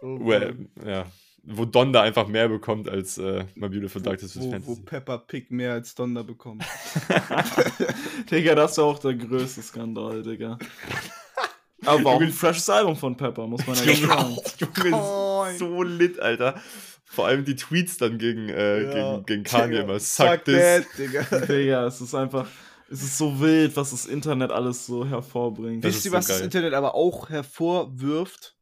Oh, 0.01 0.19
where, 0.27 0.55
ja, 0.87 1.07
wo 1.47 1.65
Donda 1.65 2.03
einfach 2.03 2.27
mehr 2.27 2.49
bekommt 2.49 2.89
als 2.89 3.19
äh, 3.19 3.45
My 3.55 3.69
Beautiful 3.69 4.01
Dark 4.03 4.19
Twisted 4.19 4.43
wo, 4.43 4.47
wo 4.47 4.51
Fantasy. 4.53 4.83
Peppa 4.83 5.19
Pig 5.19 5.51
mehr 5.51 5.73
als 5.73 5.95
Donder 5.95 6.25
bekommt. 6.25 6.65
Digga, 8.31 8.55
das 8.55 8.73
ist 8.73 8.77
ja 8.79 8.85
auch 8.85 8.99
der 8.99 9.15
größte 9.15 9.63
Skandal, 9.63 10.23
Digga. 10.23 10.59
Aber 11.87 12.13
auch 12.13 12.21
ein 12.21 12.33
freshes 12.33 12.69
Album 12.71 12.97
von 12.97 13.15
Pepper, 13.17 13.47
muss 13.47 13.67
man 13.67 13.77
ja 13.77 13.95
sagen. 13.95 14.37
Junge, 14.59 15.59
so 15.59 15.83
lit, 15.83 16.19
Alter. 16.19 16.61
Vor 17.05 17.27
allem 17.27 17.45
die 17.45 17.57
Tweets 17.57 17.99
dann 17.99 18.17
gegen, 18.19 18.49
äh, 18.49 18.83
Ja. 18.85 18.93
gegen, 19.19 19.27
gegen 19.27 19.43
Kanye 19.45 19.69
Digga, 19.73 19.83
immer. 19.85 20.01
Suck, 20.01 20.27
Suck 20.29 20.45
this. 20.47 20.57
that, 20.57 20.87
Digga. 20.99 21.41
Digga, 21.47 21.87
es 21.87 22.01
ist 22.01 22.15
einfach, 22.15 22.49
es 22.89 23.03
ist 23.03 23.19
so 23.19 23.39
wild, 23.39 23.77
was 23.77 23.91
das 23.91 24.07
Internet 24.07 24.51
alles 24.51 24.87
so 24.87 25.05
hervorbringt. 25.07 25.85
Das 25.85 25.91
Wisst 25.91 25.99
ist 25.99 26.05
ihr, 26.07 26.11
so 26.13 26.17
was 26.17 26.27
das 26.27 26.37
geil. 26.39 26.45
Internet 26.47 26.73
aber 26.73 26.95
auch 26.95 27.29
hervorwirft? 27.29 28.57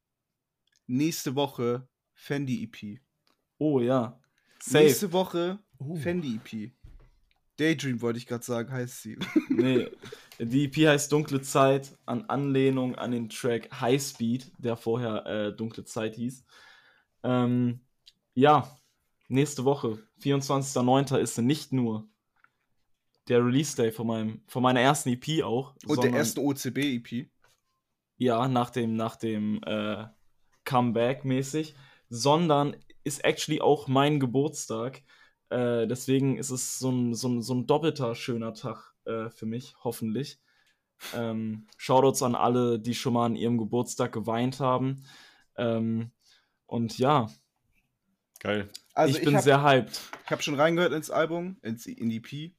Nächste 0.89 1.37
Woche 1.37 1.89
Fendi 2.23 2.63
EP. 2.63 3.01
Oh 3.59 3.81
ja. 3.81 4.21
Safe. 4.61 4.85
Nächste 4.85 5.13
Woche 5.13 5.59
Uh. 5.81 5.97
Fendi 5.97 6.37
EP. 6.37 6.71
Daydream 7.57 8.01
wollte 8.01 8.19
ich 8.19 8.27
gerade 8.29 8.45
sagen, 8.45 8.71
heißt 8.73 9.03
sie. 9.03 9.19
Nee, 9.51 9.89
die 10.39 10.65
EP 10.67 10.77
heißt 10.89 11.11
Dunkle 11.11 11.43
Zeit 11.43 11.99
an 12.07 12.23
Anlehnung 12.27 12.95
an 12.95 13.11
den 13.11 13.29
Track 13.29 13.69
High 13.81 14.01
Speed, 14.01 14.53
der 14.59 14.77
vorher 14.77 15.27
äh, 15.27 15.57
Dunkle 15.57 15.85
Zeit 15.85 16.15
hieß. 16.15 16.45
Ähm, 17.25 17.81
ja, 18.35 18.71
nächste 19.29 19.65
Woche, 19.65 19.99
24.09. 20.23 21.19
ist 21.19 21.39
nicht 21.39 21.73
nur 21.73 22.09
der 23.29 23.45
Release 23.45 23.77
Day 23.77 23.91
von, 23.93 24.07
meinem, 24.07 24.43
von 24.47 24.63
meiner 24.63 24.81
ersten 24.81 25.09
EP 25.11 25.43
auch. 25.45 25.75
Und 25.87 25.89
der 25.89 25.95
sondern- 25.97 26.15
ersten 26.15 26.41
OCB 26.41 26.79
EP. 26.79 27.29
Ja, 28.17 28.47
nach 28.47 28.71
dem, 28.71 28.95
nach 28.95 29.17
dem 29.17 29.61
äh, 29.65 30.07
Comeback 30.65 31.25
mäßig, 31.25 31.75
sondern 32.15 32.77
ist 33.05 33.25
actually 33.25 33.61
auch 33.61 33.89
mein 33.89 34.21
Geburtstag. 34.21 35.03
Äh, 35.49 35.87
deswegen 35.87 36.37
ist 36.37 36.51
es 36.51 36.79
so 36.79 36.91
ein, 36.91 37.15
so 37.15 37.29
ein, 37.29 37.43
so 37.43 37.55
ein 37.55 37.67
doppelter 37.67 38.15
schöner 38.15 38.53
Tag 38.53 38.95
äh, 39.07 39.31
für 39.31 39.47
mich, 39.47 39.75
hoffentlich. 39.83 40.39
Ähm, 41.15 41.67
Shoutouts 41.79 42.23
an 42.23 42.35
alle, 42.35 42.79
die 42.79 42.95
schon 42.95 43.15
mal 43.15 43.27
an 43.27 43.37
ihrem 43.37 43.57
Geburtstag 43.57 44.13
geweint 44.13 44.61
haben. 44.61 45.05
Ähm, 45.57 46.13
und 46.67 46.99
ja, 46.99 47.29
Geil. 48.41 48.69
Also 48.93 49.13
ich 49.13 49.21
ich, 49.21 49.25
bin 49.25 49.35
habe 49.35 49.45
sehr 49.45 49.63
hyped. 49.63 50.01
hab 50.27 50.43
schon 50.43 50.57
reingehört 50.57 50.93
ins 50.93 51.11
Album, 51.11 51.57
ins, 51.63 51.87
in 51.87 52.11
die 52.11 52.17
EP. 52.17 52.53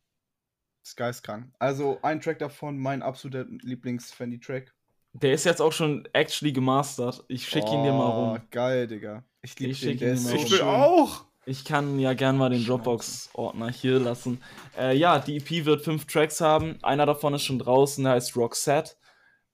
ist 0.82 0.96
geistkrank. 0.96 1.54
Also 1.60 2.00
ein 2.02 2.22
Track 2.22 2.40
davon, 2.40 2.80
mein 2.80 3.04
absoluter 3.04 3.46
Lieblings-Fendi-Track. 3.50 4.74
Der 5.14 5.34
ist 5.34 5.46
jetzt 5.46 5.62
auch 5.62 5.72
schon 5.72 6.08
actually 6.14 6.52
gemastert. 6.52 7.24
Ich 7.28 7.48
schicke 7.48 7.68
ihn 7.72 7.84
dir 7.84 7.92
mal 7.94 8.10
rum. 8.10 8.38
Oh, 8.42 8.48
Geil, 8.50 8.88
Digga. 8.88 9.24
Ich 9.42 9.58
liebe 9.60 9.72
Ich 9.72 9.80
den, 9.82 9.90
schick 9.92 10.00
der 10.00 10.10
ihn 10.10 10.14
ist 10.16 10.26
dir 10.26 10.30
so 10.30 10.36
mal 10.36 10.44
Ich 10.44 10.52
will 10.52 10.58
schön. 10.58 10.68
auch. 10.68 11.26
Ich 11.46 11.66
kann 11.66 12.00
ja 12.00 12.14
gern 12.14 12.38
mal 12.38 12.50
den 12.50 12.66
Dropbox-Ordner 12.66 13.70
hier 13.70 14.00
lassen. 14.00 14.42
Äh, 14.80 14.96
ja, 14.98 15.20
die 15.20 15.38
EP 15.38 15.66
wird 15.66 15.84
fünf 15.84 16.06
Tracks 16.06 16.40
haben. 16.40 16.78
Einer 16.84 17.06
davon 17.06 17.34
ist 17.34 17.44
schon 17.44 17.60
draußen, 17.60 18.04
der 18.04 18.14
heißt 18.14 18.36
Roxette. 18.38 18.94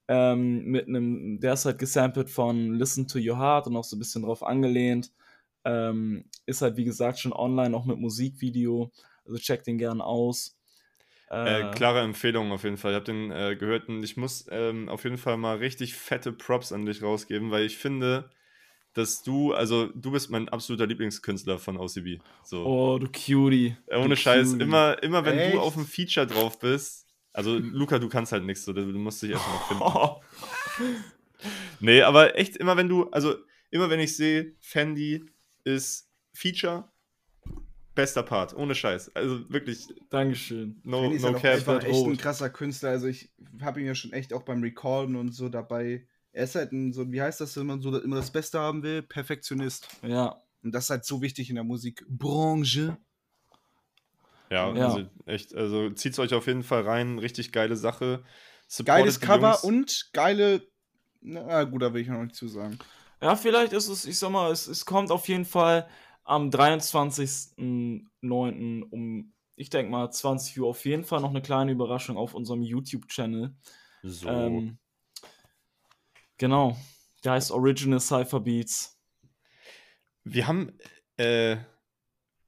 Ähm, 0.08 0.64
mit 0.66 0.86
einem, 0.88 1.40
der 1.40 1.54
ist 1.54 1.64
halt 1.66 1.78
gesampelt 1.78 2.30
von 2.30 2.74
Listen 2.74 3.06
to 3.08 3.18
Your 3.18 3.38
Heart 3.38 3.66
und 3.66 3.76
auch 3.76 3.84
so 3.84 3.96
ein 3.96 3.98
bisschen 3.98 4.22
drauf 4.22 4.42
angelehnt. 4.44 5.12
Ähm, 5.64 6.24
ist 6.46 6.62
halt, 6.62 6.76
wie 6.76 6.84
gesagt, 6.84 7.18
schon 7.18 7.32
online, 7.32 7.76
auch 7.76 7.84
mit 7.84 7.98
Musikvideo. 7.98 8.90
Also 9.24 9.38
checkt 9.38 9.66
den 9.66 9.76
gern 9.78 10.00
aus. 10.00 10.56
Äh, 11.30 11.70
klare 11.70 12.00
Empfehlung 12.00 12.50
auf 12.52 12.64
jeden 12.64 12.76
Fall. 12.76 12.92
Ich 12.92 12.96
habe 12.96 13.04
den 13.04 13.30
äh, 13.30 13.56
gehört 13.56 13.88
und 13.88 14.02
ich 14.02 14.16
muss 14.16 14.46
ähm, 14.50 14.88
auf 14.88 15.04
jeden 15.04 15.18
Fall 15.18 15.36
mal 15.36 15.58
richtig 15.58 15.94
fette 15.94 16.32
Props 16.32 16.72
an 16.72 16.84
dich 16.86 17.02
rausgeben, 17.02 17.50
weil 17.50 17.64
ich 17.64 17.78
finde, 17.78 18.30
dass 18.94 19.22
du, 19.22 19.52
also 19.52 19.86
du 19.94 20.10
bist 20.10 20.30
mein 20.30 20.48
absoluter 20.48 20.86
Lieblingskünstler 20.86 21.58
von 21.58 21.76
OCB. 21.76 22.20
So. 22.42 22.64
Oh, 22.66 22.98
du 22.98 23.06
Cutie. 23.06 23.76
Äh, 23.86 23.98
Ohne 23.98 24.10
Du 24.10 24.16
Scheiß, 24.16 24.52
Cutie. 24.52 24.64
immer, 24.64 25.00
immer 25.02 25.24
wenn 25.24 25.38
Echt? 25.38 25.54
du 25.54 25.60
auf 25.60 25.74
dem 25.74 25.86
Feature 25.86 26.26
drauf 26.26 26.58
bist, 26.58 27.06
also 27.32 27.56
Luca, 27.58 28.00
du 28.00 28.08
kannst 28.08 28.32
halt 28.32 28.44
nichts, 28.44 28.64
so, 28.64 28.72
du 28.72 28.82
musst 28.82 29.22
dich 29.22 29.30
erstmal 29.30 29.58
finden. 29.68 29.82
Oh. 29.84 30.20
Nee, 31.80 32.02
aber 32.02 32.38
echt 32.38 32.56
immer 32.58 32.76
wenn 32.76 32.90
du, 32.90 33.08
also 33.10 33.34
immer 33.70 33.88
wenn 33.88 34.00
ich 34.00 34.14
sehe, 34.14 34.54
Fendi 34.60 35.24
ist 35.64 36.10
Feature, 36.34 36.90
bester 37.94 38.22
Part, 38.22 38.54
ohne 38.54 38.74
Scheiß. 38.74 39.14
Also 39.14 39.48
wirklich, 39.50 39.86
Dankeschön. 40.10 40.80
no, 40.84 41.00
Fendi 41.02 41.16
ist 41.16 41.22
no 41.22 41.32
halt 41.34 41.44
einfach 41.44 41.82
echt 41.84 42.06
ein 42.06 42.16
krasser 42.16 42.50
Künstler. 42.50 42.90
Also 42.90 43.06
ich 43.08 43.30
habe 43.60 43.80
ihn 43.80 43.86
ja 43.86 43.94
schon 43.94 44.12
echt 44.12 44.32
auch 44.32 44.42
beim 44.42 44.62
Recallen 44.62 45.16
und 45.16 45.32
so 45.34 45.48
dabei. 45.48 46.06
Er 46.32 46.44
ist 46.44 46.54
halt 46.54 46.72
ein, 46.72 46.92
so, 46.92 47.10
wie 47.10 47.20
heißt 47.20 47.40
das, 47.40 47.56
wenn 47.56 47.66
man 47.66 47.80
so 47.80 47.98
immer 48.00 48.16
das 48.16 48.30
Beste 48.30 48.58
haben 48.60 48.82
will? 48.82 49.02
Perfektionist. 49.02 49.88
Ja. 50.02 50.40
Und 50.62 50.72
das 50.72 50.84
ist 50.84 50.90
halt 50.90 51.04
so 51.04 51.20
wichtig 51.22 51.48
in 51.48 51.56
der 51.56 51.64
Musikbranche. 51.64 52.96
Ja, 54.50 54.74
Ja. 54.74 54.86
also 54.88 55.06
echt, 55.26 55.54
also 55.54 55.90
zieht's 55.90 56.18
euch 56.18 56.34
auf 56.34 56.46
jeden 56.46 56.62
Fall 56.62 56.82
rein, 56.82 57.18
richtig 57.18 57.52
geile 57.52 57.76
Sache. 57.76 58.22
Supportet 58.66 58.86
Geiles 59.02 59.20
Cover 59.20 59.50
Jungs. 59.52 59.64
und 59.64 60.10
geile. 60.12 60.62
Na 61.20 61.64
gut, 61.64 61.82
da 61.82 61.92
will 61.92 62.02
ich 62.02 62.08
noch 62.08 62.22
nicht 62.22 62.34
zu 62.36 62.48
sagen. 62.48 62.78
Ja, 63.20 63.36
vielleicht 63.36 63.72
ist 63.72 63.88
es, 63.88 64.04
ich 64.06 64.18
sag 64.18 64.30
mal, 64.30 64.50
es, 64.50 64.66
es 64.66 64.86
kommt 64.86 65.10
auf 65.10 65.28
jeden 65.28 65.44
Fall 65.44 65.88
am 66.24 66.50
23.09. 66.50 68.82
um, 68.90 69.32
ich 69.56 69.70
denke 69.70 69.90
mal, 69.90 70.10
20 70.10 70.60
Uhr 70.60 70.68
auf 70.68 70.84
jeden 70.84 71.04
Fall 71.04 71.20
noch 71.20 71.30
eine 71.30 71.42
kleine 71.42 71.72
Überraschung 71.72 72.16
auf 72.16 72.34
unserem 72.34 72.62
YouTube-Channel. 72.62 73.54
So. 74.02 74.28
Ähm, 74.28 74.78
genau. 76.38 76.76
Der 77.24 77.32
heißt 77.32 77.50
Original 77.50 78.00
Cypher 78.00 78.40
Beats. 78.40 78.98
wir 80.24 80.46
haben, 80.46 80.72
äh, 81.16 81.56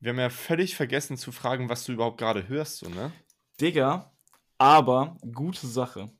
wir 0.01 0.11
haben 0.11 0.19
ja 0.19 0.31
völlig 0.31 0.77
vergessen 0.77 1.16
zu 1.16 1.32
fragen, 1.32 1.69
was 1.69 1.85
du 1.85 1.93
überhaupt 1.93 2.19
gerade 2.19 2.49
hörst, 2.49 2.78
so, 2.78 2.89
ne? 2.89 3.12
Digga, 3.61 4.12
aber 4.59 5.16
gute 5.32 5.66
Sache. 5.66 6.11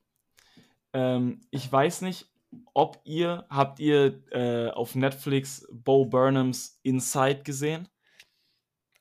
Ähm, 0.93 1.41
ich 1.51 1.71
weiß 1.71 2.03
nicht, 2.03 2.32
ob 2.75 3.01
ihr, 3.05 3.47
habt 3.49 3.81
ihr 3.81 4.23
äh, 4.31 4.71
auf 4.71 4.95
Netflix 4.95 5.67
Bo 5.73 6.07
Burnhams 6.07 6.79
Inside 6.83 7.43
gesehen? 7.43 7.89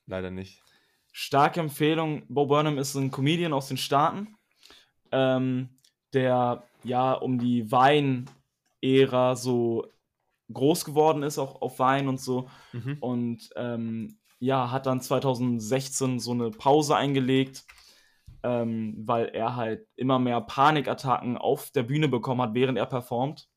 Leider 0.06 0.30
nicht. 0.30 0.62
starke 1.12 1.60
Empfehlung. 1.60 2.24
Bo 2.28 2.46
Burnham 2.46 2.78
ist 2.78 2.94
ein 2.94 3.10
Comedian 3.10 3.52
aus 3.52 3.68
den 3.68 3.76
Staaten, 3.76 4.36
ähm, 5.10 5.68
der 6.12 6.64
ja 6.84 7.12
um 7.12 7.38
die 7.38 7.70
Wein-Ära 7.70 9.36
so 9.36 9.86
groß 10.52 10.84
geworden 10.84 11.22
ist, 11.22 11.38
auch 11.38 11.62
auf 11.62 11.78
Wein 11.78 12.08
und 12.08 12.20
so. 12.20 12.48
Mhm. 12.72 12.96
Und 13.00 13.50
ähm, 13.56 14.18
ja, 14.38 14.70
hat 14.70 14.86
dann 14.86 15.00
2016 15.00 16.18
so 16.18 16.32
eine 16.32 16.50
Pause 16.50 16.96
eingelegt, 16.96 17.64
ähm, 18.42 18.94
weil 18.98 19.26
er 19.26 19.56
halt 19.56 19.86
immer 19.96 20.18
mehr 20.18 20.40
Panikattacken 20.40 21.36
auf 21.36 21.70
der 21.70 21.84
Bühne 21.84 22.08
bekommen 22.08 22.42
hat, 22.42 22.54
während 22.54 22.78
er 22.78 22.86
performt. 22.86 23.48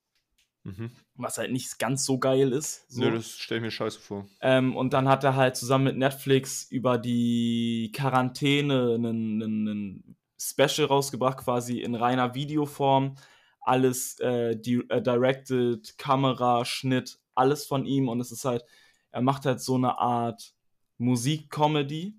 Mhm. 0.63 0.91
Was 1.13 1.37
halt 1.37 1.51
nicht 1.51 1.77
ganz 1.77 2.05
so 2.05 2.17
geil 2.17 2.51
ist. 2.51 2.89
So. 2.91 3.01
Nö, 3.03 3.11
das 3.11 3.29
stelle 3.29 3.59
ich 3.59 3.63
mir 3.65 3.71
scheiße 3.71 3.99
vor. 3.99 4.25
Ähm, 4.41 4.75
und 4.75 4.93
dann 4.93 5.07
hat 5.07 5.23
er 5.23 5.35
halt 5.35 5.55
zusammen 5.55 5.85
mit 5.85 5.97
Netflix 5.97 6.63
über 6.71 6.97
die 6.97 7.91
Quarantäne 7.93 8.95
einen 8.95 10.17
Special 10.39 10.87
rausgebracht, 10.87 11.37
quasi 11.37 11.79
in 11.81 11.95
reiner 11.95 12.33
Videoform. 12.33 13.15
Alles 13.61 14.19
äh, 14.19 14.55
di 14.55 14.83
äh, 14.89 15.01
directed, 15.01 15.97
Kamera, 15.97 16.65
Schnitt, 16.65 17.19
alles 17.35 17.65
von 17.65 17.85
ihm. 17.85 18.09
Und 18.09 18.19
es 18.19 18.31
ist 18.31 18.45
halt, 18.45 18.63
er 19.11 19.21
macht 19.21 19.45
halt 19.45 19.61
so 19.61 19.75
eine 19.75 19.99
Art 19.99 20.53
Musik-Comedy, 20.97 22.17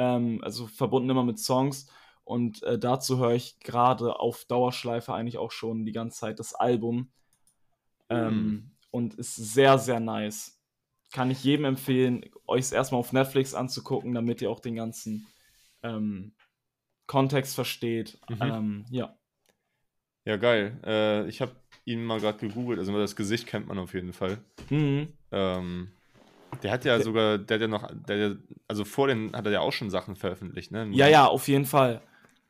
ähm, 0.00 0.40
also 0.42 0.66
verbunden 0.66 1.10
immer 1.10 1.24
mit 1.24 1.38
Songs. 1.38 1.90
Und 2.24 2.62
äh, 2.62 2.78
dazu 2.78 3.18
höre 3.18 3.34
ich 3.34 3.60
gerade 3.60 4.18
auf 4.18 4.46
Dauerschleife 4.46 5.12
eigentlich 5.12 5.36
auch 5.36 5.50
schon 5.50 5.84
die 5.84 5.92
ganze 5.92 6.20
Zeit 6.20 6.38
das 6.38 6.54
Album. 6.54 7.12
Ähm, 8.08 8.72
Und 8.90 9.14
ist 9.14 9.36
sehr, 9.36 9.78
sehr 9.78 10.00
nice. 10.00 10.58
Kann 11.12 11.30
ich 11.30 11.44
jedem 11.44 11.64
empfehlen, 11.66 12.24
euch 12.46 12.60
es 12.60 12.72
erstmal 12.72 13.00
auf 13.00 13.12
Netflix 13.12 13.54
anzugucken, 13.54 14.14
damit 14.14 14.40
ihr 14.40 14.50
auch 14.50 14.60
den 14.60 14.74
ganzen 14.74 15.26
ähm, 15.82 16.32
Kontext 17.06 17.54
versteht. 17.54 18.18
Mhm. 18.28 18.36
Ähm, 18.40 18.84
ja. 18.90 19.16
Ja, 20.24 20.36
geil. 20.36 20.80
Äh, 20.84 21.28
ich 21.28 21.40
habe 21.40 21.52
ihn 21.84 22.04
mal 22.04 22.20
gerade 22.20 22.38
gegoogelt, 22.38 22.78
also 22.78 22.96
das 22.96 23.16
Gesicht 23.16 23.46
kennt 23.46 23.66
man 23.66 23.78
auf 23.78 23.94
jeden 23.94 24.12
Fall. 24.12 24.38
Mhm. 24.70 25.12
Ähm, 25.30 25.92
der 26.62 26.72
hat 26.72 26.84
ja 26.84 27.00
sogar, 27.00 27.38
der 27.38 27.54
hat 27.56 27.60
ja 27.60 27.68
noch, 27.68 27.90
der, 28.08 28.36
also 28.68 28.84
vor 28.84 29.08
den 29.08 29.34
hat 29.34 29.46
er 29.46 29.52
ja 29.52 29.60
auch 29.60 29.72
schon 29.72 29.90
Sachen 29.90 30.16
veröffentlicht, 30.16 30.70
ne? 30.72 30.88
Ja, 30.92 31.08
ja, 31.08 31.26
auf 31.26 31.48
jeden 31.48 31.66
Fall. 31.66 32.02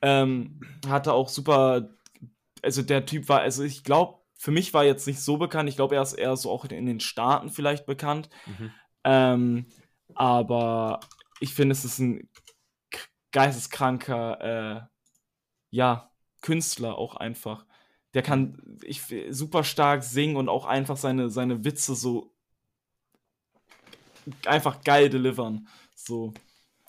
Ähm, 0.03 0.61
hatte 0.89 1.13
auch 1.13 1.29
super, 1.29 1.91
also 2.63 2.83
der 2.83 3.07
Typ 3.07 3.29
war, 3.29 3.41
also 3.41 3.63
ich 3.63 3.85
glaube, 3.85 4.21
für 4.41 4.51
mich 4.51 4.73
war 4.73 4.85
er 4.85 4.89
jetzt 4.89 5.07
nicht 5.07 5.21
so 5.21 5.37
bekannt. 5.37 5.69
Ich 5.69 5.77
glaube, 5.77 5.97
er 5.97 6.03
ist 6.03 6.15
eher 6.15 6.35
so 6.35 6.51
auch 6.51 6.65
in 6.65 6.87
den 6.87 7.01
Staaten 7.01 7.51
vielleicht 7.51 7.85
bekannt. 7.85 8.31
Mhm. 8.47 8.73
Ähm, 9.05 9.67
aber 10.15 11.01
ich 11.41 11.53
finde, 11.53 11.73
es 11.73 11.85
ist 11.85 11.99
ein 11.99 12.29
geisteskranker, 13.33 14.41
äh, 14.41 14.81
ja, 15.71 16.11
Künstler 16.41 16.97
auch 16.97 17.17
einfach. 17.17 17.67
Der 18.15 18.23
kann 18.23 18.79
ich, 18.83 19.03
super 19.29 19.63
stark 19.63 20.03
singen 20.03 20.37
und 20.37 20.49
auch 20.49 20.65
einfach 20.65 20.97
seine, 20.97 21.29
seine 21.29 21.65
Witze 21.65 21.95
so 21.95 22.33
einfach 24.47 24.83
geil 24.83 25.09
delivern. 25.09 25.69
So. 25.95 26.35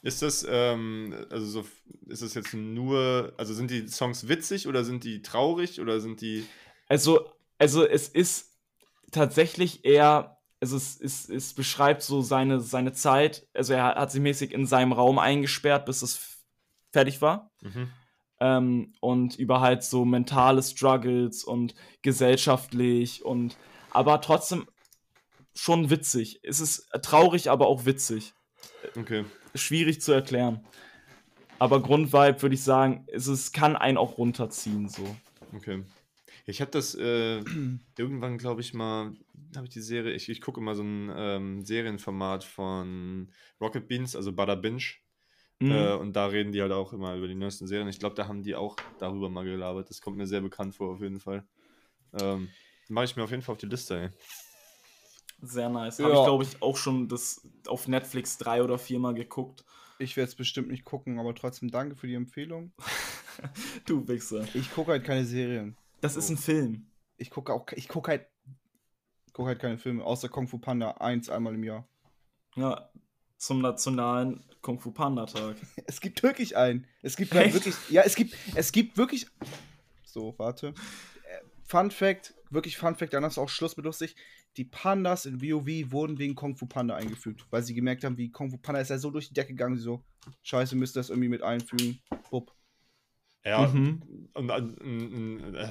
Ist 0.04 0.22
das, 0.22 0.46
ähm, 0.50 1.14
also 1.30 1.46
so, 1.46 1.66
ist 2.08 2.24
das 2.24 2.34
jetzt 2.34 2.54
nur, 2.54 3.34
also 3.38 3.54
sind 3.54 3.70
die 3.70 3.88
Songs 3.88 4.28
witzig 4.28 4.68
oder 4.68 4.84
sind 4.84 5.04
die 5.04 5.22
traurig 5.22 5.80
oder 5.80 6.00
sind 6.00 6.22
die. 6.22 6.46
Also, 6.88 7.30
also 7.60 7.86
es 7.86 8.08
ist 8.08 8.58
tatsächlich 9.12 9.86
eher, 9.86 10.38
also 10.60 10.76
es, 10.76 11.00
es, 11.00 11.30
es 11.30 11.54
beschreibt 11.54 12.02
so 12.02 12.22
seine, 12.22 12.62
seine 12.62 12.94
Zeit. 12.94 13.48
Also 13.54 13.74
er 13.74 13.96
hat 13.96 14.12
sich 14.12 14.22
mäßig 14.22 14.54
in 14.54 14.66
seinem 14.66 14.92
Raum 14.92 15.20
eingesperrt, 15.20 15.86
bis 15.86 16.02
es 16.02 16.40
fertig 16.92 17.22
war. 17.22 17.52
Mhm. 17.62 17.90
Ähm, 18.40 18.94
und 19.02 19.36
über 19.38 19.62
halt 19.62 19.84
so 19.84 20.04
mentale 20.04 20.64
Struggles 20.64 21.44
und 21.44 21.76
gesellschaftlich 22.02 23.24
und 23.24 23.56
aber 23.92 24.20
trotzdem 24.22 24.66
schon 25.56 25.90
witzig. 25.90 26.40
Es 26.44 26.60
ist 26.60 26.90
traurig, 27.02 27.50
aber 27.50 27.68
auch 27.68 27.86
witzig. 27.86 28.34
Okay. 28.98 29.26
Schwierig 29.56 30.02
zu 30.02 30.12
erklären. 30.12 30.66
Aber 31.60 31.82
Grundvibe 31.82 32.42
würde 32.42 32.56
ich 32.56 32.64
sagen, 32.64 33.06
es 33.08 33.28
ist, 33.28 33.54
kann 33.54 33.76
einen 33.76 33.98
auch 33.98 34.18
runterziehen 34.18 34.90
so. 34.90 35.16
Okay. 35.54 35.84
Ich 36.46 36.60
habe 36.62 36.72
das 36.72 36.96
äh, 36.96 37.40
irgendwann, 37.98 38.38
glaube 38.38 38.62
ich, 38.62 38.74
mal, 38.74 39.14
habe 39.56 39.68
ich 39.68 39.74
die 39.74 39.82
Serie, 39.82 40.14
ich, 40.14 40.30
ich 40.30 40.42
gucke 40.42 40.60
immer 40.60 40.76
so 40.76 40.84
ein 40.84 41.12
ähm, 41.16 41.66
Serienformat 41.66 42.44
von 42.44 43.32
Rocket 43.60 43.88
Beans, 43.88 44.16
also 44.16 44.34
Butter 44.34 44.56
Binge. 44.56 44.84
Mhm. 45.60 45.72
Äh, 45.72 45.94
und 45.94 46.16
da 46.16 46.26
reden 46.26 46.52
die 46.52 46.62
halt 46.62 46.72
auch 46.72 46.94
immer 46.94 47.16
über 47.16 47.28
die 47.28 47.36
neuesten 47.36 47.68
Serien. 47.68 47.88
Ich 47.88 48.00
glaube, 48.00 48.16
da 48.16 48.28
haben 48.28 48.42
die 48.42 48.56
auch 48.56 48.76
darüber 48.98 49.30
mal 49.30 49.46
gelabert. 49.46 49.90
Das 49.90 50.02
kommt 50.02 50.18
mir 50.18 50.26
sehr 50.26 50.42
bekannt 50.42 50.76
vor, 50.76 50.96
auf 50.96 51.02
jeden 51.02 51.20
Fall. 51.20 51.46
Ähm, 52.20 52.50
Mache 52.90 53.06
ich 53.06 53.16
mir 53.16 53.24
auf 53.24 53.32
jeden 53.32 53.44
Fall 53.44 53.54
auf 53.54 53.60
die 53.60 53.68
Liste, 53.68 54.02
ey. 54.02 54.10
Sehr 55.42 55.70
nice. 55.70 55.98
Ja. 55.98 56.06
Habe 56.06 56.16
ich, 56.16 56.24
glaube 56.24 56.44
ich, 56.44 56.62
auch 56.62 56.78
schon 56.78 57.08
das 57.08 57.42
auf 57.68 57.88
Netflix 57.88 58.38
drei 58.38 58.64
oder 58.64 58.78
viermal 58.78 59.14
geguckt. 59.14 59.66
Ich 60.00 60.18
werde 60.18 60.30
es 60.30 60.36
bestimmt 60.36 60.70
nicht 60.70 60.86
gucken, 60.86 61.20
aber 61.20 61.36
trotzdem 61.36 61.70
danke 61.70 61.96
für 61.96 62.08
die 62.08 62.16
Empfehlung. 62.16 62.72
Du 63.86 64.08
Wichser. 64.08 64.46
Ich 64.54 64.72
gucke 64.72 64.92
halt 64.92 65.04
keine 65.04 65.26
Serien. 65.26 65.76
Das 66.02 66.16
ist 66.16 66.30
ein 66.30 66.38
Film. 66.38 66.86
Ich 67.18 67.32
gucke 67.32 67.52
auch, 67.54 67.66
ich 67.72 67.88
gucke 67.88 68.12
halt, 68.12 68.28
gucke 69.34 69.48
halt 69.48 69.60
keine 69.60 69.78
Filme, 69.80 70.04
außer 70.04 70.30
Kung 70.30 70.48
Fu 70.48 70.60
Panda 70.60 70.92
1 70.92 71.30
einmal 71.30 71.56
im 71.56 71.64
Jahr. 71.64 71.88
Ja. 72.56 72.90
zum 73.38 73.62
nationalen 73.62 74.44
Kung 74.62 74.80
Fu 74.80 74.92
Panda 74.92 75.26
Tag. 75.26 75.56
Es 75.88 76.02
gibt 76.02 76.22
wirklich 76.22 76.56
einen. 76.58 76.86
Es 77.02 77.16
gibt 77.16 77.34
halt 77.34 77.54
wirklich. 77.54 77.76
Ja, 77.90 78.04
es 78.04 78.16
gibt, 78.16 78.36
es 78.54 78.72
gibt 78.72 78.98
wirklich. 78.98 79.26
So, 80.04 80.36
warte. 80.38 80.74
Fun 81.72 81.90
Fact, 81.90 82.34
wirklich 82.50 82.78
Fun 82.78 82.98
Fact, 82.98 83.14
dann 83.14 83.24
ist 83.24 83.38
auch 83.38 83.48
Schluss 83.48 83.78
mit 83.78 83.86
lustig. 83.86 84.18
Die 84.58 84.66
Pandas 84.66 85.26
in 85.26 85.42
WoW 85.42 85.94
wurden 85.94 86.20
wegen 86.20 86.36
Kung 86.36 86.58
Fu 86.58 86.66
Panda 86.66 86.98
eingefügt, 86.98 87.46
weil 87.50 87.64
sie 87.64 87.74
gemerkt 87.74 88.04
haben, 88.04 88.18
wie 88.18 88.30
Kung 88.30 88.52
Fu 88.52 88.58
Panda 88.58 88.82
ist 88.82 88.90
ja 88.90 88.98
so 88.98 89.10
durch 89.10 89.30
die 89.30 89.34
Decke 89.34 89.54
gegangen, 89.54 89.78
so, 89.78 90.04
scheiße, 90.44 90.76
müsst 90.76 90.98
ihr 90.98 91.00
das 91.00 91.10
irgendwie 91.10 91.30
mit 91.30 91.42
einfügen. 91.42 92.02
Bupp. 92.30 92.52
Ja. 93.44 93.66
Mhm. 93.68 94.02
Und, 94.34 94.50
und, 94.52 95.56
äh, 95.56 95.70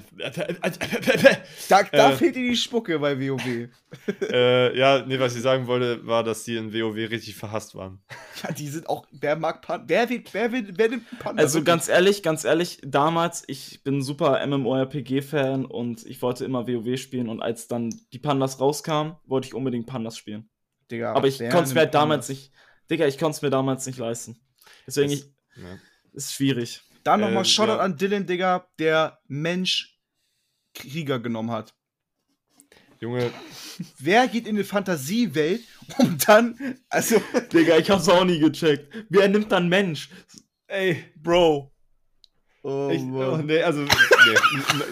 Da, 1.68 1.82
da 1.84 2.10
Äh. 2.10 2.16
fehlt 2.16 2.34
dir 2.36 2.42
die 2.50 2.56
Spucke 2.56 2.98
bei 2.98 3.18
WoW. 3.18 3.68
äh, 4.32 4.76
ja, 4.78 5.04
nee, 5.06 5.18
was 5.20 5.36
ich 5.36 5.42
sagen 5.42 5.66
wollte, 5.66 6.04
war, 6.06 6.24
dass 6.24 6.44
die 6.44 6.56
in 6.56 6.72
WoW 6.72 6.96
richtig 6.96 7.36
verhasst 7.36 7.74
waren. 7.74 8.00
Ja, 8.42 8.52
die 8.52 8.68
sind 8.68 8.88
auch. 8.88 9.06
Wer 9.12 9.36
mag 9.36 9.62
Panda? 9.62 9.84
Wer, 9.88 10.08
will, 10.10 10.24
wer, 10.32 10.52
will, 10.52 10.72
wer 10.76 10.88
nimmt 10.88 11.06
Panda? 11.20 11.42
Also 11.42 11.58
Wirklich? 11.58 11.66
ganz 11.66 11.88
ehrlich, 11.88 12.22
ganz 12.22 12.44
ehrlich, 12.44 12.80
damals, 12.84 13.44
ich 13.46 13.82
bin 13.84 14.02
super 14.02 14.44
MMORPG-Fan 14.46 15.64
und 15.64 16.04
ich 16.06 16.20
wollte 16.22 16.44
immer 16.44 16.66
WoW 16.66 16.98
spielen 16.98 17.28
und 17.28 17.40
als 17.40 17.68
dann 17.68 17.90
die 18.12 18.18
Pandas 18.18 18.60
rauskamen, 18.60 19.14
wollte 19.26 19.46
ich 19.48 19.54
unbedingt 19.54 19.86
Pandas 19.86 20.16
spielen. 20.16 20.48
Digga, 20.90 21.12
Aber 21.14 21.28
ich 21.28 21.38
konnte 21.38 21.62
es 21.62 21.74
mir 21.74 21.80
halt 21.80 21.94
damals 21.94 22.26
Pandas? 22.26 22.28
nicht, 22.42 22.52
Digga, 22.90 23.06
ich 23.06 23.16
konnte 23.18 23.36
es 23.36 23.42
mir 23.42 23.50
damals 23.50 23.86
nicht 23.86 23.98
leisten. 23.98 24.40
Deswegen 24.86 25.10
Das- 25.10 25.20
ich, 25.20 25.26
Ja. 25.62 25.78
ist 26.14 26.32
schwierig. 26.34 26.82
Dann 27.04 27.20
nochmal 27.20 27.42
Äh, 27.42 27.46
Shoutout 27.46 27.72
ja. 27.72 27.78
an 27.80 27.96
Dylan, 27.96 28.26
Digga, 28.26 28.68
der 28.78 29.20
Mensch 29.26 29.98
Krieger 30.74 31.18
genommen 31.18 31.50
hat. 31.50 31.74
Junge, 33.00 33.32
Wer 33.98 34.28
geht 34.28 34.46
in 34.46 34.56
eine 34.56 34.64
Fantasiewelt, 34.64 35.62
um 35.98 36.18
dann. 36.18 36.78
Also, 36.90 37.16
Digga, 37.52 37.78
ich 37.78 37.90
hab's 37.90 38.08
auch 38.08 38.24
nie 38.24 38.38
gecheckt. 38.38 38.92
Wer 39.08 39.28
nimmt 39.28 39.50
dann 39.50 39.68
Mensch? 39.68 40.10
ey, 40.66 41.04
Bro. 41.16 41.72
Oh, 42.62 42.90
ich, 42.92 43.00
oh, 43.00 43.38
nee, 43.38 43.62
also, 43.62 43.80
nee, 43.80 43.88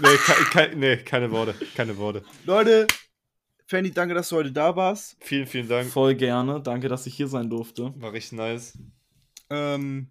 nee, 0.00 0.16
ke 0.16 0.32
ke 0.50 0.76
nee, 0.76 0.96
keine 0.96 1.30
Worte, 1.30 1.54
keine 1.76 1.96
Worte. 1.98 2.24
Leute, 2.46 2.86
Fanny, 3.66 3.90
danke, 3.90 4.14
dass 4.14 4.30
du 4.30 4.36
heute 4.36 4.50
da 4.50 4.74
warst. 4.74 5.16
Vielen, 5.20 5.46
vielen 5.46 5.68
Dank. 5.68 5.90
Voll 5.90 6.14
gerne. 6.14 6.62
Danke, 6.62 6.88
dass 6.88 7.06
ich 7.06 7.14
hier 7.14 7.28
sein 7.28 7.50
durfte. 7.50 7.92
War 8.00 8.12
richtig 8.14 8.38
nice. 8.38 8.78
Ähm, 9.50 10.08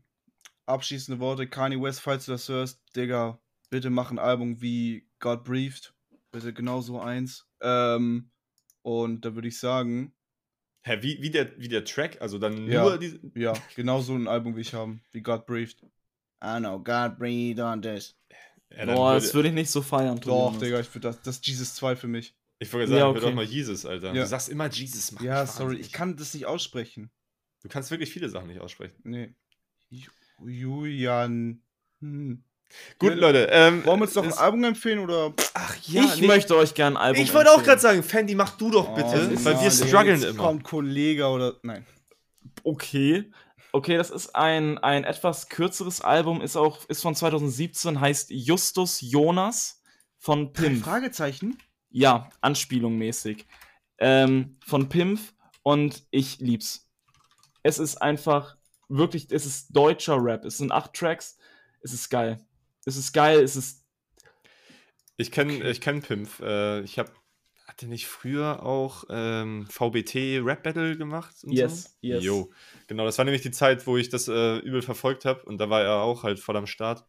abschließende 0.67 1.19
Worte. 1.19 1.47
Kanye 1.47 1.81
West, 1.81 2.01
falls 2.01 2.25
du 2.25 2.31
das 2.31 2.47
hörst, 2.49 2.81
Digga, 2.95 3.39
bitte 3.69 3.89
mach 3.89 4.11
ein 4.11 4.19
Album 4.19 4.61
wie 4.61 5.07
God 5.19 5.43
Breathed. 5.43 5.93
Bitte 6.31 6.53
genau 6.53 6.81
so 6.81 6.99
eins. 6.99 7.47
Ähm, 7.61 8.29
und 8.81 9.25
da 9.25 9.33
würde 9.35 9.47
ich 9.47 9.59
sagen, 9.59 10.13
Hä, 10.83 10.99
wie, 11.01 11.21
wie, 11.21 11.29
der, 11.31 11.57
wie 11.59 11.67
der 11.67 11.83
Track? 11.83 12.21
Also 12.21 12.37
dann 12.39 12.65
nur 12.65 12.69
Ja. 12.71 12.97
diese. 12.97 13.19
ja, 13.35 13.51
genau 13.75 13.99
so 14.01 14.13
ein 14.15 14.27
Album 14.27 14.55
will 14.55 14.61
ich 14.61 14.73
haben, 14.73 15.01
wie 15.11 15.21
God 15.21 15.45
Breathed. 15.45 15.81
I 16.41 16.59
know 16.59 16.77
God 16.81 17.17
breathed 17.17 17.59
on 17.59 17.81
this. 17.81 18.15
Ja, 18.69 18.85
Boah, 18.85 19.11
würde- 19.13 19.25
das 19.25 19.33
würde 19.33 19.49
ich 19.49 19.55
nicht 19.55 19.69
so 19.71 19.81
feiern, 19.81 20.17
Doch, 20.19 20.53
Tobias. 20.53 20.59
Digga, 20.61 20.79
ich 20.79 20.89
würde 20.95 21.07
das, 21.09 21.21
das 21.21 21.35
ist 21.37 21.47
Jesus 21.47 21.75
2 21.75 21.95
für 21.97 22.07
mich. 22.07 22.35
Ich 22.59 22.71
wollte 22.71 22.87
sagen, 22.87 22.99
Ja, 22.99 23.07
okay. 23.09 23.19
doch 23.19 23.33
mal 23.33 23.43
Jesus, 23.43 23.85
Alter. 23.85 24.13
Ja. 24.13 24.21
Du 24.23 24.27
sagst 24.27 24.47
immer 24.49 24.69
Jesus, 24.69 25.11
Mann. 25.11 25.23
Ja, 25.25 25.45
sorry, 25.45 25.77
ich 25.77 25.91
kann 25.91 26.15
das 26.15 26.33
nicht 26.33 26.45
aussprechen. 26.45 27.11
Du 27.63 27.69
kannst 27.69 27.91
wirklich 27.91 28.11
viele 28.11 28.29
Sachen 28.29 28.47
nicht 28.47 28.61
aussprechen. 28.61 28.95
Nee. 29.03 29.35
Ju- 30.39 30.49
Julian. 30.49 31.61
Hm. 32.01 32.43
Gut, 32.99 33.11
Ja, 33.11 33.15
Leute. 33.15 33.47
Ähm, 33.51 33.85
Wollen 33.85 33.99
wir 33.99 34.03
uns 34.05 34.15
noch 34.15 34.25
ein 34.25 34.33
Album 34.33 34.63
empfehlen 34.65 34.99
oder? 34.99 35.33
Ach 35.53 35.75
ich 35.87 36.21
möchte 36.21 36.55
euch 36.57 36.73
gerne 36.73 36.99
ein 36.99 37.01
Album 37.01 37.23
Ich 37.23 37.33
wollte 37.33 37.51
auch 37.51 37.63
gerade 37.63 37.79
sagen, 37.79 38.03
Fandy, 38.03 38.35
mach 38.35 38.57
du 38.57 38.69
doch 38.71 38.93
bitte, 38.93 39.29
Oh, 39.31 39.45
weil 39.45 39.53
Mann, 39.53 39.63
wir 39.63 39.71
strugglen 39.71 40.21
immer. 40.23 40.43
Kommt 40.43 40.63
Kollege 40.65 41.27
oder. 41.27 41.55
Nein. 41.63 41.85
Okay. 42.63 43.31
Okay, 43.71 43.95
das 43.97 44.09
ist 44.09 44.35
ein, 44.35 44.77
ein 44.79 45.03
etwas 45.05 45.47
kürzeres 45.49 46.01
Album, 46.01 46.41
ist 46.41 46.55
auch 46.57 46.87
ist 46.89 47.01
von 47.01 47.15
2017, 47.15 47.99
heißt 47.99 48.31
Justus 48.31 48.99
Jonas 49.01 49.81
von 50.17 50.51
Pimp. 50.51 50.83
Fragezeichen? 50.83 51.57
Ja, 51.89 52.29
Anspielung 52.41 52.97
mäßig. 52.97 53.45
Ähm, 53.99 54.57
von 54.65 54.89
Pimp 54.89 55.19
und 55.63 56.03
ich 56.11 56.39
lieb's. 56.39 56.89
Es 57.63 57.79
ist 57.79 57.97
einfach 58.01 58.56
wirklich, 58.89 59.31
es 59.31 59.45
ist 59.45 59.75
deutscher 59.75 60.17
Rap. 60.21 60.45
Es 60.45 60.57
sind 60.57 60.71
acht 60.71 60.93
Tracks. 60.93 61.37
Es 61.81 61.93
ist 61.93 62.09
geil. 62.09 62.39
Es 62.85 62.97
ist 62.97 63.13
geil, 63.13 63.41
es 63.41 63.55
ist. 63.55 63.83
Ich 65.17 65.31
kenne 65.31 65.69
ich 65.69 65.81
kenn 65.81 66.01
Pimp. 66.01 66.39
Äh, 66.39 66.81
ich 66.81 66.99
habe 66.99 67.11
hatte 67.67 67.87
nicht 67.87 68.07
früher 68.07 68.63
auch 68.63 69.03
ähm, 69.09 69.67
VBT 69.69 70.41
Rap 70.43 70.63
Battle 70.63 70.97
gemacht? 70.97 71.35
und 71.43 71.51
Yes, 71.51 71.83
so? 71.83 71.89
yes. 72.01 72.23
Jo. 72.23 72.49
Genau, 72.87 73.05
das 73.05 73.17
war 73.17 73.25
nämlich 73.25 73.41
die 73.41 73.51
Zeit, 73.51 73.85
wo 73.85 73.97
ich 73.97 74.09
das 74.09 74.27
äh, 74.27 74.57
übel 74.59 74.81
verfolgt 74.81 75.25
habe 75.25 75.43
und 75.43 75.57
da 75.59 75.69
war 75.69 75.81
er 75.83 75.95
auch 75.97 76.23
halt 76.23 76.39
voll 76.39 76.55
am 76.57 76.65
Start. 76.67 77.05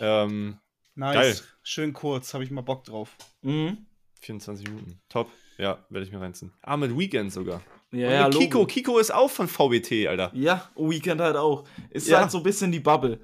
Ähm, 0.00 0.58
Nice. 0.96 1.14
Geil. 1.14 1.36
Schön 1.62 1.92
kurz, 1.92 2.34
habe 2.34 2.44
ich 2.44 2.50
mal 2.50 2.60
Bock 2.60 2.84
drauf. 2.84 3.16
Mhm. 3.42 3.86
24 4.20 4.68
Minuten. 4.68 5.00
Top. 5.08 5.30
Ja, 5.58 5.84
werde 5.90 6.06
ich 6.06 6.12
mir 6.12 6.20
reinziehen. 6.20 6.52
Ah, 6.62 6.76
mit 6.76 6.96
Weekend 6.96 7.32
sogar. 7.32 7.62
Ja, 7.94 8.26
Und 8.26 8.34
ja, 8.34 8.40
Kiko. 8.40 8.58
Logo. 8.58 8.66
Kiko 8.66 8.98
ist 8.98 9.12
auch 9.12 9.30
von 9.30 9.48
VBT, 9.48 10.08
Alter. 10.08 10.30
Ja, 10.34 10.70
Weekend 10.76 11.20
halt 11.20 11.36
auch. 11.36 11.64
Ist 11.90 12.08
Ja. 12.08 12.20
halt 12.20 12.30
so 12.30 12.38
ein 12.38 12.42
bisschen 12.44 12.72
die 12.72 12.80
Bubble. 12.80 13.20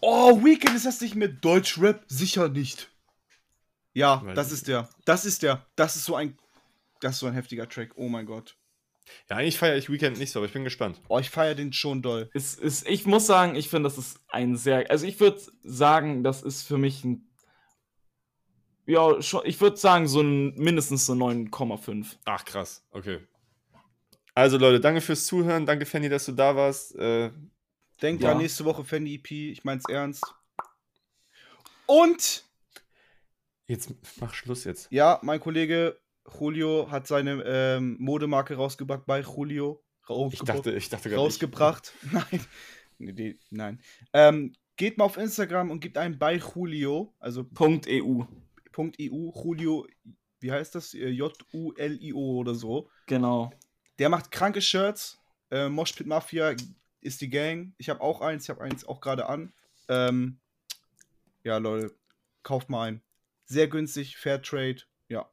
Oh, 0.00 0.42
Weekend 0.44 0.76
ist 0.76 0.86
das 0.86 1.00
nicht 1.00 1.14
mit 1.14 1.44
Deutschrap? 1.44 2.04
Sicher 2.08 2.48
nicht. 2.48 2.90
Ja, 3.92 4.22
Weil- 4.24 4.34
das 4.34 4.52
ist 4.52 4.68
der. 4.68 4.88
Das 5.04 5.24
ist 5.24 5.42
der. 5.42 5.66
Das 5.76 5.96
ist 5.96 6.04
so 6.04 6.14
ein. 6.14 6.38
Das 7.00 7.14
ist 7.14 7.20
so 7.20 7.26
ein 7.26 7.32
heftiger 7.34 7.68
Track. 7.68 7.92
Oh 7.96 8.08
mein 8.08 8.26
Gott. 8.26 8.56
Ja, 9.28 9.36
eigentlich 9.36 9.58
feiere 9.58 9.76
ich 9.76 9.90
Weekend 9.90 10.18
nicht 10.18 10.30
so, 10.30 10.38
aber 10.38 10.46
ich 10.46 10.52
bin 10.52 10.62
gespannt. 10.64 11.00
Oh, 11.08 11.18
ich 11.18 11.30
feiere 11.30 11.54
den 11.56 11.72
schon 11.72 12.00
doll. 12.02 12.30
Ist, 12.32 12.60
ist, 12.60 12.86
ich 12.88 13.06
muss 13.06 13.26
sagen, 13.26 13.56
ich 13.56 13.68
finde, 13.68 13.88
das 13.88 13.98
ist 13.98 14.20
ein 14.28 14.56
sehr. 14.56 14.88
Also, 14.90 15.06
ich 15.06 15.18
würde 15.18 15.40
sagen, 15.64 16.22
das 16.22 16.42
ist 16.42 16.62
für 16.62 16.78
mich 16.78 17.02
ein. 17.04 17.26
Ja, 18.86 19.20
schon, 19.22 19.42
ich 19.44 19.60
würde 19.60 19.76
sagen, 19.76 20.08
so 20.08 20.20
ein 20.20 20.54
mindestens 20.56 21.06
so 21.06 21.12
9,5. 21.14 22.16
Ach, 22.24 22.44
krass. 22.44 22.84
Okay. 22.92 23.18
Also, 24.34 24.56
Leute, 24.58 24.80
danke 24.80 25.00
fürs 25.00 25.26
Zuhören. 25.26 25.66
Danke, 25.66 25.86
Fanny, 25.86 26.08
dass 26.08 26.24
du 26.26 26.32
da 26.32 26.54
warst. 26.56 26.94
Äh, 26.96 27.30
Denkt 28.02 28.22
Ja. 28.22 28.30
dran, 28.30 28.38
nächste 28.38 28.64
Woche 28.64 28.84
Fanny 28.84 29.14
EP. 29.16 29.30
Ich 29.52 29.64
mein's 29.64 29.84
ernst. 29.88 30.24
Und, 31.86 32.44
jetzt 33.66 33.92
mach 34.20 34.32
Schluss 34.32 34.64
jetzt. 34.64 34.88
ja, 34.90 35.18
mein 35.22 35.40
Kollege 35.40 35.98
Julio 36.38 36.90
hat 36.90 37.06
seine 37.06 37.42
ähm, 37.44 37.96
Modemarke 37.98 38.54
rausgebracht 38.54 39.04
bei 39.06 39.20
Julio. 39.20 39.82
Ich 40.02 40.08
Rausgebracht. 40.08 40.48
dachte, 40.58 40.72
ich 40.72 40.88
dachte 40.88 41.08
gerade. 41.08 41.20
rausgebracht. 41.22 41.92
Nein. 42.12 42.46
Nee, 42.98 43.12
nee, 43.12 43.38
nein. 43.50 43.80
Ähm, 44.12 44.52
geht 44.76 44.98
mal 44.98 45.04
auf 45.06 45.16
Instagram 45.16 45.70
und 45.70 45.80
gebt 45.80 45.96
einen 45.96 46.18
bei 46.18 46.36
Julio, 46.36 47.14
also 47.18 47.44
Punkt 47.44 47.86
EU. 47.88 48.24
.eu, 48.76 49.32
Julio, 49.34 49.86
wie 50.40 50.52
heißt 50.52 50.74
das? 50.74 50.92
Äh, 50.94 51.08
J-U-L-I-O 51.08 52.38
oder 52.38 52.54
so. 52.54 52.90
Genau. 53.06 53.52
Der 54.00 54.08
macht 54.08 54.30
kranke 54.30 54.62
Shirts. 54.62 55.20
Äh, 55.50 55.68
Moshpit 55.68 56.06
Mafia 56.06 56.54
ist 57.02 57.20
die 57.20 57.28
Gang. 57.28 57.74
Ich 57.76 57.90
habe 57.90 58.00
auch 58.00 58.22
eins, 58.22 58.44
ich 58.44 58.50
habe 58.50 58.62
eins 58.62 58.84
auch 58.84 59.00
gerade 59.00 59.26
an. 59.26 59.52
Ähm, 59.88 60.38
ja, 61.44 61.58
Leute, 61.58 61.94
kauft 62.42 62.70
mal 62.70 62.88
ein. 62.88 63.02
Sehr 63.44 63.68
günstig, 63.68 64.16
Fairtrade. 64.16 64.82
Ja, 65.08 65.30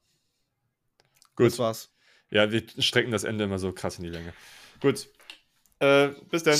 Gut. 1.35 1.47
das 1.47 1.59
war's. 1.59 1.93
Ja, 2.29 2.51
wir 2.51 2.63
strecken 2.79 3.11
das 3.11 3.23
Ende 3.23 3.45
immer 3.45 3.57
so 3.57 3.71
krass 3.71 3.97
in 3.99 4.03
die 4.03 4.09
Länge. 4.09 4.33
Gut. 4.81 5.07
Äh, 5.79 6.09
bis 6.29 6.43
dann. 6.43 6.57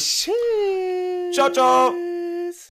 Ciao, 1.33 1.51
ciao! 1.51 2.06